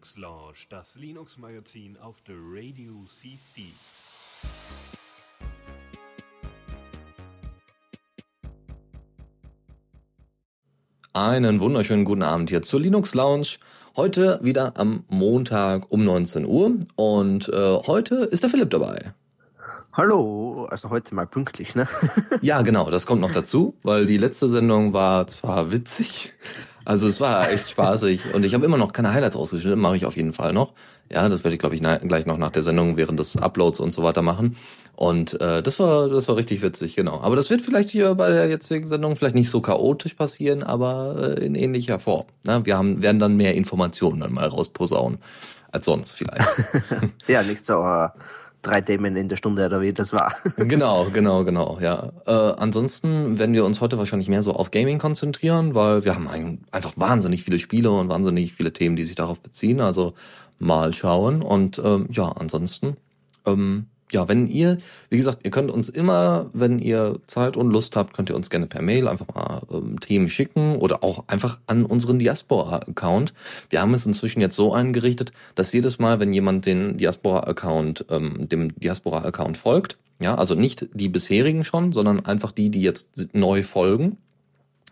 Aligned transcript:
Linux 0.00 0.16
Launch, 0.16 0.66
das 0.70 0.96
Linux 0.96 1.36
Magazin 1.36 1.98
auf 1.98 2.22
der 2.22 2.36
Radio 2.38 3.04
CC. 3.06 3.64
Einen 11.12 11.60
wunderschönen 11.60 12.06
guten 12.06 12.22
Abend 12.22 12.48
hier 12.48 12.62
zur 12.62 12.80
Linux 12.80 13.12
Lounge. 13.14 13.58
Heute 13.94 14.40
wieder 14.42 14.78
am 14.78 15.04
Montag 15.08 15.90
um 15.90 16.02
19 16.02 16.46
Uhr 16.46 16.78
und 16.96 17.50
äh, 17.50 17.78
heute 17.86 18.14
ist 18.20 18.42
der 18.42 18.48
Philipp 18.48 18.70
dabei. 18.70 19.12
Hallo, 19.92 20.66
also 20.70 20.88
heute 20.88 21.14
mal 21.14 21.26
pünktlich, 21.26 21.74
ne? 21.74 21.86
ja, 22.40 22.62
genau, 22.62 22.90
das 22.90 23.04
kommt 23.04 23.20
noch 23.20 23.32
dazu, 23.32 23.76
weil 23.82 24.06
die 24.06 24.16
letzte 24.16 24.48
Sendung 24.48 24.94
war 24.94 25.26
zwar 25.26 25.72
witzig, 25.72 26.32
also 26.90 27.06
es 27.06 27.20
war 27.20 27.48
echt 27.52 27.70
spaßig 27.70 28.34
und 28.34 28.44
ich 28.44 28.52
habe 28.52 28.64
immer 28.64 28.76
noch 28.76 28.92
keine 28.92 29.12
Highlights 29.12 29.36
rausgeschnitten, 29.36 29.78
mache 29.78 29.96
ich 29.96 30.06
auf 30.06 30.16
jeden 30.16 30.32
Fall 30.32 30.52
noch. 30.52 30.72
Ja, 31.08 31.28
das 31.28 31.44
werde 31.44 31.54
ich 31.54 31.60
glaube 31.60 31.76
ich 31.76 31.82
gleich 31.82 32.26
noch 32.26 32.36
nach 32.36 32.50
der 32.50 32.64
Sendung 32.64 32.96
während 32.96 33.20
des 33.20 33.36
Uploads 33.36 33.78
und 33.78 33.92
so 33.92 34.02
weiter 34.02 34.22
machen. 34.22 34.56
Und 34.96 35.40
äh, 35.40 35.62
das 35.62 35.78
war 35.78 36.08
das 36.08 36.26
war 36.26 36.34
richtig 36.34 36.62
witzig, 36.62 36.96
genau. 36.96 37.20
Aber 37.20 37.36
das 37.36 37.48
wird 37.48 37.60
vielleicht 37.60 37.90
hier 37.90 38.16
bei 38.16 38.28
der 38.30 38.48
jetzigen 38.48 38.88
Sendung 38.88 39.14
vielleicht 39.14 39.36
nicht 39.36 39.50
so 39.50 39.60
chaotisch 39.60 40.14
passieren, 40.14 40.64
aber 40.64 41.36
äh, 41.38 41.46
in 41.46 41.54
ähnlicher 41.54 42.00
Form. 42.00 42.26
Ne? 42.42 42.66
Wir 42.66 42.76
haben 42.76 43.00
werden 43.00 43.20
dann 43.20 43.36
mehr 43.36 43.54
Informationen 43.54 44.18
dann 44.18 44.32
mal 44.32 44.48
rausposaunen 44.48 45.18
als 45.70 45.86
sonst 45.86 46.14
vielleicht. 46.14 46.48
ja, 47.28 47.44
nicht 47.44 47.64
so 47.64 47.84
uh, 47.84 48.08
drei 48.62 48.80
Themen 48.80 49.16
in 49.16 49.28
der 49.28 49.36
Stunde 49.36 49.66
oder 49.66 49.80
wie 49.80 49.92
das 49.92 50.12
war. 50.12 50.34
genau, 50.56 51.06
genau, 51.10 51.44
genau, 51.44 51.78
ja. 51.80 52.12
Äh, 52.26 52.32
ansonsten 52.32 53.38
werden 53.38 53.54
wir 53.54 53.64
uns 53.64 53.80
heute 53.80 53.98
wahrscheinlich 53.98 54.28
mehr 54.28 54.42
so 54.42 54.52
auf 54.52 54.70
Gaming 54.70 54.98
konzentrieren, 54.98 55.74
weil 55.74 56.04
wir 56.04 56.14
haben 56.14 56.28
ein, 56.28 56.64
einfach 56.70 56.92
wahnsinnig 56.96 57.42
viele 57.42 57.58
Spiele 57.58 57.90
und 57.90 58.08
wahnsinnig 58.08 58.52
viele 58.54 58.72
Themen, 58.72 58.96
die 58.96 59.04
sich 59.04 59.14
darauf 59.14 59.40
beziehen. 59.40 59.80
Also 59.80 60.14
mal 60.58 60.94
schauen. 60.94 61.42
Und 61.42 61.80
ähm, 61.84 62.06
ja, 62.10 62.28
ansonsten 62.28 62.96
ähm, 63.46 63.86
ja, 64.10 64.28
wenn 64.28 64.46
ihr, 64.46 64.78
wie 65.08 65.16
gesagt, 65.16 65.40
ihr 65.44 65.50
könnt 65.50 65.70
uns 65.70 65.88
immer, 65.88 66.50
wenn 66.52 66.78
ihr 66.78 67.18
Zeit 67.26 67.56
und 67.56 67.70
Lust 67.70 67.96
habt, 67.96 68.14
könnt 68.14 68.28
ihr 68.28 68.36
uns 68.36 68.50
gerne 68.50 68.66
per 68.66 68.82
Mail 68.82 69.08
einfach 69.08 69.26
mal 69.34 69.62
ähm, 69.72 70.00
Themen 70.00 70.28
schicken 70.28 70.76
oder 70.76 71.04
auch 71.04 71.24
einfach 71.28 71.58
an 71.66 71.84
unseren 71.84 72.18
Diaspora-Account. 72.18 73.32
Wir 73.68 73.80
haben 73.80 73.94
es 73.94 74.06
inzwischen 74.06 74.40
jetzt 74.40 74.56
so 74.56 74.72
eingerichtet, 74.72 75.32
dass 75.54 75.72
jedes 75.72 75.98
Mal, 75.98 76.20
wenn 76.20 76.32
jemand 76.32 76.66
den 76.66 76.96
Diaspora-Account, 76.98 78.06
ähm, 78.10 78.48
dem 78.48 78.74
Diaspora-Account 78.78 79.56
folgt, 79.56 79.96
ja, 80.20 80.34
also 80.34 80.54
nicht 80.54 80.86
die 80.92 81.08
bisherigen 81.08 81.64
schon, 81.64 81.92
sondern 81.92 82.26
einfach 82.26 82.52
die, 82.52 82.70
die 82.70 82.82
jetzt 82.82 83.34
neu 83.34 83.62
folgen, 83.62 84.18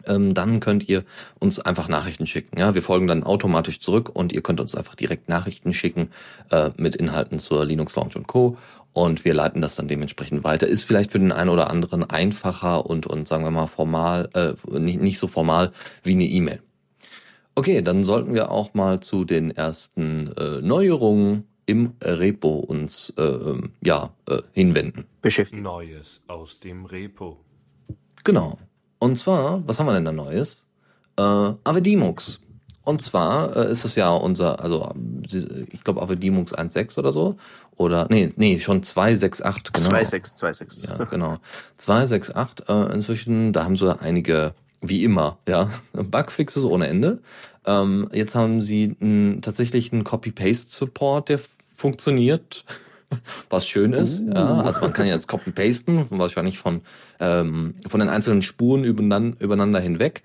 ähm, 0.06 0.34
dann 0.34 0.60
könnt 0.60 0.88
ihr 0.88 1.04
uns 1.38 1.60
einfach 1.60 1.88
Nachrichten 1.88 2.26
schicken. 2.26 2.58
Ja, 2.58 2.74
wir 2.74 2.82
folgen 2.82 3.06
dann 3.06 3.22
automatisch 3.24 3.80
zurück 3.80 4.10
und 4.12 4.32
ihr 4.32 4.42
könnt 4.42 4.60
uns 4.60 4.74
einfach 4.74 4.94
direkt 4.94 5.28
Nachrichten 5.28 5.72
schicken 5.72 6.10
äh, 6.50 6.70
mit 6.76 6.96
Inhalten 6.96 7.38
zur 7.38 7.64
Linux 7.64 7.96
Launch 7.96 8.16
und 8.16 8.26
Co 8.26 8.56
und 9.04 9.24
wir 9.24 9.32
leiten 9.32 9.62
das 9.62 9.76
dann 9.76 9.86
dementsprechend 9.86 10.42
weiter. 10.42 10.66
Ist 10.66 10.82
vielleicht 10.82 11.12
für 11.12 11.20
den 11.20 11.30
einen 11.30 11.50
oder 11.50 11.70
anderen 11.70 12.02
einfacher 12.02 12.84
und, 12.84 13.06
und 13.06 13.28
sagen 13.28 13.44
wir 13.44 13.52
mal 13.52 13.68
formal, 13.68 14.28
äh, 14.34 14.54
nicht, 14.76 15.00
nicht 15.00 15.18
so 15.18 15.28
formal 15.28 15.70
wie 16.02 16.12
eine 16.12 16.24
E-Mail. 16.24 16.60
Okay, 17.54 17.80
dann 17.82 18.02
sollten 18.02 18.34
wir 18.34 18.50
auch 18.50 18.74
mal 18.74 18.98
zu 18.98 19.24
den 19.24 19.52
ersten 19.52 20.32
äh, 20.36 20.60
Neuerungen 20.62 21.44
im 21.66 21.92
Repo 22.02 22.58
uns 22.58 23.12
äh, 23.16 23.22
ähm, 23.22 23.72
ja 23.84 24.14
äh, 24.28 24.42
hinwenden. 24.52 25.04
Beschäftigen. 25.22 25.62
Neues 25.62 26.20
aus 26.26 26.58
dem 26.58 26.84
Repo. 26.84 27.38
Genau. 28.24 28.58
Und 28.98 29.16
zwar, 29.16 29.62
was 29.66 29.78
haben 29.78 29.86
wir 29.86 29.94
denn 29.94 30.06
da 30.06 30.12
Neues? 30.12 30.66
Äh, 31.16 31.22
Avedimux 31.22 32.40
und 32.88 33.02
zwar 33.02 33.54
äh, 33.54 33.70
ist 33.70 33.84
es 33.84 33.96
ja 33.96 34.14
unser, 34.14 34.60
also 34.60 34.94
ich 35.30 35.84
glaube 35.84 36.00
Avedimux 36.00 36.54
1.6 36.54 36.98
oder 36.98 37.12
so. 37.12 37.36
Oder 37.78 38.08
nee, 38.10 38.30
nee, 38.36 38.58
schon 38.58 38.82
2.6.8, 38.82 39.72
genau. 39.72 39.90
2.6, 39.90 40.36
2.6. 40.36 40.86
Ja, 40.98 41.04
genau. 41.04 41.38
2.6.8 41.78 42.90
äh, 42.90 42.92
inzwischen, 42.92 43.52
da 43.52 43.64
haben 43.64 43.76
sie 43.76 43.98
einige, 44.00 44.52
wie 44.80 45.04
immer, 45.04 45.38
ja, 45.48 45.70
Bugfixes 45.92 46.64
ohne 46.64 46.88
Ende. 46.88 47.20
Ähm, 47.64 48.08
jetzt 48.12 48.34
haben 48.34 48.60
sie 48.62 48.96
n, 49.00 49.38
tatsächlich 49.42 49.92
einen 49.92 50.02
Copy-Paste-Support, 50.02 51.28
der 51.28 51.40
funktioniert 51.74 52.64
was 53.48 53.66
schön 53.66 53.92
ist. 53.92 54.20
Uh. 54.20 54.32
Ja, 54.34 54.60
also 54.62 54.80
man 54.80 54.92
kann 54.92 55.06
jetzt 55.06 55.28
copy-pasten, 55.28 56.06
wahrscheinlich 56.10 56.58
von, 56.58 56.82
ähm, 57.20 57.74
von 57.86 58.00
den 58.00 58.08
einzelnen 58.08 58.42
Spuren 58.42 58.82
übereinander, 58.82 59.36
übereinander 59.40 59.80
hinweg. 59.80 60.24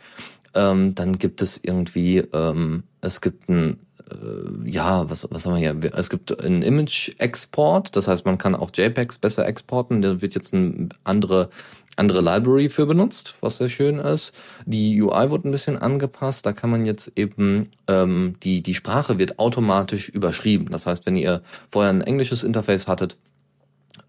Ähm, 0.55 0.95
dann 0.95 1.19
gibt 1.19 1.41
es 1.43 1.59
irgendwie, 1.61 2.17
ähm, 2.33 2.83
es 3.01 3.21
gibt 3.21 3.47
ein, 3.47 3.79
ja, 4.65 5.09
was, 5.09 5.27
was 5.31 5.45
haben 5.45 5.53
wir 5.53 5.59
hier? 5.59 5.93
Es 5.93 6.09
gibt 6.09 6.43
einen 6.43 6.61
Image-Export, 6.61 7.95
das 7.95 8.07
heißt, 8.07 8.25
man 8.25 8.37
kann 8.37 8.55
auch 8.55 8.71
JPEGs 8.73 9.19
besser 9.19 9.45
exporten. 9.47 10.01
Da 10.01 10.21
wird 10.21 10.35
jetzt 10.35 10.53
eine 10.53 10.89
andere 11.03 11.49
andere 11.95 12.21
Library 12.21 12.69
für 12.69 12.85
benutzt, 12.85 13.35
was 13.41 13.57
sehr 13.57 13.69
schön 13.69 13.99
ist. 13.99 14.33
Die 14.65 14.99
UI 15.01 15.29
wurde 15.29 15.47
ein 15.47 15.51
bisschen 15.51 15.77
angepasst. 15.77 16.45
Da 16.45 16.53
kann 16.53 16.69
man 16.69 16.85
jetzt 16.85 17.11
eben 17.15 17.69
ähm, 17.87 18.35
die 18.43 18.61
die 18.61 18.73
Sprache 18.73 19.19
wird 19.19 19.39
automatisch 19.39 20.09
überschrieben. 20.09 20.69
Das 20.71 20.85
heißt, 20.85 21.05
wenn 21.05 21.15
ihr 21.15 21.41
vorher 21.69 21.91
ein 21.91 22.01
englisches 22.01 22.43
Interface 22.43 22.87
hattet, 22.87 23.13
äh, 23.13 23.32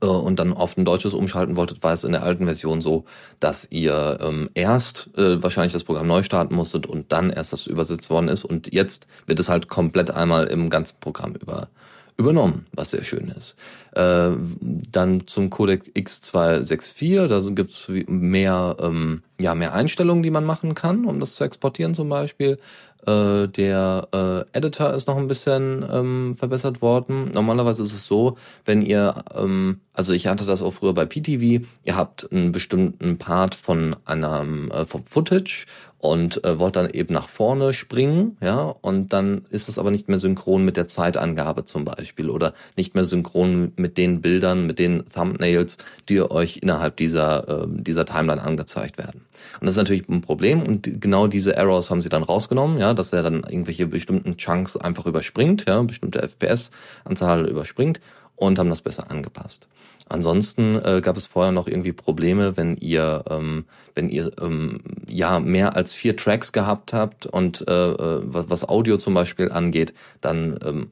und 0.06 0.38
dann 0.38 0.52
auf 0.52 0.76
ein 0.76 0.84
deutsches 0.84 1.14
umschalten 1.14 1.56
wolltet, 1.56 1.82
war 1.82 1.92
es 1.92 2.04
in 2.04 2.12
der 2.12 2.22
alten 2.22 2.44
Version 2.44 2.80
so, 2.80 3.04
dass 3.40 3.66
ihr 3.70 4.18
ähm, 4.20 4.50
erst 4.54 5.10
äh, 5.16 5.42
wahrscheinlich 5.42 5.72
das 5.72 5.84
Programm 5.84 6.06
neu 6.06 6.22
starten 6.22 6.54
musstet 6.54 6.86
und 6.86 7.12
dann 7.12 7.30
erst 7.30 7.52
das 7.52 7.66
übersetzt 7.66 8.10
worden 8.10 8.28
ist. 8.28 8.44
Und 8.44 8.72
jetzt 8.72 9.06
wird 9.26 9.40
es 9.40 9.48
halt 9.48 9.68
komplett 9.68 10.10
einmal 10.10 10.46
im 10.46 10.70
ganzen 10.70 10.98
Programm 11.00 11.34
über, 11.34 11.68
übernommen, 12.16 12.66
was 12.72 12.90
sehr 12.90 13.04
schön 13.04 13.28
ist. 13.28 13.56
Äh, 13.92 14.30
dann 14.60 15.26
zum 15.26 15.50
Codec 15.50 15.92
X264, 15.96 17.26
da 17.26 17.40
gibt's 17.50 17.88
mehr, 18.06 18.76
ähm, 18.80 19.22
ja, 19.40 19.54
mehr 19.54 19.74
Einstellungen, 19.74 20.22
die 20.22 20.30
man 20.30 20.44
machen 20.44 20.74
kann, 20.74 21.04
um 21.04 21.20
das 21.20 21.34
zu 21.34 21.44
exportieren 21.44 21.94
zum 21.94 22.08
Beispiel. 22.08 22.58
Äh, 23.06 23.48
der 23.48 24.08
äh, 24.12 24.56
Editor 24.56 24.94
ist 24.94 25.08
noch 25.08 25.18
ein 25.18 25.26
bisschen 25.26 25.84
ähm, 25.90 26.36
verbessert 26.36 26.80
worden. 26.80 27.32
Normalerweise 27.34 27.82
ist 27.82 27.92
es 27.92 28.06
so, 28.06 28.36
wenn 28.64 28.80
ihr, 28.80 29.24
ähm, 29.34 29.80
also 29.94 30.12
ich 30.12 30.26
hatte 30.26 30.44
das 30.44 30.60
auch 30.60 30.72
früher 30.72 30.92
bei 30.92 31.06
PTV, 31.06 31.64
ihr 31.84 31.96
habt 31.96 32.30
einen 32.30 32.50
bestimmten 32.50 33.16
Part 33.16 33.54
von 33.54 33.94
einem 34.04 34.70
äh, 34.72 34.84
vom 34.84 35.06
Footage 35.06 35.66
und 35.98 36.44
äh, 36.44 36.58
wollt 36.58 36.76
dann 36.76 36.90
eben 36.90 37.14
nach 37.14 37.28
vorne 37.28 37.72
springen, 37.72 38.36
ja, 38.42 38.74
und 38.82 39.12
dann 39.12 39.46
ist 39.50 39.68
es 39.68 39.78
aber 39.78 39.92
nicht 39.92 40.08
mehr 40.08 40.18
synchron 40.18 40.64
mit 40.64 40.76
der 40.76 40.88
Zeitangabe 40.88 41.64
zum 41.64 41.84
Beispiel 41.84 42.28
oder 42.28 42.54
nicht 42.76 42.94
mehr 42.94 43.04
synchron 43.04 43.72
mit 43.76 43.96
den 43.96 44.20
Bildern, 44.20 44.66
mit 44.66 44.80
den 44.80 45.04
Thumbnails, 45.14 45.78
die 46.08 46.20
euch 46.20 46.58
innerhalb 46.58 46.96
dieser, 46.96 47.62
äh, 47.62 47.66
dieser 47.68 48.04
Timeline 48.04 48.42
angezeigt 48.42 48.98
werden. 48.98 49.24
Und 49.60 49.66
das 49.66 49.74
ist 49.74 49.78
natürlich 49.78 50.08
ein 50.08 50.20
Problem 50.22 50.62
und 50.64 51.00
genau 51.00 51.28
diese 51.28 51.54
Errors 51.54 51.90
haben 51.90 52.02
sie 52.02 52.08
dann 52.08 52.24
rausgenommen, 52.24 52.78
ja, 52.78 52.94
dass 52.94 53.12
er 53.12 53.22
dann 53.22 53.44
irgendwelche 53.44 53.86
bestimmten 53.86 54.36
Chunks 54.36 54.76
einfach 54.76 55.06
überspringt, 55.06 55.66
ja, 55.68 55.80
bestimmte 55.82 56.20
FPS-Anzahl 56.20 57.46
überspringt 57.46 58.00
und 58.36 58.58
haben 58.58 58.70
das 58.70 58.80
besser 58.80 59.10
angepasst. 59.10 59.68
Ansonsten 60.06 60.76
äh, 60.76 61.00
gab 61.02 61.16
es 61.16 61.26
vorher 61.26 61.52
noch 61.52 61.66
irgendwie 61.66 61.92
Probleme, 61.92 62.56
wenn 62.56 62.76
ihr, 62.76 63.24
ähm, 63.30 63.64
wenn 63.94 64.08
ihr 64.08 64.30
ähm, 64.40 64.80
ja 65.08 65.40
mehr 65.40 65.76
als 65.76 65.94
vier 65.94 66.16
Tracks 66.16 66.52
gehabt 66.52 66.92
habt 66.92 67.26
und 67.26 67.66
äh, 67.66 67.92
äh 67.92 68.20
was 68.24 68.68
Audio 68.68 68.98
zum 68.98 69.14
Beispiel 69.14 69.50
angeht, 69.50 69.94
dann 70.20 70.58
ähm, 70.64 70.90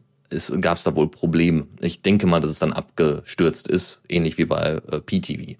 gab 0.60 0.78
es 0.78 0.84
da 0.84 0.96
wohl 0.96 1.10
Probleme. 1.10 1.66
Ich 1.80 2.00
denke 2.02 2.26
mal, 2.26 2.40
dass 2.40 2.50
es 2.50 2.58
dann 2.58 2.72
abgestürzt 2.72 3.68
ist, 3.68 4.00
ähnlich 4.08 4.38
wie 4.38 4.46
bei 4.46 4.80
äh, 4.90 5.00
PTV. 5.00 5.56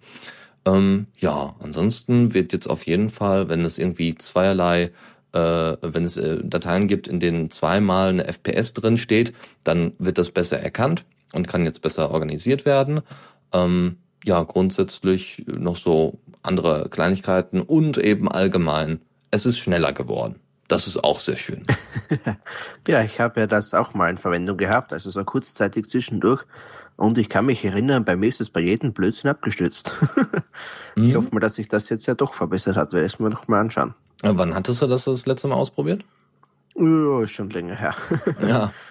Ähm, 0.64 1.06
ja, 1.18 1.54
ansonsten 1.58 2.32
wird 2.34 2.52
jetzt 2.52 2.70
auf 2.70 2.86
jeden 2.86 3.10
Fall, 3.10 3.48
wenn 3.48 3.64
es 3.64 3.78
irgendwie 3.78 4.14
zweierlei 4.14 4.92
äh, 5.32 5.76
wenn 5.80 6.04
es 6.04 6.16
äh, 6.16 6.40
Dateien 6.42 6.88
gibt, 6.88 7.08
in 7.08 7.20
denen 7.20 7.50
zweimal 7.50 8.10
eine 8.10 8.30
FPS 8.30 8.74
drin 8.74 8.96
steht, 8.98 9.32
dann 9.64 9.92
wird 9.98 10.18
das 10.18 10.30
besser 10.30 10.58
erkannt 10.60 11.04
und 11.32 11.48
kann 11.48 11.64
jetzt 11.64 11.82
besser 11.82 12.10
organisiert 12.10 12.64
werden. 12.64 13.00
Ähm, 13.52 13.96
ja, 14.24 14.42
grundsätzlich 14.42 15.44
noch 15.46 15.76
so 15.76 16.18
andere 16.42 16.88
Kleinigkeiten 16.90 17.60
und 17.60 17.98
eben 17.98 18.30
allgemein, 18.30 19.00
es 19.30 19.46
ist 19.46 19.58
schneller 19.58 19.92
geworden. 19.92 20.36
Das 20.68 20.86
ist 20.86 21.02
auch 21.02 21.20
sehr 21.20 21.36
schön. 21.36 21.64
ja, 22.88 23.02
ich 23.02 23.20
habe 23.20 23.40
ja 23.40 23.46
das 23.46 23.74
auch 23.74 23.94
mal 23.94 24.08
in 24.08 24.16
Verwendung 24.16 24.56
gehabt, 24.56 24.92
also 24.92 25.10
so 25.10 25.22
kurzzeitig 25.24 25.88
zwischendurch. 25.88 26.44
Und 26.96 27.18
ich 27.18 27.28
kann 27.28 27.46
mich 27.46 27.64
erinnern, 27.64 28.04
bei 28.04 28.16
mir 28.16 28.28
ist 28.28 28.40
es 28.40 28.50
bei 28.50 28.60
jedem 28.60 28.92
Blödsinn 28.92 29.30
abgestürzt. 29.30 29.92
mhm. 30.96 31.08
Ich 31.08 31.14
hoffe 31.14 31.28
mal, 31.32 31.40
dass 31.40 31.56
sich 31.56 31.68
das 31.68 31.88
jetzt 31.88 32.06
ja 32.06 32.14
doch 32.14 32.34
verbessert 32.34 32.76
hat, 32.76 32.92
werde 32.92 33.06
ich 33.06 33.14
es 33.14 33.18
mir 33.18 33.30
noch 33.30 33.48
mal 33.48 33.60
anschauen. 33.60 33.94
Wann 34.22 34.54
hattest 34.54 34.80
du 34.80 34.86
das 34.86 35.04
das 35.04 35.26
letzte 35.26 35.48
Mal 35.48 35.56
ausprobiert? 35.56 36.04
Ja, 36.74 37.22
ist 37.22 37.32
schon 37.32 37.50
länger 37.50 37.74
her. 37.74 37.94
ja. 38.40 38.72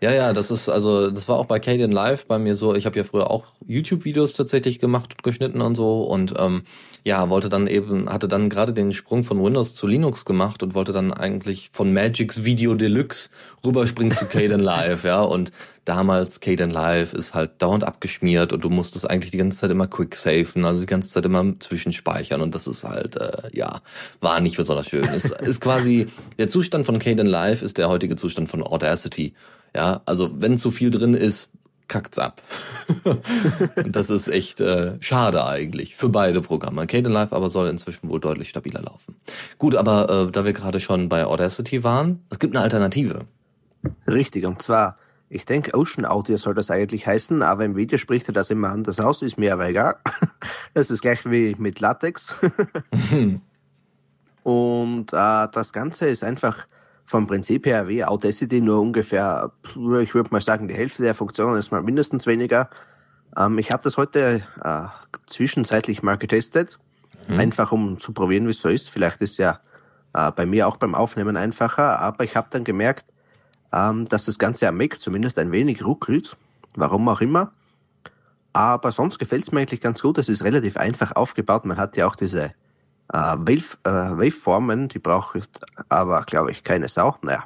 Ja, 0.00 0.12
ja, 0.12 0.32
das 0.32 0.52
ist 0.52 0.68
also, 0.68 1.10
das 1.10 1.28
war 1.28 1.36
auch 1.38 1.46
bei 1.46 1.58
Caden 1.58 1.90
Live 1.90 2.26
bei 2.26 2.38
mir 2.38 2.54
so. 2.54 2.74
Ich 2.74 2.86
habe 2.86 2.96
ja 2.96 3.04
früher 3.04 3.30
auch 3.30 3.46
YouTube-Videos 3.66 4.34
tatsächlich 4.34 4.78
gemacht 4.78 5.14
und 5.14 5.22
geschnitten 5.24 5.60
und 5.60 5.74
so 5.74 6.02
und 6.02 6.34
ähm, 6.38 6.62
ja, 7.02 7.28
wollte 7.30 7.48
dann 7.48 7.66
eben, 7.66 8.08
hatte 8.08 8.28
dann 8.28 8.48
gerade 8.48 8.72
den 8.72 8.92
Sprung 8.92 9.24
von 9.24 9.42
Windows 9.42 9.74
zu 9.74 9.88
Linux 9.88 10.24
gemacht 10.24 10.62
und 10.62 10.74
wollte 10.74 10.92
dann 10.92 11.12
eigentlich 11.12 11.70
von 11.72 11.92
Magic's 11.92 12.44
Video 12.44 12.74
Deluxe 12.74 13.28
rüberspringen 13.66 14.12
zu 14.12 14.26
Caden 14.26 14.60
Live, 14.60 15.04
ja. 15.04 15.20
Und 15.22 15.50
damals 15.84 16.38
Caden 16.38 16.70
Live 16.70 17.12
ist 17.12 17.34
halt 17.34 17.60
dauernd 17.62 17.82
abgeschmiert 17.82 18.52
und 18.52 18.62
du 18.62 18.70
musstest 18.70 19.10
eigentlich 19.10 19.32
die 19.32 19.38
ganze 19.38 19.58
Zeit 19.58 19.70
immer 19.72 19.88
quick 19.88 20.14
safen, 20.14 20.64
also 20.64 20.80
die 20.80 20.86
ganze 20.86 21.08
Zeit 21.08 21.24
immer 21.24 21.58
zwischenspeichern 21.58 22.40
und 22.40 22.54
das 22.54 22.68
ist 22.68 22.84
halt, 22.84 23.16
äh, 23.16 23.50
ja, 23.52 23.80
war 24.20 24.38
nicht 24.40 24.58
besonders 24.58 24.86
schön. 24.88 25.08
Es 25.12 25.24
ist 25.30 25.60
quasi, 25.60 26.06
der 26.38 26.48
Zustand 26.48 26.86
von 26.86 27.00
Caden 27.00 27.26
Live 27.26 27.62
ist 27.62 27.78
der 27.78 27.88
heutige 27.88 28.14
Zustand 28.14 28.48
von 28.48 28.62
Audacity. 28.62 29.34
Ja, 29.74 30.02
also 30.06 30.30
wenn 30.40 30.56
zu 30.56 30.70
viel 30.70 30.90
drin 30.90 31.14
ist, 31.14 31.50
kackt's 31.88 32.18
ab. 32.18 32.42
das 33.86 34.10
ist 34.10 34.28
echt 34.28 34.60
äh, 34.60 34.98
schade 35.00 35.44
eigentlich 35.44 35.96
für 35.96 36.08
beide 36.08 36.40
Programme. 36.42 36.86
Caden 36.86 37.12
Live 37.12 37.32
aber 37.32 37.50
soll 37.50 37.68
inzwischen 37.68 38.08
wohl 38.08 38.20
deutlich 38.20 38.50
stabiler 38.50 38.82
laufen. 38.82 39.16
Gut, 39.56 39.74
aber 39.74 40.28
äh, 40.28 40.30
da 40.30 40.44
wir 40.44 40.52
gerade 40.52 40.80
schon 40.80 41.08
bei 41.08 41.24
Audacity 41.24 41.82
waren, 41.82 42.20
es 42.30 42.38
gibt 42.38 42.54
eine 42.54 42.62
Alternative. 42.62 43.20
Richtig, 44.06 44.44
und 44.44 44.60
zwar, 44.60 44.98
ich 45.30 45.46
denke, 45.46 45.74
Ocean 45.74 46.04
Audio 46.04 46.36
soll 46.36 46.54
das 46.54 46.70
eigentlich 46.70 47.06
heißen, 47.06 47.42
aber 47.42 47.64
im 47.64 47.76
Video 47.76 47.98
spricht 47.98 48.28
er 48.28 48.34
das 48.34 48.50
immer 48.50 48.68
anders 48.68 49.00
aus, 49.00 49.22
ist 49.22 49.38
mir 49.38 49.52
aber 49.52 49.68
egal. 49.68 49.96
Das 50.74 50.90
ist 50.90 51.00
gleich 51.00 51.24
wie 51.24 51.56
mit 51.58 51.80
Latex. 51.80 52.36
und 54.44 55.12
äh, 55.12 55.48
das 55.52 55.72
Ganze 55.72 56.08
ist 56.08 56.22
einfach 56.22 56.66
vom 57.08 57.26
Prinzip 57.26 57.64
her 57.64 57.88
wie 57.88 58.04
Audacity 58.04 58.60
nur 58.60 58.80
ungefähr, 58.80 59.50
ich 60.02 60.14
würde 60.14 60.28
mal 60.30 60.42
sagen, 60.42 60.68
die 60.68 60.74
Hälfte 60.74 61.02
der 61.02 61.14
Funktionen 61.14 61.56
ist 61.56 61.72
mal 61.72 61.82
mindestens 61.82 62.26
weniger. 62.26 62.68
Ähm, 63.34 63.58
ich 63.58 63.70
habe 63.70 63.82
das 63.82 63.96
heute 63.96 64.42
äh, 64.62 64.84
zwischenzeitlich 65.26 66.02
mal 66.02 66.18
getestet, 66.18 66.78
mhm. 67.26 67.40
einfach 67.40 67.72
um 67.72 67.98
zu 67.98 68.12
probieren, 68.12 68.44
wie 68.44 68.50
es 68.50 68.60
so 68.60 68.68
ist. 68.68 68.90
Vielleicht 68.90 69.22
ist 69.22 69.38
ja 69.38 69.60
äh, 70.12 70.30
bei 70.32 70.44
mir 70.44 70.68
auch 70.68 70.76
beim 70.76 70.94
Aufnehmen 70.94 71.38
einfacher, 71.38 71.98
aber 71.98 72.24
ich 72.24 72.36
habe 72.36 72.48
dann 72.50 72.64
gemerkt, 72.64 73.06
ähm, 73.72 74.04
dass 74.04 74.26
das 74.26 74.38
Ganze 74.38 74.68
am 74.68 74.76
Mac 74.76 75.00
zumindest 75.00 75.38
ein 75.38 75.50
wenig 75.50 75.82
ruckelt, 75.82 76.36
warum 76.76 77.08
auch 77.08 77.22
immer. 77.22 77.52
Aber 78.52 78.92
sonst 78.92 79.18
gefällt 79.18 79.44
es 79.44 79.52
mir 79.52 79.60
eigentlich 79.60 79.80
ganz 79.80 80.02
gut. 80.02 80.18
Es 80.18 80.28
ist 80.28 80.44
relativ 80.44 80.76
einfach 80.76 81.16
aufgebaut. 81.16 81.64
Man 81.64 81.78
hat 81.78 81.96
ja 81.96 82.06
auch 82.06 82.16
diese 82.16 82.52
Wave, 83.08 83.78
äh, 83.84 83.90
Waveformen, 83.90 84.88
die 84.88 84.98
braucht 84.98 85.48
aber, 85.88 86.22
glaube 86.24 86.50
ich, 86.50 86.62
keine 86.62 86.88
Sau. 86.88 87.16
Naja, 87.22 87.44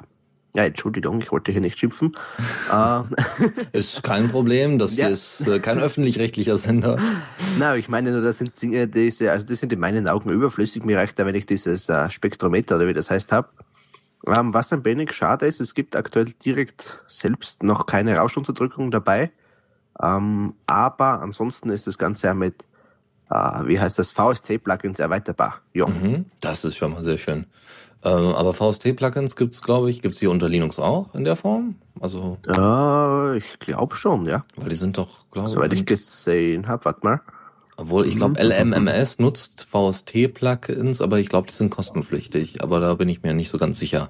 ja, 0.55 0.65
Entschuldigung, 0.65 1.19
ich 1.19 1.31
wollte 1.31 1.51
hier 1.51 1.61
nicht 1.61 1.79
schimpfen. 1.79 2.15
äh, 2.71 3.01
ist 3.71 4.03
kein 4.03 4.27
Problem, 4.27 4.77
das 4.77 4.95
ja. 4.95 5.07
ist 5.07 5.47
äh, 5.47 5.59
kein 5.59 5.79
öffentlich-rechtlicher 5.79 6.57
Sender. 6.57 6.99
Nein, 7.59 7.79
ich 7.79 7.89
meine 7.89 8.11
nur, 8.11 8.21
das 8.21 8.37
sind 8.37 8.61
Dinge, 8.61 8.87
diese, 8.87 9.31
also 9.31 9.47
die 9.47 9.55
sind 9.55 9.73
in 9.73 9.79
meinen 9.79 10.07
Augen 10.07 10.29
überflüssig. 10.29 10.85
Mir 10.85 10.97
reicht 10.97 11.17
da, 11.17 11.25
wenn 11.25 11.35
ich 11.35 11.47
dieses 11.47 11.89
äh, 11.89 12.09
Spektrometer 12.09 12.75
oder 12.75 12.87
wie 12.87 12.93
das 12.93 13.09
heißt 13.09 13.31
habe. 13.31 13.49
Ähm, 14.27 14.53
was 14.53 14.71
ein 14.71 14.85
wenig 14.85 15.11
schade 15.13 15.47
ist, 15.47 15.59
es 15.59 15.73
gibt 15.73 15.95
aktuell 15.95 16.25
direkt 16.25 17.03
selbst 17.07 17.63
noch 17.63 17.87
keine 17.87 18.15
Rauschunterdrückung 18.17 18.91
dabei. 18.91 19.31
Ähm, 20.01 20.53
aber 20.67 21.21
ansonsten 21.21 21.69
ist 21.69 21.87
das 21.87 21.97
Ganze 21.97 22.27
ja 22.27 22.33
mit 22.35 22.67
äh, 23.29 23.67
wie 23.67 23.79
heißt 23.79 23.99
das, 23.99 24.11
VST-Plugins 24.11 24.99
erweiterbar. 24.99 25.61
Ja. 25.73 25.87
Mhm, 25.87 26.25
das 26.39 26.65
ist 26.65 26.77
schon 26.77 26.91
mal 26.91 27.03
sehr 27.03 27.17
schön. 27.17 27.45
Ähm, 28.05 28.27
aber 28.33 28.53
VST-Plugins 28.53 29.35
gibt's, 29.35 29.61
glaube 29.61 29.89
ich, 29.89 30.01
gibt's 30.01 30.19
die 30.19 30.27
unter 30.27 30.49
Linux 30.49 30.77
auch 30.77 31.15
in 31.15 31.23
der 31.23 31.35
Form? 31.35 31.75
Also. 32.01 32.37
Äh, 32.47 33.37
ich 33.37 33.59
glaube 33.59 33.95
schon, 33.95 34.25
ja. 34.25 34.43
Weil 34.55 34.69
die 34.69 34.75
sind 34.75 34.97
doch, 34.97 35.29
glaube 35.31 35.47
ich. 35.47 35.53
Soweit 35.53 35.73
ich 35.73 35.85
gesehen 35.85 36.67
habe, 36.67 36.85
warte 36.85 36.99
mal. 37.03 37.21
Obwohl, 37.75 38.05
ich 38.05 38.17
glaube, 38.17 38.39
LMMS 38.41 39.17
nutzt 39.19 39.65
VST-Plugins, 39.71 41.01
aber 41.01 41.19
ich 41.19 41.29
glaube, 41.29 41.47
die 41.47 41.55
sind 41.55 41.71
kostenpflichtig. 41.71 42.61
Aber 42.61 42.79
da 42.79 42.93
bin 42.93 43.09
ich 43.09 43.23
mir 43.23 43.33
nicht 43.33 43.49
so 43.49 43.57
ganz 43.57 43.79
sicher 43.79 44.09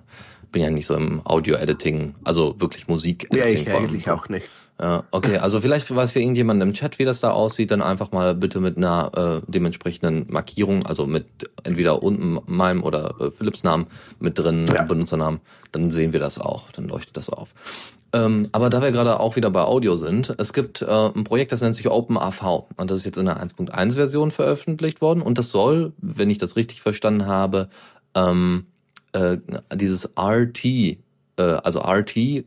bin 0.54 0.62
ja 0.62 0.70
nicht 0.70 0.86
so 0.86 0.96
im 0.96 1.22
Audio-Editing, 1.26 2.16
also 2.24 2.56
wirklich 2.60 2.88
Musik-Editing. 2.88 3.66
Ja, 3.66 3.72
ich 3.74 3.78
eigentlich 3.78 4.10
auch 4.10 4.30
nicht. 4.30 4.48
Ja, 4.80 5.04
okay, 5.12 5.38
also 5.38 5.60
vielleicht 5.60 5.94
weiß 5.94 6.14
ja 6.14 6.22
irgendjemand 6.22 6.62
im 6.64 6.74
Chat, 6.74 7.00
wie 7.00 7.06
das 7.06 7.20
da 7.20 7.32
aussieht, 7.32 7.72
dann 7.72 7.82
einfach 7.82 8.12
mal 8.12 8.36
bitte 8.36 8.62
mit 8.62 8.78
einer 8.78 9.42
äh, 9.46 9.52
dementsprechenden 9.52 10.28
Markierung, 10.30 10.86
also 10.86 11.06
mit 11.06 11.26
entweder 11.64 12.02
unten 12.02 12.40
meinem 12.46 12.84
oder 12.84 13.16
äh, 13.20 13.32
Philips 13.32 13.64
Namen 13.64 13.88
mit 14.20 14.40
drin, 14.40 14.70
ja. 14.72 14.84
Benutzernamen, 14.84 15.42
dann 15.74 15.92
sehen 15.92 16.14
wir 16.14 16.20
das 16.20 16.40
auch, 16.40 16.72
dann 16.72 16.88
leuchtet 16.88 17.18
das 17.18 17.30
auf. 17.30 17.54
Ähm, 18.14 18.48
aber 18.52 18.70
da 18.70 18.82
wir 18.82 18.92
gerade 18.92 19.20
auch 19.20 19.36
wieder 19.36 19.50
bei 19.50 19.64
Audio 19.64 19.96
sind, 19.96 20.36
es 20.38 20.54
gibt 20.54 20.84
äh, 20.84 20.86
ein 20.86 21.24
Projekt, 21.24 21.52
das 21.52 21.62
nennt 21.62 21.76
sich 21.76 21.90
OpenAV 21.90 22.66
und 22.78 22.92
das 22.92 23.00
ist 23.00 23.06
jetzt 23.06 23.18
in 23.18 23.26
der 23.26 23.44
1.1 23.44 23.96
Version 23.96 24.30
veröffentlicht 24.30 25.02
worden 25.02 25.24
und 25.24 25.40
das 25.40 25.50
soll, 25.50 25.94
wenn 25.98 26.30
ich 26.30 26.38
das 26.38 26.56
richtig 26.56 26.82
verstanden 26.82 27.26
habe, 27.26 27.70
ähm, 28.14 28.68
äh, 29.14 29.38
dieses 29.74 30.10
RT, 30.18 30.66
äh, 30.66 30.98
also 31.38 31.80
RT 31.80 32.18
äh, 32.18 32.44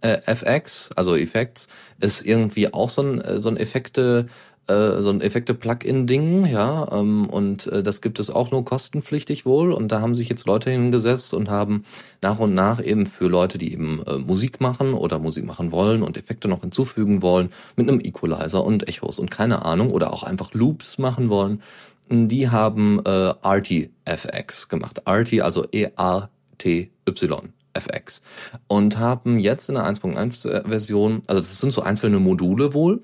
FX, 0.00 0.90
also 0.96 1.16
Effects, 1.16 1.68
ist 2.00 2.24
irgendwie 2.24 2.72
auch 2.72 2.90
so 2.90 3.02
ein, 3.02 3.20
äh, 3.20 3.38
so 3.38 3.48
ein 3.48 3.56
Effekte, 3.56 4.26
äh, 4.68 5.00
so 5.00 5.10
ein 5.10 5.20
Effekte-Plugin-Ding, 5.20 6.46
ja, 6.46 6.88
ähm, 6.90 7.28
und 7.30 7.68
äh, 7.68 7.82
das 7.82 8.00
gibt 8.00 8.18
es 8.18 8.30
auch 8.30 8.50
nur 8.50 8.64
kostenpflichtig 8.64 9.46
wohl. 9.46 9.72
Und 9.72 9.92
da 9.92 10.00
haben 10.00 10.14
sich 10.14 10.28
jetzt 10.28 10.46
Leute 10.46 10.70
hingesetzt 10.70 11.34
und 11.34 11.48
haben 11.48 11.84
nach 12.20 12.40
und 12.40 12.54
nach 12.54 12.82
eben 12.82 13.06
für 13.06 13.28
Leute, 13.28 13.58
die 13.58 13.72
eben 13.72 14.02
äh, 14.06 14.18
Musik 14.18 14.60
machen 14.60 14.94
oder 14.94 15.18
Musik 15.20 15.44
machen 15.44 15.70
wollen 15.70 16.02
und 16.02 16.16
Effekte 16.16 16.48
noch 16.48 16.62
hinzufügen 16.62 17.22
wollen, 17.22 17.50
mit 17.76 17.88
einem 17.88 18.00
Equalizer 18.00 18.64
und 18.64 18.88
Echos 18.88 19.18
und 19.20 19.30
keine 19.30 19.64
Ahnung, 19.64 19.90
oder 19.90 20.12
auch 20.12 20.24
einfach 20.24 20.52
Loops 20.52 20.98
machen 20.98 21.28
wollen, 21.28 21.62
die 22.08 22.48
haben 22.48 23.00
äh, 23.04 23.34
RTFX 23.42 24.68
gemacht. 24.68 25.02
RT, 25.08 25.40
also 25.40 25.66
E-A-T-Y. 25.72 27.52
FX. 27.74 28.22
Und 28.68 28.98
haben 28.98 29.38
jetzt 29.38 29.68
in 29.68 29.74
der 29.74 29.84
1.1 29.84 30.66
Version, 30.66 31.20
also 31.26 31.40
das 31.40 31.60
sind 31.60 31.72
so 31.72 31.82
einzelne 31.82 32.18
Module 32.20 32.72
wohl, 32.72 33.02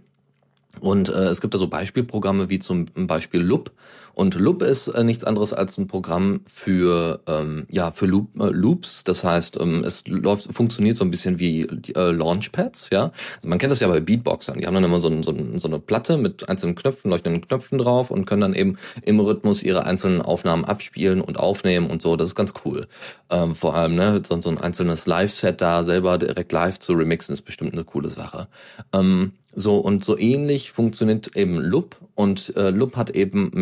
und 0.81 1.09
äh, 1.09 1.25
es 1.25 1.41
gibt 1.41 1.55
da 1.55 1.59
so 1.59 1.69
Beispielprogramme 1.69 2.49
wie 2.51 2.59
zum 2.59 2.87
Beispiel 2.87 3.41
Loop. 3.43 3.73
Und 4.15 4.35
Loop 4.35 4.63
ist 4.63 4.89
äh, 4.89 5.05
nichts 5.05 5.25
anderes 5.25 5.53
als 5.53 5.79
ein 5.79 5.87
Programm 5.87 6.41
für 6.47 7.21
ähm, 7.27 7.67
ja 7.71 7.91
für 7.93 8.07
Loop, 8.07 8.29
äh, 8.39 8.47
Loops. 8.51 9.05
Das 9.05 9.25
heißt, 9.25 9.59
ähm, 9.61 9.85
es 9.85 10.07
läuft 10.07 10.53
funktioniert 10.53 10.97
so 10.97 11.05
ein 11.05 11.11
bisschen 11.11 11.39
wie 11.39 11.63
äh, 11.63 12.11
Launchpads. 12.11 12.91
Ja, 12.91 13.13
also 13.37 13.49
man 13.49 13.59
kennt 13.59 13.71
das 13.71 13.81
ja 13.81 13.89
bei 13.89 14.01
Beatboxern. 14.01 14.59
Die 14.59 14.67
haben 14.67 14.75
dann 14.75 14.85
immer 14.85 15.01
so, 15.01 15.09
ein, 15.09 15.23
so, 15.23 15.33
ein, 15.33 15.59
so 15.59 15.69
eine 15.69 15.79
Platte 15.79 16.17
mit 16.17 16.49
einzelnen 16.49 16.75
Knöpfen, 16.75 17.11
leuchtenden 17.11 17.47
Knöpfen 17.47 17.79
drauf 17.79 18.11
und 18.11 18.27
können 18.27 18.43
dann 18.43 18.55
eben 18.55 18.77
im 19.03 19.21
Rhythmus 19.21 19.63
ihre 19.63 19.85
einzelnen 19.85 20.23
Aufnahmen 20.23 20.65
abspielen 20.65 21.21
und 21.21 21.39
aufnehmen 21.39 21.91
und 21.91 22.03
so. 22.03 22.17
Das 22.17 22.29
ist 22.29 22.35
ganz 22.35 22.53
cool. 22.65 22.87
Ähm, 23.31 23.55
vor 23.55 23.75
allem 23.75 23.95
ne 23.95 24.23
so, 24.27 24.41
so 24.41 24.51
ein 24.51 24.59
einzelnes 24.59 25.07
Live-Set 25.07 25.61
da 25.61 25.85
selber 25.85 26.19
direkt 26.19 26.53
live 26.53 26.79
zu 26.79 26.93
remixen 26.93 27.33
ist 27.33 27.43
bestimmt 27.43 27.73
eine 27.73 27.85
coole 27.85 28.11
Sache. 28.11 28.49
Ähm, 28.93 29.33
so, 29.55 29.77
und 29.77 30.05
so 30.05 30.19
ähnlich 30.19 30.73
funktioniert 30.73 31.37
eben 31.37 31.59
Loop 31.59 31.97
und 32.15 32.55
äh, 32.57 32.71
Loop 32.71 32.97
hat 32.97 33.11
eben 33.11 33.53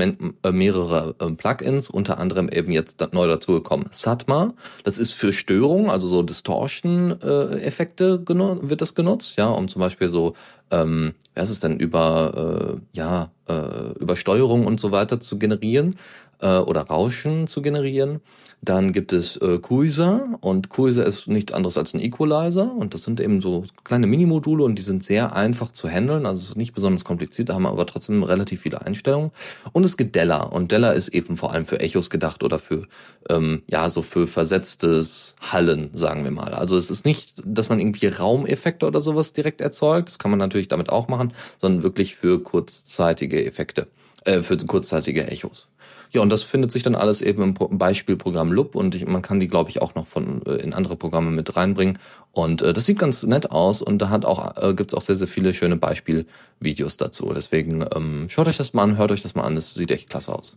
äh, 0.42 0.52
mehrere 0.52 1.14
äh, 1.18 1.30
Plugins, 1.32 1.90
unter 1.90 2.18
anderem 2.18 2.48
eben 2.48 2.72
jetzt 2.72 3.04
neu 3.12 3.26
dazugekommen 3.26 3.88
Satma. 3.90 4.54
Das 4.84 4.98
ist 4.98 5.12
für 5.12 5.32
Störungen, 5.32 5.90
also 5.90 6.08
so 6.08 6.22
Distortion-Effekte 6.22 8.24
wird 8.26 8.80
das 8.80 8.94
genutzt, 8.94 9.36
ja, 9.36 9.48
um 9.48 9.68
zum 9.68 9.80
Beispiel 9.80 10.08
so, 10.08 10.34
ähm, 10.70 11.14
was 11.34 11.50
ist 11.50 11.64
denn, 11.64 11.78
über, 11.78 12.76
äh, 12.76 12.80
ja, 12.92 13.30
äh, 13.48 13.92
über 13.98 14.16
Steuerung 14.16 14.66
und 14.66 14.80
so 14.80 14.92
weiter 14.92 15.20
zu 15.20 15.38
generieren 15.38 15.96
äh, 16.40 16.58
oder 16.58 16.82
Rauschen 16.82 17.46
zu 17.46 17.62
generieren. 17.62 18.20
Dann 18.62 18.92
gibt 18.92 19.14
es 19.14 19.38
äh, 19.38 19.58
Quasar 19.58 20.36
und 20.40 20.68
Quasar 20.68 21.06
ist 21.06 21.28
nichts 21.28 21.52
anderes 21.54 21.78
als 21.78 21.94
ein 21.94 22.00
Equalizer 22.00 22.70
und 22.70 22.92
das 22.92 23.02
sind 23.02 23.18
eben 23.18 23.40
so 23.40 23.64
kleine 23.84 24.06
Minimodule 24.06 24.64
und 24.64 24.74
die 24.74 24.82
sind 24.82 25.02
sehr 25.02 25.34
einfach 25.34 25.72
zu 25.72 25.88
handeln, 25.88 26.26
also 26.26 26.52
nicht 26.58 26.74
besonders 26.74 27.02
kompliziert, 27.02 27.48
da 27.48 27.54
haben 27.54 27.62
wir 27.62 27.70
aber 27.70 27.86
trotzdem 27.86 28.22
relativ 28.22 28.60
viele 28.60 28.82
Einstellungen. 28.82 29.30
Und 29.72 29.86
es 29.86 29.96
gibt 29.96 30.14
Della 30.14 30.42
und 30.42 30.72
Della 30.72 30.92
ist 30.92 31.08
eben 31.08 31.38
vor 31.38 31.52
allem 31.52 31.64
für 31.64 31.80
Echos 31.80 32.10
gedacht 32.10 32.42
oder 32.42 32.58
für 32.58 32.86
ähm, 33.30 33.62
ja 33.66 33.88
so 33.88 34.02
für 34.02 34.26
versetztes 34.26 35.36
Hallen, 35.40 35.88
sagen 35.94 36.24
wir 36.24 36.30
mal. 36.30 36.52
Also 36.52 36.76
es 36.76 36.90
ist 36.90 37.06
nicht, 37.06 37.42
dass 37.46 37.70
man 37.70 37.80
irgendwie 37.80 38.08
Raumeffekte 38.08 38.86
oder 38.86 39.00
sowas 39.00 39.32
direkt 39.32 39.62
erzeugt, 39.62 40.10
das 40.10 40.18
kann 40.18 40.30
man 40.30 40.38
natürlich 40.38 40.68
damit 40.68 40.90
auch 40.90 41.08
machen, 41.08 41.32
sondern 41.56 41.82
wirklich 41.82 42.16
für 42.16 42.42
kurzzeitige 42.42 43.42
Effekte, 43.46 43.86
äh, 44.26 44.42
für 44.42 44.58
kurzzeitige 44.58 45.26
Echos. 45.26 45.70
Ja, 46.12 46.22
und 46.22 46.30
das 46.30 46.42
findet 46.42 46.72
sich 46.72 46.82
dann 46.82 46.96
alles 46.96 47.20
eben 47.20 47.42
im 47.42 47.54
Beispielprogramm 47.54 48.52
Loop 48.52 48.74
und 48.74 48.96
ich, 48.96 49.06
man 49.06 49.22
kann 49.22 49.38
die, 49.38 49.46
glaube 49.46 49.70
ich, 49.70 49.80
auch 49.80 49.94
noch 49.94 50.08
von 50.08 50.44
äh, 50.44 50.56
in 50.56 50.74
andere 50.74 50.96
Programme 50.96 51.30
mit 51.30 51.56
reinbringen. 51.56 51.98
Und 52.32 52.62
äh, 52.62 52.72
das 52.72 52.86
sieht 52.86 52.98
ganz 52.98 53.22
nett 53.22 53.52
aus 53.52 53.80
und 53.80 53.98
da 53.98 54.08
hat 54.08 54.24
auch 54.24 54.56
äh, 54.60 54.74
gibt's 54.74 54.92
auch 54.94 55.02
sehr, 55.02 55.16
sehr 55.16 55.28
viele 55.28 55.54
schöne 55.54 55.76
Beispielvideos 55.76 56.96
dazu. 56.96 57.32
Deswegen 57.32 57.84
ähm, 57.94 58.26
schaut 58.28 58.48
euch 58.48 58.56
das 58.56 58.74
mal 58.74 58.82
an, 58.82 58.96
hört 58.96 59.12
euch 59.12 59.22
das 59.22 59.36
mal 59.36 59.44
an, 59.44 59.54
das 59.54 59.74
sieht 59.74 59.92
echt 59.92 60.10
klasse 60.10 60.34
aus. 60.34 60.56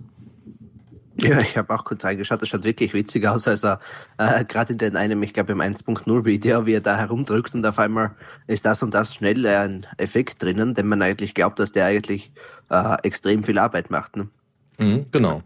Ja, 1.22 1.40
ich 1.40 1.56
habe 1.58 1.72
auch 1.74 1.86
kurz 1.86 2.04
reingeschaut, 2.04 2.42
das 2.42 2.50
schaut 2.50 2.64
wirklich 2.64 2.94
witzig 2.96 3.28
aus. 3.28 3.48
Also 3.48 3.76
äh, 4.18 4.44
gerade 4.46 4.74
in 4.74 4.80
den 4.80 4.98
einem, 4.98 5.22
ich 5.22 5.34
glaube 5.34 5.52
im 5.52 5.62
1.0 5.62 6.26
Video, 6.26 6.66
wie 6.66 6.74
er 6.74 6.82
da 6.82 6.98
herumdrückt 6.98 7.54
und 7.54 7.64
auf 7.66 7.78
einmal 7.78 8.16
ist 8.48 8.66
das 8.66 8.82
und 8.82 8.94
das 8.96 9.14
schnell 9.14 9.46
ein 9.46 9.86
Effekt 9.98 10.42
drinnen, 10.42 10.74
den 10.74 10.88
man 10.88 11.04
eigentlich 11.04 11.36
glaubt, 11.36 11.60
dass 11.60 11.72
der 11.72 11.86
eigentlich 11.86 12.32
äh, 12.72 12.98
extrem 13.04 13.44
viel 13.44 13.60
Arbeit 13.60 13.92
macht. 13.92 14.16
Ne? 14.16 14.30
Mhm, 14.78 15.06
genau. 15.12 15.42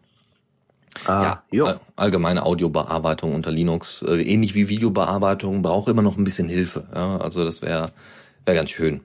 Ah, 1.05 1.23
ja, 1.23 1.43
jo. 1.51 1.65
all- 1.65 1.79
allgemeine 1.95 2.43
Audiobearbeitung 2.43 3.35
unter 3.35 3.51
Linux, 3.51 4.01
äh, 4.01 4.21
ähnlich 4.21 4.55
wie 4.55 4.67
Videobearbeitung, 4.67 5.61
braucht 5.61 5.89
immer 5.89 6.01
noch 6.01 6.17
ein 6.17 6.23
bisschen 6.23 6.49
Hilfe. 6.49 6.87
Ja, 6.93 7.17
also 7.17 7.43
das 7.43 7.61
wäre 7.61 7.91
wär 8.45 8.55
ganz 8.55 8.69
schön. 8.71 9.01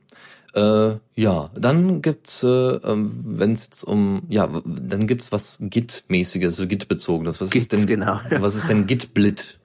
Äh, 0.55 0.97
ja, 1.15 1.51
dann 1.55 2.03
gibt's, 2.03 2.43
äh, 2.43 2.47
wenn 2.83 3.53
es 3.53 3.65
jetzt 3.65 3.85
um, 3.85 4.23
ja, 4.29 4.49
dann 4.65 5.07
gibt's 5.07 5.33
was 5.33 5.59
Git-mäßiges, 5.61 6.57
so 6.57 6.67
Git-bezogenes. 6.67 7.41
Was 7.41 7.51
Git, 7.51 7.63
ist 7.63 7.73
denn, 7.73 7.87
genau, 7.87 8.21
ja. 8.31 8.43
was 8.43 8.55
ist 8.55 8.69
denn 8.69 8.87
Git-Blit? 8.87 9.59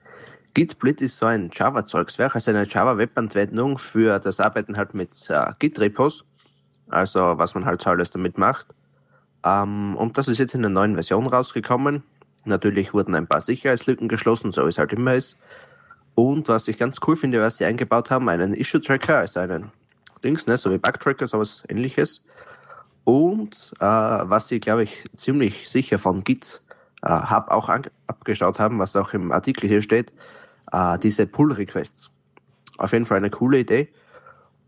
Gitblit 0.54 1.02
ist 1.02 1.18
so 1.18 1.26
ein 1.26 1.50
Java-Zeugswerk, 1.52 2.34
also 2.34 2.50
eine 2.50 2.66
Java-Webanwendung 2.66 3.78
für 3.78 4.18
das 4.18 4.40
Arbeiten 4.40 4.76
halt 4.76 4.94
mit 4.94 5.28
äh, 5.28 5.52
Git-Repos, 5.58 6.24
also 6.88 7.20
was 7.36 7.54
man 7.54 7.64
halt 7.64 7.82
so 7.82 7.90
alles 7.90 8.10
damit 8.10 8.38
macht. 8.38 8.68
Ähm, 9.48 9.96
und 9.96 10.18
das 10.18 10.28
ist 10.28 10.38
jetzt 10.38 10.54
in 10.54 10.62
der 10.62 10.70
neuen 10.70 10.94
Version 10.94 11.26
rausgekommen. 11.26 12.02
Natürlich 12.44 12.92
wurden 12.92 13.14
ein 13.14 13.26
paar 13.26 13.40
Sicherheitslücken 13.40 14.08
geschlossen, 14.08 14.52
so 14.52 14.64
wie 14.64 14.68
es 14.68 14.78
halt 14.78 14.92
immer 14.92 15.14
ist. 15.14 15.38
Und 16.14 16.48
was 16.48 16.68
ich 16.68 16.78
ganz 16.78 16.98
cool 17.06 17.16
finde, 17.16 17.40
was 17.40 17.56
sie 17.56 17.64
eingebaut 17.64 18.10
haben, 18.10 18.28
einen 18.28 18.52
Issue-Tracker, 18.52 19.18
also 19.18 19.40
einen 19.40 19.70
Dings, 20.22 20.46
ne, 20.46 20.56
so 20.56 20.70
wie 20.70 20.78
Bug-Tracker, 20.78 21.26
sowas 21.26 21.62
ähnliches. 21.68 22.26
Und 23.04 23.72
äh, 23.78 23.84
was 23.84 24.48
sie, 24.48 24.60
glaube 24.60 24.82
ich, 24.82 25.04
ziemlich 25.16 25.68
sicher 25.68 25.98
von 25.98 26.24
Git 26.24 26.60
äh, 27.02 27.08
Hub 27.08 27.48
auch 27.48 27.70
abgeschaut 28.06 28.58
haben, 28.58 28.78
was 28.78 28.96
auch 28.96 29.14
im 29.14 29.32
Artikel 29.32 29.68
hier 29.68 29.80
steht, 29.80 30.12
äh, 30.72 30.98
diese 30.98 31.26
Pull-Requests. 31.26 32.10
Auf 32.76 32.92
jeden 32.92 33.06
Fall 33.06 33.18
eine 33.18 33.30
coole 33.30 33.60
Idee. 33.60 33.88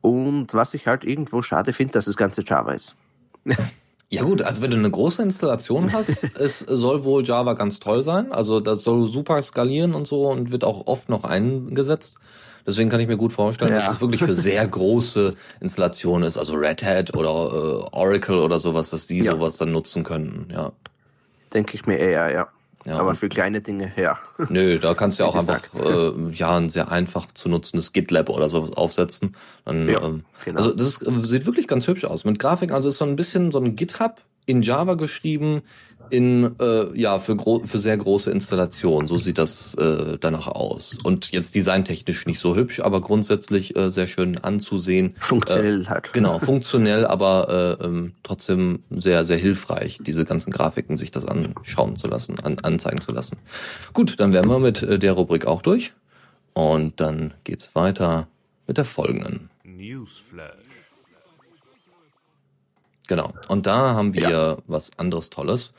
Und 0.01 0.55
was 0.55 0.73
ich 0.73 0.87
halt 0.87 1.05
irgendwo 1.05 1.43
schade 1.43 1.73
finde, 1.73 1.95
dass 1.95 2.07
das 2.07 2.17
ganze 2.17 2.43
Java 2.43 2.73
ist. 2.73 2.97
Ja 4.12 4.25
gut, 4.25 4.43
also 4.43 4.61
wenn 4.61 4.71
du 4.73 4.76
eine 4.76 4.90
große 4.90 5.23
Installation 5.23 5.93
hast, 5.93 6.25
es 6.37 6.59
soll 6.61 7.05
wohl 7.05 7.25
Java 7.25 7.55
ganz 7.55 7.79
toll 7.79 8.02
sein. 8.02 8.33
Also 8.33 8.59
das 8.61 8.83
soll 8.83 9.07
super 9.09 9.40
skalieren 9.40 9.95
und 9.95 10.07
so 10.07 10.29
und 10.29 10.50
wird 10.50 10.64
auch 10.64 10.87
oft 10.87 11.09
noch 11.09 11.23
eingesetzt. 11.25 12.14
Deswegen 12.67 12.90
kann 12.90 13.00
ich 13.00 13.09
mir 13.09 13.17
gut 13.17 13.33
vorstellen, 13.33 13.73
dass 13.73 13.85
Ja. 13.87 13.93
es 13.93 14.00
wirklich 14.00 14.23
für 14.23 14.35
sehr 14.35 14.67
große 14.67 15.35
Installationen 15.61 16.26
ist, 16.26 16.37
also 16.37 16.55
Red 16.55 16.83
Hat 16.83 17.17
oder 17.17 17.31
äh, 17.31 17.97
Oracle 17.97 18.38
oder 18.40 18.59
sowas, 18.59 18.90
dass 18.90 19.07
die 19.07 19.21
Ja. 19.21 19.33
sowas 19.33 19.57
dann 19.57 19.73
nutzen 19.73 20.05
könnten. 20.05 20.52
Ja, 20.52 20.73
Denke 21.55 21.75
ich 21.76 21.87
mir 21.87 21.97
eher, 21.99 22.31
ja. 22.31 22.49
Ja, 22.87 22.99
Aber 22.99 23.15
für 23.15 23.29
kleine 23.29 23.61
Dinge, 23.61 23.93
ja. 23.97 24.19
nö, 24.49 24.79
da 24.79 24.95
kannst 24.95 25.19
du 25.19 25.25
ja 25.25 25.29
auch 25.29 25.37
einfach 25.37 25.63
äh, 25.75 26.13
ja 26.33 26.57
ein 26.57 26.71
sehr 26.71 26.91
einfach 26.91 27.27
zu 27.33 27.49
nutzendes 27.49 27.93
GitLab 27.93 28.31
oder 28.31 28.49
sowas 28.49 28.73
aufsetzen. 28.73 29.37
Dann, 29.65 29.89
Ja, 29.89 30.03
ähm, 30.03 30.25
genau. 30.45 30.59
Also 30.59 30.73
das 30.73 30.89
ist, 30.89 31.07
äh, 31.07 31.27
sieht 31.27 31.47
wirklich 31.47 31.69
ganz 31.69 31.87
hübsch 31.87 32.05
aus 32.05 32.25
mit 32.25 32.39
Grafik. 32.39 32.73
Also 32.73 32.89
ist 32.89 32.97
so 32.97 33.05
ein 33.05 33.17
bisschen 33.17 33.51
so 33.51 33.59
ein 33.59 33.77
GitHub 33.77 34.23
in 34.47 34.63
Java 34.63 34.95
geschrieben 34.95 35.63
in 36.11 36.57
äh, 36.61 36.99
ja 36.99 37.19
für 37.19 37.37
gro 37.37 37.62
für 37.64 37.79
sehr 37.79 37.97
große 37.97 38.31
Installationen. 38.31 39.09
So 39.09 39.19
sieht 39.19 39.38
das 39.38 39.75
äh, 39.75 40.19
danach 40.21 40.47
aus. 40.49 40.99
Und 41.02 41.33
jetzt 41.33 41.55
designtechnisch 41.55 42.26
nicht 42.26 42.38
so 42.38 42.57
hübsch, 42.57 42.81
aber 42.81 43.00
grundsätzlich 43.00 43.76
äh, 43.76 43.90
sehr 43.90 44.07
schön 44.07 44.38
anzusehen. 44.38 45.14
Funktionell 45.21 45.87
halt. 45.88 46.12
Genau, 46.12 46.38
funktionell, 46.38 47.07
aber 47.07 47.79
äh, 47.81 47.85
ähm, 47.85 48.12
trotzdem 48.23 48.83
sehr, 48.90 49.25
sehr 49.25 49.38
hilfreich, 49.38 49.99
diese 50.00 50.25
ganzen 50.25 50.50
Grafiken 50.50 50.97
sich 50.97 51.11
das 51.11 51.25
anschauen 51.26 51.97
zu 51.97 52.09
lassen, 52.09 52.37
an, 52.43 52.59
anzeigen 52.62 53.00
zu 53.00 53.12
lassen. 53.12 53.37
Gut, 53.93 54.21
dann 54.21 54.33
wären 54.33 54.49
wir 54.49 54.59
mit 54.59 54.83
äh, 54.83 54.99
der 54.99 55.12
Rubrik 55.12 55.47
auch 55.47 55.62
durch. 55.62 55.93
Und 56.52 57.00
dann 57.00 57.35
geht's 57.45 57.75
weiter 57.75 58.26
mit 58.67 58.76
der 58.76 58.85
folgenden. 58.85 59.50
Newsflash. 59.64 60.55
Genau. 63.11 63.33
Und 63.49 63.67
da 63.67 63.95
haben 63.95 64.14
wir 64.14 64.59
was 64.69 64.97
anderes 64.97 65.31
Tolles. 65.31 65.73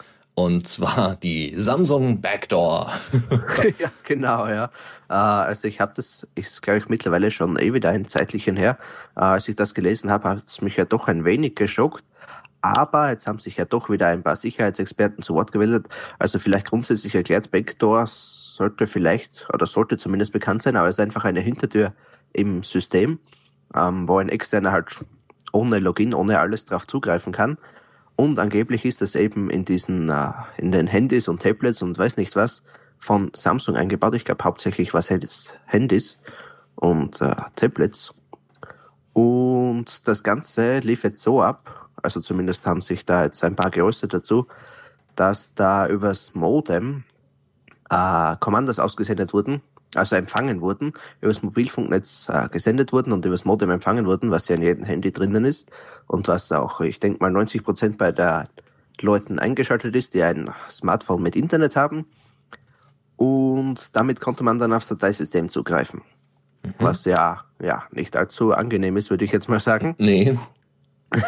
Und 0.43 0.67
zwar 0.67 1.17
die 1.17 1.53
Samsung 1.55 2.19
Backdoor. 2.19 2.91
ja, 3.77 3.91
genau, 4.03 4.47
ja. 4.47 4.71
Äh, 5.07 5.13
also 5.13 5.67
ich 5.67 5.79
habe 5.79 5.93
das, 5.95 6.27
ist 6.33 6.63
glaube 6.63 6.79
ich 6.79 6.89
mittlerweile 6.89 7.29
schon 7.29 7.59
eh 7.59 7.73
wieder 7.73 7.89
ein 7.89 8.07
zeitlichen 8.07 8.57
her. 8.57 8.77
Äh, 9.15 9.19
als 9.19 9.47
ich 9.47 9.55
das 9.55 9.75
gelesen 9.75 10.09
habe, 10.09 10.29
hat 10.29 10.47
es 10.47 10.61
mich 10.61 10.77
ja 10.77 10.85
doch 10.85 11.07
ein 11.07 11.25
wenig 11.25 11.55
geschockt. 11.55 12.03
Aber 12.61 13.11
jetzt 13.11 13.27
haben 13.27 13.37
sich 13.37 13.57
ja 13.57 13.65
doch 13.65 13.91
wieder 13.91 14.07
ein 14.07 14.23
paar 14.23 14.35
Sicherheitsexperten 14.35 15.23
zu 15.23 15.35
Wort 15.35 15.51
gemeldet. 15.51 15.85
Also 16.17 16.39
vielleicht 16.39 16.65
grundsätzlich 16.65 17.13
erklärt, 17.13 17.51
Backdoor 17.51 18.07
sollte 18.07 18.87
vielleicht 18.87 19.47
oder 19.53 19.67
sollte 19.67 19.97
zumindest 19.97 20.33
bekannt 20.33 20.63
sein, 20.63 20.75
aber 20.75 20.87
es 20.87 20.95
ist 20.95 21.01
einfach 21.01 21.23
eine 21.23 21.41
Hintertür 21.41 21.93
im 22.33 22.63
System, 22.63 23.19
ähm, 23.75 24.07
wo 24.07 24.17
ein 24.17 24.29
externer 24.29 24.71
halt 24.71 25.05
ohne 25.53 25.77
Login, 25.77 26.15
ohne 26.15 26.39
alles 26.39 26.65
drauf 26.65 26.87
zugreifen 26.87 27.31
kann. 27.31 27.59
Und 28.21 28.37
angeblich 28.37 28.85
ist 28.85 29.01
das 29.01 29.15
eben 29.15 29.49
in 29.49 29.65
diesen, 29.65 30.07
äh, 30.09 30.31
in 30.57 30.71
den 30.71 30.85
Handys 30.85 31.27
und 31.27 31.41
Tablets 31.41 31.81
und 31.81 31.97
weiß 31.97 32.17
nicht 32.17 32.35
was 32.35 32.61
von 32.99 33.31
Samsung 33.33 33.75
eingebaut. 33.75 34.13
Ich 34.13 34.25
glaube 34.25 34.43
hauptsächlich 34.43 34.93
was 34.93 35.09
Handys, 35.09 35.55
Handys 35.65 36.21
und 36.75 37.19
äh, 37.19 37.33
Tablets. 37.55 38.13
Und 39.13 40.07
das 40.07 40.21
Ganze 40.21 40.81
lief 40.81 41.03
jetzt 41.03 41.19
so 41.23 41.41
ab, 41.41 41.89
also 42.03 42.21
zumindest 42.21 42.67
haben 42.67 42.81
sich 42.81 43.07
da 43.07 43.23
jetzt 43.23 43.43
ein 43.43 43.55
paar 43.55 43.71
geäußert 43.71 44.13
dazu, 44.13 44.45
dass 45.15 45.55
da 45.55 45.87
übers 45.87 46.35
Modem 46.35 47.05
äh, 47.89 48.35
Kommandos 48.39 48.77
ausgesendet 48.77 49.33
wurden, 49.33 49.63
also 49.95 50.15
empfangen 50.15 50.61
wurden, 50.61 50.93
übers 51.19 51.43
Mobilfunknetz 51.43 52.29
äh, 52.29 52.47
gesendet 52.49 52.93
wurden 52.93 53.11
und 53.11 53.25
übers 53.25 53.43
Modem 53.45 53.69
empfangen 53.71 54.05
wurden, 54.05 54.31
was 54.31 54.47
ja 54.47 54.55
in 54.55 54.61
jedem 54.61 54.83
Handy 54.83 55.11
drinnen 55.11 55.43
ist 55.45 55.69
und 56.07 56.27
was 56.27 56.51
auch, 56.51 56.79
ich 56.81 56.99
denke 56.99 57.19
mal, 57.21 57.31
90 57.31 57.63
Prozent 57.63 57.97
bei 57.97 58.11
der 58.11 58.47
Leuten 59.01 59.39
eingeschaltet 59.39 59.95
ist, 59.95 60.13
die 60.13 60.23
ein 60.23 60.49
Smartphone 60.69 61.21
mit 61.21 61.35
Internet 61.35 61.75
haben. 61.75 62.05
Und 63.17 63.95
damit 63.95 64.19
konnte 64.21 64.43
man 64.43 64.57
dann 64.59 64.73
aufs 64.73 64.87
Dateisystem 64.87 65.49
zugreifen. 65.49 66.01
Was 66.79 67.05
ja, 67.05 67.41
ja, 67.61 67.83
nicht 67.91 68.15
allzu 68.15 68.53
angenehm 68.53 68.95
ist, 68.97 69.09
würde 69.09 69.25
ich 69.25 69.31
jetzt 69.31 69.49
mal 69.49 69.59
sagen. 69.59 69.95
Nee. 69.97 70.37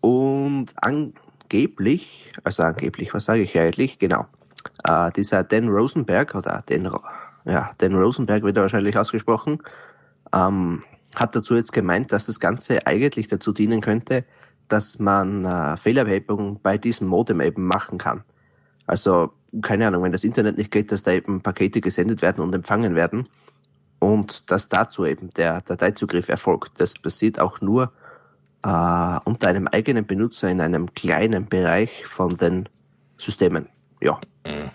Und 0.00 0.72
angeblich, 0.76 2.32
also 2.44 2.62
angeblich, 2.62 3.14
was 3.14 3.24
sage 3.26 3.42
ich 3.42 3.56
eigentlich? 3.58 3.98
Genau. 3.98 4.26
Äh, 4.84 5.10
dieser 5.12 5.44
Dan 5.44 5.68
Rosenberg, 5.68 6.34
oder 6.34 6.62
Dan, 6.66 6.86
Ro- 6.86 7.00
ja, 7.44 7.70
Dan 7.78 7.94
Rosenberg 7.94 8.42
wird 8.42 8.56
er 8.56 8.62
wahrscheinlich 8.62 8.96
ausgesprochen, 8.96 9.62
ähm, 10.32 10.82
hat 11.14 11.36
dazu 11.36 11.54
jetzt 11.54 11.72
gemeint, 11.72 12.12
dass 12.12 12.26
das 12.26 12.40
Ganze 12.40 12.86
eigentlich 12.86 13.28
dazu 13.28 13.52
dienen 13.52 13.80
könnte, 13.80 14.24
dass 14.68 14.98
man 14.98 15.44
äh, 15.44 15.76
Fehlerbehebung 15.76 16.60
bei 16.62 16.78
diesem 16.78 17.08
Modem 17.08 17.40
eben 17.40 17.66
machen 17.66 17.98
kann. 17.98 18.24
Also, 18.86 19.32
keine 19.60 19.86
Ahnung, 19.86 20.02
wenn 20.02 20.12
das 20.12 20.24
Internet 20.24 20.56
nicht 20.56 20.70
geht, 20.70 20.90
dass 20.92 21.02
da 21.02 21.12
eben 21.12 21.42
Pakete 21.42 21.80
gesendet 21.80 22.22
werden 22.22 22.42
und 22.42 22.54
empfangen 22.54 22.94
werden 22.94 23.28
und 23.98 24.50
dass 24.50 24.68
dazu 24.68 25.04
eben 25.04 25.30
der 25.30 25.60
Dateizugriff 25.60 26.28
erfolgt. 26.28 26.80
Das 26.80 26.94
passiert 26.94 27.38
auch 27.38 27.60
nur 27.60 27.92
äh, 28.64 29.18
unter 29.24 29.48
einem 29.48 29.68
eigenen 29.68 30.06
Benutzer 30.06 30.48
in 30.48 30.60
einem 30.60 30.94
kleinen 30.94 31.46
Bereich 31.46 32.06
von 32.06 32.36
den 32.36 32.68
Systemen. 33.18 33.68
Ja, 34.00 34.18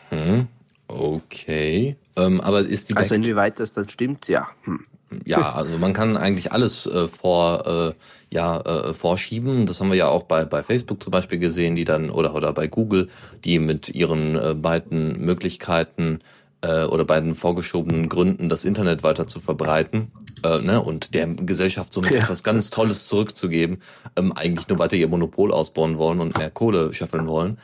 Hm. 0.09 0.47
Okay. 0.87 1.97
Ähm, 2.17 2.41
aber 2.41 2.59
ist 2.59 2.89
die 2.89 2.95
also 2.95 3.15
inwieweit 3.15 3.59
das 3.59 3.73
dann 3.73 3.87
stimmt, 3.87 4.27
ja. 4.27 4.47
Hm. 4.63 4.85
Ja, 5.25 5.53
also 5.53 5.77
man 5.77 5.93
kann 5.93 6.17
eigentlich 6.17 6.51
alles 6.51 6.85
äh, 6.85 7.07
vor, 7.07 7.65
äh, 7.65 7.93
ja, 8.29 8.59
äh, 8.59 8.93
vorschieben. 8.93 9.65
Das 9.65 9.79
haben 9.79 9.89
wir 9.89 9.95
ja 9.95 10.09
auch 10.09 10.23
bei, 10.23 10.43
bei 10.43 10.63
Facebook 10.63 11.01
zum 11.01 11.11
Beispiel 11.11 11.39
gesehen, 11.39 11.75
die 11.75 11.85
dann, 11.85 12.09
oder, 12.09 12.35
oder 12.35 12.51
bei 12.51 12.67
Google, 12.67 13.07
die 13.45 13.59
mit 13.59 13.87
ihren 13.87 14.35
äh, 14.35 14.53
beiden 14.53 15.17
Möglichkeiten 15.23 16.19
äh, 16.61 16.83
oder 16.83 17.05
beiden 17.05 17.35
vorgeschobenen 17.35 18.09
Gründen, 18.09 18.49
das 18.49 18.65
Internet 18.65 19.03
weiter 19.03 19.27
zu 19.27 19.39
verbreiten 19.39 20.11
äh, 20.43 20.59
ne, 20.59 20.81
und 20.81 21.13
der 21.13 21.27
Gesellschaft 21.27 21.93
somit 21.93 22.11
Ja. 22.11 22.21
etwas 22.23 22.43
ganz 22.43 22.69
Tolles 22.69 23.07
zurückzugeben, 23.07 23.81
ähm, 24.17 24.33
eigentlich 24.33 24.67
nur 24.67 24.79
weiter 24.79 24.97
ihr 24.97 25.07
Monopol 25.07 25.53
ausbauen 25.53 25.97
wollen 25.97 26.19
und 26.19 26.37
mehr 26.37 26.49
Kohle 26.49 26.93
scheffeln 26.93 27.27
wollen. 27.27 27.57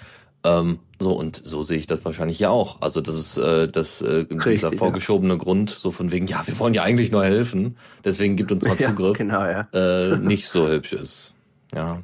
Ähm, 0.45 0.79
so, 0.99 1.13
und 1.13 1.41
so 1.43 1.63
sehe 1.63 1.77
ich 1.77 1.87
das 1.87 2.03
wahrscheinlich 2.03 2.39
ja 2.39 2.49
auch. 2.49 2.81
Also, 2.81 3.01
das 3.01 3.15
ist 3.15 3.37
äh, 3.37 3.67
das, 3.67 4.01
äh, 4.01 4.25
dieser 4.25 4.45
Richtig, 4.45 4.71
ja. 4.71 4.77
vorgeschobene 4.77 5.37
Grund, 5.37 5.69
so 5.69 5.91
von 5.91 6.11
wegen, 6.11 6.27
ja, 6.27 6.45
wir 6.45 6.57
wollen 6.59 6.73
ja 6.73 6.83
eigentlich 6.83 7.11
nur 7.11 7.23
helfen, 7.23 7.77
deswegen 8.03 8.35
gibt 8.35 8.51
uns 8.51 8.65
mal 8.65 8.75
Ja, 8.79 8.89
Zugriff, 8.89 9.17
genau, 9.17 9.45
ja. 9.45 9.67
äh, 9.73 10.17
nicht 10.17 10.47
so 10.47 10.67
hübsch 10.67 10.93
ist. 10.93 11.33
Ja. 11.73 11.99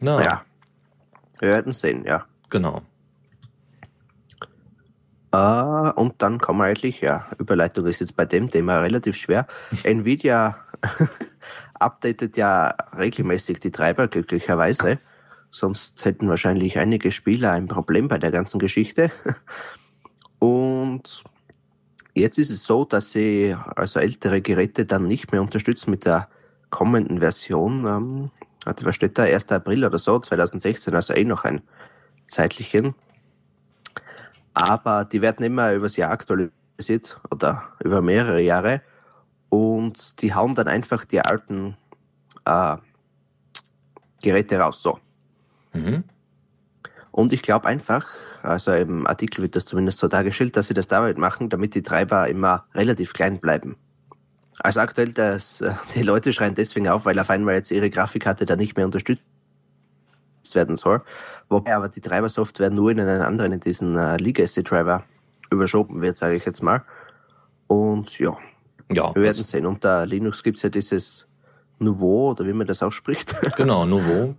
Na, 0.00 0.22
Ja. 0.22 0.42
Wir 1.40 1.50
werden 1.50 1.72
sehen, 1.72 2.04
ja. 2.06 2.24
genau. 2.48 2.82
Äh, 5.32 5.90
und 6.00 6.14
dann 6.22 6.38
kommen 6.38 6.60
wir 6.60 6.66
eigentlich, 6.66 7.00
ja, 7.00 7.26
Überleitung 7.38 7.86
ist 7.86 8.00
jetzt 8.00 8.16
bei 8.16 8.24
dem 8.24 8.50
Thema 8.50 8.78
relativ 8.78 9.16
schwer. 9.16 9.46
Nvidia 9.82 10.56
updatet 11.74 12.36
ja 12.36 12.74
regelmäßig 12.96 13.58
die 13.58 13.72
Treiber, 13.72 14.06
glücklicherweise, 14.06 15.00
sonst 15.54 16.04
hätten 16.04 16.28
wahrscheinlich 16.28 16.78
einige 16.78 17.12
Spieler 17.12 17.52
ein 17.52 17.68
Problem 17.68 18.08
bei 18.08 18.18
der 18.18 18.32
ganzen 18.32 18.58
Geschichte. 18.58 19.12
Und 20.40 21.22
jetzt 22.12 22.38
ist 22.38 22.50
es 22.50 22.64
so, 22.64 22.84
dass 22.84 23.12
sie 23.12 23.56
also 23.76 24.00
ältere 24.00 24.40
Geräte 24.40 24.84
dann 24.84 25.06
nicht 25.06 25.30
mehr 25.30 25.40
unterstützen 25.40 25.92
mit 25.92 26.06
der 26.06 26.28
kommenden 26.70 27.20
Version. 27.20 27.86
Ähm, 27.86 28.30
was 28.64 28.96
steht 28.96 29.16
da? 29.16 29.22
1. 29.22 29.52
April 29.52 29.84
oder 29.84 29.98
so, 29.98 30.18
2016, 30.18 30.92
also 30.92 31.14
eh 31.14 31.24
noch 31.24 31.44
ein 31.44 31.62
zeitlichen. 32.26 32.96
Aber 34.54 35.04
die 35.04 35.22
werden 35.22 35.46
immer 35.46 35.72
übers 35.72 35.96
Jahr 35.96 36.10
aktualisiert 36.10 37.20
oder 37.30 37.62
über 37.78 38.02
mehrere 38.02 38.40
Jahre. 38.40 38.82
Und 39.50 40.20
die 40.20 40.34
hauen 40.34 40.56
dann 40.56 40.66
einfach 40.66 41.04
die 41.04 41.20
alten 41.20 41.76
äh, 42.44 42.76
Geräte 44.20 44.58
raus. 44.58 44.82
So. 44.82 44.98
Mhm. 45.74 46.04
Und 47.10 47.32
ich 47.32 47.42
glaube 47.42 47.66
einfach, 47.66 48.08
also 48.42 48.72
im 48.72 49.06
Artikel 49.06 49.42
wird 49.42 49.54
das 49.54 49.66
zumindest 49.66 49.98
so 49.98 50.08
dargestellt, 50.08 50.56
dass 50.56 50.66
sie 50.66 50.74
das 50.74 50.88
damit 50.88 51.16
machen, 51.16 51.48
damit 51.48 51.74
die 51.74 51.82
Treiber 51.82 52.28
immer 52.28 52.66
relativ 52.74 53.12
klein 53.12 53.38
bleiben. 53.38 53.76
Also 54.58 54.80
aktuell, 54.80 55.12
das, 55.12 55.60
äh, 55.60 55.74
die 55.94 56.02
Leute 56.02 56.32
schreien 56.32 56.54
deswegen 56.54 56.88
auf, 56.88 57.04
weil 57.04 57.18
auf 57.18 57.30
einmal 57.30 57.54
jetzt 57.54 57.70
ihre 57.70 57.90
Grafikkarte 57.90 58.46
da 58.46 58.56
nicht 58.56 58.76
mehr 58.76 58.86
unterstützt 58.86 59.22
werden 60.52 60.76
soll. 60.76 61.02
Wobei 61.48 61.74
aber 61.74 61.88
die 61.88 62.00
Treibersoftware 62.00 62.70
nur 62.70 62.90
in 62.90 63.00
einen 63.00 63.22
anderen, 63.22 63.52
in 63.52 63.60
diesen 63.60 63.96
uh, 63.96 64.16
Legacy-Driver 64.16 65.04
überschoben 65.50 66.00
wird, 66.00 66.16
sage 66.16 66.36
ich 66.36 66.44
jetzt 66.44 66.62
mal. 66.62 66.82
Und 67.66 68.18
ja, 68.18 68.36
ja 68.92 69.14
wir 69.14 69.22
werden 69.22 69.44
sehen. 69.44 69.66
Unter 69.66 70.06
Linux 70.06 70.42
gibt 70.42 70.58
es 70.58 70.62
ja 70.62 70.68
dieses 70.68 71.32
Nouveau, 71.78 72.30
oder 72.30 72.46
wie 72.46 72.52
man 72.52 72.66
das 72.66 72.82
ausspricht. 72.82 73.34
Genau, 73.56 73.84
Nouveau. 73.84 74.34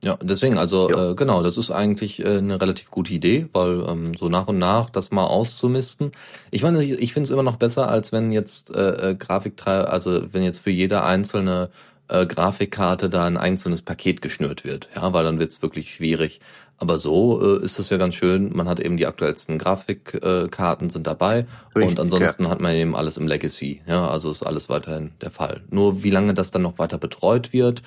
Ja. 0.00 0.16
Deswegen, 0.22 0.58
also 0.58 0.88
ja. 0.90 1.10
äh, 1.10 1.14
genau, 1.14 1.42
das 1.42 1.56
ist 1.56 1.70
eigentlich 1.70 2.24
äh, 2.24 2.38
eine 2.38 2.60
relativ 2.60 2.90
gute 2.90 3.12
Idee, 3.12 3.48
weil 3.52 3.84
ähm, 3.88 4.14
so 4.14 4.28
nach 4.28 4.46
und 4.46 4.58
nach 4.58 4.90
das 4.90 5.10
mal 5.10 5.26
auszumisten. 5.26 6.12
Ich 6.50 6.62
meine, 6.62 6.82
ich, 6.82 6.92
ich 6.92 7.12
finde 7.12 7.26
es 7.26 7.30
immer 7.30 7.42
noch 7.42 7.56
besser, 7.56 7.88
als 7.88 8.12
wenn 8.12 8.30
jetzt 8.30 8.74
äh, 8.74 9.10
äh, 9.10 9.14
Grafiktreiber, 9.16 9.92
also 9.92 10.22
wenn 10.32 10.42
jetzt 10.42 10.58
für 10.58 10.70
jede 10.70 11.02
einzelne 11.02 11.70
äh, 12.06 12.26
Grafikkarte 12.26 13.10
da 13.10 13.24
ein 13.24 13.36
einzelnes 13.36 13.82
Paket 13.82 14.22
geschnürt 14.22 14.64
wird, 14.64 14.88
ja, 14.94 15.12
weil 15.12 15.24
dann 15.24 15.40
wird 15.40 15.50
es 15.50 15.62
wirklich 15.62 15.92
schwierig. 15.92 16.40
Aber 16.80 16.96
so 16.98 17.58
äh, 17.58 17.64
ist 17.64 17.80
es 17.80 17.90
ja 17.90 17.96
ganz 17.96 18.14
schön. 18.14 18.56
Man 18.56 18.68
hat 18.68 18.78
eben 18.78 18.96
die 18.96 19.06
aktuellsten 19.06 19.58
Grafikkarten 19.58 20.86
äh, 20.86 20.90
sind 20.90 21.08
dabei 21.08 21.46
Richtig, 21.74 21.90
und 21.90 22.00
ansonsten 22.00 22.44
ja. 22.44 22.50
hat 22.50 22.60
man 22.60 22.72
eben 22.72 22.94
alles 22.94 23.16
im 23.16 23.26
Legacy. 23.26 23.82
Ja, 23.86 24.08
also 24.08 24.30
ist 24.30 24.46
alles 24.46 24.68
weiterhin 24.68 25.10
der 25.20 25.32
Fall. 25.32 25.62
Nur 25.70 26.04
wie 26.04 26.10
lange 26.10 26.34
das 26.34 26.52
dann 26.52 26.62
noch 26.62 26.78
weiter 26.78 26.98
betreut 26.98 27.52
wird, 27.52 27.82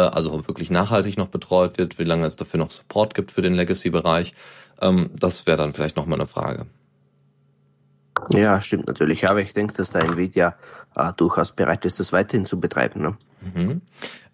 also 0.00 0.46
wirklich 0.48 0.70
nachhaltig 0.70 1.16
noch 1.16 1.28
betreut 1.28 1.78
wird, 1.78 1.98
wie 1.98 2.04
lange 2.04 2.26
es 2.26 2.36
dafür 2.36 2.58
noch 2.58 2.70
Support 2.70 3.14
gibt 3.14 3.30
für 3.32 3.42
den 3.42 3.54
Legacy-Bereich, 3.54 4.34
ähm, 4.80 5.10
das 5.18 5.46
wäre 5.46 5.58
dann 5.58 5.72
vielleicht 5.72 5.96
nochmal 5.96 6.18
eine 6.18 6.26
Frage. 6.26 6.66
Ja, 8.30 8.60
stimmt 8.60 8.86
natürlich. 8.86 9.28
Aber 9.28 9.40
ich 9.40 9.52
denke, 9.52 9.74
dass 9.74 9.90
da 9.90 10.00
Nvidia 10.00 10.54
äh, 10.94 11.12
durchaus 11.16 11.52
bereit 11.52 11.84
ist, 11.84 11.98
das 11.98 12.12
weiterhin 12.12 12.46
zu 12.46 12.60
betreiben. 12.60 13.02
Ne? 13.02 13.16
Mhm. 13.54 13.80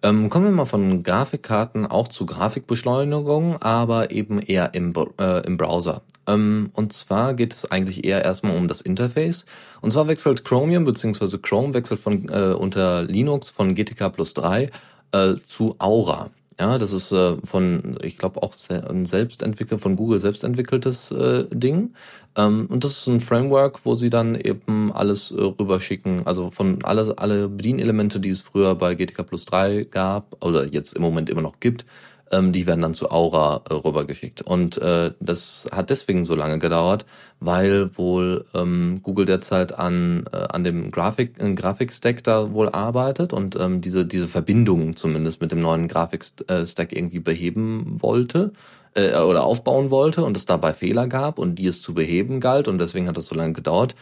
Ähm, 0.01 0.29
kommen 0.29 0.45
wir 0.45 0.51
mal 0.51 0.65
von 0.65 1.03
Grafikkarten 1.03 1.85
auch 1.87 2.07
zu 2.07 2.25
Grafikbeschleunigung, 2.25 3.61
aber 3.61 4.11
eben 4.11 4.39
eher 4.39 4.73
im, 4.73 4.93
äh, 5.19 5.45
im 5.45 5.57
Browser. 5.57 6.01
Ähm, 6.27 6.71
und 6.73 6.93
zwar 6.93 7.33
geht 7.33 7.53
es 7.53 7.69
eigentlich 7.69 8.05
eher 8.05 8.23
erstmal 8.23 8.55
um 8.55 8.67
das 8.67 8.81
Interface. 8.81 9.45
Und 9.81 9.91
zwar 9.91 10.07
wechselt 10.07 10.45
Chromium 10.45 10.85
bzw. 10.85 11.37
Chrome 11.39 11.73
wechselt 11.73 11.99
von 11.99 12.29
äh, 12.29 12.53
unter 12.53 13.03
Linux 13.03 13.49
von 13.49 13.75
GTK 13.75 14.11
plus 14.11 14.33
3 14.33 14.69
äh, 15.11 15.35
zu 15.35 15.75
Aura. 15.79 16.29
Ja, 16.59 16.77
das 16.77 16.91
ist 16.91 17.13
äh, 17.13 17.37
von, 17.45 17.97
ich 18.03 18.17
glaube 18.17 18.43
auch 18.43 18.53
selbst 18.53 19.43
entwickelt, 19.43 19.79
von 19.79 19.95
Google 19.95 20.19
selbst 20.19 20.43
entwickeltes 20.43 21.09
äh, 21.09 21.45
Ding. 21.53 21.93
Ähm, 22.35 22.67
und 22.69 22.83
das 22.83 22.91
ist 22.91 23.07
ein 23.07 23.21
Framework, 23.21 23.85
wo 23.85 23.95
sie 23.95 24.09
dann 24.09 24.35
eben 24.35 24.91
alles 24.91 25.31
äh, 25.31 25.41
rüberschicken. 25.41 26.27
Also 26.27 26.51
von 26.51 26.83
alle, 26.83 27.17
alle 27.17 27.47
Bedienelemente, 27.47 28.19
die 28.19 28.29
es 28.29 28.41
früher 28.41 28.75
bei 28.75 28.95
GTK 28.95 29.23
Plus 29.23 29.45
3 29.45 29.85
gab, 29.89 30.35
oder 30.43 30.65
jetzt 30.65 30.95
im 30.95 31.01
Moment 31.01 31.29
immer 31.29 31.41
noch 31.41 31.61
gibt, 31.61 31.85
ähm, 32.31 32.51
die 32.51 32.67
werden 32.67 32.81
dann 32.81 32.93
zu 32.93 33.11
Aura 33.11 33.61
äh, 33.69 33.73
rübergeschickt. 33.73 34.41
Und 34.41 34.77
äh, 34.77 35.11
das 35.19 35.67
hat 35.71 35.89
deswegen 35.89 36.25
so 36.25 36.35
lange 36.35 36.59
gedauert, 36.59 37.05
weil 37.39 37.95
wohl 37.97 38.45
ähm, 38.53 38.99
Google 39.03 39.25
derzeit 39.25 39.77
an, 39.77 40.25
äh, 40.31 40.37
an 40.37 40.63
dem 40.63 40.91
Grafik, 40.91 41.35
äh, 41.39 41.53
Grafikstack 41.53 42.23
da 42.23 42.51
wohl 42.53 42.69
arbeitet 42.69 43.33
und 43.33 43.55
ähm, 43.55 43.81
diese, 43.81 44.05
diese 44.05 44.27
Verbindung 44.27 44.95
zumindest 44.95 45.41
mit 45.41 45.51
dem 45.51 45.59
neuen 45.59 45.87
Grafikstack 45.87 46.93
irgendwie 46.93 47.19
beheben 47.19 48.01
wollte 48.01 48.53
äh, 48.99 49.21
oder 49.21 49.43
aufbauen 49.43 49.91
wollte 49.91 50.23
und 50.23 50.35
es 50.35 50.45
dabei 50.45 50.73
Fehler 50.73 51.07
gab 51.07 51.39
und 51.39 51.55
die 51.55 51.67
es 51.67 51.81
zu 51.81 51.93
beheben 51.93 52.39
galt 52.39 52.67
und 52.67 52.79
deswegen 52.79 53.07
hat 53.07 53.17
das 53.17 53.27
so 53.27 53.35
lange 53.35 53.53
gedauert. 53.53 53.95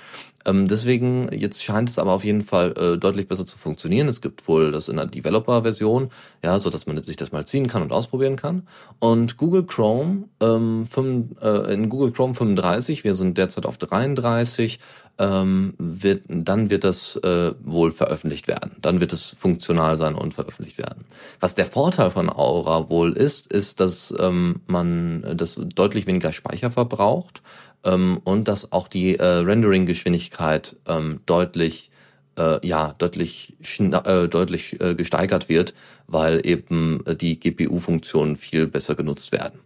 Ähm, 0.46 0.68
deswegen, 0.68 1.30
jetzt 1.34 1.64
scheint 1.64 1.90
es 1.90 2.00
aber 2.00 2.14
auf 2.14 2.24
jeden 2.24 2.42
Fall 2.42 2.74
äh, 2.78 2.98
deutlich 2.98 3.28
besser 3.28 3.46
zu 3.46 3.58
funktionieren. 3.58 4.08
Es 4.08 4.22
gibt 4.22 4.48
wohl 4.48 4.72
das 4.72 4.88
in 4.88 4.96
der 4.96 5.06
Developer-Version, 5.06 6.10
ja, 6.44 6.58
so 6.58 6.70
dass 6.70 6.88
man 6.88 7.02
sich 7.04 7.18
das 7.18 7.34
mal 7.34 7.46
ziehen 7.46 7.68
kann 7.68 7.82
und 7.82 7.92
ausprobieren 7.92 8.38
kann. 8.38 8.66
Und 9.00 9.38
Google 9.38 9.66
Chrome, 9.66 10.30
ähm, 10.40 10.86
5, 10.86 11.42
äh, 11.42 11.74
in 11.74 11.90
Google 11.90 12.12
Chrome 12.14 12.34
35, 12.34 13.04
wir 13.04 13.14
sind 13.14 13.38
derzeit 13.38 13.66
auf 13.66 13.78
33, 13.78 14.80
ähm, 15.20 15.74
wird, 15.78 16.24
dann 16.28 16.70
wird 16.70 16.84
das 16.84 17.16
äh, 17.18 17.54
wohl 17.64 17.92
veröffentlicht 17.92 18.48
werden. 18.48 18.76
Dann 18.82 19.00
wird 19.00 19.14
es 19.14 19.36
funktional 19.40 19.96
sein 19.98 20.16
und 20.16 20.34
veröffentlicht 20.34 20.78
werden. 20.78 21.06
Was 21.40 21.56
der 21.56 21.66
Vorteil 21.66 22.12
von 22.12 22.30
Aura 22.30 22.90
wohl 22.90 23.14
ist, 23.14 23.52
ist, 23.52 23.80
dass 23.80 24.14
ähm, 24.20 24.62
man 24.68 25.26
das 25.36 25.56
deutlich 25.56 26.08
weniger 26.08 26.34
Speicher 26.34 26.72
verbraucht 26.72 27.42
ähm, 27.84 28.20
und 28.24 28.48
dass 28.48 28.72
auch 28.72 28.88
die 28.88 29.18
äh, 29.18 29.26
Rendering-Geschwindigkeit 29.26 30.76
ähm, 30.88 31.22
deutlich 31.26 31.90
äh, 32.38 32.66
ja 32.66 32.94
deutlich 32.98 33.56
äh, 33.80 34.28
deutlich 34.28 34.80
äh, 34.80 34.96
gesteigert 34.96 35.50
wird, 35.50 35.74
weil 36.08 36.46
eben 36.46 37.04
äh, 37.06 37.16
die 37.16 37.40
GPU-Funktionen 37.40 38.36
viel 38.36 38.68
besser 38.68 38.96
genutzt 38.96 39.32
werden. 39.32 39.60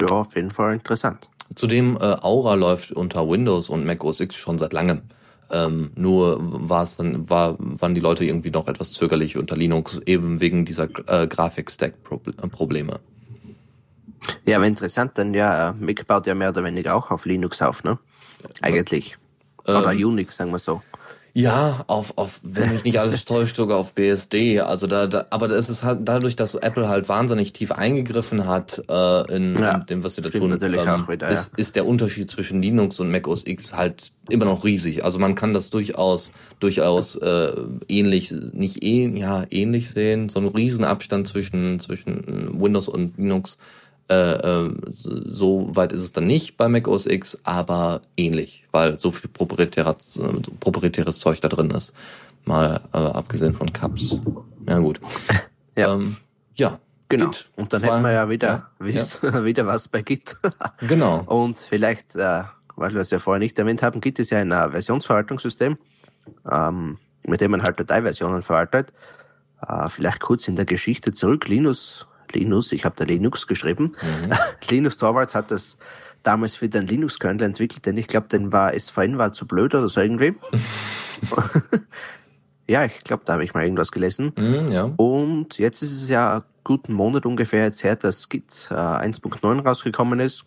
Ja, 0.00 0.08
auf 0.08 0.34
jeden 0.34 0.50
Fall 0.50 0.74
interessant. 0.74 1.28
Zudem 1.54 1.96
äh, 1.96 2.16
Aura 2.20 2.54
läuft 2.54 2.92
unter 2.92 3.28
Windows 3.28 3.68
und 3.68 3.84
Mac 3.84 4.04
OS 4.04 4.20
X 4.20 4.36
schon 4.36 4.58
seit 4.58 4.72
langem. 4.72 5.02
Ähm, 5.50 5.90
nur 5.96 6.38
war 6.40 6.84
es 6.84 6.96
dann, 6.96 7.28
war, 7.28 7.56
waren 7.58 7.94
die 7.94 8.00
Leute 8.00 8.24
irgendwie 8.24 8.50
noch 8.50 8.68
etwas 8.68 8.92
zögerlich 8.92 9.36
unter 9.36 9.56
Linux, 9.56 10.00
eben 10.06 10.40
wegen 10.40 10.64
dieser 10.64 10.88
äh, 11.08 11.26
Grafik-Stack-Probleme. 11.26 13.00
Ja, 14.46 14.56
aber 14.56 14.66
interessant, 14.66 15.18
denn 15.18 15.34
ja, 15.34 15.70
äh, 15.70 15.72
Mac 15.74 16.06
baut 16.06 16.26
ja 16.26 16.34
mehr 16.34 16.50
oder 16.50 16.64
weniger 16.64 16.94
auch 16.94 17.10
auf 17.10 17.26
Linux 17.26 17.60
auf, 17.60 17.84
ne? 17.84 17.98
Eigentlich. 18.62 19.18
Oder 19.66 19.92
ähm, 19.92 20.06
Unix, 20.06 20.36
sagen 20.36 20.52
wir 20.52 20.58
so. 20.58 20.82
Ja, 21.34 21.84
auf, 21.86 22.18
auf, 22.18 22.40
wenn 22.42 22.72
mich 22.72 22.84
nicht 22.84 23.00
alles 23.00 23.24
täuscht, 23.24 23.56
sogar 23.56 23.78
auf 23.78 23.94
BSD. 23.94 24.60
Also 24.60 24.86
da, 24.86 25.06
da 25.06 25.26
aber 25.30 25.48
da 25.48 25.56
ist 25.56 25.70
es 25.70 25.82
halt 25.82 26.00
dadurch, 26.04 26.36
dass 26.36 26.54
Apple 26.54 26.88
halt 26.88 27.08
wahnsinnig 27.08 27.54
tief 27.54 27.72
eingegriffen 27.72 28.46
hat 28.46 28.82
äh, 28.90 29.34
in, 29.34 29.54
ja, 29.54 29.76
in 29.76 29.86
dem, 29.86 30.04
was 30.04 30.16
sie 30.16 30.22
da 30.22 30.28
tun, 30.28 30.52
ähm, 30.52 30.60
wieder, 31.08 31.26
ja. 31.26 31.28
ist, 31.28 31.58
ist 31.58 31.76
der 31.76 31.86
Unterschied 31.86 32.28
zwischen 32.28 32.60
Linux 32.60 33.00
und 33.00 33.10
Mac 33.10 33.26
OS 33.26 33.46
X 33.46 33.72
halt 33.72 34.12
immer 34.28 34.44
noch 34.44 34.64
riesig. 34.64 35.04
Also 35.04 35.18
man 35.18 35.34
kann 35.34 35.54
das 35.54 35.70
durchaus, 35.70 36.32
durchaus 36.60 37.16
äh, 37.16 37.52
ähnlich, 37.88 38.30
nicht 38.52 38.84
eh, 38.84 39.08
ja 39.18 39.44
ähnlich 39.50 39.90
sehen. 39.90 40.28
So 40.28 40.38
ein 40.38 40.48
Riesenabstand 40.48 41.26
zwischen 41.26 41.80
zwischen 41.80 42.60
Windows 42.60 42.88
und 42.88 43.16
Linux 43.16 43.56
äh, 44.12 44.64
äh, 44.66 44.70
so 44.90 45.74
weit 45.74 45.92
ist 45.92 46.00
es 46.00 46.12
dann 46.12 46.26
nicht 46.26 46.56
bei 46.56 46.68
Mac 46.68 46.86
OS 46.86 47.06
X, 47.06 47.38
aber 47.44 48.02
ähnlich, 48.16 48.64
weil 48.70 48.98
so 48.98 49.10
viel 49.10 49.30
proprietäres, 49.30 50.20
proprietäres 50.60 51.18
Zeug 51.18 51.40
da 51.40 51.48
drin 51.48 51.70
ist. 51.70 51.92
Mal 52.44 52.80
äh, 52.92 52.98
abgesehen 52.98 53.54
von 53.54 53.72
Cups. 53.72 54.18
Ja, 54.68 54.78
gut. 54.78 55.00
Ja. 55.74 55.94
Ähm, 55.94 56.18
ja. 56.54 56.78
Genau. 57.08 57.30
Git. 57.30 57.48
Und 57.56 57.72
dann 57.72 57.80
Zwei, 57.80 57.92
hätten 57.92 58.02
wir 58.02 58.12
ja 58.12 58.28
wieder, 58.28 58.68
ja, 58.84 58.86
ja. 58.86 59.44
wieder 59.44 59.64
was 59.64 59.88
bei 59.88 60.02
Git. 60.02 60.36
genau. 60.86 61.22
Und 61.24 61.56
vielleicht, 61.56 62.14
äh, 62.14 62.42
weil 62.76 62.92
wir 62.92 63.00
es 63.00 63.10
ja 63.10 63.18
vorher 63.18 63.38
nicht 63.38 63.58
erwähnt 63.58 63.82
haben, 63.82 64.02
Git 64.02 64.18
ist 64.18 64.28
ja 64.28 64.38
ein 64.40 64.52
äh, 64.52 64.70
Versionsverwaltungssystem, 64.70 65.78
ähm, 66.50 66.98
mit 67.22 67.40
dem 67.40 67.52
man 67.52 67.62
halt 67.62 67.80
Dateiversionen 67.80 68.42
verwaltet. 68.42 68.92
Vielleicht 69.88 70.20
kurz 70.20 70.46
in 70.48 70.56
der 70.56 70.66
Geschichte 70.66 71.14
zurück. 71.14 71.48
Linus 71.48 72.06
Linus, 72.34 72.72
ich 72.72 72.84
habe 72.84 72.94
da 72.96 73.04
Linux 73.04 73.46
geschrieben. 73.46 73.92
Mhm. 74.02 74.32
Linus 74.68 74.98
Torvalds 74.98 75.34
hat 75.34 75.50
das 75.50 75.78
damals 76.22 76.56
für 76.56 76.68
den 76.68 76.86
Linux-Kernel 76.86 77.42
entwickelt, 77.42 77.86
denn 77.86 77.96
ich 77.96 78.06
glaube, 78.06 78.28
den 78.28 78.52
war 78.52 78.78
SVN 78.78 79.18
war 79.18 79.32
zu 79.32 79.46
blöd 79.46 79.74
oder 79.74 79.88
so 79.88 80.00
irgendwie. 80.00 80.34
ja, 82.66 82.84
ich 82.84 82.98
glaube, 83.04 83.22
da 83.26 83.34
habe 83.34 83.44
ich 83.44 83.54
mal 83.54 83.64
irgendwas 83.64 83.92
gelesen. 83.92 84.32
Mhm, 84.36 84.68
ja. 84.68 84.84
Und 84.96 85.58
jetzt 85.58 85.82
ist 85.82 86.02
es 86.02 86.08
ja 86.08 86.32
einen 86.32 86.42
guten 86.64 86.92
Monat 86.92 87.26
ungefähr 87.26 87.64
jetzt 87.64 87.82
her, 87.82 87.96
dass 87.96 88.28
Git 88.28 88.68
äh, 88.70 88.74
1.9 88.74 89.62
rausgekommen 89.62 90.20
ist. 90.20 90.44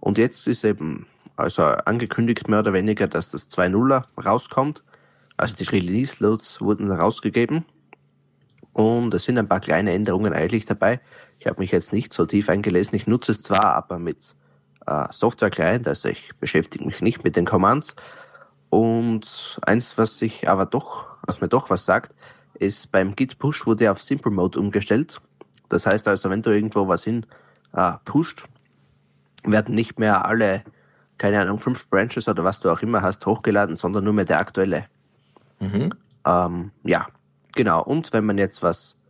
Und 0.00 0.18
jetzt 0.18 0.46
ist 0.48 0.64
eben 0.64 1.06
also 1.36 1.62
angekündigt 1.62 2.48
mehr 2.48 2.60
oder 2.60 2.72
weniger, 2.72 3.08
dass 3.08 3.30
das 3.30 3.48
2.0er 3.50 4.04
rauskommt. 4.22 4.82
Also 5.36 5.56
die 5.56 5.64
Release-Loads 5.64 6.60
wurden 6.60 6.90
rausgegeben. 6.90 7.64
Und 8.74 9.14
es 9.14 9.24
sind 9.24 9.38
ein 9.38 9.48
paar 9.48 9.60
kleine 9.60 9.92
Änderungen 9.92 10.32
eigentlich 10.32 10.66
dabei. 10.66 11.00
Ich 11.38 11.46
habe 11.46 11.60
mich 11.60 11.70
jetzt 11.70 11.92
nicht 11.92 12.12
so 12.12 12.26
tief 12.26 12.48
eingelesen. 12.48 12.96
Ich 12.96 13.06
nutze 13.06 13.32
es 13.32 13.40
zwar, 13.40 13.74
aber 13.76 13.98
mit 13.98 14.34
äh, 14.86 15.06
Software 15.10 15.50
Client, 15.50 15.88
also 15.88 16.08
ich 16.08 16.30
beschäftige 16.40 16.84
mich 16.84 17.00
nicht 17.00 17.22
mit 17.24 17.36
den 17.36 17.46
Commands. 17.46 17.94
Und 18.70 19.60
eins, 19.64 19.96
was 19.96 20.20
ich 20.20 20.48
aber 20.48 20.66
doch, 20.66 21.06
was 21.22 21.40
mir 21.40 21.48
doch 21.48 21.70
was 21.70 21.86
sagt, 21.86 22.16
ist 22.54 22.90
beim 22.90 23.14
Git 23.14 23.38
Push 23.38 23.64
wurde 23.66 23.90
auf 23.90 24.02
Simple 24.02 24.32
Mode 24.32 24.58
umgestellt. 24.58 25.20
Das 25.68 25.86
heißt 25.86 26.08
also, 26.08 26.28
wenn 26.28 26.42
du 26.42 26.50
irgendwo 26.50 26.88
was 26.88 27.04
hin 27.04 27.26
äh, 27.72 27.92
pusht, 28.04 28.46
werden 29.44 29.76
nicht 29.76 30.00
mehr 30.00 30.24
alle, 30.26 30.64
keine 31.18 31.40
Ahnung, 31.40 31.58
fünf 31.60 31.88
Branches 31.88 32.26
oder 32.26 32.42
was 32.42 32.58
du 32.58 32.70
auch 32.70 32.80
immer 32.80 33.02
hast, 33.02 33.24
hochgeladen, 33.24 33.76
sondern 33.76 34.02
nur 34.02 34.12
mehr 34.12 34.24
der 34.24 34.40
aktuelle. 34.40 34.86
Mhm. 35.60 35.92
Ähm, 36.26 36.70
ja, 36.82 37.06
genau. 37.54 37.82
Und 37.82 38.12
wenn 38.12 38.24
man 38.24 38.38
jetzt 38.38 38.62
was 38.62 39.00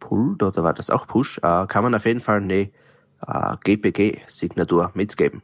pullt, 0.00 0.42
oder 0.42 0.62
war 0.64 0.74
das 0.74 0.90
auch 0.90 1.06
Push, 1.06 1.38
äh, 1.42 1.66
kann 1.66 1.82
man 1.84 1.94
auf 1.94 2.04
jeden 2.06 2.20
Fall 2.20 2.38
eine 2.42 2.70
äh, 3.26 3.56
GPG-Signatur 3.64 4.90
mitgeben. 4.94 5.42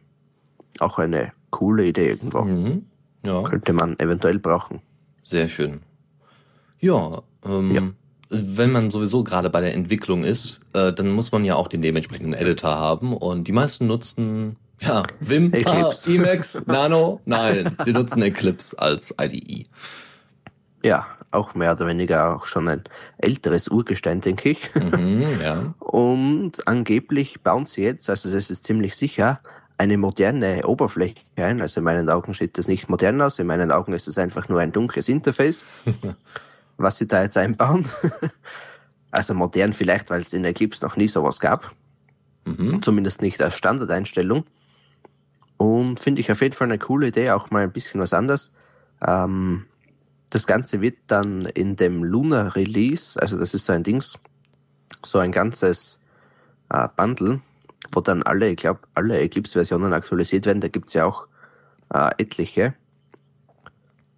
Auch 0.80 0.98
eine 0.98 1.32
coole 1.50 1.86
Idee 1.86 2.08
irgendwo. 2.10 2.42
Mhm. 2.42 2.86
Ja, 3.24 3.42
Könnte 3.42 3.72
man 3.72 3.98
eventuell 3.98 4.38
brauchen. 4.38 4.80
sehr 5.24 5.48
schön. 5.48 5.80
Ja, 6.80 7.22
ähm, 7.44 7.74
Ja. 7.74 7.82
wenn 8.30 8.70
man 8.72 8.90
sowieso 8.90 9.24
gerade 9.24 9.50
bei 9.50 9.60
der 9.60 9.74
Entwicklung 9.74 10.22
ist, 10.22 10.60
äh, 10.74 10.92
dann 10.92 11.10
muss 11.10 11.32
man 11.32 11.44
ja 11.44 11.56
auch 11.56 11.66
den 11.68 11.82
dementsprechenden 11.82 12.34
Editor 12.34 12.76
haben. 12.76 13.16
Und 13.16 13.48
die 13.48 13.52
meisten 13.52 13.86
nutzen 13.86 14.56
ja 14.80 15.02
Vim, 15.20 15.52
Eclipse. 15.52 16.12
Emacs, 16.14 16.64
Nano. 16.66 17.20
Nein, 17.24 17.76
sie 17.84 17.92
nutzen 17.92 18.22
Eclipse 18.22 18.78
als 18.78 19.12
IDE. 19.20 19.66
Ja, 20.84 21.06
auch 21.30 21.54
mehr 21.54 21.72
oder 21.72 21.86
weniger 21.86 22.34
auch 22.34 22.46
schon 22.46 22.68
ein 22.68 22.84
älteres 23.18 23.68
Urgestein, 23.68 24.20
denke 24.20 24.50
ich. 24.50 24.74
Mhm, 24.74 25.40
ja. 25.40 25.74
Und 25.78 26.66
angeblich 26.66 27.42
bauen 27.42 27.66
sie 27.66 27.82
jetzt, 27.82 28.08
also 28.08 28.34
es 28.34 28.50
ist 28.50 28.64
ziemlich 28.64 28.96
sicher, 28.96 29.40
eine 29.78 29.96
moderne 29.96 30.66
Oberfläche 30.66 31.22
ein. 31.36 31.60
Also 31.60 31.80
in 31.80 31.84
meinen 31.84 32.10
Augen 32.10 32.32
sieht 32.34 32.58
das 32.58 32.66
nicht 32.66 32.88
modern 32.88 33.20
aus. 33.22 33.38
In 33.38 33.46
meinen 33.46 33.70
Augen 33.70 33.92
ist 33.92 34.08
es 34.08 34.18
einfach 34.18 34.48
nur 34.48 34.60
ein 34.60 34.72
dunkles 34.72 35.08
Interface, 35.08 35.64
was 36.76 36.98
sie 36.98 37.06
da 37.06 37.22
jetzt 37.22 37.38
einbauen. 37.38 37.86
also 39.10 39.34
modern 39.34 39.72
vielleicht, 39.72 40.10
weil 40.10 40.20
es 40.20 40.32
in 40.32 40.44
Eclipse 40.44 40.84
noch 40.84 40.96
nie 40.96 41.08
sowas 41.08 41.38
gab. 41.38 41.72
Mhm. 42.44 42.82
Zumindest 42.82 43.22
nicht 43.22 43.40
als 43.40 43.54
Standardeinstellung. 43.54 44.44
Und 45.56 46.00
finde 46.00 46.20
ich 46.20 46.30
auf 46.30 46.40
jeden 46.40 46.54
Fall 46.54 46.68
eine 46.68 46.78
coole 46.78 47.08
Idee, 47.08 47.30
auch 47.30 47.50
mal 47.50 47.62
ein 47.62 47.72
bisschen 47.72 48.00
was 48.00 48.12
anderes. 48.12 48.56
Ähm, 49.00 49.66
das 50.30 50.46
Ganze 50.46 50.80
wird 50.80 50.96
dann 51.06 51.42
in 51.46 51.76
dem 51.76 52.04
Lunar 52.04 52.54
Release, 52.54 53.20
also 53.20 53.38
das 53.38 53.54
ist 53.54 53.64
so 53.66 53.72
ein 53.72 53.82
Dings, 53.82 54.18
so 55.04 55.18
ein 55.18 55.32
ganzes 55.32 56.00
äh, 56.70 56.88
Bundle, 56.96 57.40
wo 57.92 58.00
dann 58.00 58.22
alle, 58.22 58.50
ich 58.50 58.56
glaube, 58.56 58.80
alle 58.94 59.18
Eclipse-Versionen 59.18 59.92
aktualisiert 59.92 60.46
werden. 60.46 60.60
Da 60.60 60.68
gibt's 60.68 60.94
ja 60.94 61.04
auch 61.06 61.26
äh, 61.92 62.10
etliche. 62.18 62.74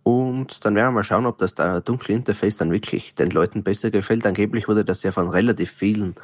Und 0.03 0.65
dann 0.65 0.75
werden 0.75 0.89
wir 0.89 0.93
mal 0.93 1.05
schauen, 1.05 1.27
ob 1.27 1.39
das 1.39 1.55
da 1.55 1.81
dunkle 1.81 2.15
Interface 2.15 2.57
dann 2.57 2.73
wirklich 2.73 3.15
den 3.15 3.31
Leuten 3.31 3.63
besser 3.63 3.91
gefällt. 3.91 4.27
Angeblich 4.27 4.67
wurde 4.67 4.85
das 4.85 5.03
ja 5.03 5.13
von 5.13 5.29
relativ 5.29 5.71
vielen 5.71 6.15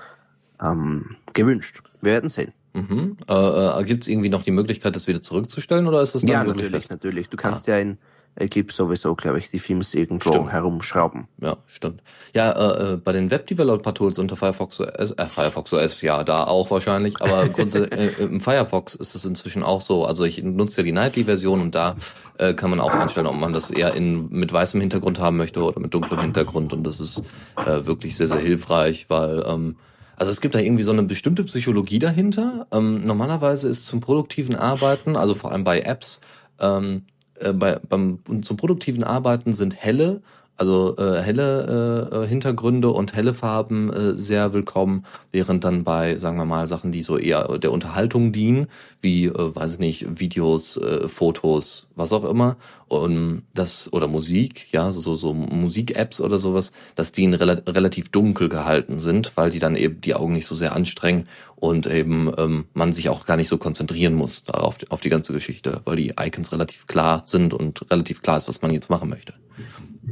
ähm, 0.60 1.16
gewünscht. 1.34 1.82
Wir 2.00 2.12
werden 2.12 2.30
sehen. 2.30 2.52
Mhm. 2.72 3.16
Äh, 3.28 3.34
äh, 3.80 3.84
Gibt 3.84 4.02
es 4.02 4.08
irgendwie 4.08 4.28
noch 4.28 4.42
die 4.42 4.50
Möglichkeit, 4.50 4.96
das 4.96 5.06
wieder 5.06 5.22
zurückzustellen 5.22 5.86
oder 5.86 6.02
ist 6.02 6.14
das 6.14 6.22
dann 6.22 6.30
Ja, 6.30 6.40
wirklich 6.40 6.56
natürlich, 6.56 6.72
fest? 6.72 6.90
natürlich. 6.90 7.28
Du 7.28 7.36
kannst 7.36 7.66
ja 7.66 7.78
in 7.78 7.98
Eclipse 8.36 8.76
sowieso, 8.76 9.14
glaube 9.14 9.38
ich, 9.38 9.50
die 9.50 9.58
Themes 9.58 9.94
irgendwo 9.94 10.30
Stimmt. 10.30 10.52
herumschrauben. 10.52 11.26
Ja, 11.40 11.56
stimmt. 11.66 12.02
Ja, 12.34 12.52
äh, 12.52 12.92
äh, 12.92 12.96
bei 12.96 13.12
den 13.12 13.30
Web-Developer-Tools 13.30 14.18
unter 14.18 14.36
Firefox 14.36 14.80
OS, 14.80 15.12
äh, 15.12 15.26
Firefox 15.26 15.72
OS, 15.72 16.02
ja, 16.02 16.22
da 16.22 16.44
auch 16.44 16.70
wahrscheinlich, 16.70 17.20
aber 17.20 17.48
grundsätzlich 17.52 18.18
äh, 18.18 18.22
im 18.22 18.40
Firefox 18.40 18.94
ist 18.94 19.14
es 19.14 19.24
inzwischen 19.24 19.62
auch 19.62 19.80
so. 19.80 20.04
Also 20.04 20.24
ich 20.24 20.42
nutze 20.42 20.78
ja 20.78 20.84
die 20.84 20.92
Nightly-Version 20.92 21.60
und 21.60 21.74
da 21.74 21.96
äh, 22.38 22.54
kann 22.54 22.70
man 22.70 22.80
auch 22.80 22.92
einstellen, 22.92 23.26
ob 23.26 23.36
man 23.36 23.52
das 23.52 23.70
eher 23.70 23.94
in 23.94 24.28
mit 24.30 24.52
weißem 24.52 24.80
Hintergrund 24.80 25.18
haben 25.18 25.36
möchte 25.36 25.62
oder 25.62 25.80
mit 25.80 25.94
dunklem 25.94 26.20
Hintergrund 26.20 26.72
und 26.72 26.84
das 26.84 27.00
ist 27.00 27.22
äh, 27.56 27.86
wirklich 27.86 28.16
sehr, 28.16 28.26
sehr 28.26 28.38
hilfreich, 28.38 29.06
weil 29.08 29.44
ähm, 29.46 29.76
also 30.16 30.30
es 30.30 30.40
gibt 30.40 30.54
da 30.54 30.58
irgendwie 30.58 30.82
so 30.82 30.92
eine 30.92 31.02
bestimmte 31.02 31.44
Psychologie 31.44 31.98
dahinter. 31.98 32.66
Ähm, 32.72 33.06
normalerweise 33.06 33.68
ist 33.68 33.84
zum 33.84 34.00
produktiven 34.00 34.56
Arbeiten, 34.56 35.14
also 35.14 35.34
vor 35.34 35.52
allem 35.52 35.64
bei 35.64 35.80
Apps, 35.80 36.20
ähm, 36.58 37.02
äh, 37.40 37.52
bei, 37.52 37.78
beim, 37.88 38.20
zum 38.42 38.56
produktiven 38.56 39.04
Arbeiten 39.04 39.52
sind 39.52 39.76
helle, 39.76 40.22
also 40.56 40.96
äh, 40.96 41.20
helle 41.20 42.10
äh, 42.12 42.16
äh, 42.16 42.26
Hintergründe 42.26 42.90
und 42.90 43.14
helle 43.14 43.34
Farben 43.34 43.92
äh, 43.92 44.14
sehr 44.14 44.52
willkommen, 44.52 45.04
während 45.30 45.64
dann 45.64 45.84
bei, 45.84 46.16
sagen 46.16 46.38
wir 46.38 46.46
mal, 46.46 46.66
Sachen, 46.66 46.92
die 46.92 47.02
so 47.02 47.18
eher 47.18 47.58
der 47.58 47.72
Unterhaltung 47.72 48.32
dienen, 48.32 48.68
wie, 49.00 49.26
äh, 49.26 49.54
weiß 49.54 49.74
ich 49.74 49.78
nicht, 49.78 50.20
Videos, 50.20 50.76
äh, 50.78 51.08
Fotos, 51.08 51.88
was 51.94 52.12
auch 52.12 52.24
immer, 52.24 52.56
und 52.88 53.42
das 53.52 53.92
oder 53.92 54.08
Musik, 54.08 54.72
ja, 54.72 54.92
so 54.92 55.14
so, 55.14 55.34
Musik-Apps 55.34 56.20
oder 56.20 56.38
sowas, 56.38 56.72
dass 56.94 57.12
die 57.12 57.24
in 57.24 57.34
rela 57.34 57.60
relativ 57.68 58.10
dunkel 58.10 58.48
gehalten 58.48 58.98
sind, 58.98 59.36
weil 59.36 59.50
die 59.50 59.58
dann 59.58 59.76
eben 59.76 60.00
die 60.00 60.14
Augen 60.14 60.32
nicht 60.32 60.46
so 60.46 60.54
sehr 60.54 60.74
anstrengen 60.74 61.28
und 61.56 61.86
eben 61.86 62.32
ähm, 62.38 62.66
man 62.74 62.92
sich 62.92 63.08
auch 63.08 63.26
gar 63.26 63.36
nicht 63.36 63.48
so 63.48 63.58
konzentrieren 63.58 64.14
muss 64.14 64.44
darauf 64.44 64.76
auf 64.88 65.00
die 65.00 65.08
ganze 65.08 65.32
Geschichte, 65.32 65.80
weil 65.84 65.96
die 65.96 66.14
Icons 66.18 66.52
relativ 66.52 66.86
klar 66.86 67.22
sind 67.26 67.52
und 67.52 67.90
relativ 67.90 68.22
klar 68.22 68.38
ist, 68.38 68.48
was 68.48 68.62
man 68.62 68.70
jetzt 68.70 68.88
machen 68.88 69.08
möchte. 69.08 69.34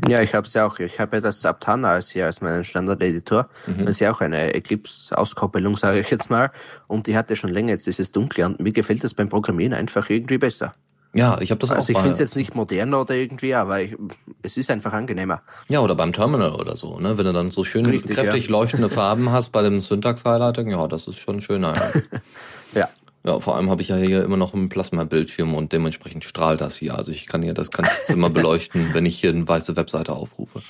Ja, 0.09 0.21
ich 0.21 0.35
habe 0.35 0.47
es 0.47 0.53
ja 0.55 0.67
auch. 0.67 0.79
Ich 0.79 0.99
habe 0.99 1.17
ja 1.17 1.21
das 1.21 1.45
Aptana 1.45 1.91
als 1.91 2.11
hier 2.11 2.27
als 2.27 2.41
meinen 2.41 2.65
Standard-Editor. 2.65 3.49
Das 3.67 3.91
ist 3.91 4.01
ja 4.01 4.13
auch 4.13 4.21
eine 4.21 4.53
Eclipse-Auskoppelung, 4.55 5.77
sage 5.77 6.01
ich 6.01 6.11
jetzt 6.11 6.31
mal. 6.31 6.51
Und 6.87 7.07
die 7.07 7.17
hatte 7.17 7.37
schon 7.37 7.51
länger 7.51 7.71
jetzt 7.71 7.87
dieses 7.87 8.13
Dunkle. 8.13 8.47
Und 8.47 8.61
mir 8.61 8.73
gefällt 8.73 9.05
das 9.05 9.15
beim 9.15 9.29
Programmieren 9.29 9.73
einfach 9.73 10.11
irgendwie 10.11 10.39
besser. 10.39 10.73
Ja, 11.15 11.39
ich 11.41 11.53
habe 11.53 11.61
das 11.61 11.71
Also 11.71 11.85
auch 11.85 11.89
ich 11.89 11.95
bei, 11.95 12.01
finde 12.01 12.15
es 12.15 12.19
jetzt 12.19 12.35
nicht 12.35 12.57
moderner 12.57 13.01
oder 13.01 13.15
irgendwie, 13.15 13.55
aber 13.55 13.81
ich, 13.81 13.97
es 14.43 14.57
ist 14.57 14.69
einfach 14.69 14.93
angenehmer. 14.93 15.43
ja 15.69 15.79
oder 15.79 15.95
beim 15.95 16.13
Terminal 16.13 16.57
oder 16.57 16.75
so, 16.75 16.99
ne, 16.99 17.17
wenn 17.17 17.25
du 17.25 17.33
dann 17.33 17.53
so 17.53 17.63
schön 17.63 17.87
Richtig, 17.87 18.17
kräftig 18.17 18.47
ja. 18.47 18.51
leuchtende 18.51 18.91
Farben 18.91 19.31
hast 19.31 19.51
bei 19.51 19.63
dem 19.63 19.81
Syntax-Highlighting, 19.81 20.73
ja, 20.73 20.89
das 20.89 21.07
ist 21.07 21.19
schon 21.19 21.41
schöner. 21.41 21.75
Ja. 22.75 22.89
Ja. 23.25 23.41
Vor 23.41 23.57
allem 23.57 23.71
habe 23.71 23.83
ich 23.83 23.89
ja 23.89 23.97
hier 23.97 24.23
immer 24.23 24.37
noch 24.37 24.55
einen 24.55 24.69
Plasma-Bildschirm 24.69 25.55
und 25.55 25.73
dementsprechend 25.73 26.25
strahlt 26.25 26.61
das 26.61 26.77
hier. 26.77 26.97
Also 26.97 27.11
ich 27.11 27.27
kann 27.27 27.43
hier 27.43 27.55
das 27.55 27.71
ganze 27.71 28.03
Zimmer 28.03 28.31
beleuchten, 28.31 28.93
wenn 28.93 29.07
ich 29.07 29.19
hier 29.19 29.31
eine 29.31 29.49
weiße 29.49 29.77
Webseite 29.77 30.13
aufrufe. 30.13 30.63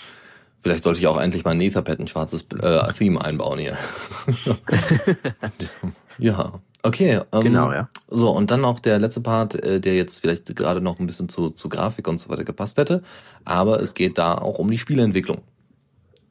Vielleicht 0.64 0.83
sollte 0.83 0.99
ich 0.99 1.07
auch 1.09 1.21
endlich 1.21 1.45
mal 1.45 1.51
ein 1.51 1.61
Etherpad, 1.61 2.01
ein 2.01 2.07
schwarzes 2.07 2.47
äh, 2.59 2.93
Theme 2.95 3.23
einbauen 3.23 3.59
hier. 3.59 3.77
ja, 6.19 6.55
okay. 6.83 7.21
Ähm, 7.33 7.43
Genau, 7.43 7.71
ja. 7.71 7.90
So, 8.09 8.31
und 8.31 8.51
dann 8.51 8.62
noch 8.62 8.81
der 8.81 8.99
letzte 8.99 9.21
Part, 9.21 9.57
äh, 9.57 9.79
der 9.79 9.95
jetzt 9.95 10.21
vielleicht 10.21 10.57
gerade 10.57 10.81
noch 10.81 10.99
ein 10.99 11.07
bisschen 11.07 11.29
zu, 11.29 11.51
zu 11.51 11.69
Grafik 11.69 12.09
und 12.09 12.17
so 12.17 12.31
weiter 12.31 12.45
gepasst 12.45 12.79
hätte. 12.79 13.03
Aber 13.45 13.81
es 13.81 13.93
geht 13.93 14.17
da 14.17 14.38
auch 14.38 14.59
um 14.59 14.71
die 14.71 14.79
Spieleentwicklung. 14.79 15.43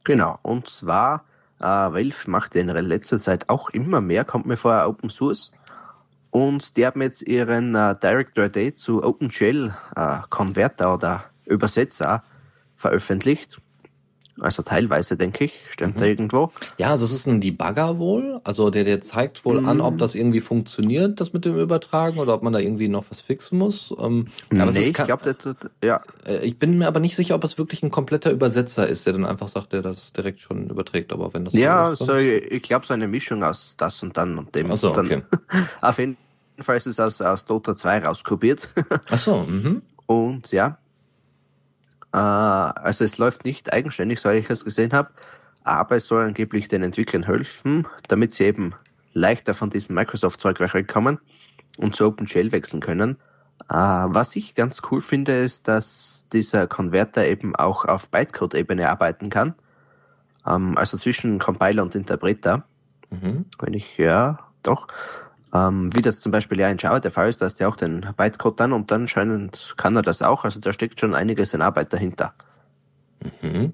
Genau. 0.02 0.40
Und 0.42 0.68
zwar, 0.68 1.26
äh, 1.60 1.64
Valve 1.64 2.28
macht 2.28 2.56
in 2.56 2.66
letzter 2.68 3.20
Zeit 3.20 3.48
auch 3.48 3.70
immer 3.70 4.00
mehr, 4.00 4.24
kommt 4.24 4.46
mir 4.46 4.56
vor, 4.56 4.84
Open 4.88 5.10
Source. 5.10 5.52
Und 6.34 6.76
die 6.76 6.84
haben 6.84 7.00
jetzt 7.00 7.22
ihren 7.22 7.76
äh, 7.76 7.94
Director 8.02 8.48
Day 8.48 8.74
zu 8.74 9.04
OpenGL 9.04 9.72
äh, 9.94 10.18
Converter 10.30 10.92
oder 10.92 11.26
Übersetzer 11.46 12.24
veröffentlicht. 12.74 13.60
Also 14.40 14.64
teilweise, 14.64 15.16
denke 15.16 15.44
ich, 15.44 15.52
stimmt 15.68 16.00
da 16.00 16.06
irgendwo. 16.06 16.50
Ja, 16.76 16.90
also 16.90 17.04
es 17.04 17.12
ist 17.12 17.28
ein 17.28 17.40
Debugger 17.40 17.98
wohl. 17.98 18.40
Also 18.42 18.70
der, 18.70 18.82
der 18.82 19.00
zeigt 19.00 19.44
wohl 19.44 19.64
an, 19.64 19.80
ob 19.80 19.96
das 19.98 20.16
irgendwie 20.16 20.40
funktioniert, 20.40 21.20
das 21.20 21.32
mit 21.32 21.44
dem 21.44 21.56
Übertragen, 21.56 22.18
oder 22.18 22.34
ob 22.34 22.42
man 22.42 22.52
da 22.52 22.58
irgendwie 22.58 22.88
noch 22.88 23.04
was 23.10 23.20
fixen 23.20 23.56
muss. 23.58 23.94
Ähm, 23.96 24.26
aber 24.50 24.72
nee, 24.72 24.80
ist 24.80 24.88
ich 24.88 24.92
glaube, 24.92 25.36
ja, 25.84 26.00
äh, 26.26 26.44
ich 26.44 26.58
bin 26.58 26.78
mir 26.78 26.88
aber 26.88 26.98
nicht 26.98 27.14
sicher, 27.14 27.36
ob 27.36 27.44
es 27.44 27.58
wirklich 27.58 27.84
ein 27.84 27.92
kompletter 27.92 28.32
Übersetzer 28.32 28.88
ist, 28.88 29.06
der 29.06 29.12
dann 29.12 29.24
einfach 29.24 29.46
sagt, 29.46 29.72
der 29.72 29.82
das 29.82 30.12
direkt 30.12 30.40
schon 30.40 30.68
überträgt. 30.68 31.12
Aber 31.12 31.32
wenn 31.32 31.44
das 31.44 31.52
so 31.52 31.60
ja, 31.60 31.92
ist, 31.92 32.00
so, 32.00 32.16
ich 32.16 32.62
glaube, 32.62 32.86
so 32.86 32.92
eine 32.92 33.06
Mischung 33.06 33.44
aus 33.44 33.76
das 33.76 34.02
und 34.02 34.16
dann 34.16 34.36
und 34.36 34.52
dem. 34.56 34.68
Ach 34.72 34.76
so, 34.76 34.90
dann, 34.90 35.06
okay. 35.06 35.22
Auf 35.80 36.00
jeden 36.00 36.16
Fall 36.62 36.76
ist 36.76 36.86
es 36.86 37.00
aus, 37.00 37.20
aus 37.20 37.44
Dota 37.44 37.74
2 37.74 38.04
rauskopiert. 38.04 38.68
Ach 39.10 39.18
so, 39.18 39.38
mhm. 39.42 39.82
Und 40.06 40.52
ja, 40.52 40.78
äh, 42.12 42.16
also 42.16 43.04
es 43.04 43.18
läuft 43.18 43.44
nicht 43.44 43.72
eigenständig, 43.72 44.20
soweit 44.20 44.44
ich 44.44 44.50
es 44.50 44.64
gesehen 44.64 44.92
habe, 44.92 45.10
aber 45.64 45.96
es 45.96 46.06
soll 46.06 46.24
angeblich 46.24 46.68
den 46.68 46.82
Entwicklern 46.82 47.24
helfen, 47.24 47.88
damit 48.08 48.32
sie 48.32 48.44
eben 48.44 48.74
leichter 49.12 49.54
von 49.54 49.70
diesem 49.70 49.94
Microsoft-Zeug 49.94 50.60
wegkommen 50.60 51.18
und 51.78 51.96
zu 51.96 52.06
OpenGL 52.06 52.52
wechseln 52.52 52.80
können. 52.80 53.16
Äh, 53.68 53.74
was 53.74 54.36
ich 54.36 54.54
ganz 54.54 54.82
cool 54.90 55.00
finde, 55.00 55.32
ist, 55.32 55.66
dass 55.68 56.26
dieser 56.32 56.66
Konverter 56.66 57.26
eben 57.26 57.56
auch 57.56 57.84
auf 57.84 58.10
Bytecode-Ebene 58.10 58.88
arbeiten 58.88 59.30
kann. 59.30 59.54
Ähm, 60.46 60.76
also 60.76 60.96
zwischen 60.96 61.38
Compiler 61.38 61.82
und 61.82 61.94
Interpreter. 61.94 62.64
Mhm. 63.10 63.46
Wenn 63.58 63.74
ich, 63.74 63.96
ja, 63.96 64.38
doch. 64.62 64.88
Ähm, 65.54 65.94
wie 65.94 66.02
das 66.02 66.20
zum 66.20 66.32
Beispiel 66.32 66.58
ja 66.58 66.68
in 66.68 66.78
Java 66.78 66.98
der 66.98 67.12
Fall 67.12 67.28
ist, 67.28 67.40
da 67.40 67.46
du 67.46 67.54
ja 67.60 67.68
auch 67.68 67.76
den 67.76 68.06
Bytecode 68.16 68.58
dann 68.58 68.72
und 68.72 68.90
dann 68.90 69.06
scheinend 69.06 69.74
kann 69.76 69.94
er 69.94 70.02
das 70.02 70.20
auch. 70.20 70.44
Also 70.44 70.58
da 70.60 70.72
steckt 70.72 70.98
schon 71.00 71.14
einiges 71.14 71.54
in 71.54 71.62
Arbeit 71.62 71.92
dahinter. 71.92 72.34
Mhm. 73.40 73.72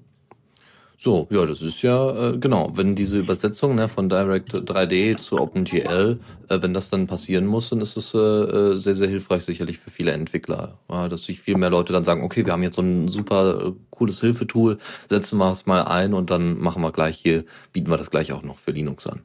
So, 1.03 1.27
ja, 1.31 1.47
das 1.47 1.63
ist 1.63 1.81
ja, 1.81 2.29
äh, 2.29 2.37
genau, 2.37 2.77
wenn 2.77 2.93
diese 2.93 3.17
Übersetzung 3.17 3.73
ne, 3.73 3.89
von 3.89 4.07
Direct 4.07 4.53
3D 4.53 5.17
zu 5.17 5.41
OpenGL, 5.41 6.19
äh, 6.47 6.61
wenn 6.61 6.75
das 6.75 6.91
dann 6.91 7.07
passieren 7.07 7.47
muss, 7.47 7.69
dann 7.69 7.81
ist 7.81 7.97
es 7.97 8.13
äh, 8.13 8.19
äh, 8.19 8.77
sehr, 8.77 8.93
sehr 8.93 9.07
hilfreich 9.07 9.43
sicherlich 9.43 9.79
für 9.79 9.89
viele 9.89 10.11
Entwickler, 10.11 10.77
ja, 10.91 11.09
dass 11.09 11.23
sich 11.23 11.41
viel 11.41 11.57
mehr 11.57 11.71
Leute 11.71 11.91
dann 11.91 12.03
sagen, 12.03 12.23
okay, 12.23 12.45
wir 12.45 12.53
haben 12.53 12.61
jetzt 12.61 12.75
so 12.75 12.83
ein 12.83 13.07
super 13.07 13.69
äh, 13.69 13.71
cooles 13.89 14.21
Hilfetool, 14.21 14.77
setzen 15.09 15.39
wir 15.39 15.51
es 15.51 15.65
mal 15.65 15.81
ein 15.85 16.13
und 16.13 16.29
dann 16.29 16.59
machen 16.59 16.83
wir 16.83 16.91
gleich 16.91 17.17
hier, 17.17 17.45
bieten 17.73 17.89
wir 17.89 17.97
das 17.97 18.11
gleich 18.11 18.31
auch 18.31 18.43
noch 18.43 18.59
für 18.59 18.69
Linux 18.69 19.07
an. 19.07 19.21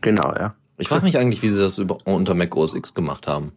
Genau, 0.00 0.32
ja. 0.34 0.54
Ich 0.78 0.88
frage 0.88 1.04
mich 1.04 1.18
eigentlich, 1.18 1.42
wie 1.42 1.48
sie 1.48 1.60
das 1.60 1.78
über, 1.78 1.98
unter 2.04 2.34
Mac 2.34 2.54
OS 2.56 2.74
X 2.74 2.94
gemacht 2.94 3.26
haben. 3.26 3.52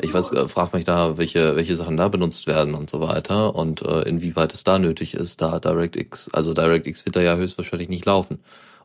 Ich 0.00 0.14
weiß, 0.14 0.32
äh, 0.32 0.48
frage 0.48 0.76
mich 0.76 0.84
da, 0.84 1.18
welche, 1.18 1.56
welche 1.56 1.74
Sachen 1.74 1.96
da 1.96 2.08
benutzt 2.08 2.46
werden 2.46 2.74
und 2.74 2.88
so 2.88 3.00
weiter 3.00 3.54
und 3.54 3.82
äh, 3.82 4.02
inwieweit 4.02 4.52
es 4.52 4.62
da 4.62 4.78
nötig 4.78 5.14
ist, 5.14 5.42
da 5.42 5.58
DirectX, 5.58 6.28
also 6.32 6.54
DirectX 6.54 7.04
wird 7.04 7.16
da 7.16 7.20
ja 7.20 7.36
höchstwahrscheinlich 7.36 7.88
nicht 7.88 8.06
laufen. 8.06 8.38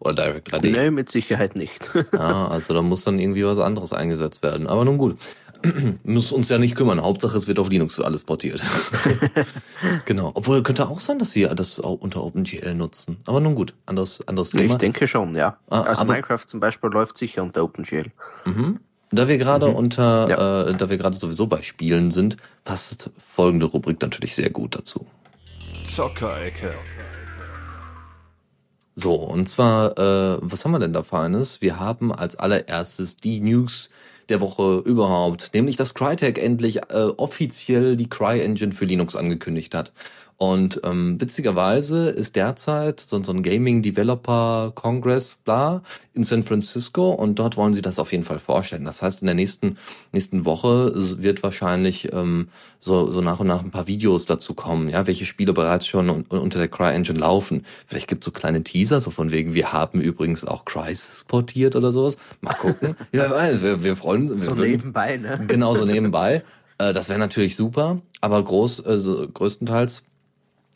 Oder 0.04 0.26
Direct 0.26 0.54
3D. 0.54 0.72
Nee, 0.72 0.92
mit 0.92 1.10
Sicherheit 1.10 1.56
nicht. 1.56 1.90
ja, 2.14 2.48
also 2.48 2.74
da 2.74 2.82
muss 2.82 3.06
dann 3.06 3.20
irgendwie 3.20 3.46
was 3.46 3.60
anderes 3.60 3.94
eingesetzt 3.94 4.44
werden. 4.44 4.68
Aber 4.68 4.84
nun 4.84 4.98
gut. 4.98 5.18
muss 6.04 6.32
uns 6.32 6.50
ja 6.50 6.58
nicht 6.58 6.76
kümmern. 6.76 7.02
Hauptsache, 7.02 7.38
es 7.38 7.48
wird 7.48 7.60
auf 7.60 7.70
Linux 7.70 8.00
alles 8.00 8.24
portiert. 8.24 8.62
genau. 10.06 10.32
Obwohl, 10.34 10.62
könnte 10.64 10.88
auch 10.88 11.00
sein, 11.00 11.20
dass 11.20 11.32
sie 11.32 11.44
das 11.56 11.80
auch 11.80 12.02
unter 12.02 12.24
OpenGL 12.24 12.76
nutzen. 12.76 13.18
Aber 13.26 13.40
nun 13.40 13.56
gut, 13.56 13.74
anderes, 13.86 14.28
anderes 14.28 14.50
Thema. 14.52 14.72
Ich 14.72 14.78
denke 14.78 15.08
schon, 15.08 15.36
ja. 15.36 15.58
Ah, 15.70 15.82
also 15.82 16.06
Minecraft 16.06 16.46
zum 16.46 16.60
Beispiel 16.60 16.90
läuft 16.90 17.18
sicher 17.18 17.44
unter 17.44 17.64
OpenGL. 17.64 18.12
Mhm. 18.46 18.80
Da 19.12 19.28
wir 19.28 19.38
gerade 19.38 19.70
mhm. 19.70 19.76
unter, 19.76 20.30
ja. 20.30 20.70
äh, 20.70 20.76
da 20.76 20.90
wir 20.90 20.98
gerade 20.98 21.16
sowieso 21.16 21.48
bei 21.48 21.62
Spielen 21.62 22.12
sind, 22.12 22.38
passt 22.66 23.12
folgende 23.18 23.68
Rubrik 23.68 24.02
natürlich 24.02 24.36
sehr 24.36 24.50
gut 24.50 24.76
dazu. 24.76 25.06
Zockerecke. 25.86 26.74
So, 28.96 29.16
und 29.16 29.50
zwar, 29.50 29.98
äh, 29.98 30.38
was 30.42 30.66
haben 30.66 30.72
wir 30.72 30.80
denn 30.80 30.94
da 30.94 31.04
Feines? 31.04 31.62
Wir 31.62 31.80
haben 31.80 32.12
als 32.12 32.36
allererstes 32.36 33.18
die 33.18 33.40
News 33.40 33.90
der 34.30 34.42
Woche 34.42 34.82
überhaupt, 34.86 35.52
nämlich 35.54 35.76
dass 35.76 35.94
Crytek 35.94 36.38
endlich 36.38 36.78
äh, 36.90 37.10
offiziell 37.18 37.96
die 37.96 38.10
CryEngine 38.10 38.72
für 38.72 38.86
Linux 38.86 39.16
angekündigt 39.16 39.76
hat. 39.76 39.92
Und 40.38 40.82
ähm, 40.84 41.20
witzigerweise 41.22 42.10
ist 42.10 42.36
derzeit 42.36 43.00
so, 43.00 43.22
so 43.24 43.32
ein 43.32 43.44
Gaming 43.44 43.82
Developer 43.82 44.72
Congress, 44.76 45.38
bla, 45.44 45.84
in 46.14 46.24
San 46.24 46.44
Francisco 46.44 47.12
und 47.12 47.40
dort 47.40 47.56
wollen 47.56 47.74
sie 47.74 47.82
das 47.82 48.00
auf 48.00 48.12
jeden 48.12 48.24
Fall 48.24 48.40
vorstellen. 48.40 48.84
Das 48.84 49.02
heißt, 49.02 49.22
in 49.22 49.28
der 49.28 49.36
nächsten, 49.36 49.78
nächsten 50.12 50.46
Woche 50.46 50.92
wird 51.22 51.44
wahrscheinlich 51.44 52.12
ähm, 52.14 52.50
so, 52.80 53.12
so 53.12 53.22
nach 53.22 53.40
und 53.40 53.48
nach 53.48 53.64
ein 53.64 53.72
paar 53.72 53.88
Videos 53.88 54.26
dazu 54.26 54.54
kommen, 54.54 54.90
ja, 54.90 55.08
welche 55.08 55.26
Spiele 55.26 55.54
bereits 55.54 55.88
schon 55.88 56.10
un 56.10 56.24
unter 56.24 56.60
der 56.60 56.68
CryEngine 56.68 57.20
laufen. 57.20 57.66
Vielleicht 57.88 58.08
gibt 58.08 58.24
es 58.24 58.26
so 58.26 58.32
kleine 58.32 58.64
Teaser, 58.64 59.00
so 59.02 59.12
von 59.12 59.32
wegen, 59.32 59.54
wir 59.54 59.72
haben 59.72 60.02
übrigens 60.02 60.44
auch 60.44 60.66
Crysis 60.66 61.24
portiert 61.24 61.76
oder 61.76 61.92
sowas. 61.92 62.18
Mal 62.42 62.54
gucken. 62.54 62.96
ja, 63.12 63.30
weiß, 63.30 63.62
wir, 63.62 63.84
wir 63.84 63.96
freuen 63.96 64.32
uns. 64.32 64.46
So 64.46 64.58
wir, 64.58 64.66
nebenbei, 64.66 65.18
ne? 65.18 65.46
Genau, 65.48 65.76
so 65.76 65.86
nebenbei. 65.86 66.44
Äh, 66.80 66.94
das 66.94 67.10
wäre 67.10 67.20
natürlich 67.20 67.56
super, 67.56 68.02
aber 68.20 68.44
groß, 68.44 68.86
also 68.86 69.28
größtenteils 69.28 70.04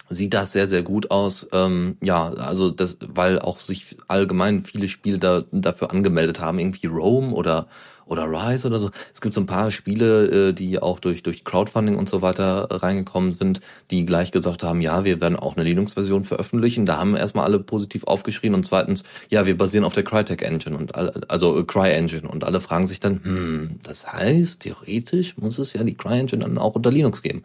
sieht 0.09 0.33
das 0.33 0.51
sehr, 0.51 0.67
sehr 0.67 0.83
gut 0.83 1.11
aus. 1.11 1.47
Ähm, 1.51 1.97
ja, 2.01 2.29
also 2.29 2.71
das, 2.71 2.97
weil 3.07 3.39
auch 3.39 3.59
sich 3.59 3.97
allgemein 4.07 4.63
viele 4.63 4.87
Spiele 4.87 5.19
da, 5.19 5.43
dafür 5.51 5.91
angemeldet 5.91 6.39
haben, 6.39 6.59
irgendwie 6.59 6.87
Rome 6.87 7.33
oder 7.33 7.67
oder 8.07 8.23
Rise 8.25 8.67
oder 8.67 8.79
so. 8.79 8.89
Es 9.13 9.21
gibt 9.21 9.33
so 9.33 9.41
ein 9.41 9.45
paar 9.45 9.71
Spiele, 9.71 10.49
äh, 10.49 10.53
die 10.53 10.79
auch 10.81 10.99
durch 10.99 11.23
durch 11.23 11.43
Crowdfunding 11.43 11.95
und 11.95 12.09
so 12.09 12.21
weiter 12.21 12.67
reingekommen 12.71 13.31
sind, 13.31 13.61
die 13.91 14.05
gleich 14.05 14.31
gesagt 14.31 14.63
haben, 14.63 14.81
ja, 14.81 15.03
wir 15.03 15.21
werden 15.21 15.35
auch 15.35 15.55
eine 15.55 15.65
Linux-Version 15.65 16.23
veröffentlichen. 16.23 16.85
Da 16.85 16.97
haben 16.97 17.15
erstmal 17.15 17.45
alle 17.45 17.59
positiv 17.59 18.05
aufgeschrien 18.05 18.53
und 18.53 18.65
zweitens, 18.65 19.03
ja, 19.29 19.45
wir 19.45 19.57
basieren 19.57 19.83
auf 19.83 19.93
der 19.93 20.03
Crytek 20.03 20.41
Engine 20.41 20.77
und 20.77 20.95
also 21.29 21.63
Cry 21.65 21.91
Engine 21.91 22.27
und 22.27 22.43
alle 22.43 22.61
fragen 22.61 22.87
sich 22.87 22.99
dann, 22.99 23.23
hm, 23.23 23.79
das 23.83 24.11
heißt, 24.11 24.61
theoretisch 24.61 25.37
muss 25.37 25.59
es 25.59 25.73
ja 25.73 25.83
die 25.83 25.95
Cry 25.95 26.19
Engine 26.19 26.43
dann 26.43 26.57
auch 26.57 26.75
unter 26.75 26.91
Linux 26.91 27.21
geben. 27.21 27.43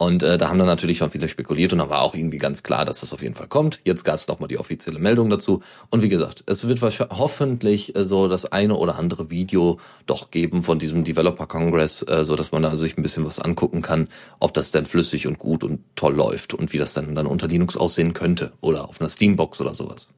Und 0.00 0.22
äh, 0.22 0.38
da 0.38 0.48
haben 0.48 0.58
dann 0.58 0.66
natürlich 0.66 0.96
schon 0.96 1.10
viele 1.10 1.28
spekuliert 1.28 1.74
und 1.74 1.78
da 1.78 1.90
war 1.90 2.00
auch 2.00 2.14
irgendwie 2.14 2.38
ganz 2.38 2.62
klar, 2.62 2.86
dass 2.86 3.00
das 3.00 3.12
auf 3.12 3.20
jeden 3.20 3.34
Fall 3.34 3.48
kommt. 3.48 3.80
Jetzt 3.84 4.02
gab 4.02 4.14
es 4.14 4.28
nochmal 4.28 4.48
die 4.48 4.56
offizielle 4.56 4.98
Meldung 4.98 5.28
dazu. 5.28 5.60
Und 5.90 6.00
wie 6.00 6.08
gesagt, 6.08 6.42
es 6.46 6.66
wird 6.66 6.80
hoffentlich 7.10 7.94
äh, 7.94 8.02
so 8.02 8.26
das 8.26 8.50
eine 8.50 8.76
oder 8.76 8.96
andere 8.96 9.28
Video 9.28 9.78
doch 10.06 10.30
geben 10.30 10.62
von 10.62 10.78
diesem 10.78 11.04
Developer 11.04 11.46
Congress, 11.46 12.02
äh, 12.08 12.24
so 12.24 12.34
dass 12.34 12.50
man 12.50 12.62
da 12.62 12.78
sich 12.78 12.96
ein 12.96 13.02
bisschen 13.02 13.26
was 13.26 13.40
angucken 13.40 13.82
kann, 13.82 14.08
ob 14.38 14.54
das 14.54 14.70
denn 14.70 14.86
flüssig 14.86 15.26
und 15.26 15.38
gut 15.38 15.64
und 15.64 15.80
toll 15.96 16.14
läuft 16.14 16.54
und 16.54 16.72
wie 16.72 16.78
das 16.78 16.94
dann 16.94 17.14
dann 17.14 17.26
unter 17.26 17.46
Linux 17.46 17.76
aussehen 17.76 18.14
könnte 18.14 18.52
oder 18.62 18.88
auf 18.88 19.02
einer 19.02 19.10
Steambox 19.10 19.60
oder 19.60 19.74
sowas. 19.74 20.08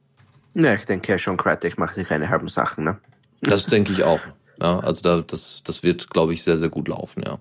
Ja, 0.53 0.75
ich 0.75 0.85
denke 0.85 1.11
ja 1.11 1.17
schon, 1.17 1.35
Crytek 1.35 1.77
macht 1.77 1.95
sich 1.95 2.07
keine 2.07 2.29
halben 2.29 2.47
Sachen, 2.47 2.85
ne? 2.85 2.99
Das 3.41 3.65
denke 3.65 3.91
ich 3.91 4.05
auch. 4.05 4.21
Ja, 4.61 4.79
also 4.79 5.01
da, 5.01 5.21
das, 5.27 5.61
das 5.65 5.83
wird, 5.83 6.09
glaube 6.09 6.33
ich, 6.33 6.41
sehr, 6.41 6.57
sehr 6.57 6.69
gut 6.69 6.87
laufen, 6.87 7.21
ja. 7.25 7.39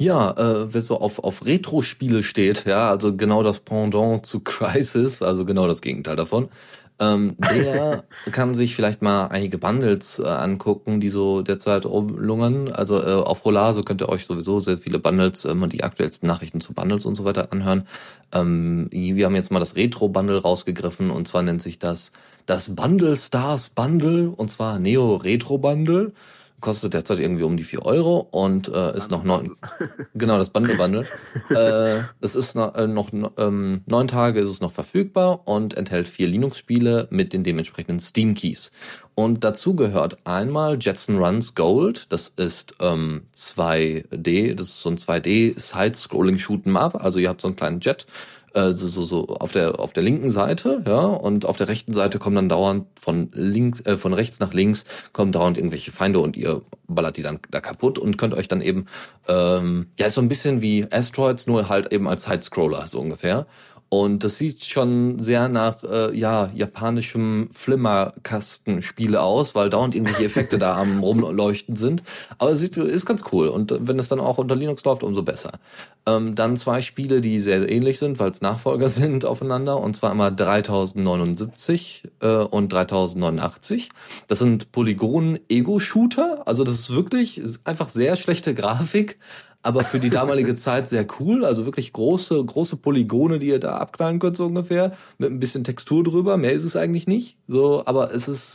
Ja, 0.00 0.30
äh, 0.30 0.72
wer 0.72 0.82
so 0.82 0.98
auf, 1.00 1.18
auf 1.24 1.44
Retro-Spiele 1.44 2.22
steht, 2.22 2.66
ja, 2.66 2.88
also 2.88 3.16
genau 3.16 3.42
das 3.42 3.58
Pendant 3.58 4.24
zu 4.24 4.40
Crisis, 4.44 5.22
also 5.22 5.44
genau 5.44 5.66
das 5.66 5.82
Gegenteil 5.82 6.14
davon, 6.14 6.50
ähm, 7.00 7.36
der 7.38 8.04
kann 8.30 8.54
sich 8.54 8.76
vielleicht 8.76 9.02
mal 9.02 9.26
einige 9.26 9.58
Bundles 9.58 10.20
äh, 10.20 10.26
angucken, 10.28 11.00
die 11.00 11.08
so 11.08 11.42
derzeit 11.42 11.84
rumlungern. 11.84 12.70
Also 12.70 13.02
äh, 13.02 13.12
auf 13.12 13.44
Holase 13.44 13.82
könnt 13.82 14.00
ihr 14.00 14.08
euch 14.08 14.24
sowieso 14.24 14.60
sehr 14.60 14.78
viele 14.78 15.00
Bundles, 15.00 15.44
äh, 15.44 15.54
die 15.68 15.82
aktuellsten 15.82 16.28
Nachrichten 16.28 16.60
zu 16.60 16.74
Bundles 16.74 17.04
und 17.04 17.16
so 17.16 17.24
weiter 17.24 17.52
anhören. 17.52 17.88
Ähm, 18.32 18.88
wir 18.90 19.26
haben 19.26 19.34
jetzt 19.34 19.50
mal 19.50 19.60
das 19.60 19.74
Retro-Bundle 19.74 20.42
rausgegriffen 20.42 21.10
und 21.10 21.26
zwar 21.26 21.42
nennt 21.42 21.62
sich 21.62 21.78
das 21.80 22.12
das 22.46 22.74
Bundle 22.74 23.16
Stars 23.16 23.68
Bundle 23.68 24.30
und 24.30 24.50
zwar 24.50 24.78
Neo 24.78 25.16
Retro 25.16 25.58
Bundle 25.58 26.12
kostet 26.60 26.94
derzeit 26.94 27.18
irgendwie 27.18 27.44
um 27.44 27.56
die 27.56 27.64
vier 27.64 27.84
Euro 27.84 28.18
und 28.30 28.68
äh, 28.68 28.96
ist 28.96 29.10
noch 29.10 29.24
neun. 29.24 29.56
genau, 30.14 30.38
das 30.38 30.50
Bundle 30.50 30.76
Bundle. 30.76 31.06
äh, 31.50 32.02
es 32.20 32.34
ist 32.34 32.54
noch, 32.54 32.74
äh, 32.74 32.86
noch 32.86 33.10
ähm, 33.36 33.82
neun 33.86 34.08
Tage 34.08 34.40
ist 34.40 34.48
es 34.48 34.60
noch 34.60 34.72
verfügbar 34.72 35.46
und 35.46 35.74
enthält 35.74 36.08
vier 36.08 36.28
Linux-Spiele 36.28 37.08
mit 37.10 37.32
den 37.32 37.44
dementsprechenden 37.44 38.00
Steam-Keys. 38.00 38.70
Und 39.14 39.42
dazu 39.42 39.74
gehört 39.74 40.18
einmal 40.26 40.78
Jetson 40.80 41.18
Runs 41.18 41.54
Gold. 41.54 42.06
Das 42.10 42.28
ist 42.36 42.74
ähm, 42.80 43.22
2D, 43.34 44.54
das 44.54 44.68
ist 44.68 44.80
so 44.80 44.90
ein 44.90 44.96
2D 44.96 45.58
Side-Scrolling 45.58 46.36
Shoot'em 46.36 46.76
Up. 46.76 47.02
Also 47.02 47.18
ihr 47.18 47.28
habt 47.28 47.40
so 47.40 47.48
einen 47.48 47.56
kleinen 47.56 47.80
Jet 47.80 48.06
äh, 48.54 48.72
so, 48.72 48.88
so, 48.88 49.04
so 49.04 49.26
auf 49.26 49.52
der 49.52 49.78
auf 49.80 49.92
der 49.92 50.02
linken 50.02 50.30
Seite, 50.30 50.82
ja, 50.86 51.00
und 51.00 51.46
auf 51.46 51.56
der 51.56 51.68
rechten 51.68 51.92
Seite 51.92 52.18
kommen 52.18 52.36
dann 52.36 52.48
dauernd 52.48 52.86
von 53.00 53.30
links, 53.32 53.80
äh, 53.82 53.96
von 53.96 54.12
rechts 54.12 54.40
nach 54.40 54.52
links 54.52 54.84
kommen 55.12 55.32
dauernd 55.32 55.58
irgendwelche 55.58 55.90
Feinde 55.90 56.20
und 56.20 56.36
ihr 56.36 56.62
ballert 56.86 57.16
die 57.16 57.22
dann 57.22 57.38
da 57.50 57.60
kaputt 57.60 57.98
und 57.98 58.18
könnt 58.18 58.34
euch 58.34 58.48
dann 58.48 58.60
eben, 58.60 58.86
ähm, 59.28 59.88
ja, 59.98 60.06
ist 60.06 60.14
so 60.14 60.20
ein 60.20 60.28
bisschen 60.28 60.62
wie 60.62 60.86
Asteroids, 60.90 61.46
nur 61.46 61.68
halt 61.68 61.92
eben 61.92 62.08
als 62.08 62.24
Sidescroller 62.24 62.86
so 62.86 63.00
ungefähr. 63.00 63.46
Und 63.90 64.22
das 64.22 64.36
sieht 64.36 64.64
schon 64.64 65.18
sehr 65.18 65.48
nach 65.48 65.82
äh, 65.82 66.14
ja 66.14 66.50
japanischem 66.54 67.48
Flimmerkastenspiele 67.52 69.20
aus, 69.20 69.54
weil 69.54 69.70
dauernd 69.70 69.94
irgendwelche 69.94 70.24
Effekte 70.24 70.58
da 70.58 70.76
am 70.76 71.00
rumleuchten 71.02 71.74
sind. 71.74 72.02
Aber 72.36 72.50
es 72.50 72.62
ist 72.62 73.06
ganz 73.06 73.24
cool 73.32 73.48
und 73.48 73.74
wenn 73.80 73.98
es 73.98 74.08
dann 74.08 74.20
auch 74.20 74.36
unter 74.36 74.56
Linux 74.56 74.84
läuft, 74.84 75.02
umso 75.02 75.22
besser. 75.22 75.52
Ähm, 76.04 76.34
dann 76.34 76.58
zwei 76.58 76.82
Spiele, 76.82 77.22
die 77.22 77.38
sehr 77.38 77.70
ähnlich 77.70 77.98
sind, 77.98 78.18
weil 78.18 78.30
es 78.30 78.42
Nachfolger 78.42 78.88
sind 78.90 79.24
aufeinander 79.24 79.80
und 79.80 79.96
zwar 79.96 80.10
einmal 80.10 80.36
3079 80.36 82.02
äh, 82.20 82.28
und 82.28 82.70
3089. 82.70 83.88
Das 84.26 84.38
sind 84.38 84.70
Polygon-Ego-Shooter, 84.70 86.42
also 86.44 86.62
das 86.62 86.74
ist 86.74 86.90
wirklich 86.90 87.42
einfach 87.64 87.88
sehr 87.88 88.16
schlechte 88.16 88.54
Grafik, 88.54 89.18
aber 89.62 89.84
für 89.84 90.00
die 90.00 90.10
damalige 90.10 90.54
Zeit 90.56 90.88
sehr 90.88 91.06
cool. 91.18 91.44
Also 91.44 91.64
wirklich 91.64 91.92
große, 91.92 92.44
große 92.44 92.76
Polygone, 92.76 93.38
die 93.38 93.48
ihr 93.48 93.60
da 93.60 93.76
abknallen 93.76 94.18
könnt, 94.18 94.36
so 94.36 94.46
ungefähr. 94.46 94.92
Mit 95.18 95.30
ein 95.30 95.40
bisschen 95.40 95.64
Textur 95.64 96.04
drüber. 96.04 96.36
Mehr 96.36 96.52
ist 96.52 96.64
es 96.64 96.76
eigentlich 96.76 97.06
nicht. 97.06 97.38
So, 97.46 97.82
aber 97.86 98.12
es 98.12 98.28
ist, 98.28 98.52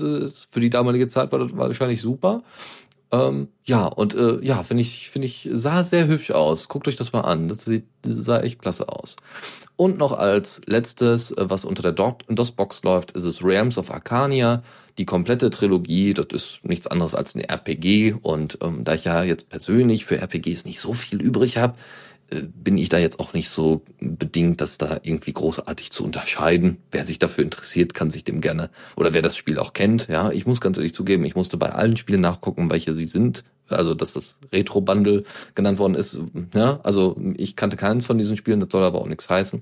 für 0.50 0.60
die 0.60 0.70
damalige 0.70 1.08
Zeit 1.08 1.32
war 1.32 1.39
das 1.39 1.56
wahrscheinlich 1.56 2.02
super. 2.02 2.44
Ähm, 3.13 3.50
ja, 3.63 3.86
und 3.86 4.16
äh, 4.16 4.39
ja, 4.44 4.63
finde 4.63 4.82
ich, 4.82 5.12
finde 5.12 5.28
ich, 5.28 5.48
sah 5.52 5.84
sehr 5.84 6.08
hübsch 6.08 6.32
aus. 6.32 6.68
Guckt 6.68 6.88
euch 6.88 6.96
das 6.96 7.13
mal 7.13 7.22
an. 7.22 7.48
Das, 7.48 7.66
sieht, 7.66 7.86
das 8.02 8.16
sah 8.16 8.39
echt 8.39 8.60
klasse 8.60 8.89
aus. 8.89 9.18
Und 9.84 9.98
noch 9.98 10.13
als 10.13 10.62
letztes, 10.65 11.32
äh, 11.32 11.50
was 11.50 11.65
unter 11.65 11.84
der 11.84 11.91
DOS-Box 11.91 12.84
läuft, 12.84 13.12
ist 13.12 13.26
es 13.26 13.43
Realms 13.43 13.78
of 13.78 13.91
Arcania. 13.91 14.63
Die 14.98 15.04
komplette 15.04 15.50
Trilogie, 15.50 16.13
das 16.13 16.28
ist 16.32 16.60
nichts 16.63 16.88
anderes 16.88 17.13
als 17.13 17.36
eine 17.36 17.50
RPG. 17.50 18.13
Und 18.22 18.60
ähm, 18.62 18.86
da 18.86 18.93
ich 18.93 19.04
ja 19.04 19.24
jetzt 19.24 19.50
persönlich 19.50 20.06
für 20.06 20.15
RPGs 20.15 20.63
nicht 20.63 20.80
so 20.80 20.93
viel 20.93 21.22
übrig 21.22 21.58
habe, 21.58 21.76
äh, 22.30 22.43
bin 22.43 22.78
ich 22.78 22.88
da 22.88 22.98
jetzt 22.98 23.19
auch 23.19 23.34
nicht 23.34 23.50
so 23.50 23.84
bedingt, 24.00 24.62
das 24.62 24.78
da 24.78 25.02
irgendwie 25.04 25.34
großartig 25.34 25.91
zu 25.91 26.06
unterscheiden. 26.06 26.78
Wer 26.89 27.04
sich 27.04 27.19
dafür 27.19 27.43
interessiert, 27.43 27.93
kann 27.93 28.10
sich 28.10 28.24
dem 28.24 28.39
gerne, 28.39 28.69
oder 28.96 29.13
wer 29.13 29.22
das 29.22 29.36
Spiel 29.36 29.60
auch 29.60 29.74
kennt, 29.74 30.08
ja, 30.08 30.32
ich 30.32 30.46
muss 30.46 30.62
ganz 30.62 30.78
ehrlich 30.78 30.93
zugeben, 30.93 31.26
ich 31.26 31.36
musste 31.36 31.58
bei 31.58 31.74
allen 31.74 31.98
Spielen 31.98 32.22
nachgucken, 32.22 32.69
welche 32.69 32.93
sie 32.93 33.06
sind. 33.06 33.43
Also, 33.74 33.94
dass 33.94 34.14
das 34.14 34.40
Retro-Bundle 34.52 35.24
genannt 35.56 35.80
worden 35.80 35.96
ist, 35.96 36.20
ja, 36.54 36.80
also 36.84 37.18
ich 37.36 37.56
kannte 37.56 37.78
keins 37.78 38.06
von 38.06 38.18
diesen 38.18 38.38
Spielen, 38.38 38.60
das 38.60 38.70
soll 38.72 38.84
aber 38.84 39.02
auch 39.02 39.08
nichts 39.08 39.30
heißen. 39.30 39.62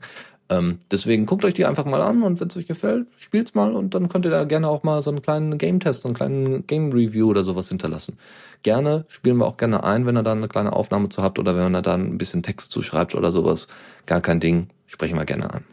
Ähm, 0.51 0.79
deswegen 0.91 1.25
guckt 1.25 1.45
euch 1.45 1.53
die 1.53 1.65
einfach 1.65 1.85
mal 1.85 2.01
an 2.01 2.23
und 2.23 2.41
wenn 2.41 2.49
es 2.49 2.57
euch 2.57 2.67
gefällt, 2.67 3.07
spielt's 3.15 3.55
mal 3.55 3.73
und 3.73 3.95
dann 3.95 4.09
könnt 4.09 4.25
ihr 4.25 4.31
da 4.31 4.43
gerne 4.43 4.67
auch 4.67 4.83
mal 4.83 5.01
so 5.01 5.09
einen 5.09 5.21
kleinen 5.21 5.57
Game-Test, 5.57 6.01
so 6.01 6.09
einen 6.09 6.15
kleinen 6.15 6.67
Game-Review 6.67 7.29
oder 7.29 7.45
sowas 7.45 7.69
hinterlassen. 7.69 8.17
Gerne, 8.61 9.05
spielen 9.07 9.37
wir 9.37 9.45
auch 9.45 9.55
gerne 9.55 9.85
ein, 9.85 10.05
wenn 10.05 10.17
ihr 10.17 10.23
da 10.23 10.33
eine 10.33 10.49
kleine 10.49 10.73
Aufnahme 10.73 11.07
zu 11.07 11.23
habt 11.23 11.39
oder 11.39 11.55
wenn 11.55 11.73
ihr 11.73 11.81
da 11.81 11.93
ein 11.93 12.17
bisschen 12.17 12.43
Text 12.43 12.71
zuschreibt 12.71 13.15
oder 13.15 13.31
sowas. 13.31 13.67
Gar 14.05 14.19
kein 14.19 14.41
Ding, 14.41 14.67
sprechen 14.87 15.17
wir 15.17 15.23
gerne 15.23 15.53
an. 15.53 15.63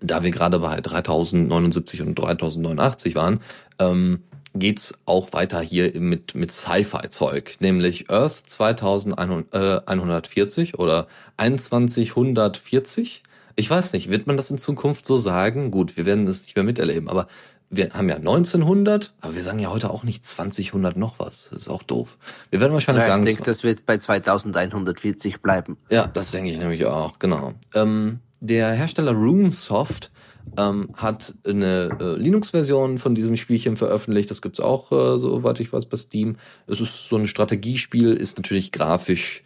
Da 0.00 0.22
wir 0.22 0.30
gerade 0.30 0.60
bei 0.60 0.80
3079 0.80 2.00
und 2.02 2.14
3089 2.14 3.16
waren, 3.16 3.40
ähm, 3.80 4.20
geht's 4.54 4.94
auch 5.06 5.32
weiter 5.32 5.60
hier 5.60 5.98
mit, 6.00 6.34
mit 6.34 6.50
Sci-Fi-Zeug, 6.52 7.56
nämlich 7.60 8.10
Earth 8.10 8.34
2140 8.34 10.78
oder 10.78 11.06
2140 11.36 13.22
ich 13.56 13.68
weiß 13.68 13.92
nicht, 13.92 14.10
wird 14.10 14.26
man 14.26 14.38
das 14.38 14.50
in 14.50 14.56
Zukunft 14.56 15.04
so 15.04 15.18
sagen? 15.18 15.70
Gut, 15.70 15.98
wir 15.98 16.06
werden 16.06 16.26
es 16.26 16.44
nicht 16.44 16.56
mehr 16.56 16.64
miterleben, 16.64 17.10
aber 17.10 17.26
wir 17.68 17.90
haben 17.90 18.08
ja 18.08 18.16
1900, 18.16 19.12
aber 19.20 19.34
wir 19.34 19.42
sagen 19.42 19.58
ja 19.58 19.70
heute 19.70 19.90
auch 19.90 20.02
nicht 20.02 20.24
2000 20.24 20.96
noch 20.96 21.18
was. 21.18 21.48
Das 21.50 21.58
ist 21.60 21.68
auch 21.68 21.82
doof. 21.82 22.16
Wir 22.50 22.60
werden 22.60 22.72
wahrscheinlich 22.72 23.04
ja, 23.04 23.10
sagen. 23.10 23.26
Ich 23.26 23.34
denke, 23.34 23.44
das 23.44 23.62
wird 23.62 23.84
bei 23.86 23.98
2140 23.98 25.42
bleiben. 25.42 25.76
Ja, 25.90 26.06
das 26.06 26.30
denke 26.32 26.50
ich 26.50 26.58
nämlich 26.58 26.86
auch, 26.86 27.18
genau. 27.18 27.52
Ähm, 27.74 28.20
der 28.40 28.72
Hersteller 28.72 29.12
RuneSoft 29.12 30.10
ähm, 30.56 30.90
hat 30.94 31.34
eine 31.46 31.96
äh, 32.00 32.16
Linux-Version 32.16 32.98
von 32.98 33.14
diesem 33.14 33.36
Spielchen 33.36 33.76
veröffentlicht. 33.76 34.30
Das 34.30 34.42
gibt's 34.42 34.60
auch, 34.60 34.92
äh, 34.92 35.18
soweit 35.18 35.60
ich 35.60 35.72
weiß, 35.72 35.86
bei 35.86 35.96
Steam. 35.96 36.36
Es 36.66 36.80
ist 36.80 37.08
so 37.08 37.16
ein 37.16 37.26
Strategiespiel, 37.26 38.14
ist 38.14 38.38
natürlich 38.38 38.72
grafisch 38.72 39.42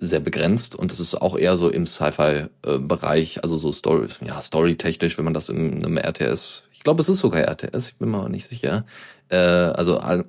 sehr 0.00 0.20
begrenzt 0.20 0.74
und 0.74 0.92
es 0.92 1.00
ist 1.00 1.14
auch 1.14 1.36
eher 1.36 1.56
so 1.56 1.68
im 1.68 1.86
Sci-Fi-Bereich, 1.86 3.42
also 3.42 3.56
so 3.56 3.72
Story, 3.72 4.08
ja, 4.26 4.40
storytechnisch, 4.40 5.16
wenn 5.18 5.24
man 5.24 5.34
das 5.34 5.48
in 5.48 5.84
einem 5.84 5.96
RTS, 5.96 6.64
ich 6.72 6.80
glaube, 6.80 7.00
es 7.00 7.08
ist 7.08 7.18
sogar 7.18 7.42
RTS, 7.42 7.88
ich 7.88 7.94
bin 7.96 8.10
mir 8.10 8.28
nicht 8.28 8.48
sicher. 8.48 8.84
Äh, 9.28 9.36
also 9.36 9.98
all, 9.98 10.26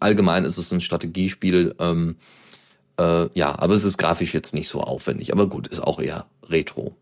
allgemein 0.00 0.44
ist 0.44 0.58
es 0.58 0.72
ein 0.72 0.80
Strategiespiel, 0.80 1.74
ähm, 1.78 2.16
äh, 2.98 3.28
ja, 3.34 3.58
aber 3.58 3.74
es 3.74 3.84
ist 3.84 3.96
grafisch 3.96 4.34
jetzt 4.34 4.54
nicht 4.54 4.68
so 4.68 4.80
aufwendig, 4.80 5.32
aber 5.32 5.48
gut, 5.48 5.68
ist 5.68 5.80
auch 5.80 6.00
eher 6.00 6.26
Retro. 6.48 6.94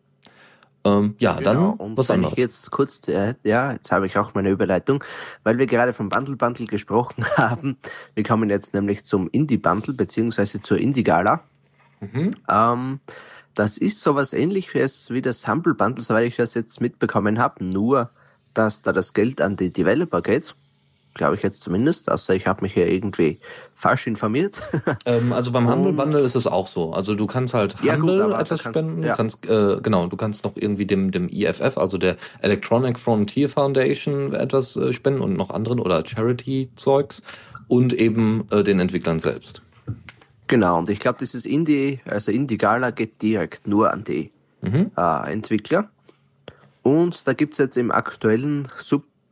Ähm, 0.88 1.14
ja, 1.18 1.35
genau. 1.35 1.77
dann 1.79 1.96
was 1.96 2.11
anderes. 2.11 2.33
Ich 2.33 2.38
jetzt 2.38 2.70
kurz, 2.70 3.07
äh, 3.09 3.35
ja, 3.42 3.72
jetzt 3.72 3.92
habe 3.92 4.07
ich 4.07 4.16
auch 4.18 4.35
meine 4.35 4.51
Überleitung, 4.51 5.05
weil 5.42 5.59
wir 5.59 5.66
gerade 5.66 5.92
vom 5.92 6.09
Bundle 6.09 6.37
Bundle 6.37 6.66
gesprochen 6.66 7.24
haben. 7.37 7.77
Wir 8.14 8.24
kommen 8.24 8.51
jetzt 8.51 8.74
nämlich 8.74 9.05
zum 9.05 9.29
Indie 9.31 9.59
Bundle 9.59 9.94
beziehungsweise 9.94 10.62
zur 10.62 10.79
Indie 10.79 11.05
Gala. 11.05 11.42
Mhm. 12.01 12.31
Ähm, 12.48 13.01
das 13.55 13.77
ist 13.79 14.01
sowas 14.01 14.33
ähnliches 14.33 15.11
wie 15.11 15.22
das 15.22 15.48
Humble 15.48 15.74
Bundle, 15.74 16.05
soweit 16.05 16.27
ich 16.27 16.37
das 16.37 16.55
jetzt 16.55 16.81
mitbekommen 16.81 17.38
habe, 17.38 17.64
nur 17.64 18.11
dass 18.55 18.83
da 18.83 18.92
das 18.92 19.14
Geld 19.14 19.40
an 19.40 19.57
die 19.57 19.72
Developer 19.72 20.22
geht. 20.22 20.55
Glaube 21.14 21.37
ich 21.37 21.42
jetzt 21.42 21.62
zumindest, 21.62 22.11
außer 22.11 22.35
ich 22.35 22.47
habe 22.47 22.62
mich 22.62 22.75
hier 22.75 22.87
irgendwie 22.87 23.40
falsch 23.75 24.07
informiert. 24.07 24.62
Ähm, 25.05 25.33
also 25.33 25.53
beim 25.53 25.71
Humble 25.71 25.92
Bundle 25.92 26.21
ist 26.21 26.35
es 26.35 26.47
auch 26.47 26.66
so. 26.66 26.92
Also 26.92 27.14
du 27.14 27.27
kannst 27.27 27.55
halt 27.55 27.77
Humble 27.81 28.18
ja, 28.18 28.27
gut, 28.27 28.40
etwas 28.40 28.61
spenden, 28.61 29.03
ja. 29.03 29.14
kannst 29.14 29.47
äh, 29.47 29.79
genau, 29.83 30.07
du 30.07 30.16
kannst 30.16 30.44
noch 30.44 30.53
irgendwie 30.57 30.87
dem 30.87 31.11
dem 31.11 31.29
EFF, 31.29 31.79
also 31.79 31.99
der 31.99 32.16
Electronic 32.40 32.99
Frontier 32.99 33.49
Foundation 33.49 34.35
etwas 34.35 34.77
äh, 34.77 34.92
spenden 34.92 35.21
und 35.21 35.35
noch 35.35 35.51
anderen 35.51 35.79
oder 35.79 36.05
Charity 36.05 36.71
Zeugs 36.77 37.23
und 37.68 37.92
eben 37.92 38.47
äh, 38.51 38.62
den 38.62 38.81
Entwicklern 38.81 39.18
selbst. 39.18 39.62
Genau, 40.49 40.79
und 40.79 40.90
ich 40.90 40.99
glaube, 40.99 41.18
dieses 41.21 41.44
Indie, 41.44 42.01
also 42.07 42.33
Indie 42.33 42.59
Gala 42.59 42.90
geht 42.90 43.21
direkt 43.23 43.66
nur 43.66 43.92
an 43.92 44.05
die 44.05 44.33
mhm. 44.62 44.90
äh, 44.97 45.33
Entwickler. 45.33 45.90
Und 46.83 47.27
da 47.29 47.35
gibt's 47.35 47.59
jetzt 47.59 47.77
im 47.77 47.90
aktuellen 47.90 48.66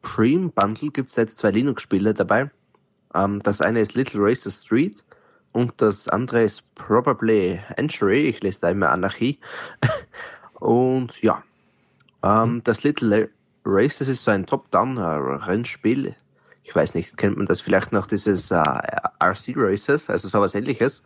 Supreme 0.07 0.51
Bundle 0.51 0.91
gibt's 0.91 1.17
jetzt 1.17 1.39
zwei 1.39 1.51
Linux-Spiele 1.51 2.15
dabei. 2.15 2.51
Ähm, 3.15 3.41
das 3.41 3.61
eine 3.61 3.81
ist 3.81 3.95
Little 3.95 4.21
Racer 4.23 4.51
Street 4.51 5.05
und 5.53 5.81
das 5.83 6.09
andere 6.09 6.43
ist 6.43 6.75
Probably 6.75 7.61
Entry. 7.77 8.27
Ich 8.27 8.43
lese 8.43 8.61
da 8.61 8.71
immer 8.71 8.91
Anarchie. 8.91 9.41
und 10.55 11.21
ja, 11.23 11.43
ähm, 12.23 12.63
das 12.65 12.85
Little 12.85 13.31
Race, 13.65 14.01
ist 14.01 14.25
so 14.25 14.31
ein 14.31 14.47
Top-Down-Rennspiel 14.47 16.15
ich 16.67 16.75
weiß 16.75 16.95
nicht, 16.95 17.17
kennt 17.17 17.37
man 17.37 17.47
das 17.47 17.61
vielleicht 17.61 17.93
noch, 17.93 18.07
dieses 18.07 18.51
äh, 18.51 18.57
RC 18.57 19.55
Races, 19.55 20.11
also 20.11 20.27
sowas 20.27 20.55
ähnliches. 20.57 21.05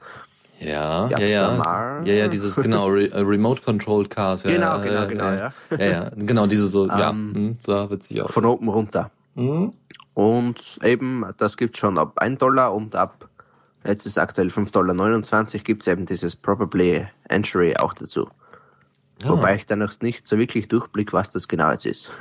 Ja, 0.61 1.09
ja, 1.09 1.19
ja. 1.19 2.03
Ja, 2.05 2.13
ja, 2.13 2.29
dieses 2.29 2.57
genau, 2.57 2.89
Re 2.89 3.11
äh, 3.11 3.21
Remote 3.21 3.63
Controlled 3.63 4.11
Cars. 4.11 4.43
Ja, 4.43 4.51
genau, 4.51 4.81
genau, 4.81 5.07
genau, 5.07 5.25
ja. 5.25 5.53
Ja, 5.71 5.85
ja, 5.85 6.11
genau, 6.15 6.47
diese 6.47 6.67
so, 6.67 6.87
ja, 6.87 7.11
um, 7.11 7.33
ähm, 7.35 7.59
da 7.65 7.89
wird 7.89 8.03
sich 8.03 8.21
auch. 8.21 8.31
Von 8.31 8.45
oben 8.45 8.69
runter. 8.69 9.11
Mhm. 9.37 9.73
Und 10.13 10.79
eben, 10.83 11.25
das 11.39 11.57
gibt 11.57 11.79
schon 11.79 11.97
ab 11.97 12.13
1 12.17 12.39
Dollar 12.39 12.75
und 12.75 12.95
ab, 12.95 13.29
jetzt 13.87 14.05
ist 14.05 14.19
aktuell 14.19 14.49
5,29 14.49 14.73
Dollar, 14.73 15.65
gibt 15.65 15.83
es 15.83 15.87
eben 15.89 16.05
dieses 16.05 16.37
Probably 16.37 17.07
Entry 17.29 17.75
auch 17.79 17.95
dazu. 17.95 18.29
Ja. 19.23 19.31
Wobei 19.31 19.55
ich 19.55 19.65
da 19.67 19.77
noch 19.77 19.99
nicht 20.03 20.29
so 20.29 20.37
wirklich 20.37 20.69
durchblick, 20.69 21.15
was 21.15 21.31
das 21.31 21.49
genau 21.49 21.71
jetzt 21.71 21.87
ist. 21.87 22.11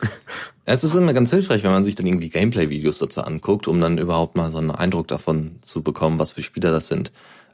Es 0.70 0.84
ist 0.84 0.94
immer 0.94 1.14
ganz 1.14 1.30
hilfreich, 1.30 1.62
wenn 1.62 1.70
man 1.70 1.82
sich 1.82 1.94
dann 1.94 2.04
irgendwie 2.04 2.28
Gameplay-Videos 2.28 2.98
dazu 2.98 3.22
anguckt, 3.22 3.68
um 3.68 3.80
dann 3.80 3.96
überhaupt 3.96 4.36
mal 4.36 4.52
so 4.52 4.58
einen 4.58 4.70
Eindruck 4.70 5.08
davon 5.08 5.56
zu 5.62 5.82
bekommen, 5.82 6.18
was 6.18 6.32
für 6.32 6.42
Spieler 6.42 6.70
das 6.70 6.88
sind. 6.88 7.10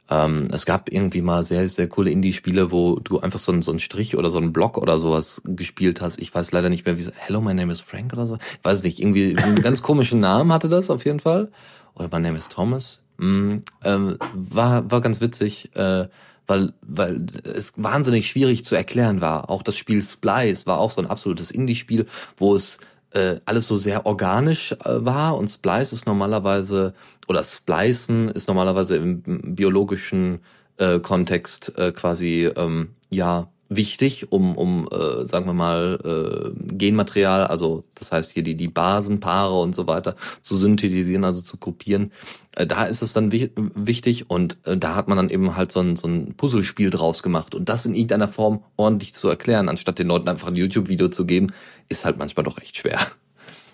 Ähm, 0.09 0.49
es 0.51 0.65
gab 0.65 0.91
irgendwie 0.91 1.21
mal 1.21 1.45
sehr, 1.45 1.69
sehr 1.69 1.87
coole 1.87 2.11
Indie-Spiele, 2.11 2.73
wo 2.73 2.99
du 2.99 3.21
einfach 3.21 3.39
so 3.39 3.53
einen, 3.53 3.61
so 3.61 3.71
einen 3.71 3.79
Strich 3.79 4.17
oder 4.17 4.29
so 4.31 4.37
einen 4.37 4.51
Block 4.51 4.77
oder 4.77 4.99
sowas 4.99 5.41
gespielt 5.45 6.01
hast. 6.01 6.19
Ich 6.19 6.35
weiß 6.35 6.51
leider 6.51 6.69
nicht 6.69 6.85
mehr, 6.85 6.97
wie 6.97 7.05
Hello, 7.15 7.39
my 7.39 7.53
name 7.53 7.71
is 7.71 7.79
Frank 7.79 8.11
oder 8.11 8.27
so. 8.27 8.35
Ich 8.35 8.65
weiß 8.65 8.83
nicht, 8.83 8.99
irgendwie 8.99 9.37
einen 9.37 9.61
ganz 9.61 9.81
komischen 9.81 10.19
Namen 10.19 10.51
hatte 10.51 10.67
das 10.67 10.89
auf 10.89 11.05
jeden 11.05 11.21
Fall. 11.21 11.49
Oder 11.93 12.09
my 12.11 12.19
name 12.19 12.37
is 12.37 12.49
Thomas. 12.49 13.01
Mm, 13.15 13.59
ähm, 13.85 14.17
war, 14.33 14.91
war 14.91 14.99
ganz 14.99 15.21
witzig. 15.21 15.73
Äh, 15.73 16.09
weil, 16.47 16.73
weil 16.81 17.25
es 17.43 17.73
wahnsinnig 17.77 18.29
schwierig 18.29 18.63
zu 18.65 18.75
erklären 18.75 19.19
war. 19.19 19.49
Auch 19.49 19.63
das 19.63 19.77
Spiel 19.77 20.03
Splice 20.03 20.67
war 20.67 20.77
auch 20.77 20.91
so 20.91 21.01
ein 21.01 21.07
absolutes 21.07 21.49
Indie-Spiel, 21.49 22.05
wo 22.37 22.53
es 22.53 22.77
äh, 23.15 23.39
alles 23.45 23.67
so 23.67 23.77
sehr 23.77 24.05
organisch 24.05 24.73
äh, 24.73 24.77
war 24.83 25.37
und 25.37 25.47
Splice 25.47 25.93
ist 25.93 26.05
normalerweise 26.05 26.93
oder 27.27 27.43
Splicen 27.43 28.27
ist 28.29 28.47
normalerweise 28.47 28.97
im 28.97 29.55
biologischen 29.55 30.39
äh, 30.77 30.99
Kontext 30.99 31.77
äh, 31.77 31.91
quasi 31.91 32.51
ähm, 32.55 32.89
ja 33.09 33.49
wichtig, 33.67 34.31
um, 34.31 34.55
um 34.55 34.87
sagen 35.23 35.47
wir 35.47 35.53
mal, 35.53 36.53
Genmaterial, 36.55 37.47
also 37.47 37.83
das 37.95 38.11
heißt 38.11 38.31
hier 38.31 38.43
die, 38.43 38.53
die 38.53 38.67
Basenpaare 38.67 39.59
und 39.59 39.73
so 39.73 39.87
weiter 39.87 40.15
zu 40.41 40.55
synthetisieren, 40.55 41.23
also 41.23 41.41
zu 41.41 41.57
kopieren. 41.57 42.11
Da 42.53 42.85
ist 42.85 43.01
es 43.01 43.13
dann 43.13 43.31
wi 43.31 43.49
wichtig 43.55 44.29
und 44.29 44.59
da 44.63 44.95
hat 44.95 45.07
man 45.07 45.17
dann 45.17 45.31
eben 45.31 45.57
halt 45.57 45.71
so 45.71 45.79
ein, 45.79 45.95
so 45.95 46.07
ein 46.07 46.35
Puzzlespiel 46.37 46.91
draus 46.91 47.23
gemacht. 47.23 47.55
Und 47.55 47.67
das 47.67 47.87
in 47.87 47.95
irgendeiner 47.95 48.27
Form 48.27 48.63
ordentlich 48.77 49.13
zu 49.13 49.27
erklären, 49.29 49.67
anstatt 49.67 49.97
den 49.97 50.09
Leuten 50.09 50.29
einfach 50.29 50.49
ein 50.49 50.55
YouTube-Video 50.55 51.07
zu 51.07 51.25
geben, 51.25 51.51
ist 51.89 52.05
halt 52.05 52.17
manchmal 52.17 52.43
doch 52.43 52.59
recht 52.59 52.77
schwer. 52.77 52.99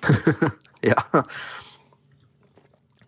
ja. 0.84 1.24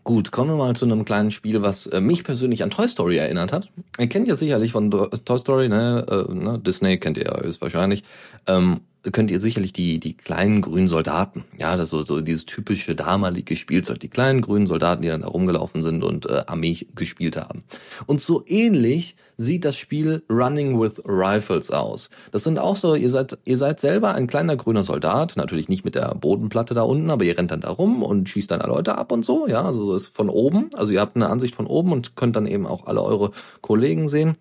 Gut, 0.03 0.31
kommen 0.31 0.49
wir 0.49 0.57
mal 0.57 0.75
zu 0.75 0.83
einem 0.83 1.05
kleinen 1.05 1.31
Spiel, 1.31 1.61
was 1.61 1.87
äh, 1.87 2.01
mich 2.01 2.25
persönlich 2.25 2.61
an 2.61 2.71
Toy 2.71 2.87
Story 2.89 3.17
erinnert 3.17 3.53
hat. 3.53 3.69
Ihr 3.97 4.07
kennt 4.07 4.27
ja 4.27 4.35
sicherlich 4.35 4.73
von 4.73 4.91
Toy 4.91 5.37
Story, 5.37 5.69
ne? 5.69 6.05
Äh, 6.09 6.33
ne? 6.33 6.59
Disney 6.59 6.97
kennt 6.97 7.17
ihr 7.17 7.25
ja 7.25 7.41
höchstwahrscheinlich. 7.41 8.03
Ähm, 8.45 8.81
könnt 9.11 9.31
ihr 9.31 9.39
sicherlich 9.39 9.71
die, 9.71 9.99
die 9.99 10.15
kleinen 10.15 10.61
grünen 10.61 10.87
Soldaten, 10.87 11.43
ja, 11.57 11.75
das 11.75 11.89
so, 11.89 12.05
so 12.05 12.21
dieses 12.21 12.45
typische 12.45 12.95
damalige 12.95 13.55
Spielzeug, 13.55 13.99
die 13.99 14.09
kleinen 14.09 14.41
grünen 14.41 14.65
Soldaten, 14.65 15.01
die 15.01 15.09
dann 15.09 15.21
da 15.21 15.27
rumgelaufen 15.27 15.81
sind 15.81 16.03
und 16.03 16.25
äh, 16.25 16.43
Armee 16.47 16.85
gespielt 16.95 17.37
haben. 17.37 17.63
Und 18.05 18.21
so 18.21 18.43
ähnlich 18.47 19.15
sieht 19.43 19.65
das 19.65 19.77
Spiel 19.77 20.23
Running 20.29 20.79
with 20.79 21.01
Rifles 21.05 21.69
aus. 21.69 22.09
Das 22.31 22.43
sind 22.43 22.57
auch 22.57 22.75
so, 22.75 22.95
ihr 22.95 23.09
seid, 23.09 23.37
ihr 23.45 23.57
seid 23.57 23.79
selber 23.79 24.15
ein 24.15 24.27
kleiner 24.27 24.55
grüner 24.55 24.83
Soldat, 24.83 25.35
natürlich 25.35 25.69
nicht 25.69 25.85
mit 25.85 25.95
der 25.95 26.15
Bodenplatte 26.15 26.73
da 26.73 26.81
unten, 26.81 27.11
aber 27.11 27.25
ihr 27.25 27.37
rennt 27.37 27.51
dann 27.51 27.61
da 27.61 27.69
rum 27.69 28.01
und 28.01 28.29
schießt 28.29 28.49
dann 28.49 28.61
Leute 28.61 28.97
ab 28.97 29.11
und 29.11 29.23
so, 29.23 29.47
ja, 29.47 29.63
also 29.63 29.85
so 29.85 29.95
ist 29.95 30.07
von 30.07 30.29
oben, 30.29 30.69
also 30.73 30.91
ihr 30.91 31.01
habt 31.01 31.15
eine 31.15 31.29
Ansicht 31.29 31.55
von 31.55 31.67
oben 31.67 31.91
und 31.91 32.15
könnt 32.15 32.35
dann 32.35 32.45
eben 32.45 32.65
auch 32.65 32.85
alle 32.87 33.03
eure 33.03 33.31
Kollegen 33.61 34.07
sehen. 34.07 34.37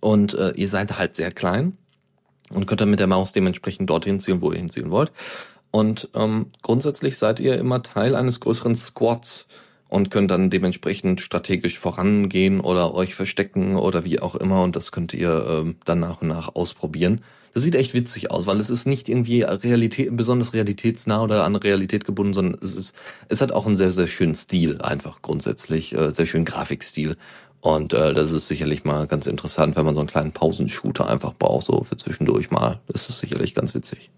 Und 0.00 0.34
äh, 0.34 0.50
ihr 0.52 0.68
seid 0.68 0.98
halt 0.98 1.14
sehr 1.14 1.30
klein 1.30 1.78
und 2.52 2.66
könnt 2.66 2.80
dann 2.80 2.90
mit 2.90 3.00
der 3.00 3.06
Maus 3.06 3.32
dementsprechend 3.32 3.88
dorthin 3.88 4.20
ziehen, 4.20 4.40
wo 4.40 4.50
ihr 4.50 4.58
hinziehen 4.58 4.90
wollt. 4.90 5.12
Und 5.70 6.08
ähm, 6.14 6.46
grundsätzlich 6.62 7.18
seid 7.18 7.38
ihr 7.40 7.58
immer 7.58 7.82
Teil 7.82 8.16
eines 8.16 8.40
größeren 8.40 8.74
Squads 8.74 9.46
und 9.88 10.10
könnt 10.10 10.30
dann 10.30 10.50
dementsprechend 10.50 11.20
strategisch 11.20 11.78
vorangehen 11.78 12.60
oder 12.60 12.94
euch 12.94 13.14
verstecken 13.14 13.76
oder 13.76 14.04
wie 14.04 14.20
auch 14.20 14.34
immer 14.34 14.62
und 14.62 14.76
das 14.76 14.92
könnt 14.92 15.14
ihr 15.14 15.46
ähm, 15.48 15.76
dann 15.84 16.00
nach 16.00 16.22
und 16.22 16.28
nach 16.28 16.54
ausprobieren. 16.54 17.22
Das 17.54 17.62
sieht 17.62 17.74
echt 17.74 17.94
witzig 17.94 18.30
aus, 18.30 18.46
weil 18.46 18.60
es 18.60 18.68
ist 18.68 18.86
nicht 18.86 19.08
irgendwie 19.08 19.40
Realität, 19.40 20.14
besonders 20.14 20.52
realitätsnah 20.52 21.22
oder 21.22 21.44
an 21.44 21.56
Realität 21.56 22.04
gebunden, 22.04 22.34
sondern 22.34 22.58
es 22.60 22.76
ist, 22.76 22.94
es 23.30 23.40
hat 23.40 23.50
auch 23.50 23.64
einen 23.64 23.76
sehr, 23.76 23.90
sehr 23.90 24.08
schönen 24.08 24.34
Stil 24.34 24.82
einfach 24.82 25.22
grundsätzlich, 25.22 25.94
äh, 25.94 26.10
sehr 26.10 26.26
schönen 26.26 26.44
Grafikstil 26.44 27.16
Und 27.62 27.94
äh, 27.94 28.12
das 28.12 28.32
ist 28.32 28.46
sicherlich 28.46 28.84
mal 28.84 29.06
ganz 29.06 29.26
interessant, 29.26 29.74
wenn 29.74 29.86
man 29.86 29.94
so 29.94 30.00
einen 30.00 30.08
kleinen 30.08 30.32
Pausenshooter 30.32 31.08
einfach 31.08 31.32
braucht, 31.32 31.64
so 31.64 31.82
für 31.82 31.96
zwischendurch 31.96 32.50
mal. 32.50 32.80
Das 32.88 33.08
ist 33.08 33.20
sicherlich 33.20 33.54
ganz 33.54 33.74
witzig. 33.74 34.10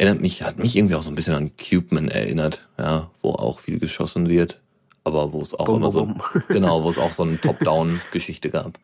Erinnert 0.00 0.22
mich, 0.22 0.42
hat 0.42 0.58
mich 0.58 0.76
irgendwie 0.76 0.94
auch 0.94 1.02
so 1.02 1.10
ein 1.10 1.14
bisschen 1.14 1.34
an 1.34 1.50
Cubeman 1.58 2.08
erinnert, 2.08 2.66
ja, 2.78 3.10
wo 3.20 3.32
auch 3.32 3.58
viel 3.58 3.78
geschossen 3.78 4.30
wird, 4.30 4.58
aber 5.04 5.34
wo 5.34 5.42
es 5.42 5.52
auch 5.52 5.66
Bum, 5.66 5.76
immer 5.76 5.90
so, 5.90 6.06
bum. 6.06 6.22
genau, 6.48 6.82
wo 6.82 6.88
es 6.88 6.96
auch 6.96 7.12
so 7.12 7.22
eine 7.22 7.38
Top-Down-Geschichte 7.38 8.48
gab. 8.48 8.78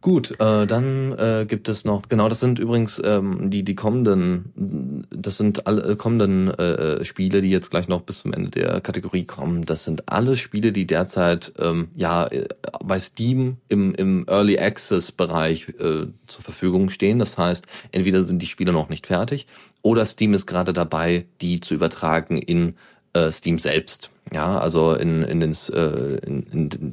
Gut, 0.00 0.32
äh, 0.40 0.66
dann 0.66 1.12
äh, 1.12 1.44
gibt 1.46 1.68
es 1.68 1.84
noch, 1.84 2.08
genau, 2.08 2.28
das 2.28 2.40
sind 2.40 2.58
übrigens 2.58 3.00
ähm, 3.04 3.50
die 3.50 3.62
die 3.62 3.74
kommenden, 3.74 5.04
das 5.10 5.36
sind 5.36 5.66
alle 5.66 5.94
kommenden 5.94 6.48
äh, 6.48 7.04
Spiele, 7.04 7.42
die 7.42 7.50
jetzt 7.50 7.70
gleich 7.70 7.86
noch 7.86 8.00
bis 8.00 8.20
zum 8.20 8.32
Ende 8.32 8.50
der 8.50 8.80
Kategorie 8.80 9.24
kommen. 9.24 9.66
Das 9.66 9.84
sind 9.84 10.10
alle 10.10 10.36
Spiele, 10.36 10.72
die 10.72 10.86
derzeit 10.86 11.52
ähm, 11.58 11.88
ja 11.94 12.26
äh, 12.28 12.48
bei 12.82 12.98
Steam 12.98 13.58
im 13.68 13.94
im 13.94 14.24
Early 14.26 14.58
Access 14.58 15.12
Bereich 15.12 15.68
äh, 15.78 16.06
zur 16.26 16.42
Verfügung 16.42 16.88
stehen. 16.88 17.18
Das 17.18 17.36
heißt, 17.36 17.66
entweder 17.92 18.24
sind 18.24 18.40
die 18.40 18.46
Spiele 18.46 18.72
noch 18.72 18.88
nicht 18.88 19.06
fertig 19.06 19.46
oder 19.82 20.04
Steam 20.04 20.34
ist 20.34 20.46
gerade 20.46 20.72
dabei, 20.72 21.26
die 21.40 21.60
zu 21.60 21.74
übertragen 21.74 22.36
in 22.36 22.74
äh, 23.12 23.30
Steam 23.30 23.58
selbst. 23.58 24.10
Ja, 24.32 24.58
also 24.58 24.94
in, 24.94 25.22
in 25.22 25.40
den, 25.40 25.56
äh, 25.72 26.16
in, 26.24 26.42
in 26.52 26.68
den 26.68 26.92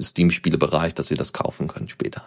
Steam-Spielebereich, 0.00 0.94
dass 0.94 1.10
ihr 1.10 1.16
das 1.16 1.32
kaufen 1.32 1.68
könnt 1.68 1.90
später. 1.90 2.22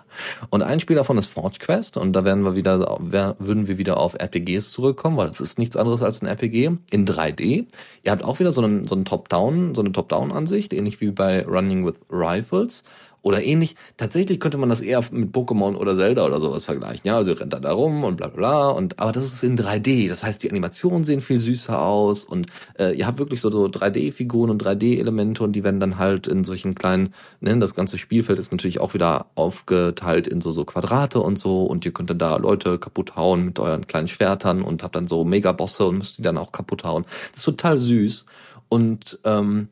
Und 0.49 0.62
ein 0.62 0.80
Spiel 0.80 0.95
davon 0.95 1.18
ist 1.18 1.28
Forge 1.28 1.58
Quest 1.60 1.97
und 1.97 2.14
da 2.14 2.24
werden 2.24 2.43
wir 2.43 2.56
wieder, 2.56 2.97
würden 3.39 3.68
wir 3.68 3.78
wieder 3.78 3.97
auf 3.97 4.14
RPGs 4.14 4.72
zurückkommen, 4.72 5.18
weil 5.18 5.30
es 5.30 5.41
ist 5.41 5.60
nichts 5.60 5.76
anderes 5.76 6.01
als 6.01 6.22
ein 6.22 6.28
RPG 6.28 6.72
in 6.91 7.06
3D. 7.06 7.66
Ihr 8.03 8.12
habt 8.12 8.24
auch 8.24 8.39
wieder 8.39 8.51
so 8.51 8.62
einen, 8.62 8.88
so 8.88 8.95
einen 8.95 9.06
Top-Down, 9.06 9.76
so 9.76 9.82
eine 9.82 9.91
Top-Down-Ansicht, 9.91 10.74
ähnlich 10.74 11.01
wie 11.01 11.12
bei 11.12 11.45
Running 11.45 11.86
with 11.86 11.95
Rifles 12.10 12.84
oder 13.26 13.43
ähnlich. 13.43 13.76
Tatsächlich 13.97 14.39
könnte 14.39 14.59
man 14.59 14.69
das 14.69 14.82
eher 14.82 15.03
mit 15.11 15.34
Pokémon 15.34 15.76
oder 15.76 15.95
Zelda 15.95 16.23
oder 16.28 16.39
sowas 16.39 16.63
vergleichen. 16.63 17.01
Ja, 17.05 17.15
also 17.15 17.32
ihr 17.32 17.39
rennt 17.39 17.53
da, 17.53 17.59
da 17.59 17.71
rum 17.71 18.03
und 18.03 18.17
bla 18.17 18.28
bla 18.28 18.38
bla. 18.38 18.69
Und, 18.69 18.99
aber 18.99 19.11
das 19.11 19.26
ist 19.26 19.43
in 19.43 19.57
3D. 19.57 20.07
Das 20.07 20.23
heißt, 20.23 20.43
die 20.43 20.51
Animationen 20.51 21.03
sehen 21.03 21.21
viel 21.21 21.39
süßer 21.39 21.82
aus 21.82 22.23
und 22.23 22.45
äh, 22.78 22.95
ihr 22.95 23.07
habt 23.07 23.17
wirklich 23.17 23.41
so, 23.41 23.49
so 23.49 23.65
3D-Figuren 23.65 24.51
und 24.51 24.63
3D-Elemente 24.63 25.43
und 25.43 25.53
die 25.53 25.63
werden 25.63 25.80
dann 25.80 25.97
halt 25.97 26.28
in 26.28 26.43
solchen 26.43 26.76
kleinen, 26.76 27.15
ne, 27.39 27.57
das 27.57 27.73
ganze 27.73 27.97
Spielfeld 27.97 28.38
ist 28.38 28.51
natürlich 28.51 28.80
auch 28.80 28.93
wieder 28.93 29.26
aufgeteilt 29.34 30.28
in 30.28 30.41
so, 30.41 30.51
so 30.51 30.63
Quadrate 30.63 31.19
und 31.19 31.39
so 31.39 31.63
und 31.63 31.84
ihr 31.84 31.93
könnt 31.93 32.11
dann 32.11 32.19
da 32.19 32.36
Leute 32.38 32.78
kaputt 32.78 33.15
hauen 33.15 33.43
mit 33.43 33.57
euren 33.57 33.88
kleinen 33.88 34.07
Schwertern 34.07 34.61
und 34.61 34.84
habt 34.84 34.95
dann 34.95 35.07
so 35.07 35.26
Megabosse 35.26 35.88
und 35.88 35.97
müsst 35.97 36.19
die 36.19 36.21
dann 36.21 36.38
auch 36.38 36.51
kaputt 36.51 36.84
hauen. 36.84 37.05
Das 37.32 37.39
ist 37.39 37.45
total 37.45 37.80
süß. 37.80 38.26
Und 38.69 39.19
ähm, 39.23 39.69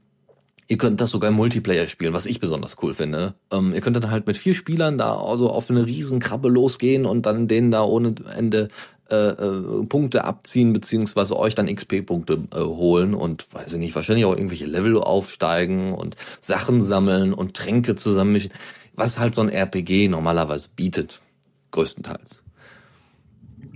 Ihr 0.73 0.79
könnt 0.79 1.01
das 1.01 1.11
sogar 1.11 1.29
im 1.29 1.35
Multiplayer 1.35 1.87
spielen, 1.87 2.13
was 2.13 2.25
ich 2.25 2.39
besonders 2.39 2.77
cool 2.81 2.95
finde. 2.95 3.35
Ähm, 3.51 3.75
ihr 3.75 3.81
könnt 3.81 3.95
dann 3.95 4.09
halt 4.09 4.25
mit 4.25 4.37
vier 4.37 4.55
Spielern 4.55 4.97
da 4.97 5.15
also 5.15 5.51
auf 5.51 5.69
eine 5.69 5.85
Riesenkrabbe 5.85 6.49
losgehen 6.49 7.05
und 7.05 7.27
dann 7.27 7.47
denen 7.47 7.69
da 7.69 7.83
ohne 7.83 8.15
Ende 8.35 8.69
äh, 9.11 9.15
äh, 9.15 9.85
Punkte 9.85 10.23
abziehen, 10.23 10.73
beziehungsweise 10.73 11.37
euch 11.37 11.53
dann 11.53 11.67
XP-Punkte 11.67 12.45
äh, 12.55 12.59
holen 12.59 13.13
und 13.13 13.45
weiß 13.53 13.73
ich 13.73 13.77
nicht, 13.77 13.93
wahrscheinlich 13.95 14.25
auch 14.25 14.35
irgendwelche 14.35 14.65
Level 14.65 14.97
aufsteigen 14.97 15.93
und 15.93 16.15
Sachen 16.39 16.81
sammeln 16.81 17.35
und 17.35 17.53
Tränke 17.53 17.93
zusammenmischen, 17.93 18.49
was 18.95 19.19
halt 19.19 19.35
so 19.35 19.41
ein 19.41 19.49
RPG 19.49 20.07
normalerweise 20.07 20.69
bietet, 20.75 21.21
größtenteils. 21.69 22.43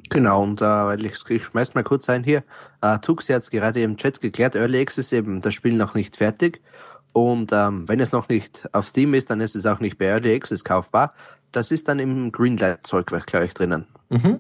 Genau, 0.09 0.43
und 0.43 0.61
äh, 0.61 0.95
ich, 0.95 1.43
schmeiß 1.43 1.73
mal 1.73 1.83
kurz 1.83 2.09
ein 2.09 2.23
hier. 2.23 2.43
Äh, 2.81 2.99
Tux 2.99 3.29
hat 3.29 3.49
gerade 3.51 3.81
im 3.81 3.97
Chat 3.97 4.21
geklärt, 4.21 4.55
Early 4.55 4.79
Access 4.79 5.11
eben 5.11 5.41
das 5.41 5.53
Spiel 5.53 5.75
noch 5.75 5.95
nicht 5.95 6.15
fertig. 6.15 6.61
Und 7.17 7.49
ähm, 7.51 7.87
wenn 7.87 7.99
es 7.99 8.11
noch 8.11 8.29
nicht 8.29 8.69
auf 8.73 8.87
Steam 8.87 9.15
ist, 9.15 9.31
dann 9.31 9.41
ist 9.41 9.55
es 9.55 9.65
auch 9.65 9.79
nicht 9.79 9.97
bei 9.97 10.05
Early 10.05 10.35
Access 10.35 10.63
kaufbar. 10.63 11.15
Das 11.51 11.71
ist 11.71 11.87
dann 11.87 11.97
im 11.97 12.31
Greenlight-Zeugwerk, 12.31 13.25
glaube 13.25 13.47
ich, 13.47 13.55
drinnen. 13.55 13.87
Mhm. 14.09 14.37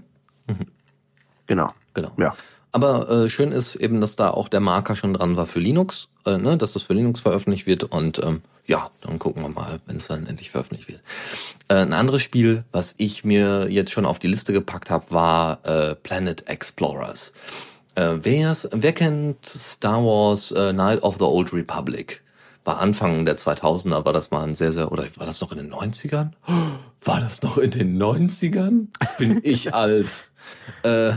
Genau. 1.47 1.73
Genau. 1.95 2.11
Ja. 2.17 2.35
Aber 2.71 3.09
äh, 3.09 3.29
schön 3.29 3.51
ist 3.51 3.77
eben, 3.77 3.99
dass 3.99 4.15
da 4.15 4.29
auch 4.29 4.47
der 4.47 4.59
Marker 4.59 4.95
schon 4.95 5.15
dran 5.15 5.37
war 5.37 5.47
für 5.47 5.59
Linux, 5.59 6.09
äh, 6.27 6.37
ne, 6.37 6.55
dass 6.55 6.73
das 6.73 6.83
für 6.83 6.93
Linux 6.93 7.19
veröffentlicht 7.19 7.65
wird 7.65 7.83
und 7.83 8.23
ähm, 8.23 8.43
ja, 8.67 8.91
dann 9.01 9.17
gucken 9.17 9.41
wir 9.41 9.49
mal, 9.49 9.79
wenn 9.87 9.95
es 9.95 10.05
dann 10.05 10.27
endlich 10.27 10.51
veröffentlicht 10.51 10.87
wird. 10.87 11.01
Äh, 11.69 11.77
ein 11.77 11.93
anderes 11.93 12.21
Spiel, 12.21 12.63
was 12.71 12.93
ich 12.99 13.25
mir 13.25 13.71
jetzt 13.71 13.89
schon 13.89 14.05
auf 14.05 14.19
die 14.19 14.27
Liste 14.27 14.53
gepackt 14.53 14.91
habe, 14.91 15.09
war 15.09 15.65
äh, 15.65 15.95
Planet 15.95 16.47
Explorers. 16.47 17.33
Äh, 17.95 18.17
wer's, 18.21 18.69
wer 18.71 18.93
kennt 18.93 19.43
Star 19.47 20.03
Wars 20.03 20.51
äh, 20.51 20.73
Night 20.73 21.01
of 21.01 21.15
the 21.15 21.23
Old 21.23 21.51
Republic? 21.53 22.21
War 22.67 22.79
Anfang 22.79 23.25
der 23.25 23.37
2000er, 23.37 24.03
war 24.03 24.11
das 24.11 24.29
mal 24.29 24.43
ein 24.43 24.53
sehr, 24.53 24.73
sehr, 24.73 24.91
oder 24.91 25.05
war 25.15 25.25
das 25.25 25.39
noch 25.39 25.53
in 25.53 25.57
den 25.57 25.73
90ern? 25.73 26.31
War 27.01 27.21
das 27.21 27.41
noch 27.41 27.57
in 27.57 27.71
den 27.71 27.97
90ern? 27.97 28.87
Bin 29.17 29.39
ich 29.43 29.73
alt. 29.73 30.11
Äh, 30.83 31.13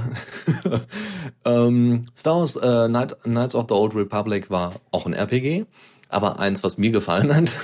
ähm, 1.45 2.07
Star 2.17 2.39
Wars 2.39 2.55
äh, 2.55 2.87
Night, 2.87 3.21
Knights 3.25 3.57
of 3.57 3.67
the 3.69 3.75
Old 3.75 3.97
Republic 3.97 4.49
war 4.49 4.75
auch 4.93 5.07
ein 5.07 5.13
RPG, 5.13 5.67
aber 6.11 6.39
eins, 6.39 6.63
was 6.63 6.79
mir 6.79 6.91
gefallen 6.91 7.35
hat. 7.35 7.57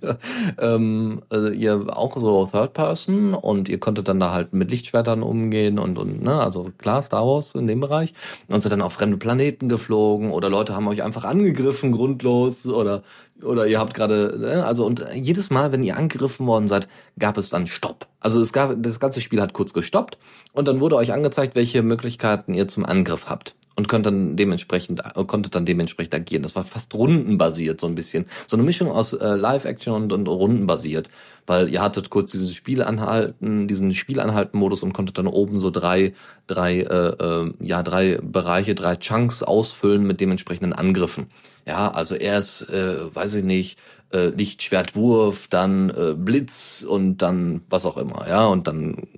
ähm, 0.58 1.22
also 1.28 1.50
ihr 1.50 1.96
auch 1.96 2.16
so 2.16 2.46
Third 2.46 2.72
Person 2.72 3.34
und 3.34 3.68
ihr 3.68 3.78
konntet 3.78 4.08
dann 4.08 4.20
da 4.20 4.32
halt 4.32 4.52
mit 4.52 4.70
Lichtschwertern 4.70 5.22
umgehen 5.22 5.78
und, 5.78 5.98
und 5.98 6.22
ne, 6.22 6.40
also 6.40 6.70
klar, 6.78 7.02
Star 7.02 7.26
Wars 7.26 7.54
in 7.54 7.66
dem 7.66 7.80
Bereich. 7.80 8.14
Und 8.48 8.60
seid 8.60 8.72
dann 8.72 8.82
auf 8.82 8.94
fremde 8.94 9.16
Planeten 9.16 9.68
geflogen 9.68 10.30
oder 10.30 10.48
Leute 10.48 10.74
haben 10.74 10.88
euch 10.88 11.02
einfach 11.02 11.24
angegriffen, 11.24 11.92
grundlos 11.92 12.66
oder 12.66 13.02
oder 13.44 13.66
ihr 13.66 13.78
habt 13.78 13.94
gerade, 13.94 14.36
ne, 14.38 14.64
also 14.64 14.84
und 14.84 15.04
jedes 15.14 15.50
Mal, 15.50 15.72
wenn 15.72 15.82
ihr 15.82 15.96
angegriffen 15.96 16.46
worden 16.46 16.68
seid, 16.68 16.88
gab 17.18 17.36
es 17.38 17.50
dann 17.50 17.66
Stopp. 17.66 18.06
Also 18.20 18.40
es 18.40 18.52
gab, 18.52 18.74
das 18.82 19.00
ganze 19.00 19.20
Spiel 19.20 19.40
hat 19.40 19.52
kurz 19.52 19.72
gestoppt 19.72 20.18
und 20.52 20.68
dann 20.68 20.80
wurde 20.80 20.96
euch 20.96 21.12
angezeigt, 21.12 21.54
welche 21.54 21.82
Möglichkeiten 21.82 22.54
ihr 22.54 22.68
zum 22.68 22.84
Angriff 22.84 23.26
habt 23.26 23.54
und 23.78 23.86
könnt 23.86 24.06
dann 24.06 24.36
dementsprechend, 24.36 25.02
äh, 25.04 25.24
konntet 25.24 25.54
dann 25.54 25.64
dementsprechend 25.64 26.12
agieren. 26.12 26.42
Das 26.42 26.56
war 26.56 26.64
fast 26.64 26.94
rundenbasiert 26.94 27.80
so 27.80 27.86
ein 27.86 27.94
bisschen. 27.94 28.26
So 28.48 28.56
eine 28.56 28.64
Mischung 28.64 28.90
aus 28.90 29.12
äh, 29.12 29.36
Live-Action 29.36 29.94
und, 29.94 30.12
und 30.12 30.26
rundenbasiert. 30.26 31.08
Weil 31.48 31.70
ihr 31.70 31.80
hattet 31.80 32.10
kurz 32.10 32.30
diesen 32.32 32.52
Spiel 32.52 32.82
anhalten, 32.82 33.66
diesen 33.68 33.94
Spielanhalten-Modus 33.94 34.82
und 34.82 34.92
konntet 34.92 35.16
dann 35.16 35.26
oben 35.26 35.60
so 35.60 35.70
drei, 35.70 36.12
drei, 36.46 36.80
äh, 36.80 37.08
äh, 37.08 37.54
ja, 37.60 37.82
drei 37.82 38.18
Bereiche, 38.22 38.74
drei 38.74 38.96
Chunks 38.96 39.42
ausfüllen 39.42 40.06
mit 40.06 40.20
dementsprechenden 40.20 40.74
Angriffen. 40.74 41.28
Ja, 41.66 41.90
also 41.90 42.16
erst, 42.16 42.68
äh, 42.68 43.14
weiß 43.14 43.36
ich 43.36 43.44
nicht, 43.44 43.78
äh, 44.12 44.26
Lichtschwertwurf, 44.26 45.48
dann 45.48 45.88
äh, 45.88 46.14
Blitz 46.14 46.84
und 46.86 47.18
dann 47.18 47.62
was 47.70 47.86
auch 47.86 47.96
immer, 47.96 48.28
ja, 48.28 48.44
und 48.44 48.66
dann 48.66 49.08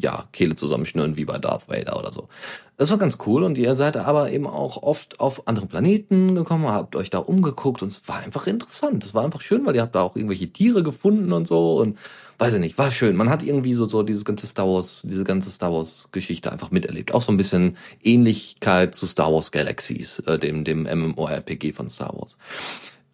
ja, 0.00 0.24
Kehle 0.32 0.56
zusammenschnüren 0.56 1.16
wie 1.16 1.24
bei 1.24 1.38
Darth 1.38 1.68
Vader 1.68 1.96
oder 1.96 2.12
so. 2.12 2.28
Das 2.82 2.90
war 2.90 2.98
ganz 2.98 3.18
cool 3.26 3.44
und 3.44 3.58
ihr 3.58 3.76
seid 3.76 3.96
aber 3.96 4.32
eben 4.32 4.44
auch 4.44 4.82
oft 4.82 5.20
auf 5.20 5.46
andere 5.46 5.66
Planeten 5.66 6.34
gekommen, 6.34 6.66
habt 6.66 6.96
euch 6.96 7.10
da 7.10 7.18
umgeguckt 7.18 7.80
und 7.80 7.92
es 7.92 8.08
war 8.08 8.18
einfach 8.18 8.48
interessant. 8.48 9.04
Es 9.04 9.14
war 9.14 9.24
einfach 9.24 9.40
schön, 9.40 9.64
weil 9.64 9.76
ihr 9.76 9.82
habt 9.82 9.94
da 9.94 10.02
auch 10.02 10.16
irgendwelche 10.16 10.52
Tiere 10.52 10.82
gefunden 10.82 11.32
und 11.32 11.46
so 11.46 11.76
und 11.76 11.96
weiß 12.38 12.54
ich 12.54 12.58
nicht, 12.58 12.78
war 12.78 12.90
schön. 12.90 13.14
Man 13.14 13.30
hat 13.30 13.44
irgendwie 13.44 13.74
so, 13.74 13.88
so 13.88 14.02
dieses 14.02 14.24
ganze 14.24 14.48
Star 14.48 14.66
Wars, 14.66 15.02
diese 15.08 15.22
ganze 15.22 15.52
Star 15.52 15.72
Wars 15.72 16.08
Geschichte 16.10 16.50
einfach 16.50 16.72
miterlebt. 16.72 17.14
Auch 17.14 17.22
so 17.22 17.30
ein 17.30 17.36
bisschen 17.36 17.76
Ähnlichkeit 18.02 18.96
zu 18.96 19.06
Star 19.06 19.32
Wars 19.32 19.52
Galaxies, 19.52 20.18
äh, 20.26 20.40
dem, 20.40 20.64
dem 20.64 20.82
MMORPG 20.82 21.74
von 21.74 21.88
Star 21.88 22.12
Wars. 22.18 22.36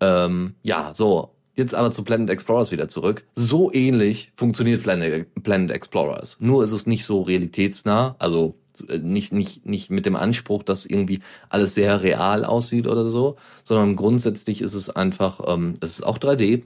Ähm, 0.00 0.54
ja, 0.62 0.94
so. 0.94 1.34
Jetzt 1.56 1.74
aber 1.74 1.90
zu 1.90 2.04
Planet 2.04 2.30
Explorers 2.30 2.70
wieder 2.70 2.88
zurück. 2.88 3.26
So 3.34 3.70
ähnlich 3.72 4.32
funktioniert 4.36 4.82
Planet, 4.82 5.26
Planet 5.42 5.72
Explorers. 5.72 6.38
Nur 6.38 6.64
ist 6.64 6.72
es 6.72 6.86
nicht 6.86 7.04
so 7.04 7.20
realitätsnah, 7.20 8.14
also 8.20 8.54
nicht, 9.02 9.32
nicht, 9.32 9.66
nicht 9.66 9.90
mit 9.90 10.06
dem 10.06 10.16
Anspruch, 10.16 10.62
dass 10.62 10.86
irgendwie 10.86 11.20
alles 11.48 11.74
sehr 11.74 12.02
real 12.02 12.44
aussieht 12.44 12.86
oder 12.86 13.06
so, 13.06 13.36
sondern 13.64 13.96
grundsätzlich 13.96 14.60
ist 14.60 14.74
es 14.74 14.90
einfach, 14.90 15.40
ähm, 15.46 15.74
es 15.80 15.98
ist 15.98 16.06
auch 16.06 16.18
3D, 16.18 16.62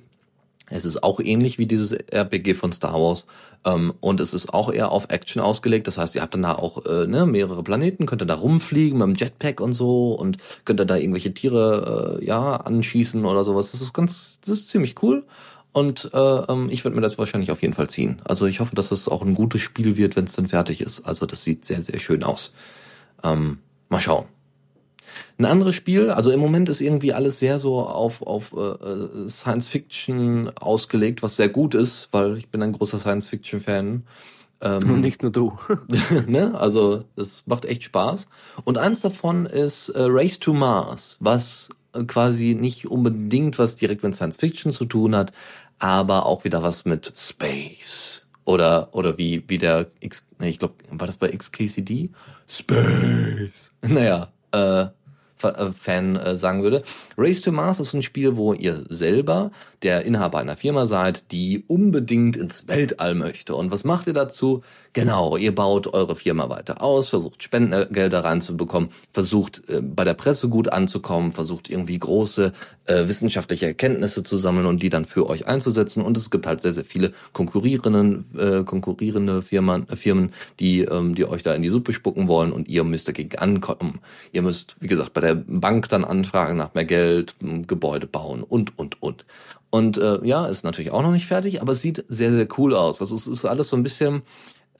es 0.71 0.85
ist 0.85 1.03
auch 1.03 1.21
ähnlich 1.21 1.59
wie 1.59 1.67
dieses 1.67 1.93
RPG 1.93 2.55
von 2.55 2.73
Star 2.73 2.95
Wars 2.95 3.27
ähm, 3.65 3.93
und 4.01 4.21
es 4.21 4.33
ist 4.33 4.55
auch 4.55 4.73
eher 4.73 4.91
auf 4.91 5.11
Action 5.11 5.43
ausgelegt. 5.43 5.87
Das 5.87 5.99
heißt, 5.99 6.15
ihr 6.15 6.23
habt 6.23 6.35
dann 6.35 6.43
da 6.43 6.55
auch 6.55 6.87
äh, 6.87 7.07
ne, 7.07 7.27
mehrere 7.27 7.63
Planeten, 7.63 8.07
könnt 8.07 8.23
ihr 8.23 8.27
da 8.27 8.35
rumfliegen 8.35 8.99
mit 8.99 9.07
dem 9.07 9.15
Jetpack 9.15 9.61
und 9.61 9.73
so 9.73 10.15
und 10.15 10.39
könnt 10.65 10.81
ihr 10.81 10.87
da 10.87 10.97
irgendwelche 10.97 11.35
Tiere 11.35 12.19
äh, 12.21 12.25
ja 12.25 12.57
anschießen 12.57 13.25
oder 13.25 13.45
sowas. 13.45 13.73
Das 13.73 13.83
ist 13.83 13.93
ganz, 13.93 14.41
das 14.41 14.51
ist 14.51 14.69
ziemlich 14.69 15.03
cool. 15.03 15.25
Und 15.73 16.11
äh, 16.13 16.19
ähm, 16.19 16.69
ich 16.71 16.85
würde 16.85 16.95
mir 16.95 17.03
das 17.03 17.19
wahrscheinlich 17.19 17.51
auf 17.51 17.63
jeden 17.63 17.75
Fall 17.75 17.89
ziehen. 17.89 18.21
Also 18.25 18.47
ich 18.47 18.61
hoffe, 18.61 18.75
dass 18.75 18.93
es 18.93 19.09
auch 19.09 19.23
ein 19.23 19.35
gutes 19.35 19.63
Spiel 19.63 19.97
wird, 19.97 20.17
wenn 20.17 20.25
es 20.25 20.35
dann 20.35 20.49
fertig 20.49 20.81
ist. 20.81 21.01
Also 21.07 21.25
das 21.25 21.43
sieht 21.45 21.65
sehr, 21.65 21.83
sehr 21.83 21.99
schön 21.99 22.23
aus. 22.23 22.53
Ähm, 23.25 23.59
mal 23.89 24.01
schauen. 24.01 24.27
Ein 25.39 25.45
anderes 25.47 25.75
Spiel, 25.75 26.11
also 26.11 26.31
im 26.31 26.41
Moment 26.41 26.69
ist 26.69 26.81
irgendwie 26.81 27.13
alles 27.13 27.39
sehr 27.39 27.59
so 27.59 27.81
auf, 27.81 28.23
auf 28.23 28.53
äh, 28.53 29.29
Science 29.29 29.69
Fiction 29.69 30.51
ausgelegt, 30.57 31.23
was 31.23 31.37
sehr 31.37 31.49
gut 31.49 31.75
ist, 31.75 32.09
weil 32.13 32.37
ich 32.37 32.49
bin 32.49 32.63
ein 32.63 32.73
großer 32.73 32.99
Science 32.99 33.29
Fiction 33.29 33.61
Fan. 33.61 34.05
Und 34.61 34.85
Ähm, 34.85 35.01
nicht 35.01 35.23
nur 35.23 35.33
du. 35.33 35.59
ne? 36.27 36.55
Also 36.55 37.05
das 37.17 37.43
macht 37.47 37.65
echt 37.65 37.83
Spaß. 37.83 38.27
Und 38.65 38.79
eins 38.79 39.01
davon 39.01 39.47
ist 39.47 39.89
äh, 39.89 40.03
Race 40.03 40.39
to 40.39 40.53
Mars, 40.53 41.17
was 41.19 41.71
äh, 41.95 42.05
quasi 42.05 42.55
nicht 42.55 42.87
unbedingt 42.87 43.59
was 43.59 43.77
direkt 43.77 44.03
mit 44.05 44.15
Science 44.15 44.37
Fiction 44.37 44.71
zu 44.71 44.85
tun 44.85 45.17
hat, 45.17 45.33
aber 45.83 46.27
auch 46.27 46.45
wieder 46.45 46.63
was 46.63 46.85
mit 46.85 47.13
Space. 47.17 48.27
Oder, 48.45 48.89
oder 48.93 49.19
wie, 49.19 49.45
wie 49.49 49.59
der 49.59 49.89
X, 50.01 50.27
ich 50.41 50.59
glaube, 50.59 50.75
war 50.91 51.07
das 51.07 51.17
bei 51.17 51.29
XKCD? 51.29 52.11
Space. 52.47 53.73
Naja, 53.83 54.29
äh, 54.53 54.87
äh, 55.43 55.73
Fan 55.73 56.17
äh, 56.17 56.37
sagen 56.37 56.63
würde. 56.63 56.85
Race 57.19 57.41
to 57.41 57.51
Mars 57.51 57.81
ist 57.81 57.95
ein 57.95 58.03
Spiel, 58.03 58.37
wo 58.37 58.53
ihr 58.53 58.85
selber 58.89 59.51
der 59.83 60.05
Inhaber 60.05 60.39
einer 60.39 60.57
Firma 60.57 60.87
seid, 60.87 61.33
die 61.33 61.65
unbedingt 61.67 62.37
ins 62.37 62.69
Weltall 62.69 63.15
möchte. 63.15 63.55
Und 63.55 63.71
was 63.71 63.85
macht 63.85 64.07
ihr 64.07 64.13
dazu? 64.13 64.63
Genau, 64.93 65.37
ihr 65.37 65.55
baut 65.55 65.93
eure 65.93 66.17
Firma 66.17 66.51
weiter 66.51 66.83
aus, 66.83 67.09
versucht 67.09 67.43
Spendengelder 67.43 68.25
reinzubekommen, 68.25 68.91
versucht 69.13 69.63
äh, 69.69 69.81
bei 69.81 70.05
der 70.05 70.15
Presse 70.15 70.49
gut 70.49 70.73
anzukommen, 70.73 71.33
versucht 71.33 71.71
irgendwie 71.71 71.99
große 71.99 72.53
äh, 72.85 73.09
wissenschaftliche 73.09 73.67
Erkenntnisse 73.67 74.23
zu 74.23 74.37
sammeln 74.37 74.67
und 74.67 74.83
die 74.83 74.91
dann 74.91 75.05
für 75.05 75.29
euch 75.29 75.47
einzusetzen. 75.47 76.03
Und 76.03 76.17
es 76.17 76.31
gibt 76.31 76.47
halt 76.47 76.61
sehr, 76.61 76.73
sehr 76.73 76.85
viele 76.85 77.13
konkurrierenden, 77.33 78.27
äh, 78.37 78.65
konkurrierende 78.65 79.43
Firmen, 79.43 79.89
äh, 79.89 79.97
Firmen 79.97 80.33
die, 80.61 80.83
ähm, 80.83 81.15
die 81.15 81.25
euch 81.25 81.43
da 81.43 81.55
in 81.55 81.63
die 81.63 81.69
Suppe 81.69 81.93
spucken 81.93 82.29
wollen 82.29 82.53
und 82.53 82.69
ihr 82.69 82.85
müsst 82.85 83.09
dagegen 83.09 83.39
ankommen. 83.39 84.01
Ihr 84.33 84.43
müsst, 84.43 84.77
wie 84.81 84.89
gesagt, 84.89 85.15
bei 85.15 85.21
der 85.21 85.35
Bank 85.35 85.89
dann 85.89 86.05
anfragen 86.05 86.57
nach 86.57 86.75
mehr 86.75 86.85
Geld, 86.85 87.35
Gebäude 87.67 88.07
bauen 88.07 88.43
und, 88.43 88.79
und, 88.79 89.03
und. 89.03 89.25
Und 89.73 89.97
äh, 89.97 90.19
ja, 90.23 90.45
ist 90.49 90.65
natürlich 90.65 90.91
auch 90.91 91.01
noch 91.01 91.13
nicht 91.13 91.27
fertig, 91.27 91.63
aber 91.63 91.73
es 91.73 91.81
sieht 91.81 92.05
sehr, 92.07 92.31
sehr 92.31 92.47
cool 92.59 92.75
aus. 92.75 93.01
Also 93.01 93.15
es 93.15 93.27
ist 93.27 93.47
alles 93.47 93.69
so 93.69 93.77
ein 93.77 93.83
bisschen, 93.83 94.21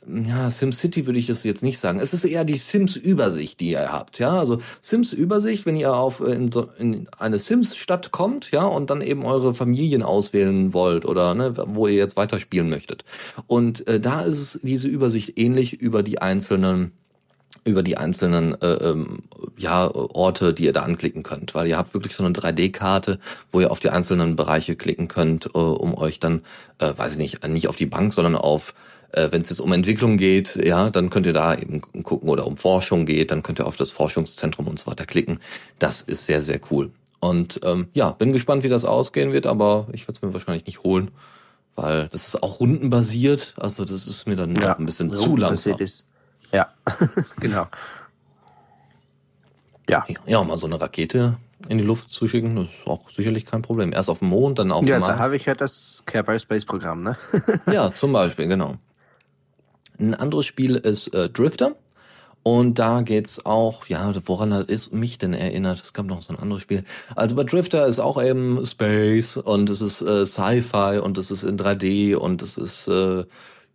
ja, 0.07 0.51
SimCity 0.51 1.07
würde 1.07 1.19
ich 1.19 1.27
das 1.27 1.45
jetzt 1.45 1.63
nicht 1.63 1.79
sagen. 1.79 1.99
Es 1.99 2.13
ist 2.13 2.25
eher 2.25 2.45
die 2.45 2.59
Sims-Übersicht, 2.59 3.59
die 3.61 3.71
ihr 3.71 3.91
habt, 3.91 4.19
ja. 4.19 4.39
Also 4.39 4.59
Sims-Übersicht, 4.83 5.65
wenn 5.65 5.77
ihr 5.77 5.95
auf 5.95 6.21
äh, 6.21 6.33
in, 6.33 6.53
so, 6.53 6.69
in 6.79 7.09
eine 7.17 7.39
Sims-Stadt 7.39 8.11
kommt, 8.11 8.51
ja, 8.51 8.65
und 8.65 8.91
dann 8.91 9.01
eben 9.01 9.25
eure 9.25 9.55
Familien 9.55 10.03
auswählen 10.03 10.75
wollt 10.75 11.07
oder 11.07 11.35
ne, 11.35 11.55
wo 11.69 11.87
ihr 11.87 11.95
jetzt 11.95 12.19
weiterspielen 12.19 12.69
möchtet. 12.69 13.07
Und 13.47 13.87
äh, 13.89 13.99
da 13.99 14.21
ist 14.21 14.41
es 14.41 14.61
diese 14.63 14.89
Übersicht 14.89 15.39
ähnlich 15.39 15.73
über 15.73 16.03
die 16.03 16.21
einzelnen 16.21 16.93
über 17.65 17.83
die 17.83 17.97
einzelnen 17.97 18.61
äh, 18.61 18.75
ähm, 18.75 19.23
ja, 19.57 19.89
Orte, 19.95 20.53
die 20.53 20.65
ihr 20.65 20.73
da 20.73 20.83
anklicken 20.83 21.23
könnt, 21.23 21.55
weil 21.55 21.69
ihr 21.69 21.79
habt 21.79 21.95
wirklich 21.95 22.17
so 22.17 22.25
eine 22.25 22.35
3D-Karte, 22.35 23.19
wo 23.51 23.61
ihr 23.61 23.71
auf 23.71 23.81
die 23.81 23.91
einzelnen 23.91 24.37
Bereiche 24.37 24.77
klicken 24.77 25.09
könnt, 25.09 25.47
äh, 25.47 25.59
um 25.59 25.95
euch 25.97 26.19
dann, 26.19 26.43
äh, 26.79 26.93
weiß 26.97 27.13
ich 27.13 27.19
nicht, 27.19 27.49
nicht 27.49 27.69
auf 27.69 27.77
die 27.77 27.87
Bank, 27.87 28.13
sondern 28.13 28.35
auf 28.35 28.75
äh, 29.13 29.31
wenn 29.31 29.43
es 29.43 29.51
jetzt 29.51 29.61
um 29.61 29.73
Entwicklung 29.73 30.17
geht, 30.17 30.57
ja, 30.57 30.91
dann 30.91 31.11
könnt 31.11 31.27
ihr 31.27 31.33
da 31.33 31.55
eben 31.55 31.81
gucken 32.03 32.29
oder 32.29 32.47
um 32.47 32.57
Forschung 32.57 33.07
geht, 33.07 33.31
dann 33.31 33.43
könnt 33.43 33.61
ihr 33.61 33.67
auf 33.67 33.77
das 33.77 33.91
Forschungszentrum 33.91 34.67
und 34.67 34.79
so 34.79 34.91
weiter 34.91 35.07
klicken. 35.07 35.39
Das 35.79 36.01
ist 36.01 36.27
sehr, 36.27 36.43
sehr 36.43 36.61
cool. 36.71 36.91
Und 37.21 37.61
ähm, 37.63 37.89
ja, 37.93 38.11
bin 38.11 38.33
gespannt, 38.33 38.65
wie 38.65 38.69
das 38.69 38.85
ausgehen 38.85 39.33
wird, 39.33 39.47
aber 39.47 39.87
ich 39.93 40.03
werde 40.09 40.15
es 40.15 40.23
mir 40.23 40.33
wahrscheinlich 40.33 40.67
nicht 40.67 40.83
holen, 40.83 41.13
weil 41.77 42.09
das 42.09 42.27
ist 42.27 42.43
auch 42.43 42.59
rundenbasiert. 42.59 43.55
Also 43.59 43.85
das 43.85 44.09
ist 44.09 44.27
mir 44.27 44.35
dann 44.35 44.57
ja, 44.57 44.77
ein 44.77 44.87
bisschen 44.87 45.11
zu 45.11 45.37
langsam. 45.37 45.79
Ist. 45.79 46.05
Ja, 46.53 46.73
genau. 47.41 47.67
Ja. 49.89 50.05
Ja, 50.27 50.45
mal 50.45 50.59
so 50.59 50.67
eine 50.67 50.81
Rakete 50.81 51.37
in 51.69 51.79
die 51.79 51.85
Luft 51.85 52.11
zu 52.11 52.29
schicken, 52.29 52.57
das 52.57 52.67
ist 52.67 52.87
auch 52.87 53.11
sicherlich 53.11 53.47
kein 53.47 53.63
Problem. 53.63 53.93
Erst 53.93 54.11
auf 54.11 54.19
dem 54.19 54.29
Mond, 54.29 54.59
dann 54.59 54.73
auf 54.73 54.85
ja, 54.85 54.97
dem 54.97 55.01
Mars. 55.01 55.11
Ja, 55.11 55.17
da 55.17 55.23
habe 55.23 55.37
ich 55.37 55.47
ja 55.47 55.55
das 55.55 56.03
Kerbal 56.07 56.39
Space 56.39 56.65
Programm, 56.65 57.03
ne? 57.03 57.17
ja, 57.73 57.93
zum 57.93 58.13
Beispiel, 58.13 58.49
genau. 58.49 58.77
Ein 59.99 60.15
anderes 60.15 60.47
Spiel 60.47 60.77
ist 60.77 61.15
äh, 61.15 61.29
Drifter. 61.29 61.77
Und 62.45 62.81
da 62.81 63.03
geht's 63.03 63.47
auch, 63.47 63.87
ja, 63.87 64.13
woran 64.27 64.53
hat 64.53 64.69
es 64.69 64.91
mich 64.91 65.17
denn 65.19 65.33
erinnert? 65.33 65.81
Es 65.81 65.93
gab 65.93 66.07
noch 66.07 66.23
so 66.23 66.33
ein 66.33 66.41
anderes 66.41 66.63
Spiel. 66.63 66.83
Also 67.15 67.37
bei 67.37 67.45
Drifter 67.45 67.87
ist 67.87 68.01
auch 68.01 68.21
eben 68.21 68.67
Space 68.67 69.37
und 69.37 69.71
es 69.71 69.81
ist 69.81 70.03
äh, 70.03 70.27
Sci-Fi 70.27 70.99
und 71.01 71.19
es 71.19 71.31
ist 71.31 71.45
in 71.45 71.57
3D 71.57 72.17
und 72.17 72.43
es 72.43 72.59
ist 72.59 72.89
äh, 72.89 73.25